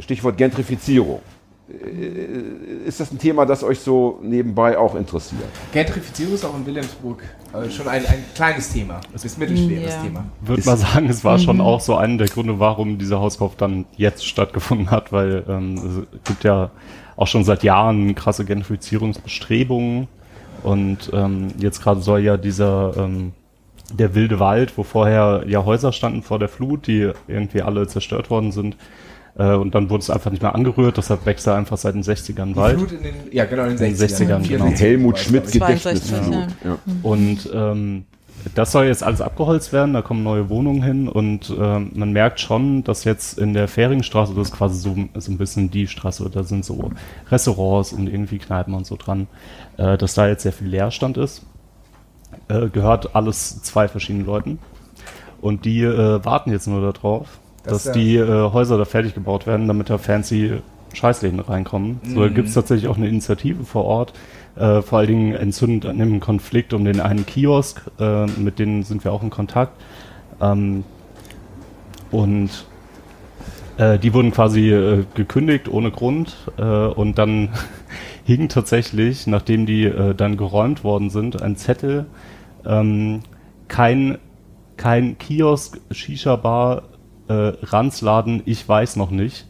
Stichwort 0.00 0.36
Gentrifizierung. 0.36 1.20
Äh, 1.68 2.86
ist 2.86 3.00
das 3.00 3.10
ein 3.10 3.18
Thema, 3.18 3.46
das 3.46 3.64
euch 3.64 3.80
so 3.80 4.18
nebenbei 4.22 4.76
auch 4.76 4.94
interessiert? 4.94 5.42
Gentrifizierung 5.72 6.34
ist 6.34 6.44
auch 6.44 6.54
in 6.54 6.66
Wilhelmsburg 6.66 7.22
äh, 7.52 7.70
schon 7.70 7.88
ein, 7.88 8.04
ein 8.06 8.24
kleines 8.34 8.72
Thema. 8.72 9.00
Es 9.14 9.24
ist 9.24 9.38
mittelschweres 9.38 9.94
ja. 9.94 10.02
Thema. 10.02 10.26
Würde 10.40 10.62
mal 10.64 10.76
sagen, 10.76 11.08
es 11.08 11.24
war 11.24 11.38
mhm. 11.38 11.42
schon 11.42 11.60
auch 11.60 11.80
so 11.80 11.96
einer 11.96 12.18
der 12.18 12.28
Gründe, 12.28 12.60
warum 12.60 12.98
dieser 12.98 13.20
Hauskauf 13.20 13.56
dann 13.56 13.86
jetzt 13.96 14.26
stattgefunden 14.26 14.90
hat, 14.90 15.12
weil 15.12 15.44
ähm, 15.48 16.06
es 16.14 16.24
gibt 16.24 16.44
ja 16.44 16.70
auch 17.16 17.26
schon 17.26 17.44
seit 17.44 17.62
Jahren 17.62 18.14
krasse 18.14 18.44
Gentrifizierungsbestrebungen 18.44 20.08
und 20.62 21.10
ähm, 21.12 21.48
jetzt 21.58 21.82
gerade 21.82 22.00
soll 22.00 22.20
ja 22.20 22.36
dieser 22.36 22.94
ähm, 22.96 23.32
der 23.92 24.14
wilde 24.14 24.40
Wald, 24.40 24.76
wo 24.76 24.82
vorher 24.82 25.44
ja 25.46 25.64
Häuser 25.64 25.92
standen 25.92 26.22
vor 26.22 26.38
der 26.38 26.48
Flut, 26.48 26.86
die 26.86 27.10
irgendwie 27.28 27.62
alle 27.62 27.86
zerstört 27.86 28.30
worden 28.30 28.50
sind, 28.50 28.76
äh, 29.36 29.54
und 29.54 29.74
dann 29.74 29.90
wurde 29.90 30.02
es 30.02 30.10
einfach 30.10 30.30
nicht 30.30 30.42
mehr 30.42 30.54
angerührt, 30.54 30.96
deshalb 30.96 31.26
wächst 31.26 31.46
er 31.46 31.56
einfach 31.56 31.76
seit 31.76 31.94
den 31.94 32.02
60ern 32.02 32.54
Wald. 32.56 32.78
Flut 32.78 32.92
in 32.92 33.02
den, 33.02 33.14
ja, 33.32 33.44
genau, 33.44 33.64
in 33.64 33.76
den 33.76 33.94
60ern. 33.94 34.40
60ern 34.40 34.48
genau. 34.48 34.66
Helmut 34.66 35.18
Schmidt 35.18 35.50
Gedächtnisflut. 35.50 36.46
Ja. 36.64 36.78
Und 37.02 37.50
ähm, 37.52 38.04
das 38.54 38.72
soll 38.72 38.86
jetzt 38.86 39.02
alles 39.02 39.20
abgeholzt 39.20 39.72
werden, 39.72 39.94
da 39.94 40.02
kommen 40.02 40.22
neue 40.22 40.48
Wohnungen 40.50 40.82
hin 40.82 41.08
und 41.08 41.50
äh, 41.50 41.78
man 41.78 42.12
merkt 42.12 42.40
schon, 42.40 42.84
dass 42.84 43.04
jetzt 43.04 43.38
in 43.38 43.54
der 43.54 43.68
Fähringstraße, 43.68 44.34
das 44.34 44.48
ist 44.48 44.56
quasi 44.56 44.78
so, 44.78 44.94
so 45.14 45.32
ein 45.32 45.38
bisschen 45.38 45.70
die 45.70 45.86
Straße, 45.86 46.28
da 46.30 46.42
sind 46.42 46.64
so 46.64 46.90
Restaurants 47.30 47.92
und 47.92 48.06
irgendwie 48.06 48.38
Kneipen 48.38 48.74
und 48.74 48.86
so 48.86 48.96
dran, 48.96 49.28
äh, 49.78 49.96
dass 49.96 50.14
da 50.14 50.28
jetzt 50.28 50.42
sehr 50.42 50.52
viel 50.52 50.68
Leerstand 50.68 51.16
ist. 51.16 51.46
Äh, 52.48 52.68
gehört 52.68 53.14
alles 53.14 53.62
zwei 53.62 53.88
verschiedenen 53.88 54.26
Leuten 54.26 54.58
und 55.40 55.64
die 55.64 55.82
äh, 55.82 56.24
warten 56.24 56.50
jetzt 56.50 56.66
nur 56.66 56.92
darauf, 56.92 57.38
dass 57.64 57.90
die 57.92 58.16
äh, 58.16 58.52
Häuser 58.52 58.78
da 58.78 58.84
fertig 58.84 59.14
gebaut 59.14 59.46
werden, 59.46 59.68
damit 59.68 59.90
da 59.90 59.98
fancy 59.98 60.60
Scheißläden 60.92 61.40
reinkommen. 61.40 62.00
Mhm. 62.02 62.14
So, 62.14 62.20
da 62.20 62.28
gibt 62.28 62.48
es 62.48 62.54
tatsächlich 62.54 62.88
auch 62.88 62.96
eine 62.96 63.08
Initiative 63.08 63.64
vor 63.64 63.84
Ort. 63.84 64.12
Äh, 64.56 64.82
vor 64.82 64.98
allen 64.98 65.08
Dingen 65.08 65.34
entzündet 65.34 65.90
an 65.90 65.98
dem 65.98 66.20
Konflikt 66.20 66.72
um 66.72 66.84
den 66.84 67.00
einen 67.00 67.26
Kiosk, 67.26 67.82
äh, 67.98 68.26
mit 68.26 68.58
denen 68.58 68.84
sind 68.84 69.04
wir 69.04 69.12
auch 69.12 69.22
in 69.22 69.30
Kontakt. 69.30 69.72
Ähm, 70.40 70.84
und 72.10 72.50
äh, 73.76 73.98
die 73.98 74.14
wurden 74.14 74.30
quasi 74.30 74.70
äh, 74.70 75.04
gekündigt 75.14 75.68
ohne 75.68 75.90
Grund 75.90 76.36
äh, 76.56 76.62
und 76.62 77.18
dann 77.18 77.48
hing 78.24 78.48
tatsächlich, 78.48 79.26
nachdem 79.26 79.66
die 79.66 79.84
äh, 79.84 80.14
dann 80.14 80.36
geräumt 80.36 80.84
worden 80.84 81.10
sind, 81.10 81.42
ein 81.42 81.56
Zettel, 81.56 82.06
ähm, 82.64 83.20
kein, 83.66 84.18
kein 84.76 85.18
Kiosk, 85.18 85.80
Shisha-Bar, 85.90 86.82
äh, 87.28 87.52
Ranzladen, 87.62 88.42
ich 88.44 88.68
weiß 88.68 88.96
noch 88.96 89.10
nicht. 89.10 89.46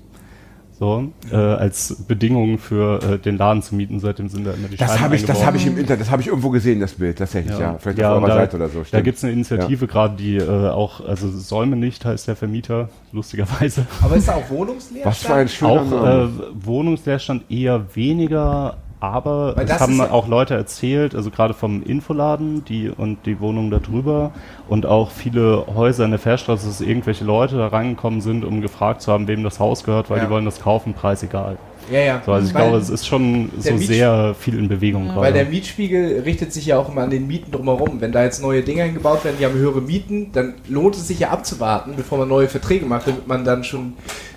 So, 0.76 1.12
äh, 1.30 1.36
als 1.36 2.04
Bedingung 2.08 2.58
für 2.58 3.00
äh, 3.00 3.18
den 3.18 3.38
Laden 3.38 3.62
zu 3.62 3.76
mieten, 3.76 4.00
seitdem 4.00 4.28
sind 4.28 4.44
da 4.44 4.54
immer 4.54 4.66
die 4.66 4.76
Das 4.76 4.98
habe 4.98 5.14
ich, 5.14 5.24
das 5.24 5.46
habe 5.46 5.56
ich 5.56 5.68
im 5.68 5.78
Internet, 5.78 6.00
das 6.00 6.10
habe 6.10 6.20
ich 6.20 6.26
irgendwo 6.26 6.50
gesehen, 6.50 6.80
das 6.80 6.94
Bild, 6.94 7.16
tatsächlich, 7.16 7.52
ja. 7.52 7.60
ja. 7.60 7.78
Vielleicht 7.78 7.98
ja, 7.98 8.12
auf 8.12 8.20
eurer 8.20 8.28
da, 8.28 8.34
Seite 8.34 8.56
oder 8.56 8.68
so. 8.68 8.82
Stimmt. 8.82 8.92
Da 8.92 9.00
gibt 9.00 9.16
es 9.16 9.22
eine 9.22 9.32
Initiative 9.34 9.84
ja. 9.84 9.92
gerade, 9.92 10.16
die 10.16 10.36
äh, 10.36 10.68
auch, 10.70 11.06
also 11.06 11.30
Säume 11.30 11.76
nicht 11.76 12.04
heißt 12.04 12.26
der 12.26 12.34
Vermieter, 12.34 12.88
lustigerweise. 13.12 13.86
Aber 14.02 14.16
ist 14.16 14.26
da 14.26 14.34
auch 14.34 14.50
Wohnungsleerstand? 14.50 15.06
Was 15.06 15.22
für 15.22 15.34
ein 15.34 15.48
schöner 15.48 15.70
Auch 15.70 16.24
äh, 16.24 16.28
Wohnungsleerstand 16.54 17.48
eher 17.52 17.94
weniger, 17.94 18.78
aber 19.12 19.54
es 19.58 19.80
haben 19.80 20.00
auch 20.00 20.28
Leute 20.28 20.54
erzählt, 20.54 21.14
also 21.14 21.30
gerade 21.30 21.54
vom 21.54 21.82
Infoladen 21.82 22.64
die 22.64 22.88
und 22.88 23.26
die 23.26 23.40
Wohnung 23.40 23.70
da 23.70 23.78
drüber 23.78 24.32
und 24.68 24.86
auch 24.86 25.10
viele 25.10 25.66
Häuser 25.74 26.04
in 26.04 26.10
der 26.10 26.20
Fährstraße, 26.20 26.66
dass 26.66 26.80
irgendwelche 26.80 27.24
Leute 27.24 27.56
da 27.56 27.68
reingekommen 27.68 28.20
sind, 28.20 28.44
um 28.44 28.60
gefragt 28.60 29.02
zu 29.02 29.12
haben, 29.12 29.28
wem 29.28 29.42
das 29.42 29.60
Haus 29.60 29.84
gehört, 29.84 30.10
weil 30.10 30.18
ja. 30.18 30.24
die 30.24 30.30
wollen 30.30 30.44
das 30.44 30.60
kaufen, 30.60 30.94
Preis 30.94 31.22
egal. 31.22 31.58
Ja, 31.90 32.00
ja. 32.00 32.22
So, 32.24 32.32
also 32.32 32.48
ich 32.48 32.54
weil 32.54 32.62
glaube, 32.62 32.78
es 32.78 32.88
ist 32.88 33.06
schon 33.06 33.50
so 33.58 33.76
sehr 33.76 34.34
viel 34.38 34.58
in 34.58 34.68
Bewegung 34.68 35.06
gerade. 35.08 35.20
Weil 35.20 35.32
der 35.32 35.44
Mietspiegel 35.44 36.20
richtet 36.20 36.52
sich 36.52 36.66
ja 36.66 36.78
auch 36.78 36.90
immer 36.90 37.02
an 37.02 37.10
den 37.10 37.26
Mieten 37.26 37.52
drumherum. 37.52 38.00
Wenn 38.00 38.12
da 38.12 38.24
jetzt 38.24 38.40
neue 38.40 38.62
Dinge 38.62 38.84
eingebaut 38.84 39.24
werden, 39.24 39.36
die 39.38 39.44
haben 39.44 39.54
höhere 39.54 39.80
Mieten, 39.80 40.32
dann 40.32 40.54
lohnt 40.68 40.96
es 40.96 41.08
sich 41.08 41.18
ja 41.18 41.30
abzuwarten, 41.30 41.94
bevor 41.96 42.18
man 42.18 42.28
neue 42.28 42.48
Verträge 42.48 42.86
macht, 42.86 43.06
damit 43.06 43.26
man 43.26 43.44
dann 43.44 43.64
schon 43.64 43.94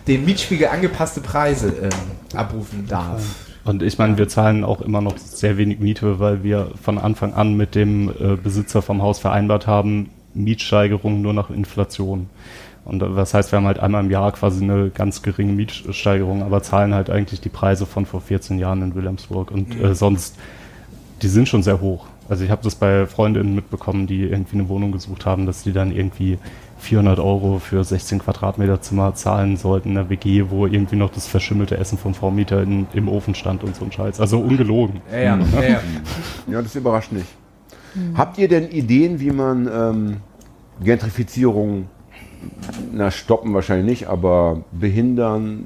den 0.08 0.26
Mietspiegel 0.26 0.68
angepasste 0.68 1.22
Preise 1.22 1.74
ähm, 1.84 2.38
abrufen 2.38 2.86
darf. 2.88 3.47
Und 3.68 3.84
ich 3.84 3.98
meine, 3.98 4.18
wir 4.18 4.28
zahlen 4.28 4.64
auch 4.64 4.82
immer 4.82 5.02
noch 5.02 5.18
sehr 5.18 5.58
wenig 5.58 5.80
Miete, 5.80 6.20
weil 6.20 6.44
wir 6.44 6.72
von 6.82 6.98
Anfang 6.98 7.34
an 7.34 7.56
mit 7.56 7.76
dem 7.76 8.10
äh, 8.10 8.36
Besitzer 8.36 8.82
vom 8.82 9.02
Haus 9.02 9.20
vereinbart 9.20 9.68
haben, 9.68 10.10
Mietsteigerung 10.34 11.22
nur 11.22 11.34
nach 11.34 11.50
Inflation. 11.50 12.30
Und 12.86 13.02
äh, 13.04 13.10
das 13.16 13.34
heißt, 13.34 13.52
wir 13.52 13.58
haben 13.58 13.66
halt 13.66 13.80
einmal 13.80 14.04
im 14.04 14.12
Jahr 14.12 14.32
quasi 14.32 14.64
eine 14.64 14.90
ganz 14.90 15.22
geringe 15.22 15.54
Mietsteigerung, 15.54 16.44
aber 16.44 16.64
zahlen 16.64 16.94
halt 16.94 17.10
eigentlich 17.10 17.42
die 17.42 17.50
Preise 17.50 17.86
von 17.86 18.06
vor 18.06 18.22
14 18.22 18.60
Jahren 18.60 18.82
in 18.82 18.96
Wilhelmsburg. 18.96 19.52
Und 19.52 19.78
mhm. 19.78 19.86
äh, 19.86 19.96
sonst, 19.96 20.38
die 21.22 21.28
sind 21.28 21.50
schon 21.50 21.64
sehr 21.64 21.82
hoch. 21.82 22.06
Also 22.30 22.44
ich 22.44 22.52
habe 22.52 22.64
das 22.64 22.76
bei 22.76 23.06
Freundinnen 23.06 23.56
mitbekommen, 23.56 24.08
die 24.08 24.24
irgendwie 24.24 24.58
eine 24.58 24.70
Wohnung 24.70 24.92
gesucht 24.92 25.26
haben, 25.26 25.46
dass 25.46 25.64
die 25.64 25.72
dann 25.72 25.96
irgendwie 25.96 26.38
400 26.80 27.20
Euro 27.20 27.60
für 27.60 27.84
16 27.84 28.20
Quadratmeter 28.20 28.82
Zimmer 28.82 29.14
zahlen 29.16 29.58
sollten 29.58 29.90
in 29.90 29.96
der 29.96 30.10
WG, 30.10 30.46
wo 30.50 30.68
irgendwie 30.68 30.96
noch 30.96 31.10
das 31.10 31.28
verschimmelte 31.28 31.78
Essen 31.78 31.98
vom 31.98 32.14
Vormieter 32.14 32.62
in, 32.62 32.88
im 32.94 33.10
Ofen 33.10 33.36
stand 33.36 33.64
und 33.64 33.76
so 33.76 33.86
ein 33.86 33.92
Scheiß. 33.92 34.20
Also 34.20 34.40
ungelogen. 34.40 35.02
Ja, 35.12 35.20
ja, 35.20 35.38
ja, 35.38 35.62
ja. 35.62 35.82
ja 36.52 36.62
das 36.62 36.76
überrascht 36.76 37.12
nicht. 37.12 37.28
Mhm. 37.96 38.18
Habt 38.18 38.38
ihr 38.38 38.48
denn 38.48 38.70
Ideen, 38.70 39.20
wie 39.20 39.32
man 39.32 39.70
ähm, 39.72 40.18
Gentrifizierung, 40.84 41.88
na 42.92 43.12
stoppen 43.12 43.54
wahrscheinlich 43.54 43.86
nicht, 43.86 44.10
aber 44.10 44.64
behindern, 44.72 45.66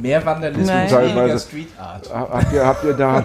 Mehr 0.00 0.24
Vandalismus, 0.24 0.68
weniger 0.68 1.38
Street 1.38 1.68
Art. 1.78 2.10
Habt 2.12 2.52
ihr, 2.52 2.66
habt 2.66 2.84
ihr 2.84 2.94
da... 2.94 3.24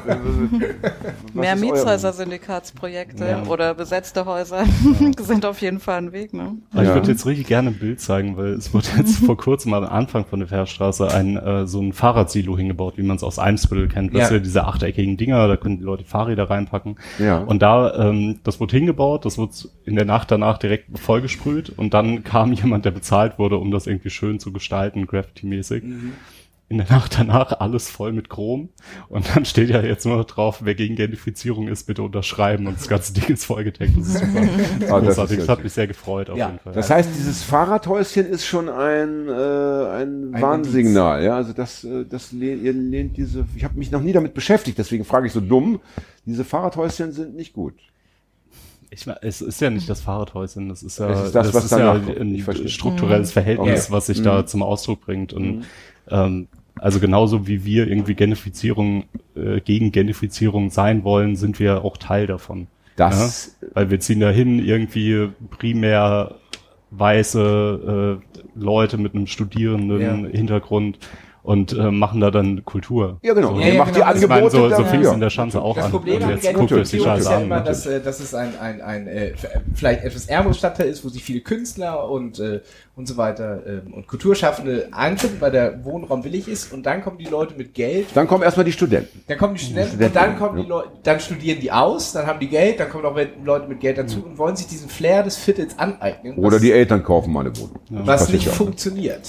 Mehr 1.33 1.55
Mietshäuser-Syndikatsprojekte 1.55 3.25
ja. 3.25 3.43
oder 3.43 3.73
besetzte 3.73 4.25
Häuser 4.25 4.63
ja. 4.99 5.23
sind 5.23 5.45
auf 5.45 5.61
jeden 5.61 5.79
Fall 5.79 5.97
ein 5.97 6.11
Weg. 6.11 6.33
Ne? 6.33 6.55
Ja. 6.73 6.83
Ich 6.83 6.89
würde 6.89 7.11
jetzt 7.11 7.25
richtig 7.25 7.47
gerne 7.47 7.69
ein 7.69 7.79
Bild 7.79 7.99
zeigen, 7.99 8.37
weil 8.37 8.53
es 8.53 8.73
wurde 8.73 8.87
jetzt 8.97 9.17
vor 9.25 9.37
kurzem 9.37 9.73
am 9.73 9.83
Anfang 9.83 10.25
von 10.25 10.39
der 10.39 10.47
Fährstraße 10.47 11.13
ein, 11.13 11.37
äh, 11.37 11.67
so 11.67 11.81
ein 11.81 11.93
Fahrradsilo 11.93 12.57
hingebaut, 12.57 12.93
wie 12.97 13.03
man 13.03 13.17
es 13.17 13.23
aus 13.23 13.39
Eimsbüttel 13.39 13.87
kennt. 13.87 14.15
Das 14.15 14.29
ja. 14.29 14.37
ja 14.37 14.39
diese 14.41 14.65
achteckigen 14.65 15.17
Dinger, 15.17 15.47
da 15.47 15.57
können 15.57 15.77
die 15.77 15.83
Leute 15.83 16.05
Fahrräder 16.05 16.49
reinpacken. 16.49 16.97
Ja. 17.19 17.39
Und 17.39 17.61
da, 17.61 17.93
ähm, 18.09 18.39
das 18.43 18.59
wurde 18.59 18.75
hingebaut, 18.75 19.25
das 19.25 19.37
wurde 19.37 19.51
in 19.85 19.95
der 19.95 20.05
Nacht 20.05 20.31
danach 20.31 20.57
direkt 20.57 20.97
vollgesprüht 20.97 21.69
und 21.69 21.93
dann 21.93 22.23
kam 22.23 22.51
jemand, 22.61 22.85
der 22.85 22.91
bezahlt 22.91 23.37
wurde, 23.39 23.57
um 23.57 23.71
das 23.71 23.87
irgendwie 23.87 24.09
schön 24.09 24.39
zu 24.39 24.51
gestalten, 24.51 25.07
Graffiti-mäßig. 25.07 25.83
Mhm. 25.83 26.13
in 26.69 26.77
der 26.77 26.89
Nacht 26.89 27.17
danach 27.19 27.59
alles 27.59 27.89
voll 27.89 28.13
mit 28.13 28.29
Chrom. 28.29 28.69
Und 29.09 29.35
dann 29.35 29.43
steht 29.43 29.69
ja 29.69 29.81
jetzt 29.81 30.05
nur 30.05 30.15
noch 30.15 30.23
drauf, 30.23 30.59
wer 30.63 30.73
gegen 30.73 30.95
Gentrifizierung 30.95 31.67
ist, 31.67 31.83
bitte 31.85 32.01
unterschreiben. 32.01 32.65
Und 32.65 32.77
das 32.79 32.87
ganze 32.87 33.11
Ding 33.13 33.25
ist 33.27 33.43
vollgedeckt. 33.43 33.91
Das 33.97 34.07
ist 34.07 34.19
super. 34.19 34.39
Ah, 34.89 34.99
das 35.01 35.15
Großartig. 35.17 35.37
ist 35.39 35.41
Das 35.41 35.49
hat 35.49 35.63
mich 35.65 35.73
sehr 35.73 35.87
gefreut 35.87 36.29
auf 36.29 36.37
Ja. 36.37 36.47
jeden 36.47 36.59
Fall. 36.59 36.71
Das 36.71 36.89
heißt, 36.89 37.09
dieses 37.13 37.43
Fahrradhäuschen 37.43 38.25
ist 38.25 38.45
schon 38.45 38.69
ein, 38.69 39.27
äh, 39.27 39.31
ein, 39.31 40.31
Warnsignal. 40.41 41.21
Ja, 41.25 41.35
also 41.35 41.51
das, 41.51 41.83
äh, 41.83 42.05
das 42.05 42.31
lehnt, 42.31 42.63
ihr 42.63 42.71
lehnt 42.71 43.17
diese. 43.17 43.45
Ich 43.57 43.65
habe 43.65 43.77
mich 43.77 43.91
noch 43.91 44.01
nie 44.01 44.13
damit 44.13 44.33
beschäftigt, 44.33 44.77
deswegen 44.77 45.03
frage 45.03 45.27
ich 45.27 45.33
so 45.33 45.41
dumm. 45.41 45.81
Diese 46.25 46.45
Fahrradhäuschen 46.45 47.11
sind 47.11 47.35
nicht 47.35 47.51
gut. 47.51 47.73
Ich 48.93 49.07
meine, 49.07 49.19
es 49.23 49.41
ist 49.41 49.61
ja 49.61 49.69
nicht 49.69 49.89
das 49.89 50.01
Fahrradhäuschen, 50.01 50.67
das 50.69 50.83
ist 50.83 50.99
ja, 50.99 51.09
Es 51.09 51.27
ist 51.27 51.35
das, 51.35 51.53
was 51.53 51.69
danach 51.69 52.03
kommt. 52.05 52.19
ein 52.19 52.67
strukturelles 52.67 53.31
Verhältnis, 53.31 53.85
Okay. 53.85 53.91
was 53.93 54.05
sich 54.07 54.21
da 54.21 54.45
zum 54.45 54.61
Ausdruck 54.63 55.01
bringt. 55.01 55.31
Und 55.31 55.63
ähm, 56.09 56.47
also 56.75 56.99
genauso 56.99 57.47
wie 57.47 57.63
wir 57.63 57.87
irgendwie 57.87 58.15
Gentrifizierung 58.15 59.05
äh, 59.35 59.61
gegen 59.61 59.91
Gentrifizierung 59.93 60.71
sein 60.71 61.03
wollen, 61.05 61.35
sind 61.37 61.57
wir 61.59 61.85
auch 61.85 61.95
Teil 61.97 62.27
davon. 62.27 62.67
Das, 62.97 63.55
Ja? 63.61 63.67
Weil 63.75 63.91
wir 63.91 63.99
ziehen 64.01 64.19
dahin 64.19 64.59
irgendwie 64.59 65.29
primär 65.57 66.35
weiße 66.91 68.19
äh, 68.19 68.39
Leute 68.59 68.97
mit 68.97 69.15
einem 69.15 69.27
studierenden 69.27 70.01
Ja. 70.01 70.15
Hintergrund 70.37 70.99
und 71.43 71.73
äh, 71.73 71.89
machen 71.89 72.21
da 72.21 72.29
dann 72.29 72.63
Kultur. 72.65 73.19
ja 73.23 73.33
genau. 73.33 73.55
So. 73.55 73.59
Ja, 73.59 73.67
ja, 73.67 73.77
macht 73.79 73.93
genau. 73.93 74.11
die 74.11 74.17
Ich 74.17 74.23
Ich 74.23 74.29
meine, 74.29 74.41
Angebote 74.43 74.75
so, 74.75 74.83
so 74.83 74.89
fing 74.89 75.01
es 75.01 75.11
in 75.11 75.19
der 75.19 75.29
Schanze 75.29 75.61
auch 75.61 75.75
Das 75.75 75.85
an. 75.85 75.91
Problem 75.91 76.17
Und 76.17 76.23
an 76.23 76.29
jetzt 76.29 76.53
guckt 76.53 76.71
euch 76.71 76.89
die 76.89 76.99
Scheiße 76.99 77.21
ist 77.21 77.29
ja 77.29 77.37
an. 77.37 77.43
immer, 77.43 77.61
dass, 77.61 77.85
äh, 77.85 77.99
dass 77.99 78.19
es 78.19 78.35
ein, 78.35 78.57
ein, 78.59 78.81
ein 78.81 79.07
äh, 79.07 79.33
vielleicht 79.73 80.03
etwas 80.03 80.27
ärmeres 80.27 80.57
Stadtteil 80.57 80.87
ist, 80.87 81.03
wo 81.03 81.09
sich 81.09 81.23
viele 81.23 81.41
Künstler 81.41 82.09
und, 82.09 82.39
äh, 82.39 82.61
und 82.95 83.07
so 83.07 83.17
weiter 83.17 83.61
ähm, 83.65 83.93
und 83.93 84.07
Kulturschaffende 84.07 84.89
anfinden, 84.91 85.41
weil 85.41 85.51
der 85.51 85.83
Wohnraum 85.83 86.21
billig 86.21 86.47
ist 86.47 86.71
und 86.71 86.85
dann 86.85 87.03
kommen 87.03 87.17
die 87.17 87.25
Leute 87.25 87.55
mit 87.55 87.73
Geld 87.73 88.07
Dann 88.13 88.27
kommen 88.27 88.43
erstmal 88.43 88.65
die 88.65 88.71
Studenten. 88.71 89.23
Dann 89.27 89.37
kommen 89.37 89.55
die 89.55 89.61
Studenten 89.61 89.93
Studenten, 89.93 90.17
und 90.17 90.23
dann 90.23 90.37
kommen 90.37 90.57
ja. 90.57 90.63
die 90.63 90.69
Leute, 90.69 90.89
dann 91.03 91.19
studieren 91.19 91.59
die 91.59 91.71
aus, 91.71 92.11
dann 92.13 92.27
haben 92.27 92.39
die 92.39 92.49
Geld, 92.49 92.79
dann 92.79 92.89
kommen 92.89 93.05
auch 93.05 93.17
Leute 93.43 93.67
mit 93.67 93.79
Geld 93.79 93.97
dazu 93.97 94.23
und 94.23 94.37
wollen 94.37 94.55
sich 94.55 94.67
diesen 94.67 94.89
Flair 94.89 95.23
des 95.23 95.37
Viertels 95.37 95.79
aneignen. 95.79 96.37
Oder 96.37 96.57
was, 96.57 96.61
die 96.61 96.71
Eltern 96.71 97.03
kaufen 97.03 97.33
mal 97.33 97.41
eine 97.41 97.57
Wohnung. 97.57 97.79
Das 97.89 98.07
was 98.07 98.29
nicht 98.29 98.45
ja 98.45 98.51
auch. 98.51 98.55
funktioniert. 98.55 99.27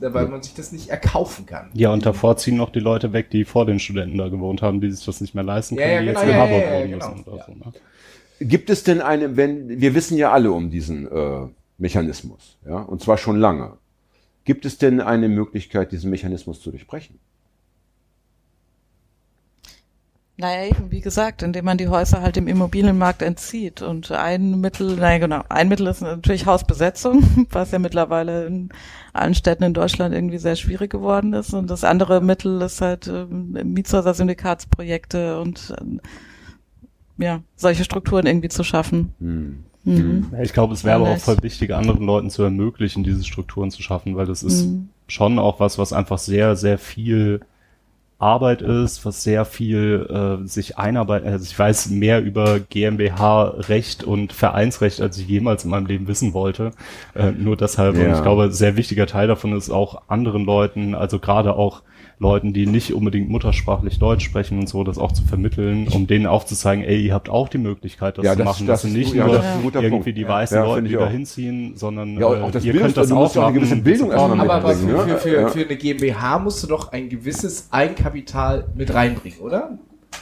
Weil 0.00 0.28
man 0.28 0.42
sich 0.42 0.54
das 0.54 0.70
nicht 0.72 0.88
erkaufen 0.90 1.44
kann. 1.46 1.70
Ja, 1.74 1.92
und 1.92 2.06
davor 2.06 2.36
ziehen 2.36 2.56
noch 2.56 2.70
die 2.70 2.78
Leute 2.80 3.12
weg, 3.12 3.30
die 3.30 3.44
vor 3.44 3.66
den 3.66 3.78
Studenten 3.80 4.16
da 4.16 4.28
gewohnt 4.28 4.62
haben, 4.62 4.80
die 4.80 4.90
sich 4.90 5.04
das 5.04 5.20
nicht 5.20 5.34
mehr 5.34 5.44
leisten 5.44 5.76
Ja, 5.76 5.82
können, 5.82 5.94
ja, 5.94 6.00
die 6.00 6.06
genau, 6.06 6.20
jetzt 6.20 6.28
in 6.28 6.34
ja, 6.34 6.36
Harvard 6.42 6.62
ja, 6.62 6.70
ja, 6.70 6.78
wohnen 6.80 6.90
genau. 6.90 7.08
müssen 7.10 7.24
oder 7.24 7.36
Ja. 7.38 7.44
so. 7.46 7.52
Ne? 7.52 7.72
Gibt 8.48 8.70
es 8.70 8.84
denn 8.84 9.00
eine, 9.00 9.36
wenn, 9.36 9.80
wir 9.80 9.94
wissen 9.94 10.16
ja 10.16 10.30
alle 10.30 10.52
um 10.52 10.70
diesen 10.70 11.10
äh, 11.10 11.46
Mechanismus, 11.78 12.56
ja, 12.66 12.78
und 12.78 13.02
zwar 13.02 13.18
schon 13.18 13.36
lange. 13.40 13.72
Gibt 14.44 14.64
es 14.64 14.78
denn 14.78 15.00
eine 15.00 15.28
Möglichkeit, 15.28 15.90
diesen 15.92 16.10
Mechanismus 16.10 16.60
zu 16.60 16.70
durchbrechen? 16.70 17.18
Naja, 20.40 20.70
eben, 20.70 20.92
wie 20.92 21.00
gesagt, 21.00 21.42
indem 21.42 21.64
man 21.64 21.78
die 21.78 21.88
Häuser 21.88 22.22
halt 22.22 22.36
dem 22.36 22.46
Immobilienmarkt 22.46 23.22
entzieht. 23.22 23.82
Und 23.82 24.12
ein 24.12 24.60
Mittel, 24.60 24.94
naja 24.94 25.18
genau, 25.18 25.42
ein 25.48 25.68
Mittel 25.68 25.88
ist 25.88 26.00
natürlich 26.00 26.46
Hausbesetzung, 26.46 27.24
was 27.50 27.72
ja 27.72 27.80
mittlerweile 27.80 28.46
in 28.46 28.68
allen 29.12 29.34
Städten 29.34 29.64
in 29.64 29.74
Deutschland 29.74 30.14
irgendwie 30.14 30.38
sehr 30.38 30.54
schwierig 30.54 30.90
geworden 30.92 31.32
ist. 31.32 31.54
Und 31.54 31.68
das 31.68 31.82
andere 31.82 32.20
Mittel 32.20 32.62
ist 32.62 32.80
halt 32.80 33.08
ähm, 33.08 33.50
Mietshäuser-Syndikatsprojekte 33.64 35.40
und 35.40 35.74
ähm, 35.80 36.00
ja, 37.18 37.40
solche 37.56 37.82
Strukturen 37.82 38.26
irgendwie 38.26 38.48
zu 38.48 38.62
schaffen. 38.62 39.12
Hm. 39.18 39.64
Mhm. 39.82 40.26
Ja, 40.32 40.42
ich 40.42 40.52
glaube, 40.52 40.72
es 40.74 40.84
wäre 40.84 40.96
aber 40.96 41.08
auch 41.10 41.18
voll 41.18 41.38
wichtig, 41.42 41.74
anderen 41.74 42.04
Leuten 42.04 42.30
zu 42.30 42.44
ermöglichen, 42.44 43.02
diese 43.02 43.24
Strukturen 43.24 43.72
zu 43.72 43.82
schaffen, 43.82 44.16
weil 44.16 44.26
das 44.26 44.44
ist 44.44 44.66
Mhm. 44.66 44.90
schon 45.08 45.38
auch 45.40 45.58
was, 45.58 45.78
was 45.78 45.92
einfach 45.92 46.18
sehr, 46.18 46.54
sehr 46.54 46.78
viel 46.78 47.40
Arbeit 48.20 48.62
ist, 48.62 49.04
was 49.04 49.22
sehr 49.22 49.44
viel 49.44 50.40
äh, 50.42 50.46
sich 50.48 50.76
einarbeitet. 50.76 51.28
Also 51.28 51.44
ich 51.44 51.56
weiß 51.56 51.90
mehr 51.90 52.20
über 52.20 52.58
GmbH-Recht 52.58 54.02
und 54.02 54.32
Vereinsrecht, 54.32 55.00
als 55.00 55.18
ich 55.18 55.28
jemals 55.28 55.64
in 55.64 55.70
meinem 55.70 55.86
Leben 55.86 56.08
wissen 56.08 56.34
wollte. 56.34 56.72
Äh, 57.14 57.30
nur 57.30 57.56
deshalb. 57.56 57.94
Und 57.94 58.02
Ja. 58.02 58.16
ich 58.16 58.22
glaube, 58.22 58.50
sehr 58.50 58.76
wichtiger 58.76 59.06
Teil 59.06 59.28
davon 59.28 59.56
ist 59.56 59.70
auch 59.70 60.02
anderen 60.08 60.44
Leuten, 60.44 60.94
also 60.96 61.20
gerade 61.20 61.54
auch 61.54 61.82
Leuten, 62.20 62.52
die 62.52 62.66
nicht 62.66 62.92
unbedingt 62.94 63.28
muttersprachlich 63.30 63.98
Deutsch 63.98 64.24
sprechen 64.24 64.58
und 64.58 64.68
so, 64.68 64.82
das 64.82 64.98
auch 64.98 65.12
zu 65.12 65.22
vermitteln, 65.24 65.86
um 65.88 66.06
denen 66.06 66.26
aufzuzeigen, 66.26 66.84
ey, 66.84 67.00
ihr 67.06 67.14
habt 67.14 67.28
auch 67.28 67.48
die 67.48 67.58
Möglichkeit, 67.58 68.18
das 68.18 68.24
Ja, 68.24 68.32
zu 68.32 68.38
das- 68.38 68.44
machen. 68.44 68.66
das 68.66 68.82
Das, 68.82 68.90
sind 68.90 69.00
ist 69.00 69.06
nicht 69.06 69.14
ja, 69.14 69.26
nur 69.26 69.36
das 69.36 69.44
ist 69.44 69.50
irgendwie 69.74 69.90
Punkt. 69.90 70.06
die 70.16 70.20
Ja. 70.22 70.28
weißen 70.28 70.56
Ja, 70.56 70.64
Leute, 70.64 70.82
die 70.82 70.92
ich 70.94 70.98
da 70.98 71.06
auch. 71.06 71.10
hinziehen, 71.10 71.72
sondern 71.76 72.18
Ja, 72.18 72.26
auch 72.26 72.48
äh, 72.48 72.50
das 72.50 72.64
ihr 72.64 72.72
Bildungs- 72.72 72.82
könnt 72.86 72.96
das 72.96 73.08
du 73.08 73.14
auch 73.14 73.18
musst 73.20 73.34
ja 73.36 73.42
auch 73.42 73.46
eine 73.46 73.54
gewisse 73.54 73.74
machen. 73.74 73.84
Bildung 73.84 74.10
erstmal. 74.10 74.40
Aber, 74.40 74.54
aber 74.54 74.74
für, 74.74 74.88
für, 74.88 75.06
ne? 75.06 75.18
für, 75.18 75.34
Ja. 75.40 75.48
für 75.48 75.64
eine 75.64 75.76
GmbH 75.76 76.38
musst 76.40 76.62
du 76.62 76.66
doch 76.66 76.92
ein 76.92 77.08
gewisses 77.08 77.68
Eigenkapital 77.70 78.66
mit 78.74 78.92
reinbringen, 78.92 79.38
oder? 79.40 79.78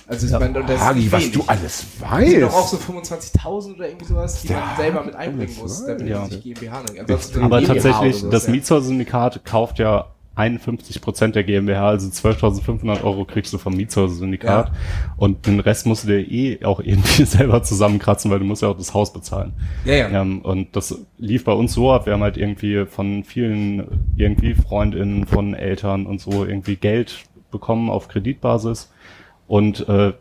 Also 0.09 0.27
ich 0.27 0.33
meine, 0.33 0.61
und 0.61 0.69
das 0.69 0.77
ist 0.77 0.85
Hagi, 0.87 1.13
was 1.13 1.31
du 1.33 1.43
alles 1.47 1.87
Das 2.01 2.21
sind 2.29 2.43
doch 2.43 2.53
auch 2.55 2.61
weißt. 2.63 2.71
so 2.71 2.77
25.000 2.77 3.75
oder 3.77 3.89
irgendwie 3.89 4.05
sowas, 4.05 4.43
die 4.43 4.53
man 4.53 4.63
selber 4.77 5.03
mit 5.05 5.15
einbringen 5.17 5.53
muss, 5.61 5.85
damit 5.85 6.07
Ja. 6.07 6.27
sich 6.27 6.43
GmbH 6.43 6.83
nennt. 6.95 7.11
Aber 7.43 7.63
tatsächlich, 7.63 8.25
das 8.31 8.47
ja. 8.47 8.53
Mietshäuser-Syndikat 8.53 9.45
kauft 9.45 9.79
ja 9.79 10.07
51 10.37 11.01
Prozent 11.01 11.35
der 11.35 11.45
GmbH, 11.45 11.89
also 11.89 12.09
12.500 12.09 13.03
Euro 13.03 13.25
kriegst 13.25 13.53
du 13.53 13.59
vom 13.59 13.75
Mietshäuser-Syndikat. 13.75 14.69
Ja. 14.69 14.75
Und 15.17 15.47
den 15.47 15.61
Rest 15.61 15.87
musst 15.87 16.05
du 16.05 16.09
dir 16.09 16.21
eh 16.21 16.63
auch 16.65 16.79
irgendwie 16.81 17.25
selber 17.25 17.63
zusammenkratzen, 17.63 18.31
weil 18.31 18.39
du 18.39 18.45
musst 18.45 18.63
ja 18.63 18.69
auch 18.69 18.77
das 18.77 18.93
Haus 18.95 19.13
bezahlen. 19.13 19.55
Ja, 19.87 19.95
ja. 19.95 20.21
Ähm, 20.21 20.43
und 20.43 20.77
das 20.77 20.99
lief 21.17 21.45
bei 21.45 21.53
uns 21.53 21.73
so 21.73 21.91
ab, 21.91 22.05
wir 22.07 22.13
haben 22.13 22.23
halt 22.23 22.37
irgendwie 22.37 22.85
von 22.87 23.25
vielen 23.25 24.11
irgendwie 24.17 24.55
Freundinnen, 24.55 25.27
von 25.27 25.55
Eltern 25.55 26.07
und 26.07 26.21
so 26.21 26.45
irgendwie 26.45 26.77
Geld 26.77 27.25
bekommen 27.51 27.89
auf 27.89 28.09
Kreditbasis. 28.09 28.93
Und 29.47 29.89
äh, 29.89 30.13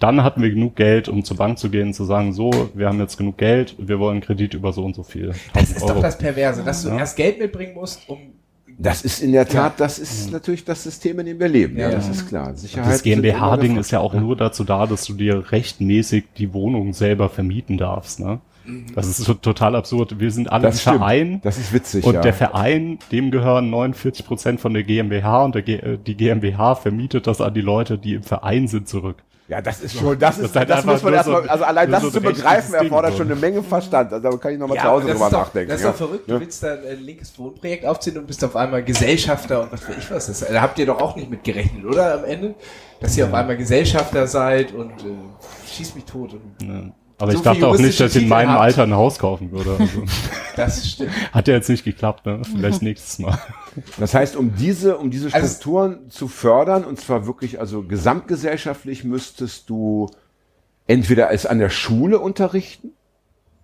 dann 0.00 0.24
hatten 0.24 0.42
wir 0.42 0.50
genug 0.50 0.74
Geld, 0.76 1.08
um 1.08 1.22
zur 1.24 1.36
Bank 1.36 1.58
zu 1.58 1.70
gehen 1.70 1.88
und 1.88 1.94
zu 1.94 2.04
sagen, 2.04 2.32
so, 2.32 2.50
wir 2.74 2.88
haben 2.88 2.98
jetzt 2.98 3.18
genug 3.18 3.36
Geld, 3.38 3.76
wir 3.78 4.00
wollen 4.00 4.20
Kredit 4.20 4.54
über 4.54 4.72
so 4.72 4.84
und 4.84 4.96
so 4.96 5.02
viel. 5.04 5.32
Das 5.52 5.70
ist 5.70 5.82
doch 5.82 5.90
Euro. 5.90 6.00
das 6.00 6.18
Perverse, 6.18 6.64
dass 6.64 6.82
du 6.82 6.88
Ja. 6.88 6.98
erst 6.98 7.16
Geld 7.16 7.38
mitbringen 7.38 7.74
musst, 7.74 8.08
um 8.08 8.18
Das 8.82 9.02
ist 9.02 9.20
in 9.20 9.32
der 9.32 9.46
Tat, 9.46 9.78
das 9.78 9.98
ist 9.98 10.32
natürlich 10.32 10.64
das 10.64 10.84
System, 10.84 11.18
in 11.18 11.26
dem 11.26 11.38
wir 11.38 11.48
leben. 11.48 11.76
Ja, 11.78 11.90
das 11.90 12.08
ist 12.08 12.28
klar. 12.28 12.54
Sicherheit. 12.56 12.90
Das 12.90 13.02
GmbH-Ding 13.02 13.76
ist 13.76 13.90
ja 13.90 14.00
auch 14.00 14.14
nur 14.14 14.36
dazu 14.36 14.64
da, 14.64 14.86
dass 14.86 15.04
du 15.04 15.12
dir 15.12 15.52
rechtmäßig 15.52 16.24
die 16.38 16.54
Wohnung 16.54 16.94
selber 16.94 17.28
vermieten 17.28 17.76
darfst. 17.76 18.20
Ne? 18.20 18.40
Das 18.94 19.06
ist 19.06 19.18
so 19.18 19.34
total 19.34 19.76
absurd. 19.76 20.18
Wir 20.18 20.30
sind 20.30 20.50
alle 20.50 20.62
Das 20.62 20.86
ein. 20.86 20.98
Verein 20.98 21.40
Das 21.42 21.58
ist 21.58 21.72
witzig, 21.72 22.04
und 22.04 22.14
ja. 22.14 22.20
der 22.22 22.32
Verein, 22.32 22.98
dem 23.12 23.30
gehören 23.30 23.68
49 23.68 24.24
Prozent 24.24 24.60
von 24.60 24.72
der 24.72 24.82
GmbH 24.82 25.44
und 25.44 25.54
der 25.54 25.62
G 25.62 25.74
äh, 25.74 25.98
die 25.98 26.16
GmbH 26.16 26.74
vermietet 26.74 27.26
das 27.26 27.40
an 27.40 27.52
die 27.52 27.60
Leute, 27.60 27.98
die 27.98 28.14
im 28.14 28.22
Verein 28.22 28.66
sind, 28.66 28.88
zurück. 28.88 29.16
Ja, 29.50 29.60
das 29.60 29.80
ist 29.80 29.96
schon, 29.98 30.16
das 30.16 30.36
Das 30.36 30.46
ist, 30.46 30.54
halt 30.56 30.70
das 30.70 30.78
einfach 30.78 30.92
muss 30.92 31.02
man 31.02 31.12
erstmal, 31.14 31.42
so- 31.42 31.48
also 31.48 31.64
allein 31.64 31.90
das 31.90 32.02
so 32.02 32.10
zu 32.10 32.20
begreifen 32.20 32.72
erfordert 32.74 33.16
schon 33.16 33.26
eine 33.26 33.34
Menge 33.34 33.62
Verstand. 33.64 34.12
Also 34.12 34.30
da 34.30 34.36
kann 34.36 34.52
ich 34.52 34.58
nochmal 34.60 34.76
zu 34.78 34.82
aber 34.84 34.92
Hause 34.92 35.06
das 35.08 35.16
drüber 35.18 35.30
nachdenken. 35.30 35.68
Das 35.70 35.80
ist 35.80 35.84
ja. 35.84 35.90
doch 35.90 35.96
verrückt. 35.98 36.28
Ja. 36.28 36.34
Du 36.34 36.40
willst 36.40 36.62
dann 36.62 36.78
ein 36.88 37.00
linkes 37.00 37.36
Wohnprojekt 37.36 37.84
aufziehen 37.84 38.16
und 38.18 38.26
bist 38.28 38.44
auf 38.44 38.54
einmal 38.54 38.84
Gesellschafter 38.84 39.62
und 39.62 39.72
was 39.72 39.88
weiß 39.88 39.96
ich 39.98 40.08
was. 40.10 40.26
Das, 40.28 40.38
da 40.40 40.60
habt 40.60 40.78
ihr 40.78 40.86
doch 40.86 41.00
auch 41.00 41.16
nicht 41.16 41.28
mit 41.28 41.42
gerechnet, 41.42 41.84
oder? 41.84 42.14
Am 42.14 42.24
Ende? 42.24 42.54
Dass 43.00 43.16
ihr 43.16 43.26
auf 43.26 43.34
einmal 43.34 43.56
Gesellschafter 43.56 44.28
seid 44.28 44.72
und 44.72 44.92
äh, 44.92 45.68
schieß 45.68 45.96
mich 45.96 46.04
tot. 46.04 46.34
Und, 46.34 46.68
Ne? 46.68 46.92
Aber 47.20 47.32
So 47.32 47.38
ich 47.38 47.44
dachte 47.44 47.66
auch 47.68 47.78
nicht, 47.78 48.00
dass 48.00 48.16
ich 48.16 48.22
in 48.22 48.28
meinem 48.28 48.50
habt. 48.50 48.60
Alter 48.60 48.82
ein 48.84 48.94
Haus 48.94 49.18
kaufen 49.18 49.52
würde. 49.52 49.76
Also, 49.78 50.02
das 50.56 50.88
stimmt. 50.92 51.10
hat 51.32 51.48
ja 51.48 51.54
jetzt 51.54 51.68
nicht 51.68 51.84
geklappt, 51.84 52.24
ne? 52.26 52.40
Vielleicht 52.44 52.82
nächstes 52.82 53.18
Mal. 53.18 53.38
Das 53.98 54.14
heißt, 54.14 54.36
um 54.36 54.54
diese, 54.56 54.96
um 54.98 55.10
diese 55.10 55.32
Also- 55.32 55.46
Strukturen 55.46 56.10
zu 56.10 56.28
fördern, 56.28 56.84
und 56.84 56.98
zwar 56.98 57.26
wirklich, 57.26 57.60
also 57.60 57.82
gesamtgesellschaftlich 57.82 59.04
müsstest 59.04 59.68
du 59.70 60.08
entweder 60.86 61.30
es 61.30 61.46
an 61.46 61.58
der 61.58 61.70
Schule 61.70 62.18
unterrichten, 62.18 62.92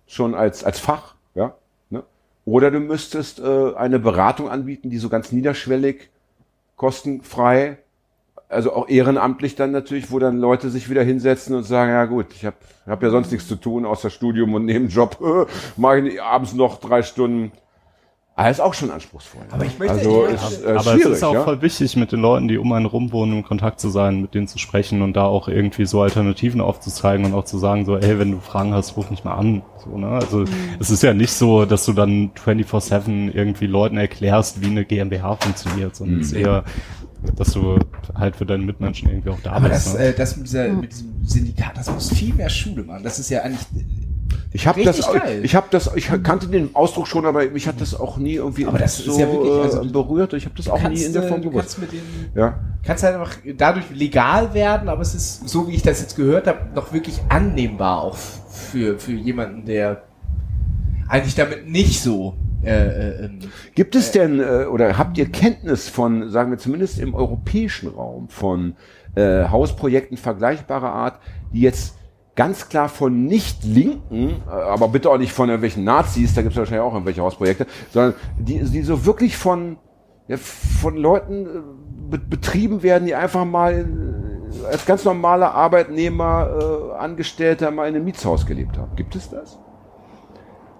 schon 0.05 0.35
als, 0.35 0.63
als 0.63 0.79
Fach, 0.79 1.15
ja, 1.35 1.55
ne? 1.89 2.03
oder 2.45 2.71
du 2.71 2.79
müsstest 2.79 3.39
äh, 3.39 3.73
eine 3.75 3.99
Beratung 3.99 4.49
anbieten, 4.49 4.89
die 4.89 4.97
so 4.99 5.09
ganz 5.09 5.31
niederschwellig, 5.31 6.09
kostenfrei, 6.77 7.79
also 8.49 8.73
auch 8.73 8.87
ehrenamtlich 8.89 9.55
dann 9.55 9.71
natürlich, 9.71 10.11
wo 10.11 10.19
dann 10.19 10.37
Leute 10.37 10.69
sich 10.69 10.89
wieder 10.89 11.03
hinsetzen 11.03 11.55
und 11.55 11.63
sagen, 11.63 11.91
ja 11.91 12.05
gut, 12.05 12.27
ich 12.33 12.45
habe 12.45 12.55
hab 12.85 13.03
ja 13.03 13.09
sonst 13.09 13.31
nichts 13.31 13.47
zu 13.47 13.55
tun 13.55 13.85
außer 13.85 14.09
Studium 14.09 14.53
und 14.53 14.65
Nebenjob, 14.65 15.17
äh, 15.47 15.51
mache 15.79 15.99
ich 16.07 16.21
abends 16.21 16.53
noch 16.53 16.79
drei 16.79 17.01
Stunden. 17.03 17.51
Ah, 18.39 18.49
ist 18.49 18.61
auch 18.61 18.75
schon 18.75 18.91
anspruchsvoll. 18.91 19.41
Aber 19.49 19.65
ich 19.65 19.79
möchte- 19.79 19.95
also 19.95 20.27
ich 20.27 20.35
ist, 20.35 20.63
äh, 20.63 20.69
Aber 20.69 20.93
es 20.93 21.05
ist 21.05 21.23
auch 21.23 21.33
ja? 21.33 21.43
voll 21.43 21.59
wichtig, 21.63 21.95
mit 21.95 22.11
den 22.11 22.21
Leuten, 22.21 22.47
die 22.47 22.59
um 22.59 22.71
einen 22.71 22.85
rum 22.85 23.11
wohnen, 23.11 23.33
in 23.37 23.43
Kontakt 23.43 23.79
zu 23.79 23.89
sein, 23.89 24.21
mit 24.21 24.35
denen 24.35 24.47
zu 24.47 24.59
sprechen 24.59 25.01
und 25.01 25.13
da 25.13 25.23
auch 25.25 25.47
irgendwie 25.47 25.87
so 25.87 26.03
Alternativen 26.03 26.61
aufzuzeigen 26.61 27.25
und 27.25 27.33
auch 27.33 27.45
zu 27.45 27.57
sagen, 27.57 27.83
so, 27.85 27.97
ey, 27.97 28.19
wenn 28.19 28.31
du 28.31 28.39
Fragen 28.39 28.75
hast, 28.75 28.95
ruf 28.95 29.09
mich 29.09 29.23
mal 29.23 29.33
an. 29.33 29.63
So, 29.83 29.97
ne? 29.97 30.09
Also 30.09 30.45
es 30.79 30.91
ist 30.91 31.01
ja 31.01 31.15
nicht 31.15 31.31
so, 31.31 31.65
dass 31.65 31.83
du 31.85 31.93
dann 31.93 32.29
24-7 32.35 33.33
irgendwie 33.33 33.65
Leuten 33.65 33.97
erklärst, 33.97 34.61
wie 34.61 34.67
eine 34.67 34.85
GmbH 34.85 35.35
funktioniert, 35.37 35.95
sondern 35.95 36.19
es 36.19 36.27
ist 36.27 36.33
eher, 36.33 36.63
dass 37.35 37.51
du 37.51 37.79
halt 38.15 38.35
für 38.35 38.45
deine 38.45 38.63
Mitmenschen 38.63 39.09
irgendwie 39.09 39.29
auch 39.29 39.39
da 39.43 39.53
Aber 39.53 39.69
bist. 39.69 39.87
das, 39.87 39.93
ne? 39.95 40.05
äh, 40.05 40.13
das 40.13 40.37
mit, 40.37 40.47
dieser, 40.47 40.69
mit 40.69 40.91
diesem 40.91 41.25
Syndikat, 41.25 41.77
das 41.77 41.89
muss 41.91 42.11
viel 42.11 42.33
mehr 42.33 42.49
Schule 42.49 42.83
machen. 42.83 43.03
Das 43.03 43.19
ist 43.19 43.29
ja 43.29 43.41
eigentlich 43.41 43.65
Ich 44.53 44.67
habe 44.67 44.83
das, 44.83 45.01
geil. 45.11 45.41
ich 45.43 45.55
habe 45.55 45.67
das, 45.71 45.91
ich 45.95 46.07
kannte 46.23 46.47
den 46.47 46.75
Ausdruck 46.75 47.07
schon, 47.07 47.25
aber 47.25 47.45
mich 47.49 47.67
hat 47.67 47.81
das 47.81 47.99
auch 47.99 48.17
nie 48.17 48.35
irgendwie 48.35 48.65
aber 48.65 48.77
das 48.79 48.97
so 48.97 49.11
ist 49.11 49.19
ja 49.19 49.31
wirklich, 49.31 49.51
also, 49.51 49.83
äh, 49.83 49.87
berührt. 49.87 50.33
Ich 50.33 50.45
habe 50.45 50.55
das 50.55 50.69
auch 50.69 50.79
kannst, 50.79 50.99
nie 50.99 51.05
in 51.05 51.13
der 51.13 51.23
Form 51.23 51.41
gewusst. 51.41 51.77
Kannst 51.79 51.93
ja. 52.35 52.59
kannst 52.83 53.03
halt 53.03 53.15
einfach 53.15 53.37
dadurch 53.57 53.89
legal 53.91 54.53
werden, 54.53 54.89
aber 54.89 55.01
es 55.01 55.15
ist 55.15 55.47
so, 55.47 55.67
wie 55.67 55.75
ich 55.75 55.81
das 55.81 56.01
jetzt 56.01 56.15
gehört 56.15 56.47
habe, 56.47 56.59
noch 56.75 56.93
wirklich 56.93 57.19
annehmbar 57.29 58.03
auch 58.03 58.15
für 58.15 58.99
für 58.99 59.13
jemanden, 59.13 59.65
der 59.65 60.03
eigentlich 61.09 61.35
damit 61.35 61.67
nicht 61.67 62.01
so 62.01 62.35
äh, 62.67 62.87
äh, 62.87 63.25
ähm, 63.25 63.39
Gibt 63.75 63.95
es 63.95 64.09
äh, 64.09 64.19
denn 64.19 64.39
äh, 64.39 64.65
oder 64.65 64.97
habt 64.97 65.17
ihr 65.17 65.31
Kenntnis 65.31 65.89
von, 65.89 66.29
sagen 66.29 66.51
wir 66.51 66.57
zumindest 66.57 66.99
im 66.99 67.13
europäischen 67.13 67.89
Raum, 67.89 68.29
von 68.29 68.75
äh, 69.15 69.47
Hausprojekten 69.49 70.17
vergleichbarer 70.17 70.91
Art, 70.91 71.19
die 71.53 71.61
jetzt 71.61 71.95
ganz 72.35 72.69
klar 72.69 72.89
von 72.89 73.25
nicht 73.25 73.63
Linken, 73.63 74.41
äh, 74.47 74.51
aber 74.51 74.89
bitte 74.89 75.09
auch 75.09 75.17
nicht 75.17 75.33
von 75.33 75.49
irgendwelchen 75.49 75.83
Nazis, 75.83 76.33
da 76.35 76.41
gibt 76.41 76.53
es 76.53 76.57
wahrscheinlich 76.57 76.83
auch 76.83 76.93
irgendwelche 76.93 77.21
Hausprojekte, 77.21 77.65
sondern 77.91 78.13
die, 78.37 78.63
die 78.63 78.81
so 78.83 79.05
wirklich 79.05 79.37
von, 79.37 79.77
ja, 80.27 80.37
von 80.37 80.95
Leuten 80.95 81.45
äh, 81.45 81.59
be 82.09 82.17
betrieben 82.19 82.83
werden, 82.83 83.05
die 83.05 83.15
einfach 83.15 83.45
mal 83.45 83.85
äh, 84.61 84.65
als 84.67 84.85
ganz 84.85 85.03
normaler 85.03 85.53
Arbeitnehmer, 85.53 86.93
äh, 86.93 86.97
Angestellter 86.97 87.71
mal 87.71 87.87
in 87.87 87.95
einem 87.95 88.05
Mietshaus 88.05 88.45
gelebt 88.45 88.77
haben. 88.77 88.95
Gibt 88.95 89.15
es 89.15 89.29
das? 89.29 89.57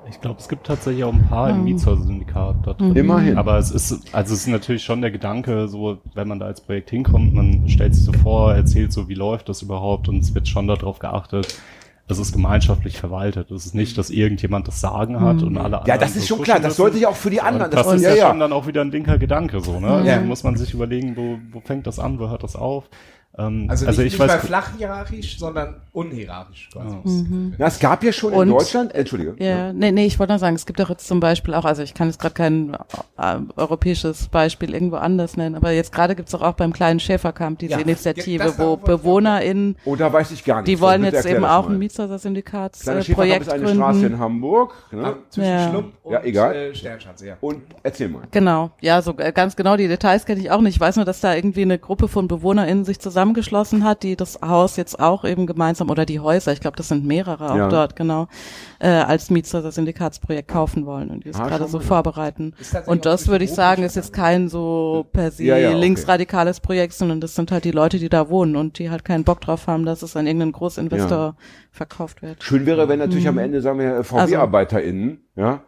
Ich 0.09 0.21
glaube, 0.21 0.39
es 0.39 0.47
gibt 0.47 0.65
tatsächlich 0.67 1.03
auch 1.03 1.13
ein 1.13 1.27
paar 1.27 1.49
im 1.49 1.59
mhm. 1.59 1.63
Mietshäuser-Syndikat 1.65 2.55
da 2.65 2.73
drin. 2.73 2.95
Immerhin. 2.95 3.38
Aber 3.38 3.57
es 3.57 3.71
ist, 3.71 4.13
also 4.13 4.34
es 4.34 4.41
ist 4.41 4.47
natürlich 4.47 4.84
schon 4.84 5.01
der 5.01 5.11
Gedanke, 5.11 5.67
so, 5.67 5.97
wenn 6.13 6.27
man 6.27 6.39
da 6.39 6.45
als 6.45 6.61
Projekt 6.61 6.89
hinkommt, 6.89 7.34
man 7.34 7.67
stellt 7.67 7.95
sich 7.95 8.05
so 8.05 8.13
vor, 8.13 8.53
erzählt 8.53 8.93
so, 8.93 9.09
wie 9.09 9.15
läuft 9.15 9.49
das 9.49 9.61
überhaupt 9.61 10.07
und 10.09 10.19
es 10.19 10.34
wird 10.34 10.47
schon 10.47 10.67
darauf 10.67 10.99
geachtet, 10.99 11.59
es 12.09 12.19
ist 12.19 12.31
gemeinschaftlich 12.31 12.97
verwaltet. 12.97 13.51
Es 13.51 13.65
ist 13.65 13.75
nicht, 13.75 13.97
dass 13.97 14.09
irgendjemand 14.09 14.67
das 14.67 14.79
Sagen 14.79 15.19
hat 15.19 15.38
mhm. 15.38 15.47
und 15.47 15.57
alle 15.57 15.79
anderen. 15.79 15.88
Ja, 15.88 15.97
das 15.97 16.15
ist 16.15 16.27
schon 16.27 16.41
klar. 16.41 16.59
Das 16.59 16.77
sollte 16.77 16.97
ich 16.97 17.05
auch 17.05 17.15
für 17.15 17.29
die 17.29 17.41
anderen. 17.41 17.69
Das, 17.69 17.85
das 17.85 17.95
ist 17.95 18.03
ja, 18.03 18.15
ja, 18.15 18.29
schon 18.29 18.39
dann 18.39 18.53
auch 18.53 18.65
wieder 18.65 18.81
ein 18.81 18.91
linker 18.91 19.17
Gedanke, 19.17 19.59
so, 19.59 19.79
ne? 19.79 20.03
Ja. 20.05 20.15
Also 20.15 20.25
muss 20.25 20.43
man 20.43 20.55
sich 20.55 20.73
überlegen, 20.73 21.17
wo, 21.17 21.38
wo 21.51 21.59
fängt 21.59 21.85
das 21.85 21.99
an, 21.99 22.17
wo 22.19 22.29
hört 22.29 22.43
das 22.43 22.55
auf? 22.55 22.89
Ähm, 23.39 23.68
also, 23.69 23.85
also 23.85 24.01
nicht, 24.01 24.14
ich 24.14 24.19
nicht 24.19 24.27
weiß, 24.27 24.41
mal 24.41 24.47
flach 24.47 24.72
hierarchisch, 24.77 25.38
sondern 25.38 25.76
unhierarchisch 25.93 26.69
quasi. 26.73 26.95
Ja. 26.95 27.01
Mhm. 27.05 27.53
Na, 27.57 27.68
es 27.68 27.80
gab 27.80 28.03
ja 28.03 28.11
schon 28.11 28.34
Und, 28.34 28.47
in 28.47 28.53
Deutschland, 28.53 28.95
Entschuldige. 28.95 29.35
Ja, 29.38 29.45
ja, 29.45 29.73
nee, 29.73 29.91
nee, 29.91 30.05
ich 30.05 30.18
wollte 30.18 30.34
nur 30.34 30.39
sagen, 30.39 30.55
es 30.55 30.65
gibt 30.65 30.81
auch 30.81 30.89
jetzt 30.89 31.07
zum 31.07 31.19
Beispiel 31.19 31.53
auch, 31.53 31.65
also 31.65 31.84
ich 31.84 31.93
kann 31.93 32.07
jetzt 32.07 32.19
gerade 32.19 32.34
kein 32.34 32.76
äh, 33.18 33.38
europäisches 33.55 34.30
Beispiel 34.30 34.73
irgendwo 34.73 34.95
anders 34.95 35.38
nennen, 35.38 35.55
aber 35.55 35.72
jetzt 35.72 35.91
gerade 35.91 36.15
gibt 36.15 36.30
es 36.30 36.35
auch, 36.35 36.53
beim 36.53 36.73
kleinen 36.73 36.99
Schäferkamp 36.99 37.59
diese 37.59 37.73
ja, 37.73 37.80
Initiative, 37.80 38.57
wo 38.57 38.77
BewohnerInnen, 38.77 39.76
oh, 39.85 39.95
da 39.95 40.11
weiß 40.11 40.31
ich 40.31 40.43
gar 40.43 40.61
nicht. 40.61 40.68
Die 40.68 40.80
wollen 40.80 41.03
jetzt 41.03 41.26
eben 41.26 41.45
auch 41.45 41.69
ein 41.69 41.77
Mietshäuser-Syndikatsprojekt 41.77 43.41
äh, 43.41 43.41
ist 43.41 43.53
eine 43.53 43.68
Straße 43.68 44.05
in 44.07 44.18
Hamburg, 44.18 44.73
ne? 44.91 45.15
zwischen 45.30 45.49
ja. 45.49 45.69
Schlump 45.69 45.93
und 46.03 46.14
ja, 46.14 46.23
egal. 46.23 46.55
Äh, 46.55 46.76
Sternschanze, 46.76 47.27
ja. 47.27 47.38
Und 47.41 47.61
erzähl 47.84 48.09
mal. 48.09 48.23
Genau, 48.31 48.72
ja, 48.81 49.01
so 49.01 49.14
äh, 49.18 49.31
ganz 49.31 49.55
genau, 49.55 49.77
die 49.77 49.88
Details 49.88 50.26
kenne 50.26 50.41
ich 50.41 50.49
auch 50.49 50.61
nicht. 50.61 50.76
Ich 50.76 50.80
weiß 50.80 50.95
nur, 50.95 51.05
dass 51.05 51.22
da 51.22 51.35
irgendwie 51.35 51.61
eine 51.61 51.77
Gruppe 51.77 52.07
von 52.07 52.27
BewohnerInnen 52.27 52.84
sich 52.84 52.99
zusammengeschlossen 53.27 53.83
hat, 53.83 54.03
die 54.03 54.15
das 54.15 54.39
Haus 54.41 54.77
jetzt 54.77 54.99
auch 54.99 55.23
eben 55.23 55.47
gemeinsam 55.47 55.89
oder 55.89 56.05
die 56.05 56.19
Häuser, 56.19 56.53
ich 56.53 56.59
glaube, 56.59 56.77
das 56.77 56.87
sind 56.87 57.05
mehrere 57.05 57.51
auch 57.51 57.55
ja. 57.55 57.69
dort, 57.69 57.95
genau, 57.95 58.27
äh, 58.79 58.87
als 58.87 59.29
Mietshäuser-Syndikatsprojekt 59.29 60.47
kaufen 60.47 60.85
wollen 60.85 61.09
und 61.09 61.25
die 61.25 61.29
es 61.29 61.39
ah, 61.39 61.47
gerade 61.47 61.67
so 61.67 61.79
vorbereiten. 61.79 62.53
Und 62.85 63.05
das 63.05 63.27
würde 63.27 63.45
ich 63.45 63.53
sagen, 63.53 63.83
ist 63.83 63.95
jetzt 63.95 64.13
kein 64.13 64.49
so 64.49 65.05
per 65.11 65.31
se 65.31 65.43
ja, 65.43 65.57
ja, 65.57 65.69
okay. 65.69 65.79
linksradikales 65.79 66.59
Projekt, 66.59 66.93
sondern 66.93 67.21
das 67.21 67.35
sind 67.35 67.51
halt 67.51 67.65
die 67.65 67.71
Leute, 67.71 67.99
die 67.99 68.09
da 68.09 68.29
wohnen 68.29 68.55
und 68.55 68.79
die 68.79 68.89
halt 68.89 69.03
keinen 69.03 69.23
Bock 69.23 69.41
drauf 69.41 69.67
haben, 69.67 69.85
dass 69.85 70.01
es 70.01 70.15
an 70.15 70.27
irgendeinen 70.27 70.53
Großinvestor 70.53 71.35
verkauft 71.71 72.21
wird. 72.21 72.43
Schön 72.43 72.65
wäre, 72.65 72.87
wenn 72.87 72.99
natürlich 72.99 73.25
mhm. 73.25 73.29
am 73.29 73.37
Ende, 73.39 73.61
sagen 73.61 73.79
wir, 73.79 74.03
VW-ArbeiterInnen, 74.03 75.23
also, 75.35 75.47
ja, 75.47 75.61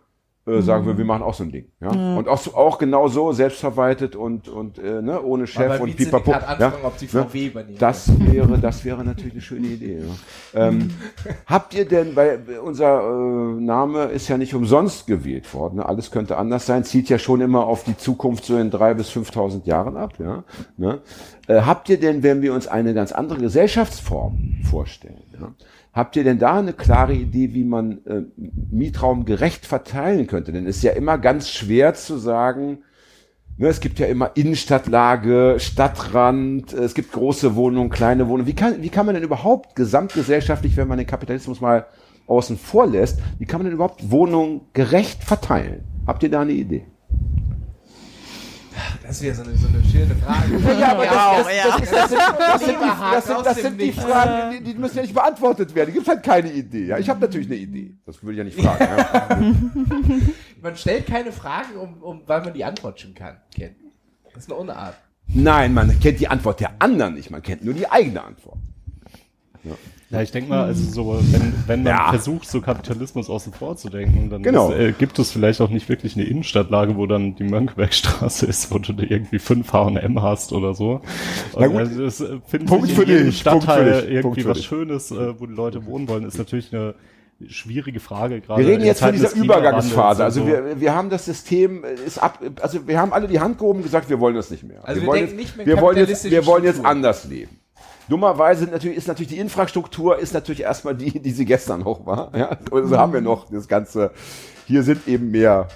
äh, 0.50 0.62
sagen 0.62 0.86
wir, 0.86 0.98
wir 0.98 1.06
machen 1.06 1.24
auch 1.24 1.34
so 1.34 1.44
ein 1.44 1.52
Ding. 1.52 1.66
Ja? 1.80 1.94
ja. 1.94 2.18
Und 2.18 2.28
auch, 2.28 2.54
auch 2.54 2.78
genau 2.78 3.08
so, 3.08 3.32
selbstverwaltet 3.32 4.16
und, 4.16 4.48
und 4.48 4.80
äh, 4.80 5.02
ne, 5.02 5.22
ohne 5.22 5.48
Chef 5.48 5.80
und 5.80 5.96
pipapo. 5.96 6.32
Ja? 6.32 6.74
Ob 6.84 6.98
die 6.98 7.08
VW 7.08 7.52
ne? 7.54 7.66
Das 7.78 8.12
wäre, 8.20 8.58
das 8.58 8.84
wäre 8.86 9.04
natürlich 9.04 9.34
eine 9.34 9.42
schöne 9.42 9.68
Idee. 9.68 10.00
Ja? 10.54 10.68
Ähm, 10.68 10.90
habt 11.46 11.74
ihr 11.74 11.88
denn, 11.88 12.16
weil 12.16 12.40
unser 12.64 13.02
äh, 13.02 13.62
Name 13.62 14.06
ist 14.06 14.28
ja 14.28 14.38
nicht 14.38 14.54
umsonst 14.54 15.08
gewählt 15.08 15.54
worden, 15.54 15.78
ne? 15.78 15.86
alles 15.86 16.12
könnte 16.12 16.38
anders 16.38 16.66
sein, 16.66 16.84
zieht 16.84 17.10
ja 17.10 17.20
schon 17.20 17.42
immer 17.42 17.66
auf 17.66 17.84
die 17.84 17.98
Zukunft 17.98 18.46
so 18.46 18.58
in 18.58 18.72
drei 18.72 18.94
bis 18.94 19.10
5.000 19.12 19.66
Jahren 19.66 19.98
ab. 19.98 20.14
Ja? 20.20 20.44
Ne? 20.78 21.00
Äh, 21.48 21.62
habt 21.62 21.90
ihr 21.90 22.00
denn, 22.00 22.24
wenn 22.24 22.42
wir 22.42 22.54
uns 22.54 22.68
eine 22.68 22.94
ganz 22.94 23.12
andere 23.12 23.40
Gesellschaftsform 23.40 24.62
vorstellen, 24.70 25.24
ja? 25.40 25.52
Habt 25.92 26.16
ihr 26.16 26.24
denn 26.24 26.40
da 26.40 26.60
eine 26.60 26.74
klare 26.74 27.14
Idee, 27.14 27.54
wie 27.54 27.64
man 27.64 28.06
äh, 28.06 28.22
Mietraum 28.72 29.26
gerecht 29.26 29.66
verteilen 29.66 30.28
könnte? 30.28 30.52
Denn 30.52 30.68
es 30.68 30.78
ist 30.78 30.84
ja 30.84 30.92
immer 30.92 31.18
ganz 31.18 31.50
schwer 31.50 31.96
zu 31.96 32.18
sagen, 32.18 32.80
ne, 33.58 33.68
es 33.68 33.80
gibt 33.80 33.98
ja 33.98 34.06
immer 34.06 34.32
Innenstadtlage, 34.36 35.56
Stadtrand, 35.58 36.74
es 36.74 36.94
gibt 36.94 37.12
große 37.12 37.56
Wohnungen, 37.56 37.90
kleine 37.90 38.28
Wohnungen. 38.28 38.48
Wie 38.48 38.56
kann, 38.56 38.82
wie 38.84 38.90
kann 38.90 39.08
man 39.08 39.16
denn 39.16 39.24
überhaupt 39.24 39.76
gesamtgesellschaftlich, 39.76 40.78
wenn 40.78 40.88
man 40.88 41.00
den 41.00 41.08
Kapitalismus 41.08 41.60
mal 41.60 41.88
außen 42.28 42.58
vor 42.58 42.86
lässt, 42.86 43.20
wie 43.40 43.46
kann 43.46 43.60
man 43.60 43.66
denn 43.66 43.74
überhaupt 43.74 44.12
Wohnungen 44.12 44.62
gerecht 44.74 45.24
verteilen? 45.24 45.84
Habt 46.06 46.22
ihr 46.22 46.30
da 46.30 46.42
eine 46.42 46.52
Idee? 46.52 46.86
Das 49.04 49.12
ist 49.12 49.22
wieder 49.22 49.36
so 49.36 49.44
eine, 49.44 49.56
so 49.56 49.68
eine 49.68 49.84
schöne 49.84 50.16
Frage. 50.16 50.58
ja, 50.80 50.92
aber 50.92 51.06
das, 53.44 53.62
sind 53.62 53.80
die, 53.80 53.92
Fragen, 53.92 54.52
die, 54.52 54.74
die, 54.74 54.80
müssen 54.80 54.98
ja 54.98 55.02
nicht 55.02 55.14
beantwortet 55.14 55.74
werden. 55.74 55.90
Die 55.90 55.94
gibt 55.94 56.08
halt 56.08 56.24
keine 56.24 56.52
Idee. 56.52 56.86
Ja, 56.86 56.98
ich 56.98 57.10
habe 57.10 57.20
natürlich 57.20 57.48
eine 57.48 57.58
Idee. 57.58 57.96
Das 58.06 58.22
würde 58.24 58.34
ich 58.34 58.38
ja 58.38 58.44
nicht 58.44 58.60
fragen. 58.60 58.88
Ja. 58.98 59.42
man 60.62 60.76
stellt 60.76 61.08
keine 61.08 61.32
Fragen, 61.32 61.76
um, 61.76 62.02
um, 62.02 62.22
weil 62.26 62.42
man 62.42 62.54
die 62.54 62.64
Antwort 62.64 63.00
schon 63.00 63.14
kann, 63.14 63.38
kennt. 63.54 63.76
Das 64.34 64.44
ist 64.44 64.52
eine 64.52 64.60
Unart. 64.60 64.96
Nein, 65.28 65.74
man 65.74 66.00
kennt 66.00 66.20
die 66.20 66.28
Antwort 66.28 66.60
der 66.60 66.72
anderen 66.80 67.14
nicht. 67.14 67.30
Man 67.30 67.42
kennt 67.42 67.64
nur 67.64 67.74
die 67.74 67.90
eigene 67.90 68.24
Antwort. 68.24 68.58
Ja. 69.64 69.72
Ja, 70.12 70.24
ich 70.24 70.32
denke 70.32 70.50
mal, 70.50 70.64
also 70.64 70.84
so, 70.92 71.20
wenn, 71.32 71.54
wenn 71.68 71.84
man 71.84 71.94
ja. 71.94 72.10
versucht, 72.10 72.50
so 72.50 72.62
Kapitalismus 72.62 73.30
außen 73.30 73.54
vor 73.54 73.78
zu 73.78 73.90
denken, 73.90 74.32
dann 74.32 74.42
genau. 74.42 74.72
ist, 74.72 74.80
äh, 74.80 74.92
gibt 74.92 75.20
es 75.20 75.32
vielleicht 75.32 75.62
auch 75.62 75.70
nicht 75.70 75.88
wirklich 75.88 76.16
eine 76.16 76.26
Innenstadtlage, 76.26 76.98
wo 76.98 77.06
dann 77.06 77.36
die 77.36 77.44
Mönckebergstraße 77.44 78.46
ist, 78.48 78.72
wo 78.72 78.80
du 78.80 78.94
irgendwie 78.94 79.38
fünf 79.38 79.72
H&M 79.72 80.22
hast 80.22 80.52
oder 80.52 80.74
so. 80.74 81.02
Na 81.56 81.68
gut. 81.68 81.78
Also 81.78 82.04
das 82.04 82.22
äh, 82.22 82.40
finde 82.48 82.76
ich 82.86 82.98
in 82.98 83.08
jedem 83.08 83.32
Stadtteil 83.32 84.06
irgendwie 84.10 84.46
was 84.46 84.64
Schönes, 84.64 85.12
äh, 85.12 85.40
wo 85.40 85.46
die 85.46 85.54
Leute 85.54 85.86
wohnen 85.86 86.08
wollen, 86.08 86.26
ist 86.26 86.40
natürlich 86.40 86.74
eine 86.74 86.96
schwierige 87.48 88.00
Frage 88.00 88.42
gerade. 88.42 88.64
Wir 88.64 88.74
reden 88.74 88.86
jetzt 88.86 89.02
von 89.02 89.12
dieser 89.12 89.36
Übergangsphase. 89.36 90.24
Also 90.24 90.48
wir, 90.48 90.82
wir 90.82 90.96
haben 90.96 91.12
das 91.12 91.26
System 91.26 91.84
äh, 91.84 91.94
ist 91.94 92.18
ab, 92.18 92.40
also 92.62 92.88
wir 92.88 93.00
haben 93.00 93.14
alle 93.14 93.28
die 93.28 93.40
Hand 93.40 93.60
gehoben 93.60 93.80
und 93.80 93.84
gesagt, 93.84 94.10
wir 94.10 94.20
wollen 94.20 94.36
das 94.36 94.50
nicht 94.50 94.64
mehr. 94.64 94.80
Also 94.84 95.02
wir, 95.02 95.06
wir 95.06 95.08
wollen 95.08 95.38
jetzt, 95.38 95.66
wir 95.66 95.82
wollen 95.82 95.98
jetzt, 95.98 96.32
wir 96.32 96.46
wollen 96.48 96.64
jetzt 96.64 96.84
anders 96.84 97.26
leben. 97.26 97.60
Dummerweise 98.10 98.66
natürlich, 98.66 98.98
ist 98.98 99.08
natürlich 99.08 99.30
die 99.30 99.40
Infrastruktur 99.40 100.18
ist 100.18 100.34
natürlich 100.34 100.62
erstmal 100.62 100.96
die, 100.96 101.20
die 101.20 101.32
sie 101.32 101.46
gestern 101.46 101.82
noch 101.82 102.06
war. 102.06 102.36
Ja? 102.36 102.58
Und 102.72 102.88
so 102.88 102.98
haben 102.98 103.14
wir 103.14 103.22
noch 103.22 103.50
das 103.50 103.68
Ganze. 103.68 104.12
Hier 104.66 104.84
sind 104.84 105.08
eben 105.08 105.32
mehr 105.32 105.68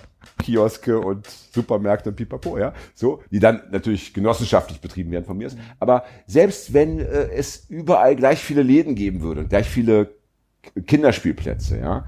Kioske 0.41 0.99
und 0.99 1.27
Supermärkte 1.27 2.09
und 2.09 2.15
Pipapo, 2.15 2.57
ja, 2.57 2.73
so, 2.93 3.21
die 3.31 3.39
dann 3.39 3.61
natürlich 3.71 4.13
genossenschaftlich 4.13 4.81
betrieben 4.81 5.11
werden 5.11 5.25
von 5.25 5.37
mir. 5.37 5.49
Aber 5.79 6.03
selbst 6.27 6.73
wenn 6.73 6.99
äh, 6.99 7.29
es 7.33 7.65
überall 7.69 8.15
gleich 8.15 8.39
viele 8.39 8.63
Läden 8.63 8.95
geben 8.95 9.21
würde, 9.21 9.45
gleich 9.45 9.67
viele 9.67 10.15
Kinderspielplätze, 10.87 11.79
ja, 11.79 12.05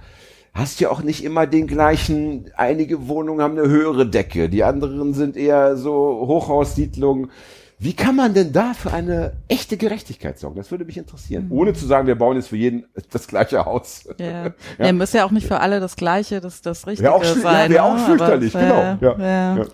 hast 0.54 0.80
du 0.80 0.86
ja 0.86 0.90
auch 0.90 1.02
nicht 1.02 1.24
immer 1.24 1.46
den 1.46 1.68
gleichen, 1.68 2.50
einige 2.56 3.08
Wohnungen 3.08 3.42
haben 3.42 3.58
eine 3.58 3.68
höhere 3.68 4.08
Decke, 4.08 4.50
die 4.50 4.64
anderen 4.64 5.14
sind 5.14 5.38
eher 5.38 5.76
so 5.76 6.26
Hochhaussiedlungen. 6.28 7.32
Wie 7.78 7.94
kann 7.94 8.16
man 8.16 8.34
denn 8.34 8.54
da 8.54 8.74
für 8.74 8.94
eine 8.94 9.34
echte 9.50 9.76
Gerechtigkeit 9.76 10.40
sorgen? 10.40 10.56
Das 10.56 10.72
würde 10.72 10.86
mich 10.86 10.98
interessieren. 10.98 11.48
Mhm. 11.48 11.52
Ohne 11.52 11.74
zu 11.74 11.86
sagen, 11.86 12.08
wir 12.08 12.16
bauen 12.16 12.38
jetzt 12.38 12.48
für 12.48 12.56
jeden 12.56 12.86
das 13.12 13.28
gleiche 13.28 13.66
Haus. 13.66 14.08
Ja, 14.18 14.26
ja. 14.46 14.54
ja 14.80 14.94
muss 14.94 15.12
ja 15.12 15.26
auch 15.26 15.32
nicht 15.32 15.46
für 15.46 15.60
alle 15.60 15.80
das 15.80 15.98
Gleiche, 15.98 16.40
das, 16.40 16.62
das 16.62 16.88
Richtige 16.88 17.14
auch, 17.14 17.24
sein. 17.24 17.72
Ja, 17.72 17.76
wäre 17.76 17.84
auch 17.84 17.98
fürchterlich, 17.98 18.54
genau. 18.54 18.98
Ja, 19.02 19.18
ja. 19.18 19.58
ja. 19.58 19.66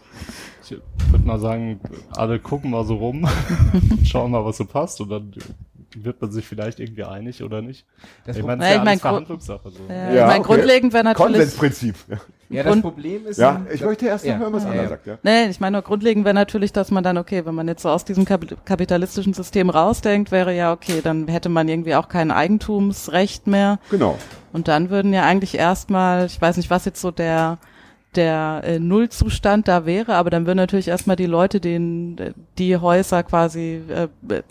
Ich 0.64 1.12
würde 1.12 1.28
mal 1.28 1.40
sagen, 1.40 1.82
alle 2.16 2.40
gucken 2.40 2.72
mal 2.72 2.86
so 2.86 2.96
rum, 2.96 3.28
schauen 4.06 4.32
mal, 4.32 4.46
was 4.46 4.58
so 4.58 4.66
passt 4.66 5.02
und 5.02 5.10
dann 5.10 5.34
wird 5.96 6.22
man 6.22 6.32
sich 6.32 6.48
vielleicht 6.48 6.80
irgendwie 6.80 7.04
einig 7.04 7.44
oder 7.44 7.62
nicht. 7.62 7.86
Das 8.26 8.38
ich 8.38 8.44
meine, 8.44 8.60
das 8.60 8.70
ist 8.70 8.76
ja, 8.76 8.80
ich 8.80 8.86
mein, 8.86 9.00
Verhandlungssache. 9.00 9.70
So. 9.70 9.80
Ja, 9.90 9.96
ja, 9.96 10.10
ich 10.10 10.28
mein, 10.28 10.42
okay. 10.42 10.54
grundlegend 10.54 10.94
wäre 10.94 11.04
natürlich... 11.04 11.34
Konsensprinzip. 11.34 11.96
Ja, 12.52 12.64
das 12.64 12.82
Problem 12.82 13.26
ist... 13.26 13.38
Ja, 13.38 13.62
ich 13.74 13.82
möchte 13.82 14.06
erst 14.06 14.26
noch 14.26 14.34
ja. 14.34 14.40
hören, 14.40 14.54
was 14.54 14.64
ja, 14.64 14.70
Anna 14.72 14.88
sagt. 14.88 15.08
Ja. 15.08 15.18
Nee, 15.24 15.48
ich 15.48 15.60
meine 15.60 15.78
nur 15.78 15.82
grundlegend 15.82 16.26
wäre 16.26 16.34
natürlich, 16.34 16.74
dass 16.74 16.92
man 16.92 17.04
dann, 17.04 17.18
okay, 17.18 17.46
wenn 17.46 17.56
man 17.56 17.68
jetzt 17.68 17.84
so 17.84 17.90
aus 17.90 18.06
diesem 18.06 18.26
kapitalistischen 18.26 19.34
System 19.34 19.70
rausdenkt, 19.70 20.32
wäre 20.32 20.56
ja, 20.56 20.72
okay, 20.74 21.02
dann 21.04 21.28
hätte 21.28 21.50
man 21.50 21.68
irgendwie 21.68 21.96
auch 21.96 22.10
kein 22.10 22.32
Eigentumsrecht 22.32 23.48
mehr. 23.48 23.80
Genau. 23.90 24.18
Und 24.54 24.68
dann 24.68 24.90
würden 24.90 25.14
ja 25.14 25.24
eigentlich 25.24 25.58
erstmal, 25.58 26.26
ich 26.26 26.42
weiß 26.42 26.58
nicht, 26.58 26.70
was 26.70 26.86
jetzt 26.86 27.02
so 27.02 27.12
der 27.12 27.58
der 28.16 28.62
äh, 28.66 28.80
Nullzustand 28.80 29.68
da 29.68 29.86
wäre, 29.86 30.16
aber 30.16 30.30
dann 30.30 30.46
würden 30.46 30.58
natürlich 30.58 30.90
erstmal 30.90 31.16
die 31.16 31.26
Leute 31.26 31.60
den, 31.62 32.18
die 32.58 32.76
Häuser 32.76 33.24
quasi 33.24 33.82
äh, 33.88 34.08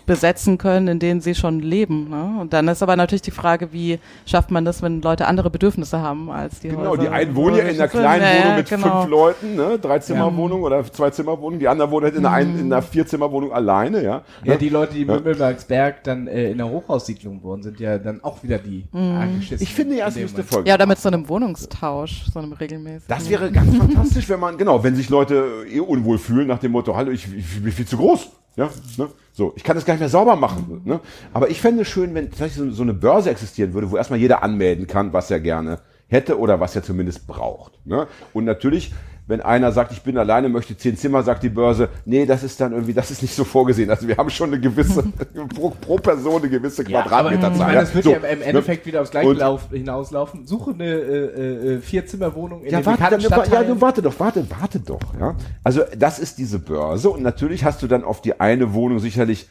besetzen 0.06 0.56
können, 0.56 0.88
in 0.88 0.98
denen 0.98 1.20
sie 1.20 1.34
schon 1.34 1.60
leben. 1.60 2.08
Ne? 2.08 2.40
Und 2.40 2.52
dann 2.52 2.68
ist 2.68 2.82
aber 2.82 2.96
natürlich 2.96 3.22
die 3.22 3.30
Frage, 3.30 3.72
wie 3.72 3.98
schafft 4.24 4.50
man 4.50 4.64
das, 4.64 4.82
wenn 4.82 5.02
Leute 5.02 5.26
andere 5.26 5.50
Bedürfnisse 5.50 6.00
haben 6.00 6.30
als 6.30 6.60
die 6.60 6.68
genau, 6.68 6.80
Häuser. 6.80 6.90
Genau, 6.90 7.02
die 7.02 7.08
einen 7.08 7.34
wohnen 7.34 7.56
ja 7.56 7.64
in 7.64 7.76
einer 7.76 7.88
kleinen 7.88 8.22
ja, 8.22 8.44
Wohnung 8.44 8.56
mit 8.56 8.68
genau. 8.68 9.00
fünf 9.00 9.10
Leuten, 9.10 9.56
ne? 9.56 9.78
Dreizimmerwohnung 9.78 10.60
ja. 10.60 10.66
oder 10.66 10.92
Zweizimmerwohnung, 10.92 11.58
die 11.58 11.68
anderen 11.68 11.90
wohnen 11.90 12.04
halt 12.04 12.16
in 12.16 12.24
einer, 12.24 12.48
mhm. 12.48 12.60
in 12.60 12.72
einer 12.72 12.82
Vierzimmerwohnung 12.82 13.52
alleine, 13.52 14.02
ja. 14.02 14.22
Ja, 14.42 14.56
die 14.56 14.70
Leute, 14.70 14.94
die 14.94 15.02
im 15.02 15.08
ja. 15.10 15.90
dann 16.02 16.26
äh, 16.26 16.50
in 16.50 16.58
der 16.58 16.68
Hochhaussiedlung 16.68 17.42
wohnen, 17.42 17.62
sind 17.62 17.78
ja 17.78 17.98
dann 17.98 18.22
auch 18.24 18.42
wieder 18.42 18.58
die 18.58 18.86
mhm. 18.92 19.42
Ich 19.58 19.74
finde 19.74 19.96
ja, 19.96 20.08
es 20.08 20.16
müsste 20.16 20.42
folgen. 20.42 20.66
Ja, 20.66 20.74
oder 20.74 20.86
mit 20.86 20.98
so 20.98 21.08
einem 21.08 21.28
Wohnungstausch, 21.28 22.24
so 22.32 22.38
einem 22.38 22.52
regelmäßigen. 22.52 23.04
Das 23.08 23.28
wäre 23.28 23.49
ganz 23.52 23.76
fantastisch, 23.78 24.28
wenn 24.28 24.40
man, 24.40 24.58
genau, 24.58 24.82
wenn 24.82 24.94
sich 24.96 25.08
Leute 25.08 25.64
eh 25.70 25.80
unwohl 25.80 26.18
fühlen 26.18 26.46
nach 26.46 26.58
dem 26.58 26.72
Motto, 26.72 26.96
hallo, 26.96 27.10
ich, 27.10 27.26
ich, 27.34 27.62
bin 27.62 27.72
viel 27.72 27.86
zu 27.86 27.96
groß. 27.96 28.30
Ja, 28.56 28.68
ne? 28.96 29.08
So, 29.32 29.52
ich 29.56 29.62
kann 29.62 29.76
das 29.76 29.84
gar 29.84 29.94
nicht 29.94 30.00
mehr 30.00 30.08
sauber 30.08 30.36
machen. 30.36 30.82
Ne? 30.84 31.00
Aber 31.32 31.50
ich 31.50 31.60
fände 31.60 31.82
es 31.82 31.88
schön, 31.88 32.14
wenn 32.14 32.30
tatsächlich 32.30 32.56
so, 32.56 32.70
so 32.70 32.82
eine 32.82 32.94
Börse 32.94 33.30
existieren 33.30 33.72
würde, 33.74 33.90
wo 33.90 33.96
erstmal 33.96 34.18
jeder 34.18 34.42
anmelden 34.42 34.86
kann, 34.86 35.12
was 35.12 35.30
er 35.30 35.40
gerne 35.40 35.78
hätte 36.08 36.38
oder 36.38 36.58
was 36.58 36.74
er 36.74 36.82
zumindest 36.82 37.26
braucht. 37.26 37.86
Ne? 37.86 38.08
Und 38.32 38.44
natürlich 38.44 38.92
wenn 39.30 39.40
einer 39.40 39.70
sagt, 39.70 39.92
ich 39.92 40.02
bin 40.02 40.18
alleine, 40.18 40.48
möchte 40.48 40.76
zehn 40.76 40.96
Zimmer, 40.96 41.22
sagt 41.22 41.42
die 41.44 41.48
Börse, 41.48 41.88
nee, 42.04 42.26
das 42.26 42.42
ist 42.42 42.60
dann 42.60 42.72
irgendwie, 42.72 42.92
das 42.92 43.10
ist 43.10 43.22
nicht 43.22 43.34
so 43.34 43.44
vorgesehen. 43.44 43.88
Also 43.88 44.08
wir 44.08 44.16
haben 44.16 44.28
schon 44.28 44.50
eine 44.50 44.60
gewisse, 44.60 45.02
pro, 45.54 45.70
pro 45.70 45.96
Person 45.96 46.42
eine 46.42 46.50
gewisse 46.50 46.84
Quadratmeterzahl. 46.84 47.72
Ja, 47.72 47.80
das 47.80 47.94
wird 47.94 48.04
so, 48.04 48.10
ja 48.10 48.18
im 48.18 48.42
Endeffekt 48.42 48.84
ne? 48.84 48.92
wieder 48.92 49.02
aufs 49.02 49.12
Gleiche 49.12 49.32
lauf, 49.32 49.68
hinauslaufen. 49.70 50.46
Suche 50.46 50.72
eine 50.72 50.84
äh, 50.84 51.74
äh, 51.74 51.80
Vierzimmerwohnung 51.80 52.64
in 52.64 52.72
ja, 52.72 52.84
warte, 52.84 53.18
dann, 53.18 53.20
Ja, 53.50 53.62
du 53.62 53.80
warte 53.80 54.02
doch, 54.02 54.18
warte, 54.18 54.44
warte 54.60 54.80
doch. 54.80 55.00
Ja? 55.18 55.36
Also 55.62 55.82
das 55.96 56.18
ist 56.18 56.38
diese 56.38 56.58
Börse 56.58 57.08
und 57.08 57.22
natürlich 57.22 57.64
hast 57.64 57.82
du 57.82 57.86
dann 57.86 58.02
auf 58.02 58.20
die 58.20 58.40
eine 58.40 58.74
Wohnung 58.74 58.98
sicherlich 58.98 59.48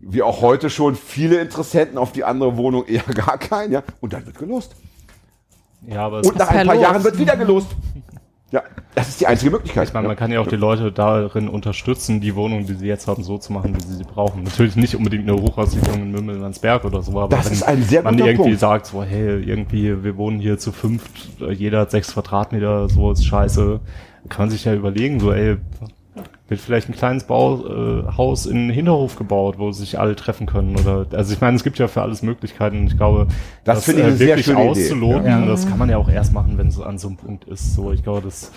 wie 0.00 0.22
auch 0.22 0.40
heute 0.40 0.70
schon 0.70 0.96
viele 0.96 1.38
Interessenten 1.40 1.98
auf 1.98 2.12
die 2.12 2.24
andere 2.24 2.56
Wohnung 2.56 2.86
eher 2.86 3.02
gar 3.14 3.36
keinen, 3.36 3.72
ja. 3.72 3.82
Und 4.00 4.14
dann 4.14 4.24
wird 4.24 4.38
gelost. 4.38 4.74
Ja, 5.86 6.06
aber 6.06 6.24
und 6.24 6.36
nach 6.36 6.48
ein 6.48 6.66
paar 6.66 6.76
Jahren 6.76 7.04
wird 7.04 7.18
wieder 7.18 7.36
gelost. 7.36 7.68
Ja, 8.52 8.64
das 8.96 9.08
ist 9.08 9.20
die 9.20 9.28
einzige 9.28 9.52
Möglichkeit. 9.52 9.86
Ich 9.86 9.94
meine, 9.94 10.08
man 10.08 10.16
kann 10.16 10.32
ja 10.32 10.40
auch 10.40 10.46
die 10.48 10.56
Leute 10.56 10.90
darin 10.90 11.48
unterstützen, 11.48 12.20
die 12.20 12.34
Wohnung, 12.34 12.66
die 12.66 12.74
sie 12.74 12.86
jetzt 12.86 13.06
haben, 13.06 13.22
so 13.22 13.38
zu 13.38 13.52
machen, 13.52 13.76
wie 13.76 13.80
sie 13.80 13.94
sie 13.94 14.04
brauchen. 14.04 14.42
Natürlich 14.42 14.74
nicht 14.74 14.96
unbedingt 14.96 15.28
eine 15.28 15.40
Hochhaussiedlung 15.40 16.02
in 16.02 16.10
Mümmelmannsberg 16.10 16.84
oder 16.84 17.00
so, 17.00 17.12
aber 17.20 17.36
das 17.36 17.46
wenn 17.46 17.52
ist 17.52 17.62
ein 17.62 17.82
sehr 17.84 18.02
man 18.02 18.18
irgendwie 18.18 18.42
Punkt. 18.42 18.58
sagt, 18.58 18.86
so, 18.86 19.04
hey, 19.04 19.40
irgendwie, 19.40 20.02
wir 20.02 20.16
wohnen 20.16 20.40
hier 20.40 20.58
zu 20.58 20.72
fünft, 20.72 21.12
jeder 21.52 21.80
hat 21.80 21.92
sechs 21.92 22.12
Quadratmeter, 22.12 22.88
so 22.88 23.12
ist 23.12 23.24
scheiße, 23.24 23.78
kann 24.28 24.46
man 24.46 24.50
sich 24.50 24.64
ja 24.64 24.74
überlegen, 24.74 25.20
so, 25.20 25.32
ey, 25.32 25.58
wird 26.50 26.60
vielleicht 26.60 26.88
ein 26.88 26.94
kleines 26.94 27.24
Bauhaus 27.24 28.46
äh, 28.46 28.50
in 28.50 28.56
den 28.56 28.70
Hinterhof 28.70 29.16
gebaut, 29.16 29.58
wo 29.58 29.70
sich 29.70 29.98
alle 29.98 30.16
treffen 30.16 30.46
können 30.46 30.76
oder 30.76 31.06
also 31.12 31.32
ich 31.32 31.40
meine, 31.40 31.56
es 31.56 31.64
gibt 31.64 31.78
ja 31.78 31.88
für 31.88 32.02
alles 32.02 32.22
Möglichkeiten 32.22 32.80
und 32.80 32.86
ich 32.88 32.96
glaube, 32.96 33.28
das, 33.64 33.86
das 33.86 33.94
äh, 33.94 34.18
wirklich 34.18 34.54
auszuloten, 34.54 35.26
ja. 35.26 35.46
das 35.46 35.68
kann 35.68 35.78
man 35.78 35.88
ja 35.88 35.96
auch 35.96 36.08
erst 36.08 36.32
machen, 36.32 36.58
wenn 36.58 36.66
es 36.66 36.80
an 36.80 36.98
so 36.98 37.08
einem 37.08 37.16
Punkt 37.16 37.44
ist. 37.44 37.74
So, 37.74 37.92
ich 37.92 38.02
glaube, 38.02 38.22
das 38.22 38.50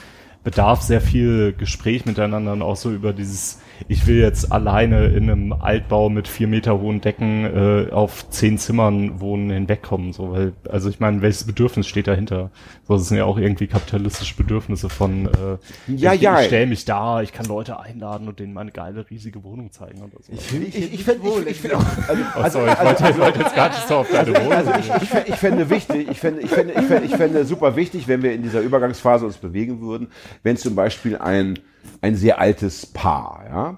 bedarf 0.43 0.81
sehr 0.81 1.01
viel 1.01 1.53
Gespräch 1.53 2.05
miteinander 2.05 2.51
und 2.53 2.61
auch 2.61 2.75
so 2.75 2.91
über 2.91 3.13
dieses 3.13 3.61
ich 3.87 4.07
will 4.07 4.17
jetzt 4.17 4.51
alleine 4.51 5.07
in 5.07 5.29
einem 5.29 5.53
Altbau 5.53 6.09
mit 6.09 6.27
vier 6.27 6.47
Meter 6.47 6.79
hohen 6.79 7.01
Decken 7.01 7.45
äh, 7.45 7.91
auf 7.91 8.29
zehn 8.29 8.57
Zimmern 8.57 9.19
wohnen 9.19 9.49
hinwegkommen. 9.49 10.13
So, 10.13 10.31
weil, 10.31 10.53
also 10.69 10.89
ich 10.89 10.99
meine, 10.99 11.21
welches 11.21 11.45
Bedürfnis 11.45 11.87
steht 11.87 12.07
dahinter? 12.07 12.51
So, 12.87 12.95
das 12.95 13.07
sind 13.07 13.17
ja 13.17 13.25
auch 13.25 13.37
irgendwie 13.37 13.67
kapitalistische 13.67 14.35
Bedürfnisse 14.35 14.89
von 14.89 15.27
äh, 15.27 15.93
ja, 15.95 16.13
ich, 16.13 16.21
ja. 16.21 16.39
ich 16.39 16.47
stelle 16.47 16.67
mich 16.67 16.85
da, 16.85 17.21
ich 17.21 17.33
kann 17.33 17.45
Leute 17.45 17.79
einladen 17.79 18.27
und 18.27 18.39
denen 18.39 18.53
meine 18.53 18.71
geile 18.71 19.09
riesige 19.09 19.43
Wohnung 19.43 19.71
zeigen 19.71 20.01
oder 20.01 20.21
so. 20.21 20.33
Ich, 20.33 20.53
ich, 20.53 20.75
ich, 20.75 20.93
ich 20.93 21.03
fände 21.03 21.27
ich, 21.27 21.47
ich 21.47 21.59
find 21.59 21.73
auch, 21.75 21.85
also, 22.07 22.23
oh, 22.35 22.49
sorry, 22.49 22.71
ich 22.71 22.85
wollte, 22.85 23.03
also, 23.03 23.19
wollte 23.19 23.39
jetzt 23.39 23.55
gar 23.55 23.69
nicht 23.69 23.87
so 23.87 23.95
auf 23.95 24.09
deine 24.09 24.29
also, 24.29 24.41
Wohnung. 24.41 24.53
Also 24.53 24.71
ich, 24.79 25.03
ich, 25.03 25.29
ich 25.29 25.35
fände 25.35 25.69
wichtig, 25.69 26.07
ich 26.09 26.19
fände, 26.19 26.41
ich 26.41 26.49
fände, 26.49 26.73
ich 26.73 26.85
fände, 26.85 27.05
ich 27.05 27.15
fände 27.15 27.45
super 27.45 27.75
wichtig, 27.75 28.07
wenn 28.07 28.21
wir 28.23 28.33
in 28.33 28.43
dieser 28.43 28.61
Übergangsphase 28.61 29.25
uns 29.25 29.37
bewegen 29.37 29.81
würden, 29.81 30.07
wenn 30.43 30.57
zum 30.57 30.75
Beispiel 30.75 31.17
ein 31.17 31.59
ein 32.01 32.15
sehr 32.15 32.39
altes 32.39 32.85
Paar, 32.85 33.43
ja, 33.49 33.77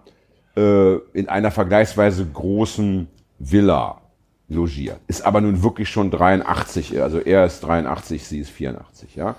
äh, 0.61 0.99
in 1.13 1.29
einer 1.29 1.51
vergleichsweise 1.51 2.25
großen 2.25 3.07
Villa 3.39 4.01
logiert. 4.47 4.99
Ist 5.07 5.25
aber 5.25 5.41
nun 5.41 5.63
wirklich 5.63 5.89
schon 5.89 6.11
83, 6.11 7.01
also 7.01 7.19
er 7.19 7.45
ist 7.45 7.61
83, 7.61 8.25
sie 8.25 8.39
ist 8.39 8.51
84, 8.51 9.15
ja. 9.15 9.35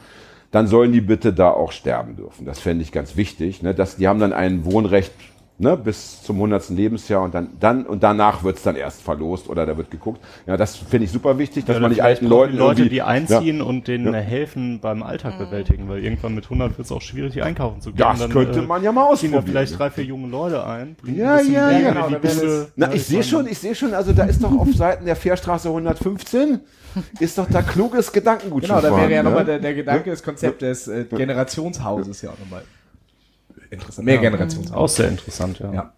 Dann 0.51 0.69
sollen 0.69 0.93
die 0.93 1.01
bitte 1.01 1.33
da 1.33 1.51
auch 1.51 1.73
sterben 1.73 2.17
dürfen. 2.17 2.47
Das 2.47 2.61
fände 2.61 2.83
ich 2.83 2.93
ganz 2.93 3.17
wichtig. 3.17 3.63
Ne? 3.63 3.75
Das, 3.75 3.97
die 3.97 4.09
haben 4.09 4.21
dann 4.21 4.33
ein 4.33 4.65
Wohnrecht 4.65 5.13
ne, 5.59 5.77
bis 5.77 6.23
zum 6.23 6.37
100. 6.37 6.71
Lebensjahr 6.71 7.23
und 7.23 7.35
dann, 7.35 7.49
dann 7.59 7.87
und 7.87 8.03
danach 8.03 8.43
wird's 8.45 8.63
dann 8.63 8.77
erst 8.77 9.03
verlost 9.03 9.49
oder 9.49 9.67
da 9.67 9.77
wird 9.77 9.91
geguckt. 9.91 10.21
Ja, 10.47 10.57
das 10.57 10.77
finde 10.77 11.05
ich 11.05 11.13
super 11.13 11.39
wichtig, 11.39 11.65
dass 11.65 11.77
ja, 11.77 11.81
man 11.81 11.91
nicht 11.91 12.03
alten 12.03 12.27
Leuten 12.27 12.53
die 12.53 12.59
Leute, 12.59 12.89
die 12.89 13.03
einziehen 13.03 13.59
ja. 13.59 13.65
und 13.65 13.89
denen 13.89 14.13
ja. 14.13 14.21
helfen 14.21 14.81
beim 14.81 15.03
Alltag 15.03 15.39
bewältigen, 15.39 15.89
weil 15.89 16.03
irgendwann 16.03 16.35
mit 16.35 16.45
100 16.45 16.77
wird's 16.77 16.93
auch 16.93 17.03
schwierig, 17.03 17.33
die 17.33 17.43
einkaufen 17.43 17.81
zu 17.81 17.91
gehen. 17.91 17.99
Das 17.99 18.19
dann, 18.19 18.31
könnte 18.31 18.61
äh, 18.61 18.63
man 18.63 18.83
ja 18.83 18.93
mal 18.93 19.05
ausprobieren. 19.05 19.45
Da 19.45 19.51
vielleicht 19.51 19.79
drei, 19.79 19.91
vier 19.91 20.05
junge 20.05 20.29
Leute 20.29 20.65
ein. 20.65 20.97
Ja, 21.05 21.41
ja, 21.41 21.71
ja. 21.71 21.93
Genau, 21.93 22.09
Bude, 22.09 22.69
na, 22.77 22.93
ich 22.93 23.05
sehe 23.05 23.23
schon, 23.23 23.47
ich 23.47 23.59
sehe 23.59 23.75
schon, 23.75 23.95
also 23.95 24.13
da 24.13 24.25
ist 24.25 24.43
doch 24.43 24.53
auf 24.53 24.69
Seiten 24.75 25.07
der 25.07 25.17
Fährstraße 25.17 25.69
115 25.69 26.61
ist 27.21 27.37
doch 27.37 27.47
da 27.51 27.61
kluges 27.61 28.11
Gedankengut 28.11 28.63
Genau, 28.63 28.81
da 28.81 28.97
wäre 28.97 29.13
ja 29.13 29.23
nochmal 29.23 29.45
der, 29.45 29.59
der 29.59 29.75
Gedanke, 29.75 30.11
das 30.11 30.23
Konzept 30.23 30.63
des 30.63 30.89
äh, 30.89 31.05
Generationshauses 31.05 32.23
ja 32.23 32.31
auch 32.31 32.39
nochmal 32.39 32.63
interessant. 33.71 34.07
Mehr 34.07 34.19
Generations. 34.19 34.73
Auch 34.73 34.89
sehr 34.89 35.09
interessant, 35.09 35.59
ja. 35.59 35.73
ja. 35.73 35.93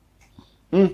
Hm. 0.73 0.91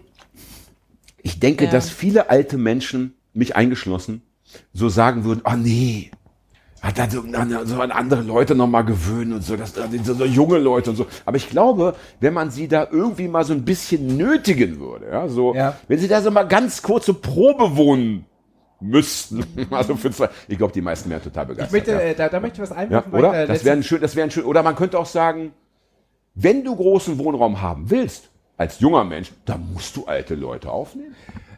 Ich 1.22 1.40
denke, 1.40 1.64
ja. 1.64 1.70
dass 1.70 1.90
viele 1.90 2.30
alte 2.30 2.58
Menschen, 2.58 3.14
mich 3.32 3.56
eingeschlossen, 3.56 4.22
so 4.72 4.88
sagen 4.88 5.24
würden, 5.24 5.42
oh 5.44 5.56
nee, 5.56 6.10
hat 6.84 6.98
dann 6.98 7.10
so, 7.10 7.24
so 7.64 7.80
an 7.80 7.90
andere 7.90 8.20
Leute 8.20 8.54
nochmal 8.54 8.84
gewöhnen 8.84 9.32
und 9.32 9.42
so, 9.42 9.56
das, 9.56 9.72
so, 9.74 10.14
so 10.14 10.24
junge 10.24 10.58
Leute 10.58 10.90
und 10.90 10.96
so. 10.96 11.06
Aber 11.24 11.38
ich 11.38 11.48
glaube, 11.48 11.96
wenn 12.20 12.34
man 12.34 12.50
sie 12.50 12.68
da 12.68 12.86
irgendwie 12.90 13.26
mal 13.26 13.44
so 13.44 13.54
ein 13.54 13.64
bisschen 13.64 14.18
nötigen 14.18 14.78
würde, 14.78 15.06
ja, 15.10 15.28
so, 15.28 15.54
ja. 15.54 15.78
wenn 15.88 15.98
sie 15.98 16.08
da 16.08 16.20
so 16.20 16.30
mal 16.30 16.44
ganz 16.44 16.82
kurze 16.82 17.14
Probe 17.14 17.76
wohnen 17.76 18.26
müssten. 18.80 19.44
Also 19.70 19.96
für 19.96 20.10
zwei, 20.10 20.28
ich 20.46 20.58
glaube, 20.58 20.74
die 20.74 20.82
meisten 20.82 21.08
wären 21.08 21.22
total 21.22 21.46
begeistert. 21.46 21.68
Ich 21.68 21.72
möchte, 21.72 21.92
ja. 21.92 22.10
äh, 22.10 22.14
da, 22.14 22.28
da 22.28 22.38
möchte 22.38 22.56
ich 22.56 22.70
was 22.70 22.76
einwerfen. 22.76 23.12
Ja, 23.12 23.18
oder? 23.18 23.46
Das 23.46 23.64
wäre 23.64 23.76
ein 23.76 23.82
schön, 23.82 24.00
das 24.02 24.14
wäre 24.14 24.26
ein 24.26 24.30
schön, 24.30 24.44
oder 24.44 24.62
man 24.62 24.76
könnte 24.76 24.98
auch 24.98 25.06
sagen, 25.06 25.52
wenn 26.34 26.64
du 26.64 26.74
großen 26.74 27.18
Wohnraum 27.18 27.60
haben 27.60 27.90
willst, 27.90 28.30
als 28.56 28.80
junger 28.80 29.04
Mensch, 29.04 29.32
dann 29.44 29.72
musst 29.72 29.96
du 29.96 30.04
alte 30.04 30.34
Leute 30.34 30.70
aufnehmen. 30.70 31.14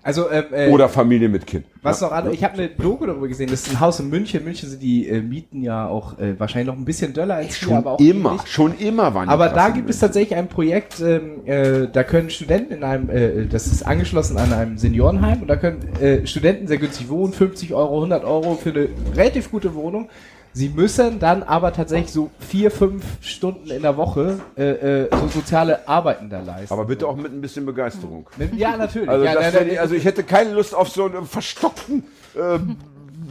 Also, 0.07 0.31
ähm, 0.31 0.45
äh, 0.53 0.71
Oder 0.71 0.89
Familie 0.89 1.29
mit 1.29 1.49
Kind. 1.49 1.67
Was 1.83 2.01
ja. 2.01 2.07
noch 2.07 2.15
andere, 2.15 2.33
ich 2.33 2.45
habe 2.45 2.55
eine 2.55 2.69
Doku 2.69 3.07
darüber 3.07 3.27
gesehen, 3.27 3.51
das 3.51 3.67
ist 3.67 3.73
ein 3.73 3.81
Haus 3.81 3.99
in 3.99 4.09
München. 4.09 4.45
München 4.45 4.71
sind 4.71 4.81
die 4.81 5.09
äh, 5.09 5.21
Mieten 5.21 5.63
ja 5.63 5.89
auch 5.89 6.17
äh, 6.21 6.39
wahrscheinlich 6.39 6.69
noch 6.69 6.77
ein 6.77 6.85
bisschen 6.85 7.13
döller 7.13 7.35
als 7.35 7.59
schon 7.59 7.71
hier, 7.71 7.79
aber 7.79 7.93
auch 7.95 7.99
immer, 7.99 8.31
ähnlich. 8.31 8.47
schon 8.47 8.79
immer 8.79 9.15
waren 9.15 9.27
die 9.27 9.33
Aber 9.33 9.49
da 9.49 9.71
gibt 9.71 9.91
es 9.91 9.99
tatsächlich 9.99 10.39
ein 10.39 10.47
Projekt, 10.47 11.01
ähm, 11.01 11.45
äh, 11.45 11.89
da 11.93 12.05
können 12.05 12.31
Studenten 12.31 12.73
in 12.75 12.85
einem, 12.85 13.11
äh, 13.11 13.47
das 13.47 13.67
ist 13.67 13.85
angeschlossen 13.85 14.39
an 14.39 14.53
einem 14.53 14.79
Seniorenheim 14.79 15.43
und 15.43 15.49
da 15.49 15.57
können 15.57 15.83
äh, 16.01 16.25
Studenten 16.25 16.69
sehr 16.69 16.79
günstig 16.79 17.09
wohnen, 17.09 17.33
50 17.33 17.75
Euro, 17.75 17.97
100 17.97 18.25
Euro 18.25 18.55
für 18.55 18.71
eine 18.71 18.89
relativ 19.17 19.51
gute 19.51 19.75
Wohnung. 19.75 20.09
Sie 20.57 20.71
müssen 20.71 21.19
dann 21.19 21.43
aber 21.43 21.75
tatsächlich 21.75 22.11
so 22.11 22.31
vier, 22.39 22.71
fünf 22.71 23.05
Stunden 23.21 23.71
in 23.71 23.83
der 23.83 23.99
Woche 23.99 24.41
äh, 24.57 25.03
äh, 25.03 25.09
so 25.11 25.29
soziale 25.29 25.87
Arbeiten 25.87 26.31
da 26.31 26.41
leisten. 26.41 26.73
Aber 26.73 26.87
bitte 26.87 27.07
auch 27.07 27.15
mit 27.15 27.31
ein 27.31 27.43
bisschen 27.43 27.67
Begeisterung. 27.67 28.27
Mit, 28.39 28.55
ja, 28.55 28.75
natürlich. 28.75 29.07
Also, 29.07 29.27
ja, 29.27 29.35
nein, 29.35 29.53
nein, 29.53 29.79
also 29.79 29.95
ich 29.95 30.07
hätte 30.07 30.23
keine 30.23 30.55
Lust 30.55 30.75
auf 30.75 30.89
so 30.89 31.05
einen 31.05 31.27
verstockten, 31.27 32.05
äh, 32.35 32.59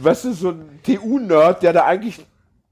weißt 0.00 0.26
du, 0.26 0.32
so 0.34 0.48
einen 0.50 0.78
TU-Nerd, 0.84 1.64
der 1.64 1.72
da 1.72 1.84
eigentlich 1.84 2.24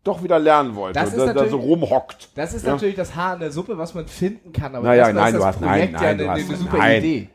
doch 0.04 0.22
wieder 0.22 0.38
lernen 0.38 0.76
wollte 0.76 1.00
das 1.00 1.14
und 1.14 1.26
da, 1.26 1.32
da, 1.32 1.48
so 1.48 1.56
rumhockt. 1.56 2.28
Das 2.36 2.54
ist 2.54 2.64
ja? 2.64 2.74
natürlich 2.74 2.94
das 2.94 3.16
Haar 3.16 3.34
in 3.34 3.40
der 3.40 3.50
Suppe, 3.50 3.76
was 3.76 3.92
man 3.92 4.06
finden 4.06 4.52
kann. 4.52 4.76
Aber 4.76 4.86
naja, 4.86 5.12
nein, 5.12 5.34
du 5.34 5.44
hast, 5.44 5.60
nein, 5.60 5.90
nein, 5.90 6.00
ja 6.00 6.08
eine, 6.10 6.30
eine, 6.30 6.44
eine 6.44 6.56
super 6.56 6.78
nein. 6.78 6.98
Idee 7.02 7.28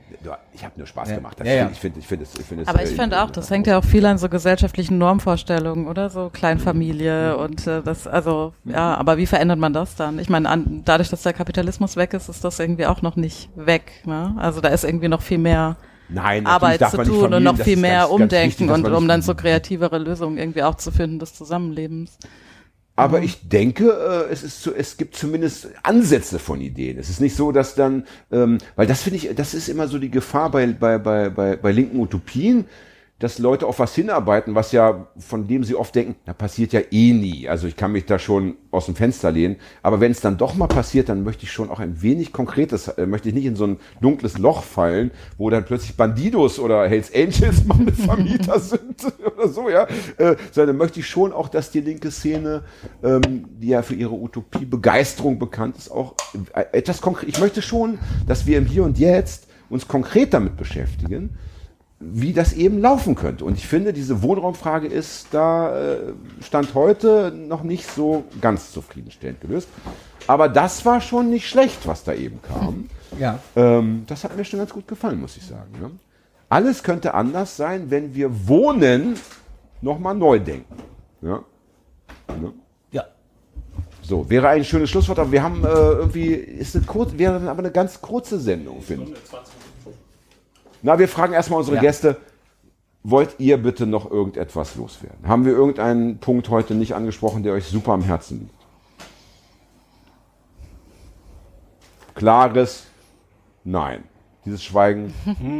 ich 0.53 0.65
habe 0.65 0.73
nur 0.77 0.87
Spaß 0.87 1.09
ja. 1.09 1.15
gemacht. 1.15 1.37
Ja, 1.43 1.53
ja. 1.53 1.69
Ich 1.71 1.79
finde, 1.79 1.99
ich 1.99 2.07
finde, 2.07 2.25
ich 2.25 2.45
finde, 2.45 2.67
Aber 2.67 2.83
ich 2.83 2.89
finde 2.89 3.21
auch, 3.21 3.31
das 3.31 3.49
hängt 3.49 3.67
ja 3.67 3.77
auch 3.77 3.83
viel 3.83 4.05
an 4.05 4.17
so 4.17 4.27
gesellschaftlichen 4.27 4.97
Normvorstellungen, 4.97 5.87
oder 5.87 6.09
so 6.09 6.29
Kleinfamilie 6.29 7.35
mhm. 7.35 7.43
und 7.43 7.67
äh, 7.67 7.81
das, 7.81 8.07
also 8.07 8.53
ja. 8.65 8.95
Aber 8.95 9.17
wie 9.17 9.25
verändert 9.25 9.59
man 9.59 9.73
das 9.73 9.95
dann? 9.95 10.19
Ich 10.19 10.29
meine, 10.29 10.81
dadurch, 10.83 11.09
dass 11.09 11.23
der 11.23 11.33
Kapitalismus 11.33 11.95
weg 11.95 12.13
ist, 12.13 12.29
ist 12.29 12.43
das 12.43 12.59
irgendwie 12.59 12.85
auch 12.85 13.01
noch 13.01 13.15
nicht 13.15 13.49
weg. 13.55 13.91
Ne? 14.05 14.35
Also 14.37 14.61
da 14.61 14.69
ist 14.69 14.83
irgendwie 14.83 15.07
noch 15.07 15.21
viel 15.21 15.37
mehr. 15.37 15.77
Nein, 16.09 16.47
Arbeit 16.47 16.89
zu 16.89 17.03
tun 17.03 17.33
und 17.35 17.43
noch 17.43 17.57
viel 17.57 17.77
mehr 17.77 17.99
ganz, 17.99 18.11
Umdenken 18.11 18.67
ganz 18.67 18.79
wichtig, 18.79 18.91
und 18.91 18.97
um 18.97 19.07
dann 19.07 19.21
so 19.21 19.35
kreativere 19.35 19.99
Lösungen 19.99 20.39
irgendwie 20.39 20.63
auch 20.63 20.75
zu 20.75 20.91
finden 20.91 21.19
des 21.19 21.35
Zusammenlebens. 21.35 22.17
Aber 22.99 23.19
mhm. 23.19 23.23
ich 23.23 23.47
denke, 23.47 23.91
äh, 24.29 24.31
es 24.31 24.43
ist 24.43 24.61
so, 24.61 24.73
es 24.73 24.97
gibt 24.97 25.15
zumindest 25.15 25.69
Ansätze 25.83 26.37
von 26.37 26.59
Ideen. 26.59 26.99
Es 26.99 27.09
ist 27.09 27.21
nicht 27.21 27.33
so, 27.33 27.53
dass 27.53 27.73
dann, 27.73 28.03
ähm, 28.29 28.57
weil 28.75 28.87
das 28.87 29.03
finde 29.03 29.17
ich, 29.17 29.33
das 29.35 29.53
ist 29.53 29.69
immer 29.69 29.87
so 29.87 29.99
die 29.99 30.11
Gefahr 30.11 30.51
bei, 30.51 30.67
bei, 30.67 30.97
bei, 30.97 31.29
bei, 31.29 31.55
bei 31.55 31.71
linken 31.71 31.97
Utopien. 31.97 32.65
Dass 33.19 33.37
Leute 33.37 33.67
auf 33.67 33.79
was 33.79 33.93
hinarbeiten, 33.93 34.55
was 34.55 34.71
ja, 34.71 35.07
von 35.17 35.45
dem 35.45 35.65
sie 35.65 35.75
oft 35.75 35.93
denken, 35.93 36.15
da 36.25 36.33
passiert 36.33 36.71
ja 36.71 36.79
eh 36.89 37.11
nie. 37.11 37.49
Also 37.49 37.67
ich 37.67 37.75
kann 37.75 37.91
mich 37.91 38.05
da 38.05 38.17
schon 38.17 38.55
aus 38.71 38.85
dem 38.85 38.95
Fenster 38.95 39.31
lehnen. 39.31 39.57
Aber 39.83 39.99
wenn 39.99 40.11
es 40.11 40.21
dann 40.21 40.37
doch 40.37 40.55
mal 40.55 40.67
passiert, 40.67 41.09
dann 41.09 41.23
möchte 41.23 41.43
ich 41.43 41.51
schon 41.51 41.69
auch 41.69 41.79
ein 41.79 42.01
wenig 42.01 42.31
Konkretes, 42.31 42.87
äh, 42.87 43.05
möchte 43.05 43.27
ich 43.27 43.35
nicht 43.35 43.45
in 43.45 43.57
so 43.57 43.67
ein 43.67 43.77
dunkles 43.99 44.37
Loch 44.37 44.63
fallen, 44.63 45.11
wo 45.37 45.49
dann 45.49 45.65
plötzlich 45.65 45.97
Bandidos 45.97 46.59
oder 46.59 46.87
Hells 46.87 47.13
Angels 47.13 47.65
mit 47.77 47.95
Vermieter 47.95 48.57
sind 48.59 49.05
oder 49.35 49.49
so, 49.49 49.69
ja. 49.69 49.85
Äh, 50.17 50.37
sondern 50.51 50.77
möchte 50.77 51.01
ich 51.01 51.07
schon 51.07 51.33
auch, 51.33 51.49
dass 51.49 51.71
die 51.71 51.81
linke 51.81 52.11
Szene, 52.11 52.63
ähm, 53.03 53.47
die 53.59 53.67
ja 53.67 53.81
für 53.81 53.95
ihre 53.95 54.13
Utopie 54.13 54.65
Begeisterung 54.65 55.39
bekannt 55.39 55.75
ist, 55.77 55.91
auch 55.91 56.15
äh, 56.53 56.65
etwas 56.71 57.01
konkret. 57.01 57.27
Ich 57.27 57.39
möchte 57.39 57.61
schon, 57.61 57.99
dass 58.27 58.45
wir 58.45 58.57
im 58.57 58.65
Hier 58.65 58.85
und 58.85 58.97
Jetzt 58.97 59.47
uns 59.69 59.89
konkret 59.89 60.33
damit 60.33 60.55
beschäftigen 60.55 61.37
wie 61.99 62.31
das 62.31 62.53
eben 62.53 62.79
laufen 62.79 63.15
könnte. 63.15 63.43
Und 63.43 63.57
ich 63.57 63.67
finde, 63.67 63.91
diese 63.91 64.21
Wohnraumfrage 64.21 64.87
ist 64.87 65.27
da 65.31 65.77
äh, 65.77 65.97
Stand 66.41 66.73
heute 66.73 67.31
noch 67.31 67.63
nicht 67.63 67.85
so 67.89 68.23
ganz 68.39 68.71
zufriedenstellend 68.71 69.41
gelöst. 69.41 69.67
Aber 70.25 70.47
das 70.47 70.85
war 70.85 71.01
schon 71.01 71.29
nicht 71.29 71.49
schlecht, 71.49 71.87
was 71.87 72.03
da 72.03 72.13
eben 72.13 72.41
kam. 72.41 72.89
Ja. 73.19 73.39
Ähm, 73.55 74.03
das 74.07 74.23
hat 74.23 74.37
mir 74.37 74.45
schon 74.45 74.59
ganz 74.59 74.71
gut 74.71 74.87
gefallen, 74.87 75.19
muss 75.19 75.35
ich 75.35 75.45
sagen. 75.45 75.71
Ne? 75.81 75.91
Alles 76.47 76.83
könnte 76.83 77.13
anders 77.13 77.57
sein, 77.57 77.91
wenn 77.91 78.15
wir 78.15 78.47
Wohnen 78.47 79.15
nochmal 79.81 80.15
neu 80.15 80.39
denken. 80.39 80.75
Ja. 81.21 81.43
Ne? 82.39 82.53
Ja. 82.91 83.05
So, 84.01 84.29
wäre 84.29 84.47
ein 84.47 84.63
schönes 84.63 84.89
Schlusswort, 84.89 85.19
aber 85.19 85.31
wir 85.33 85.43
haben 85.43 85.65
äh, 85.65 85.67
irgendwie, 85.67 86.33
ist 86.33 86.77
eine 86.77 86.85
kurz, 86.85 87.17
wäre 87.17 87.35
aber 87.49 87.59
eine 87.59 87.71
ganz 87.71 87.99
kurze 87.99 88.39
Sendung, 88.39 88.81
finde 88.81 89.11
ich. 89.11 89.58
Na, 90.81 90.99
wir 90.99 91.07
fragen 91.07 91.33
erstmal 91.33 91.59
unsere 91.59 91.77
Ja. 91.77 91.81
Gäste, 91.81 92.17
wollt 93.03 93.35
ihr 93.39 93.57
bitte 93.57 93.85
noch 93.85 94.09
irgendetwas 94.09 94.75
loswerden? 94.75 95.27
Haben 95.27 95.45
wir 95.45 95.53
irgendeinen 95.53 96.19
Punkt 96.19 96.49
heute 96.49 96.75
nicht 96.75 96.93
angesprochen, 96.93 97.43
der 97.43 97.53
euch 97.53 97.65
super 97.65 97.93
am 97.93 98.03
Herzen 98.03 98.39
liegt? 98.39 98.53
Klares 102.15 102.89
Nein. 103.63 104.03
Dieses 104.49 104.63
Schweigen 104.63 105.13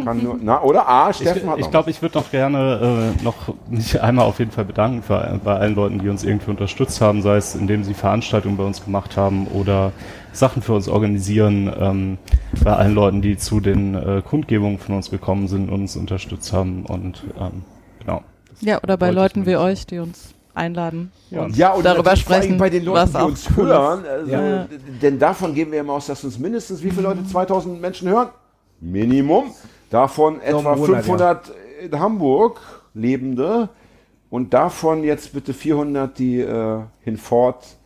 kann 0.03 0.23
nur, 0.23 0.39
na, 0.41 0.63
oder? 0.63 0.89
Ah, 0.89 1.11
Ich, 1.11 1.17
Steffen 1.17 1.47
hat 1.47 1.59
ich 1.59 1.69
glaube, 1.69 1.91
ich 1.91 2.01
würde 2.01 2.17
noch 2.17 2.31
gerne 2.31 3.13
äh, 3.19 3.23
noch 3.23 3.53
mich 3.69 4.01
einmal 4.01 4.25
auf 4.25 4.39
jeden 4.39 4.49
Fall 4.49 4.65
bedanken 4.65 5.03
für, 5.03 5.39
bei 5.43 5.57
allen 5.57 5.75
Leuten, 5.75 5.99
die 5.99 6.09
uns 6.09 6.23
irgendwie 6.23 6.49
unterstützt 6.49 6.99
haben, 7.01 7.21
sei 7.21 7.37
es 7.37 7.53
indem 7.53 7.83
sie 7.83 7.93
Veranstaltungen 7.93 8.57
bei 8.57 8.63
uns 8.63 8.83
gemacht 8.83 9.15
haben 9.15 9.45
oder 9.47 9.91
Sachen 10.31 10.63
für 10.63 10.73
uns 10.73 10.87
organisieren, 10.87 11.71
ähm, 11.79 12.17
bei 12.63 12.73
allen 12.73 12.95
Leuten, 12.95 13.21
die 13.21 13.37
zu 13.37 13.59
den 13.59 13.93
äh, 13.93 14.23
Kundgebungen 14.27 14.79
von 14.79 14.95
uns 14.95 15.11
gekommen 15.11 15.47
sind 15.47 15.69
und 15.69 15.81
uns 15.81 15.95
unterstützt 15.95 16.51
haben 16.51 16.85
und 16.87 17.23
ähm, 17.39 17.63
genau. 17.99 18.23
Ja, 18.61 18.81
oder 18.81 18.97
bei 18.97 19.09
ich 19.09 19.15
Leuten 19.15 19.45
wie 19.45 19.55
euch, 19.55 19.85
die 19.85 19.99
uns 19.99 20.33
einladen. 20.55 21.11
Ja. 21.29 21.43
und 21.43 21.55
Ja, 21.55 21.73
und 21.73 21.85
darüber 21.85 22.15
sprechen, 22.15 22.57
bei 22.57 22.69
den 22.69 22.83
Leuten, 22.85 23.13
was 23.13 23.21
die 23.21 23.27
uns 23.27 23.47
cool 23.55 23.67
hören. 23.67 24.03
Also, 24.05 24.31
Ja. 24.31 24.67
Denn 25.01 25.19
davon 25.19 25.53
gehen 25.53 25.71
wir 25.71 25.79
immer 25.79 25.93
aus, 25.93 26.07
dass 26.07 26.23
uns 26.23 26.37
mindestens 26.39 26.83
wie 26.83 26.89
viele 26.89 27.03
Leute 27.03 27.25
2000 27.25 27.79
Menschen 27.79 28.09
hören? 28.09 28.29
Minimum. 28.81 29.51
Davon 29.89 30.41
etwa 30.41 30.73
im 30.73 30.79
Monat, 30.79 31.05
500 31.05 31.51
in 31.81 31.99
Hamburg 31.99 32.59
Lebende 32.93 33.69
und 34.29 34.53
davon 34.53 35.03
jetzt 35.03 35.33
bitte 35.33 35.53
400, 35.53 36.17
die 36.17 36.39
äh, 36.39 36.81
hinfort 37.01 37.77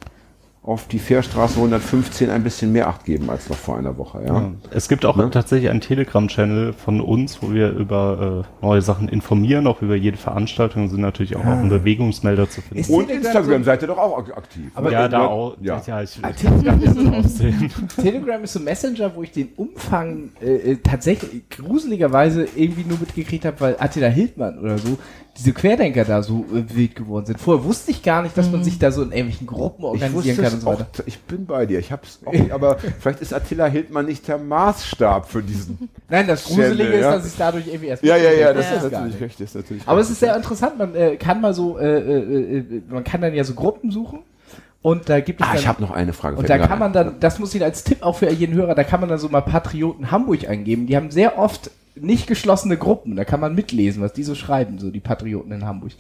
auf 0.66 0.88
die 0.88 1.00
Fährstraße 1.00 1.56
115 1.58 2.30
ein 2.30 2.42
bisschen 2.42 2.72
mehr 2.72 2.88
Acht 2.88 3.04
geben 3.04 3.30
als 3.30 3.50
noch 3.50 3.58
vor 3.58 3.78
einer 3.78 3.98
Woche. 3.98 4.24
Ja. 4.26 4.52
Es 4.72 4.88
gibt 4.88 5.04
auch 5.06 5.18
Ne? 5.18 5.30
tatsächlich 5.30 5.70
einen 5.70 5.82
Telegram-Channel 5.82 6.72
von 6.72 7.02
uns, 7.02 7.42
wo 7.42 7.52
wir 7.52 7.72
über 7.72 8.46
äh, 8.62 8.66
neue 8.66 8.82
Sachen 8.82 9.10
informieren, 9.10 9.68
auch 9.68 9.82
über 9.82 9.96
jede 9.96 10.16
Veranstaltung, 10.16 10.88
sind 10.88 11.02
natürlich 11.02 11.36
auch 11.36 11.46
auf 11.46 11.60
dem 11.60 11.68
Bewegungsmelder 11.68 12.50
zu 12.50 12.62
finden. 12.62 12.78
Ist 12.78 12.90
Und 12.90 13.08
Telegram 13.08 13.26
Instagram 13.26 13.58
so- 13.62 13.66
seid 13.66 13.82
ihr 13.82 13.88
doch 13.90 13.98
auch 13.98 14.18
ak- 14.20 14.38
aktiv. 14.38 14.72
Aber 14.74 14.90
ja, 14.90 15.10
da 15.10 15.26
auch. 15.28 15.58
Ja. 15.62 15.82
Ja, 15.86 16.02
ich, 16.02 16.18
ich 16.18 16.36
Telegram 16.38 16.80
jetzt 16.80 16.96
so. 17.38 17.44
Telegram 18.02 18.44
ist 18.44 18.54
so 18.54 18.60
ein 18.60 18.64
Messenger, 18.66 19.12
wo 19.16 19.24
ich 19.24 19.32
den 19.32 19.50
Umfang 19.58 20.30
äh, 20.42 20.72
äh, 20.72 20.76
tatsächlich 20.78 21.50
gruseligerweise 21.50 22.48
irgendwie 22.56 22.86
nur 22.88 23.00
mitgekriegt 23.00 23.44
habe, 23.44 23.60
weil 23.60 23.76
Attila 23.80 24.08
Hildmann 24.08 24.60
oder 24.60 24.78
so, 24.78 24.98
diese 25.38 25.52
Querdenker 25.52 26.06
da 26.06 26.22
so 26.22 26.46
äh, 26.54 26.76
wild 26.76 26.96
geworden 26.96 27.26
sind. 27.26 27.40
Vorher 27.40 27.64
wusste 27.64 27.90
ich 27.90 28.04
gar 28.04 28.22
nicht, 28.22 28.38
dass 28.38 28.52
man 28.52 28.64
sich 28.64 28.78
da 28.78 28.92
so 28.92 29.02
in 29.02 29.12
irgendwelchen 29.12 29.48
Gruppen 29.48 29.84
organisieren 29.84 30.38
kann 30.38 30.54
und 30.54 30.62
so 30.62 30.68
auch, 30.68 30.80
weiter. 30.80 31.04
ich 31.08 31.20
bin 31.22 31.46
bei 31.48 31.66
dir. 31.66 31.80
Ich 31.80 31.92
hab's 31.92 32.20
auch 32.24 32.32
nicht, 32.32 32.52
aber 32.52 32.78
vielleicht 33.00 33.20
ist 33.22 33.34
Attila 33.34 33.66
Hildmann 33.66 34.06
nicht 34.06 34.28
der 34.28 34.38
Maßstab 34.38 35.28
für 35.28 35.42
diesen. 35.42 35.90
Nein, 36.08 36.28
das 36.28 36.44
Gruselige 36.44 36.68
Schändel, 36.76 36.94
ist, 36.94 37.02
ja. 37.02 37.12
dass 37.16 37.26
ich 37.28 37.34
dadurch 37.38 37.68
irgendwie 37.68 37.88
erst 37.88 38.04
Ja, 38.04 38.16
ja, 38.16 38.32
ja, 38.32 38.54
das 38.54 38.68
habe. 38.68 38.86
ist 38.86 38.92
natürlich 38.92 39.22
recht. 39.22 39.42
Ist 39.42 39.56
natürlich 39.56 39.84
Aber 39.88 40.00
es 40.02 40.08
recht. 40.08 40.14
ist 40.14 40.20
sehr 40.20 40.36
interessant, 40.36 40.78
man 40.78 40.94
äh, 40.96 41.16
kann 41.16 41.42
mal 41.42 41.54
so, 41.56 41.80
äh, 41.80 42.00
äh, 42.00 42.58
äh, 42.60 42.82
man 42.90 43.04
kann 43.04 43.22
dann 43.22 43.34
ja 43.34 43.44
so 43.44 43.56
Gruppen 43.56 43.90
suchen 43.90 44.20
und 44.84 45.10
da 45.10 45.20
gibt 45.20 45.42
es 45.42 45.48
Ah, 45.48 45.54
dann, 45.54 45.62
ich 45.62 45.68
habe 45.68 45.82
noch 45.82 45.92
eine 45.92 46.14
Frage. 46.14 46.36
und 46.38 46.48
da 46.48 46.60
kann 46.60 46.78
man 46.78 46.94
dann, 46.94 47.20
das 47.20 47.40
muss 47.40 47.56
ich 47.56 47.64
als 47.64 47.84
Tipp 47.84 48.04
auch 48.04 48.18
für 48.18 48.30
jeden 48.32 48.54
Hörer, 48.54 48.76
da 48.76 48.84
kann 48.84 49.00
man 49.00 49.10
dann 49.10 49.18
so 49.18 49.30
mal 49.30 49.42
Patrioten 49.42 50.12
Hamburg 50.12 50.48
eingeben. 50.48 50.86
Die 50.86 50.96
haben 50.96 51.10
sehr 51.10 51.40
oft 51.40 51.72
nicht 51.96 52.28
geschlossene 52.28 52.78
Gruppen. 52.78 53.16
Da 53.16 53.26
kann 53.26 53.40
man 53.40 53.56
mitlesen, 53.56 54.02
was 54.02 54.14
die 54.14 54.24
so 54.24 54.36
schreiben, 54.36 54.80
so 54.80 54.90
die 54.92 55.00
Patrioten 55.00 55.52
in 55.52 55.66
Hamburg. 55.66 55.92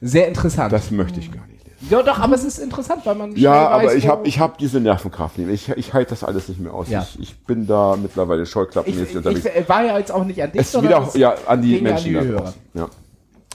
Sehr 0.00 0.28
interessant. 0.28 0.72
Das 0.72 0.90
möchte 0.90 1.20
ich 1.20 1.32
gar 1.32 1.46
nicht 1.46 1.64
lesen. 1.64 1.88
ja, 1.90 2.02
doch, 2.02 2.18
aber 2.18 2.34
es 2.34 2.44
ist 2.44 2.58
interessant, 2.58 3.02
weil 3.04 3.14
man 3.14 3.34
Ja, 3.36 3.68
aber 3.68 3.88
weiß, 3.88 3.94
ich 3.94 4.08
habe 4.08 4.26
ich 4.26 4.38
hab 4.38 4.58
diese 4.58 4.80
Nervenkraft 4.80 5.38
nicht. 5.38 5.68
Ich, 5.68 5.76
ich 5.76 5.92
halte 5.92 6.10
das 6.10 6.22
alles 6.24 6.48
nicht 6.48 6.60
mehr 6.60 6.72
aus. 6.72 6.88
Ja. 6.88 7.02
Ich, 7.02 7.20
ich 7.20 7.38
bin 7.44 7.66
da 7.66 7.96
mittlerweile 8.00 8.46
scheuklappenmäßig 8.46 9.10
ich, 9.10 9.16
unterwegs. 9.16 9.46
ich 9.58 9.68
war 9.68 9.84
ja 9.84 9.98
jetzt 9.98 10.12
auch 10.12 10.24
nicht 10.24 10.42
an 10.42 10.52
dich, 10.52 10.60
Es 10.60 10.72
sondern 10.72 11.06
wieder 11.06 11.18
ja, 11.18 11.34
an 11.46 11.62
die 11.62 11.80
Menschen 11.80 12.14
Hörer. 12.14 12.40
draußen. 12.40 12.60
Ja. 12.74 12.88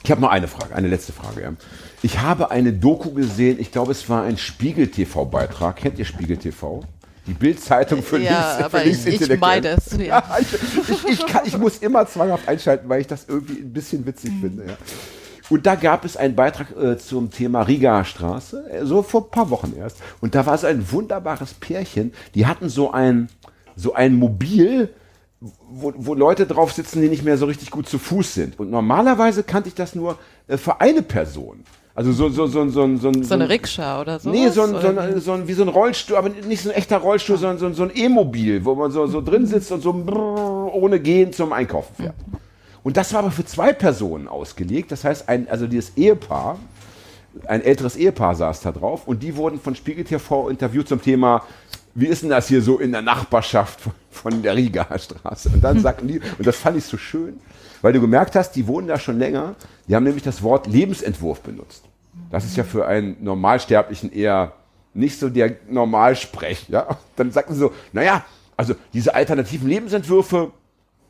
Ich 0.04 0.10
habe 0.10 0.20
noch 0.20 0.30
eine 0.30 0.48
Frage, 0.48 0.74
eine 0.74 0.88
letzte 0.88 1.12
Frage. 1.12 1.56
Ich 2.02 2.20
habe 2.20 2.50
eine 2.50 2.72
Doku 2.72 3.12
gesehen, 3.12 3.60
ich 3.60 3.70
glaube, 3.70 3.92
es 3.92 4.08
war 4.08 4.24
ein 4.24 4.36
Spiegel-TV-Beitrag. 4.36 5.76
Kennt 5.76 5.98
ihr 5.98 6.04
Spiegel-TV? 6.04 6.82
Die 7.26 7.34
Bild-Zeitung 7.34 8.02
für 8.02 8.18
Ja, 8.18 8.56
links, 8.56 8.64
aber 8.64 8.78
für 8.80 8.84
ich- 8.88 8.98
ich 8.98 9.04
Linksintellektuelle. 9.04 9.40
meide 9.40 9.68
es, 9.68 9.92
ja. 9.98 10.04
Ja, 10.06 10.38
ich, 10.40 10.88
ich, 10.90 11.04
ich, 11.20 11.26
kann, 11.26 11.42
ich 11.46 11.56
muss 11.58 11.78
immer 11.78 12.06
zwanghaft 12.06 12.48
einschalten, 12.48 12.88
weil 12.88 13.00
ich 13.00 13.06
das 13.06 13.26
irgendwie 13.28 13.60
ein 13.60 13.72
bisschen 13.72 14.04
witzig 14.06 14.32
finde. 14.40 14.64
Ja. 14.66 14.76
Und 15.50 15.66
da 15.66 15.74
gab 15.74 16.04
es 16.04 16.16
einen 16.16 16.34
Beitrag 16.34 16.74
äh, 16.76 16.96
zum 16.98 17.30
Thema 17.30 17.62
Riga 17.62 18.04
Straße, 18.04 18.64
äh, 18.70 18.84
so 18.86 19.02
vor 19.02 19.24
ein 19.26 19.30
paar 19.30 19.50
Wochen 19.50 19.74
erst. 19.76 19.98
Und 20.20 20.34
da 20.34 20.46
war 20.46 20.56
so 20.58 20.66
ein 20.66 20.90
wunderbares 20.90 21.54
Pärchen, 21.54 22.12
die 22.34 22.46
hatten 22.46 22.68
so 22.68 22.90
ein, 22.90 23.28
so 23.76 23.94
ein 23.94 24.14
Mobil, 24.14 24.88
wo, 25.40 25.92
wo 25.96 26.14
Leute 26.14 26.46
drauf 26.46 26.72
sitzen, 26.72 27.02
die 27.02 27.08
nicht 27.08 27.24
mehr 27.24 27.36
so 27.36 27.46
richtig 27.46 27.70
gut 27.70 27.88
zu 27.88 27.98
Fuß 27.98 28.34
sind. 28.34 28.58
Und 28.58 28.70
normalerweise 28.70 29.42
kannte 29.42 29.68
ich 29.68 29.74
das 29.74 29.94
nur 29.94 30.18
äh, 30.48 30.56
für 30.56 30.80
eine 30.80 31.02
Person. 31.02 31.64
Also 31.94 32.12
so, 32.12 32.28
so, 32.30 32.46
so, 32.46 32.68
so, 32.68 32.96
so, 32.96 33.12
so, 33.12 33.22
So 33.22 33.34
eine 33.34 33.48
Rikscha 33.48 34.00
oder 34.00 34.18
so. 34.18 34.30
Nee, 34.30 34.48
so 34.48 34.62
ein, 34.62 34.70
so, 34.80 34.88
ein, 34.88 35.20
so 35.20 35.32
ein, 35.32 35.46
wie 35.48 35.52
so 35.52 35.62
ein 35.62 35.68
Rollstuhl, 35.68 36.16
aber 36.16 36.30
nicht 36.30 36.62
so 36.62 36.70
ein 36.70 36.74
echter 36.74 36.96
Rollstuhl, 36.98 37.36
sondern 37.36 37.58
so, 37.58 37.66
ein- 37.66 37.74
so 37.74 37.82
ein 37.82 37.90
E-Mobil, 37.94 38.64
wo 38.64 38.74
man 38.74 38.90
so, 38.90 39.06
so 39.06 39.20
drin 39.20 39.46
sitzt 39.46 39.70
und 39.72 39.82
so 39.82 39.92
brrr, 39.92 40.74
ohne 40.74 40.98
Gehen 41.00 41.32
zum 41.34 41.52
Einkaufen 41.52 41.94
fährt. 41.96 42.14
Und 42.82 42.96
das 42.96 43.12
war 43.12 43.20
aber 43.20 43.30
für 43.30 43.44
zwei 43.44 43.72
Personen 43.74 44.26
ausgelegt. 44.26 44.90
Das 44.90 45.04
heißt, 45.04 45.28
ein, 45.28 45.46
also 45.50 45.66
dieses 45.66 45.96
Ehepaar, 45.96 46.58
ein 47.46 47.62
älteres 47.62 47.96
Ehepaar 47.96 48.34
saß 48.34 48.60
da 48.62 48.72
drauf 48.72 49.06
und 49.06 49.22
die 49.22 49.36
wurden 49.36 49.60
von 49.60 49.74
Spiegel 49.74 50.04
TV 50.04 50.48
interviewt 50.48 50.88
zum 50.88 51.00
Thema, 51.00 51.42
wie 51.94 52.06
ist 52.06 52.22
denn 52.22 52.30
das 52.30 52.48
hier 52.48 52.62
so 52.62 52.78
in 52.78 52.90
der 52.92 53.02
Nachbarschaft 53.02 53.80
von, 54.10 54.42
der 54.42 54.56
Rigaer 54.56 54.98
Straße? 54.98 55.50
Und 55.52 55.62
dann 55.62 55.78
sagten 55.82 56.08
die, 56.08 56.20
und 56.38 56.46
das 56.46 56.56
fand 56.56 56.78
ich 56.78 56.84
so 56.84 56.96
schön, 56.96 57.38
weil 57.82 57.92
du 57.92 58.00
gemerkt 58.00 58.34
hast, 58.34 58.52
die 58.52 58.66
wohnen 58.66 58.88
da 58.88 58.98
schon 58.98 59.18
länger, 59.18 59.54
die 59.86 59.94
haben 59.94 60.04
nämlich 60.04 60.22
das 60.22 60.42
Wort 60.42 60.66
Lebensentwurf 60.66 61.40
benutzt. 61.40 61.84
Das 62.30 62.44
ist 62.44 62.56
ja 62.56 62.64
für 62.64 62.86
einen 62.86 63.16
Normalsterblichen 63.22 64.12
eher 64.12 64.52
nicht 64.94 65.18
so 65.18 65.28
der 65.28 65.56
Normalsprech. 65.68 66.68
Ja? 66.68 66.98
Dann 67.16 67.30
sagten 67.30 67.54
sie 67.54 67.60
so, 67.60 67.72
naja, 67.92 68.24
also 68.56 68.74
diese 68.92 69.14
alternativen 69.14 69.68
Lebensentwürfe, 69.68 70.52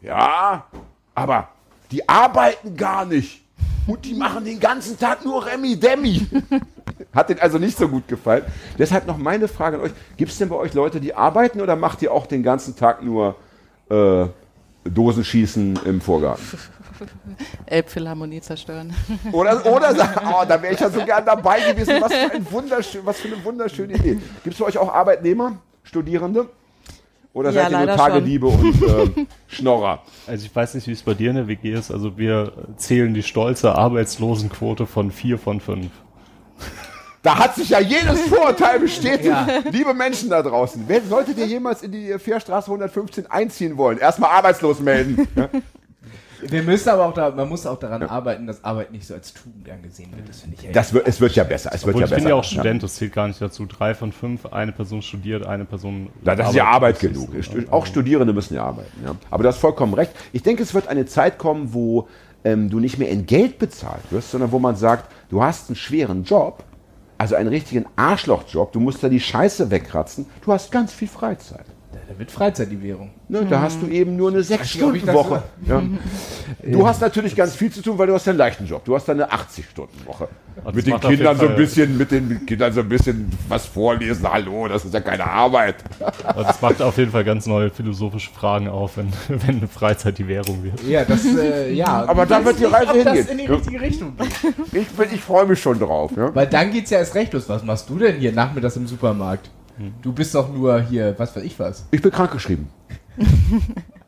ja, 0.00 0.66
aber 1.14 1.48
die 1.90 2.08
arbeiten 2.08 2.76
gar 2.76 3.04
nicht. 3.04 3.42
Und 3.86 4.04
die 4.04 4.14
machen 4.14 4.44
den 4.44 4.60
ganzen 4.60 4.98
Tag 4.98 5.24
nur 5.24 5.44
Remi 5.44 5.76
Demi. 5.76 6.26
Hat 7.14 7.28
den 7.28 7.40
also 7.40 7.58
nicht 7.58 7.76
so 7.76 7.88
gut 7.88 8.06
gefallen. 8.06 8.44
Deshalb 8.78 9.06
noch 9.06 9.18
meine 9.18 9.48
Frage 9.48 9.76
an 9.76 9.82
euch. 9.82 9.92
Gibt 10.16 10.30
es 10.30 10.38
denn 10.38 10.48
bei 10.48 10.56
euch 10.56 10.72
Leute, 10.72 11.00
die 11.00 11.14
arbeiten 11.14 11.60
oder 11.60 11.76
macht 11.76 12.00
ihr 12.00 12.12
auch 12.12 12.26
den 12.26 12.42
ganzen 12.42 12.76
Tag 12.76 13.02
nur 13.02 13.36
äh, 13.90 14.26
Dosenschießen 14.84 15.80
im 15.84 16.00
Vorgarten? 16.00 16.44
Elbphilharmonie 17.66 18.40
zerstören. 18.40 18.94
Oder, 19.32 19.64
oder 19.66 19.94
sagen, 19.94 20.26
oh, 20.32 20.44
da 20.46 20.60
wäre 20.60 20.74
ich 20.74 20.80
ja 20.80 20.90
so 20.90 21.04
gern 21.04 21.24
dabei 21.24 21.72
gewesen. 21.72 22.00
Was 22.00 22.12
für, 22.12 22.32
ein 22.32 22.46
wunderschön, 22.50 23.00
was 23.04 23.18
für 23.18 23.28
eine 23.28 23.44
wunderschöne 23.44 23.94
Idee. 23.94 24.18
Gibt 24.44 24.54
es 24.54 24.59
bei 24.59 24.66
euch 24.66 24.78
auch 24.78 24.92
Arbeitnehmer, 24.92 25.59
Studierende? 25.82 26.48
Oder 27.32 27.50
Ja, 27.50 27.62
seid 27.62 27.72
ihr 27.72 27.86
nur 27.86 27.96
Tagediebe 27.96 28.46
und 28.46 28.82
äh, 28.82 29.26
Schnorrer? 29.48 30.02
Also 30.26 30.44
ich 30.44 30.54
weiß 30.54 30.74
nicht, 30.74 30.86
wie 30.86 30.92
es 30.92 31.02
bei 31.02 31.14
dir 31.14 31.30
in 31.30 31.36
der 31.36 31.48
WG 31.48 31.72
ist. 31.72 31.90
Also 31.90 32.18
wir 32.18 32.52
zählen 32.76 33.14
die 33.14 33.22
stolze 33.22 33.74
Arbeitslosenquote 33.74 34.86
von 34.86 35.10
vier 35.10 35.38
von 35.38 35.60
fünf. 35.60 35.90
Da 37.22 37.38
hat 37.38 37.54
sich 37.54 37.68
ja 37.70 37.80
jedes 37.80 38.20
Vorurteil 38.28 38.80
bestätigt. 38.80 39.36
Liebe 39.70 39.94
Menschen 39.94 40.28
da 40.28 40.42
draußen, 40.42 40.84
wer 40.88 41.00
solltet 41.02 41.38
ihr 41.38 41.46
jemals 41.46 41.82
in 41.82 41.92
die 41.92 42.18
Fährstraße 42.18 42.66
115 42.66 43.30
einziehen 43.30 43.76
wollen? 43.76 43.98
Erstmal 43.98 44.30
arbeitslos 44.30 44.80
melden. 44.80 45.28
Ja? 45.36 45.48
Wir 46.44 46.64
müssen 46.64 46.88
aber 46.88 47.06
auch 47.06 47.14
da, 47.14 47.30
man 47.30 47.48
muss 47.48 47.66
auch 47.66 47.78
daran 47.78 48.02
arbeiten, 48.02 48.48
dass 48.48 48.64
Arbeit 48.64 48.90
nicht 48.90 49.06
so 49.06 49.14
als 49.14 49.32
Tugend 49.32 49.70
angesehen 49.70 50.10
wird. 50.16 50.28
Das 50.28 50.40
finde 50.40 50.56
ich 50.58 50.66
echt. 50.66 50.74
Das 50.74 50.92
wird, 50.92 51.06
es 51.06 51.20
wird 51.20 51.36
ja 51.36 51.44
besser. 51.44 51.70
Es 51.72 51.86
wird 51.86 51.94
Obwohl, 51.94 52.00
ja 52.00 52.06
ich 52.06 52.10
besser. 52.10 52.20
bin 52.20 52.28
ja 52.28 52.34
auch 52.34 52.44
Student, 52.44 52.82
das 52.82 52.94
zählt 52.96 53.12
gar 53.12 53.28
nicht 53.28 53.40
dazu. 53.40 53.64
Drei 53.66 53.94
von 53.94 54.10
fünf, 54.10 54.46
eine 54.46 54.72
Person 54.72 55.02
studiert, 55.02 55.46
eine 55.46 55.64
Person. 55.64 56.08
Ja, 56.24 56.34
das 56.34 56.48
ist 56.48 56.56
ja 56.56 56.66
Arbeit 56.66 56.98
genug. 56.98 57.30
Auch 57.70 57.86
Studierende 57.86 58.32
müssen 58.32 58.54
ja 58.54 58.64
arbeiten. 58.64 59.04
Ja. 59.04 59.14
Aber 59.30 59.44
du 59.44 59.48
hast 59.48 59.58
vollkommen 59.58 59.94
recht. 59.94 60.10
Ich 60.32 60.42
denke, 60.42 60.64
es 60.64 60.74
wird 60.74 60.88
eine 60.88 61.06
Zeit 61.06 61.38
kommen, 61.38 61.74
wo 61.74 62.08
ähm, 62.42 62.70
du 62.70 62.80
nicht 62.80 62.98
mehr 62.98 63.08
in 63.08 63.26
Geld 63.26 63.60
bezahlt 63.60 64.02
wirst, 64.10 64.32
sondern 64.32 64.50
wo 64.50 64.58
man 64.58 64.74
sagt, 64.74 65.12
du 65.30 65.44
hast 65.44 65.68
einen 65.68 65.76
schweren 65.76 66.24
Job, 66.24 66.64
also 67.22 67.36
einen 67.36 67.50
richtigen 67.50 67.86
Arschlochjob, 67.94 68.72
du 68.72 68.80
musst 68.80 69.04
da 69.04 69.08
die 69.08 69.20
Scheiße 69.20 69.70
wegkratzen, 69.70 70.26
du 70.44 70.52
hast 70.52 70.72
ganz 70.72 70.92
viel 70.92 71.06
Freizeit. 71.06 71.66
Da 72.08 72.18
wird 72.18 72.30
Freizeit 72.30 72.70
die 72.70 72.82
Währung. 72.82 73.10
Ne, 73.28 73.46
Da 73.48 73.60
hast 73.62 73.80
du 73.80 73.86
eben 73.86 74.16
nur 74.16 74.28
eine 74.30 74.38
nicht, 74.38 74.50
ob 74.50 74.54
ich 74.54 74.58
das 74.60 74.70
Sechs-Stunden-Woche. 74.70 75.42
Ja. 75.66 75.82
Du 76.64 76.86
hast 76.86 77.00
natürlich 77.00 77.34
ganz 77.34 77.56
viel 77.56 77.72
zu 77.72 77.80
tun, 77.80 77.96
weil 77.96 78.06
du 78.06 78.12
hast 78.14 78.28
einen 78.28 78.36
leichten 78.36 78.66
Job. 78.66 78.84
Du 78.84 78.94
hast 78.94 79.08
eine 79.08 79.26
80-Stunden-Woche. 79.32 80.28
das 80.62 80.74
Mit 80.74 80.86
den 80.86 80.92
macht 80.92 81.04
auf 81.06 81.10
jeden 81.10 81.22
Kindern 81.24 81.38
so 81.38 81.48
ein 81.48 81.56
bisschen, 81.56 81.96
mit 81.96 82.10
den 82.10 82.44
Kindern 82.46 82.72
so 82.74 82.80
ein 82.80 82.88
bisschen 82.88 83.30
was 83.48 83.64
vorlesen. 83.66 84.30
Hallo, 84.30 84.68
das 84.68 84.84
ist 84.84 84.92
ja 84.92 85.00
keine 85.00 85.24
Arbeit. 85.26 85.76
Also 86.24 86.42
das 86.44 86.60
macht 86.60 86.82
auf 86.82 86.98
jeden 86.98 87.10
Fall 87.10 87.24
ganz 87.24 87.46
neue 87.46 87.70
philosophische 87.70 88.30
Fragen 88.30 88.68
auf, 88.68 88.96
wenn, 88.96 89.08
wenn 89.28 89.56
eine 89.58 89.68
Freizeit 89.68 90.18
die 90.18 90.28
Währung 90.28 90.62
wird. 90.62 90.82
Ja, 90.84 91.04
das, 91.04 91.24
äh, 91.24 91.72
ja. 91.72 92.04
Aber 92.06 92.26
da 92.26 92.44
wird 92.44 92.58
die 92.58 92.64
nicht, 92.64 92.72
Reise 92.74 93.04
das 93.04 93.14
hingehen. 93.14 93.28
in 93.28 93.38
die 93.38 93.46
richtige 93.46 93.80
Richtung 93.80 94.16
geht. 94.16 94.82
Ich, 94.82 94.88
bin- 94.88 95.08
ich 95.14 95.20
freue 95.20 95.46
mich 95.46 95.60
schon 95.60 95.78
drauf. 95.78 96.12
Ja? 96.16 96.34
Weil 96.34 96.46
dann 96.48 96.70
geht's 96.70 96.90
ja 96.90 96.98
erst 96.98 97.14
recht 97.14 97.32
los. 97.32 97.48
Was 97.48 97.64
machst 97.64 97.88
du 97.88 97.98
denn 97.98 98.16
hier 98.16 98.32
nachmittags 98.32 98.76
im 98.76 98.86
Supermarkt? 98.86 99.50
Du 100.02 100.12
bist 100.12 100.34
doch 100.34 100.52
nur 100.52 100.80
hier, 100.80 101.14
was 101.18 101.34
weiß 101.34 101.42
ich 101.44 101.58
was. 101.58 101.86
Ich 101.90 102.02
bin 102.02 102.10
krankgeschrieben. 102.10 102.68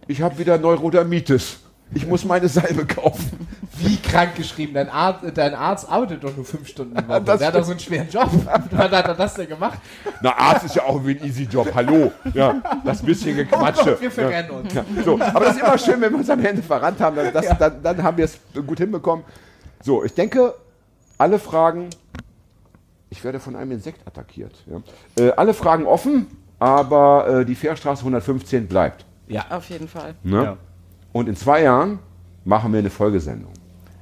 Ich 0.06 0.20
habe 0.20 0.36
wieder 0.38 0.58
Neurodermitis. 0.58 1.60
Ich 1.94 2.06
muss 2.06 2.24
meine 2.24 2.48
Salbe 2.48 2.86
kaufen. 2.86 3.46
Wie 3.78 3.96
krank 3.96 4.34
geschrieben. 4.34 4.74
Dein 4.74 4.88
Arzt, 4.88 5.20
dein 5.34 5.54
Arzt 5.54 5.88
arbeitet 5.88 6.24
doch 6.24 6.34
nur 6.34 6.44
fünf 6.44 6.68
Stunden 6.68 6.94
die 6.96 7.08
Woche. 7.08 7.22
Das 7.22 7.38
Der 7.38 7.48
hat 7.48 7.54
doch 7.54 7.64
so 7.64 7.70
einen 7.70 7.80
schweren 7.80 8.08
Job. 8.08 8.28
Wann 8.70 8.90
hat 8.90 9.06
er 9.06 9.14
das 9.14 9.34
denn 9.34 9.48
gemacht? 9.48 9.78
Na, 10.20 10.36
Arzt 10.36 10.64
ist 10.66 10.74
ja 10.74 10.82
auch 10.82 11.04
wie 11.04 11.12
ein 11.12 11.24
Easy-Job. 11.24 11.70
Hallo. 11.74 12.10
Ja, 12.32 12.60
das 12.84 13.02
bisschen 13.02 13.36
Gequatsche. 13.36 13.96
Wir 14.00 14.10
verrennen 14.10 14.50
uns. 14.50 14.74
Ja, 14.74 14.84
so, 15.04 15.20
aber 15.20 15.44
das 15.46 15.56
ist 15.56 15.62
immer 15.62 15.78
schön, 15.78 16.00
wenn 16.00 16.12
wir 16.12 16.18
uns 16.18 16.30
am 16.30 16.44
Ende 16.44 16.62
verrannt 16.62 17.00
haben. 17.00 17.16
Das, 17.32 17.46
dann, 17.58 17.82
dann 17.82 18.02
haben 18.02 18.16
wir 18.16 18.24
es 18.24 18.38
gut 18.66 18.78
hinbekommen. 18.78 19.24
So, 19.82 20.04
ich 20.04 20.14
denke, 20.14 20.54
alle 21.18 21.38
Fragen. 21.38 21.90
Ich 23.16 23.22
werde 23.22 23.38
von 23.38 23.54
einem 23.54 23.70
Insekt 23.70 24.04
attackiert. 24.08 24.64
Ja. 24.66 25.24
Äh, 25.24 25.30
alle 25.36 25.54
Fragen 25.54 25.86
offen, 25.86 26.26
aber 26.58 27.28
äh, 27.42 27.44
die 27.44 27.54
Fährstraße 27.54 28.00
115 28.00 28.66
bleibt. 28.66 29.06
Auf 29.50 29.70
jeden 29.70 29.86
Fall. 29.86 30.14
Ne? 30.24 30.42
Ja. 30.42 30.56
Und 31.12 31.28
in 31.28 31.36
zwei 31.36 31.62
Jahren 31.62 32.00
machen 32.44 32.72
wir 32.72 32.80
eine 32.80 32.90
Folgesendung. 32.90 33.52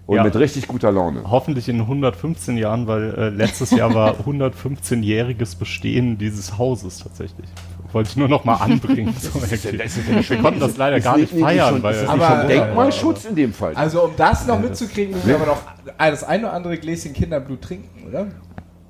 Und 0.06 0.16
Ja. 0.16 0.24
mit 0.24 0.34
richtig 0.34 0.66
guter 0.66 0.90
Laune. 0.90 1.24
Hoffentlich 1.30 1.68
in 1.68 1.78
115 1.80 2.56
Jahren, 2.56 2.86
weil 2.86 3.14
äh, 3.14 3.28
letztes 3.28 3.70
Jahr 3.70 3.94
war 3.94 4.14
115-jähriges 4.26 5.56
Bestehen 5.58 6.16
dieses 6.16 6.56
Hauses 6.56 6.98
tatsächlich. 6.98 7.48
Wollte 7.92 8.08
ich 8.08 8.16
nur 8.16 8.28
noch 8.28 8.44
mal 8.46 8.54
anbringen. 8.54 9.14
So, 9.20 9.34
wir 9.34 10.38
konnten 10.38 10.58
das 10.60 10.78
leider 10.78 10.98
gar 11.00 11.18
nicht 11.18 11.32
feiern, 11.38 11.82
weil 11.82 12.06
Aber- 12.06 12.44
Denkmalschutz 12.46 13.26
in 13.26 13.36
dem 13.36 13.52
Fall. 13.52 13.74
Also 13.74 14.04
um 14.04 14.12
das 14.16 14.46
noch 14.46 14.58
mitzukriegen, 14.58 15.12
müssen 15.12 15.28
wir 15.28 15.36
aber 15.36 15.46
noch 15.46 15.58
das 15.98 16.24
ein 16.24 16.40
oder 16.40 16.54
andere 16.54 16.78
Gläschen 16.78 17.12
Kinderblut 17.12 17.60
trinken, 17.60 18.08
oder? 18.08 18.26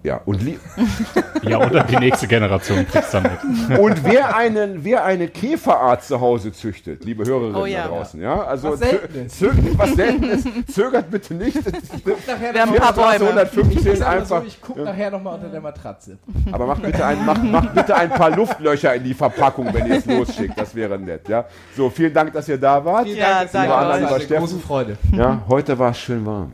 Ja, 0.04 0.20
und, 0.24 0.40
ja, 1.42 1.58
oder 1.58 1.84
die 1.84 1.96
nächste 1.96 2.26
Generation 2.26 2.86
kriegt's 2.88 3.12
damit. 3.12 3.32
und 3.78 4.02
wer, 4.04 4.36
einen, 4.36 4.84
wer 4.84 5.04
eine 5.04 5.28
Käferart 5.28 6.02
zu 6.02 6.20
Hause 6.20 6.52
züchtet, 6.52 7.04
liebe 7.04 7.24
Hörerinnen 7.24 7.54
Oh 7.54 7.66
ja. 7.66 7.82
da 7.84 7.88
draußen, 7.88 8.20
ja, 8.20 8.42
also 8.44 8.72
Was 8.72 8.80
Seltenes. 8.80 9.40
zö- 9.40 9.78
was 9.78 9.90
Seltenes, 9.94 10.44
zögert 10.72 11.10
bitte 11.10 11.34
nicht. 11.34 11.56
Nachher 12.26 12.52
Wir 12.54 12.62
haben 12.62 12.72
ein 12.72 12.78
paar 12.80 12.92
Bäume. 12.92 13.12
115 13.30 13.92
ich 13.92 13.98
sag 13.98 14.08
mal 14.08 14.16
einfach. 14.18 14.40
so, 14.40 14.46
ich 14.46 14.60
guck 14.60 14.76
nachher 14.78 15.10
nochmal 15.12 15.34
unter 15.36 15.48
der 15.48 15.60
Matratze. 15.60 16.18
Aber 16.50 16.66
macht 16.66 16.82
bitte, 16.82 17.04
ein, 17.06 17.24
macht, 17.24 17.44
macht 17.44 17.74
bitte 17.74 17.94
ein 17.94 18.10
paar 18.10 18.30
Luftlöcher 18.30 18.94
in 18.94 19.04
die 19.04 19.14
Verpackung, 19.14 19.72
wenn 19.72 19.86
ihr 19.86 19.98
es 19.98 20.06
losschickt. 20.06 20.58
Das 20.58 20.74
wäre 20.74 20.98
nett. 20.98 21.28
Ja? 21.28 21.44
So, 21.76 21.88
vielen 21.90 22.12
Dank, 22.12 22.32
dass 22.32 22.48
ihr 22.48 22.58
da 22.58 22.84
wart. 22.84 23.04
Vielen 23.04 23.18
Ja, 23.18 23.40
Dank, 23.40 23.52
danke 23.52 23.70
war 23.70 23.92
eine 23.92 24.06
Steffen. 24.20 24.36
große 24.38 24.58
Freude. 24.58 24.96
Ja, 25.12 25.42
heute 25.48 25.78
war 25.78 25.90
es 25.92 25.98
schön 25.98 26.26
warm. 26.26 26.52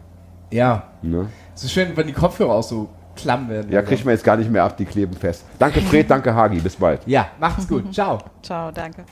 Ja. 0.51 0.83
Ne? 1.03 1.29
Es 1.55 1.65
ist 1.65 1.73
schön, 1.73 1.97
wenn 1.97 2.07
die 2.07 2.13
Kopfhörer 2.13 2.53
auch 2.53 2.63
so 2.63 2.89
klamm 3.19 3.49
werden. 3.49 3.71
Ja, 3.71 3.83
kriegt 3.83 4.05
man 4.05 4.13
jetzt 4.15 4.25
gar 4.25 4.37
nicht 4.37 4.51
mehr 4.51 4.65
ab, 4.65 4.77
die 4.77 4.85
kleben 4.85 5.15
fest. 5.15 5.45
Danke 5.59 5.81
Fred, 5.81 6.11
danke 6.11 6.35
Hagi, 6.35 6.61
bis 6.61 6.77
bald. 6.77 7.01
Ja, 7.07 7.29
macht's 7.39 7.69
gut. 7.69 7.93
Ciao. 7.95 8.19
Ciao, 8.43 8.71
danke. 8.71 9.05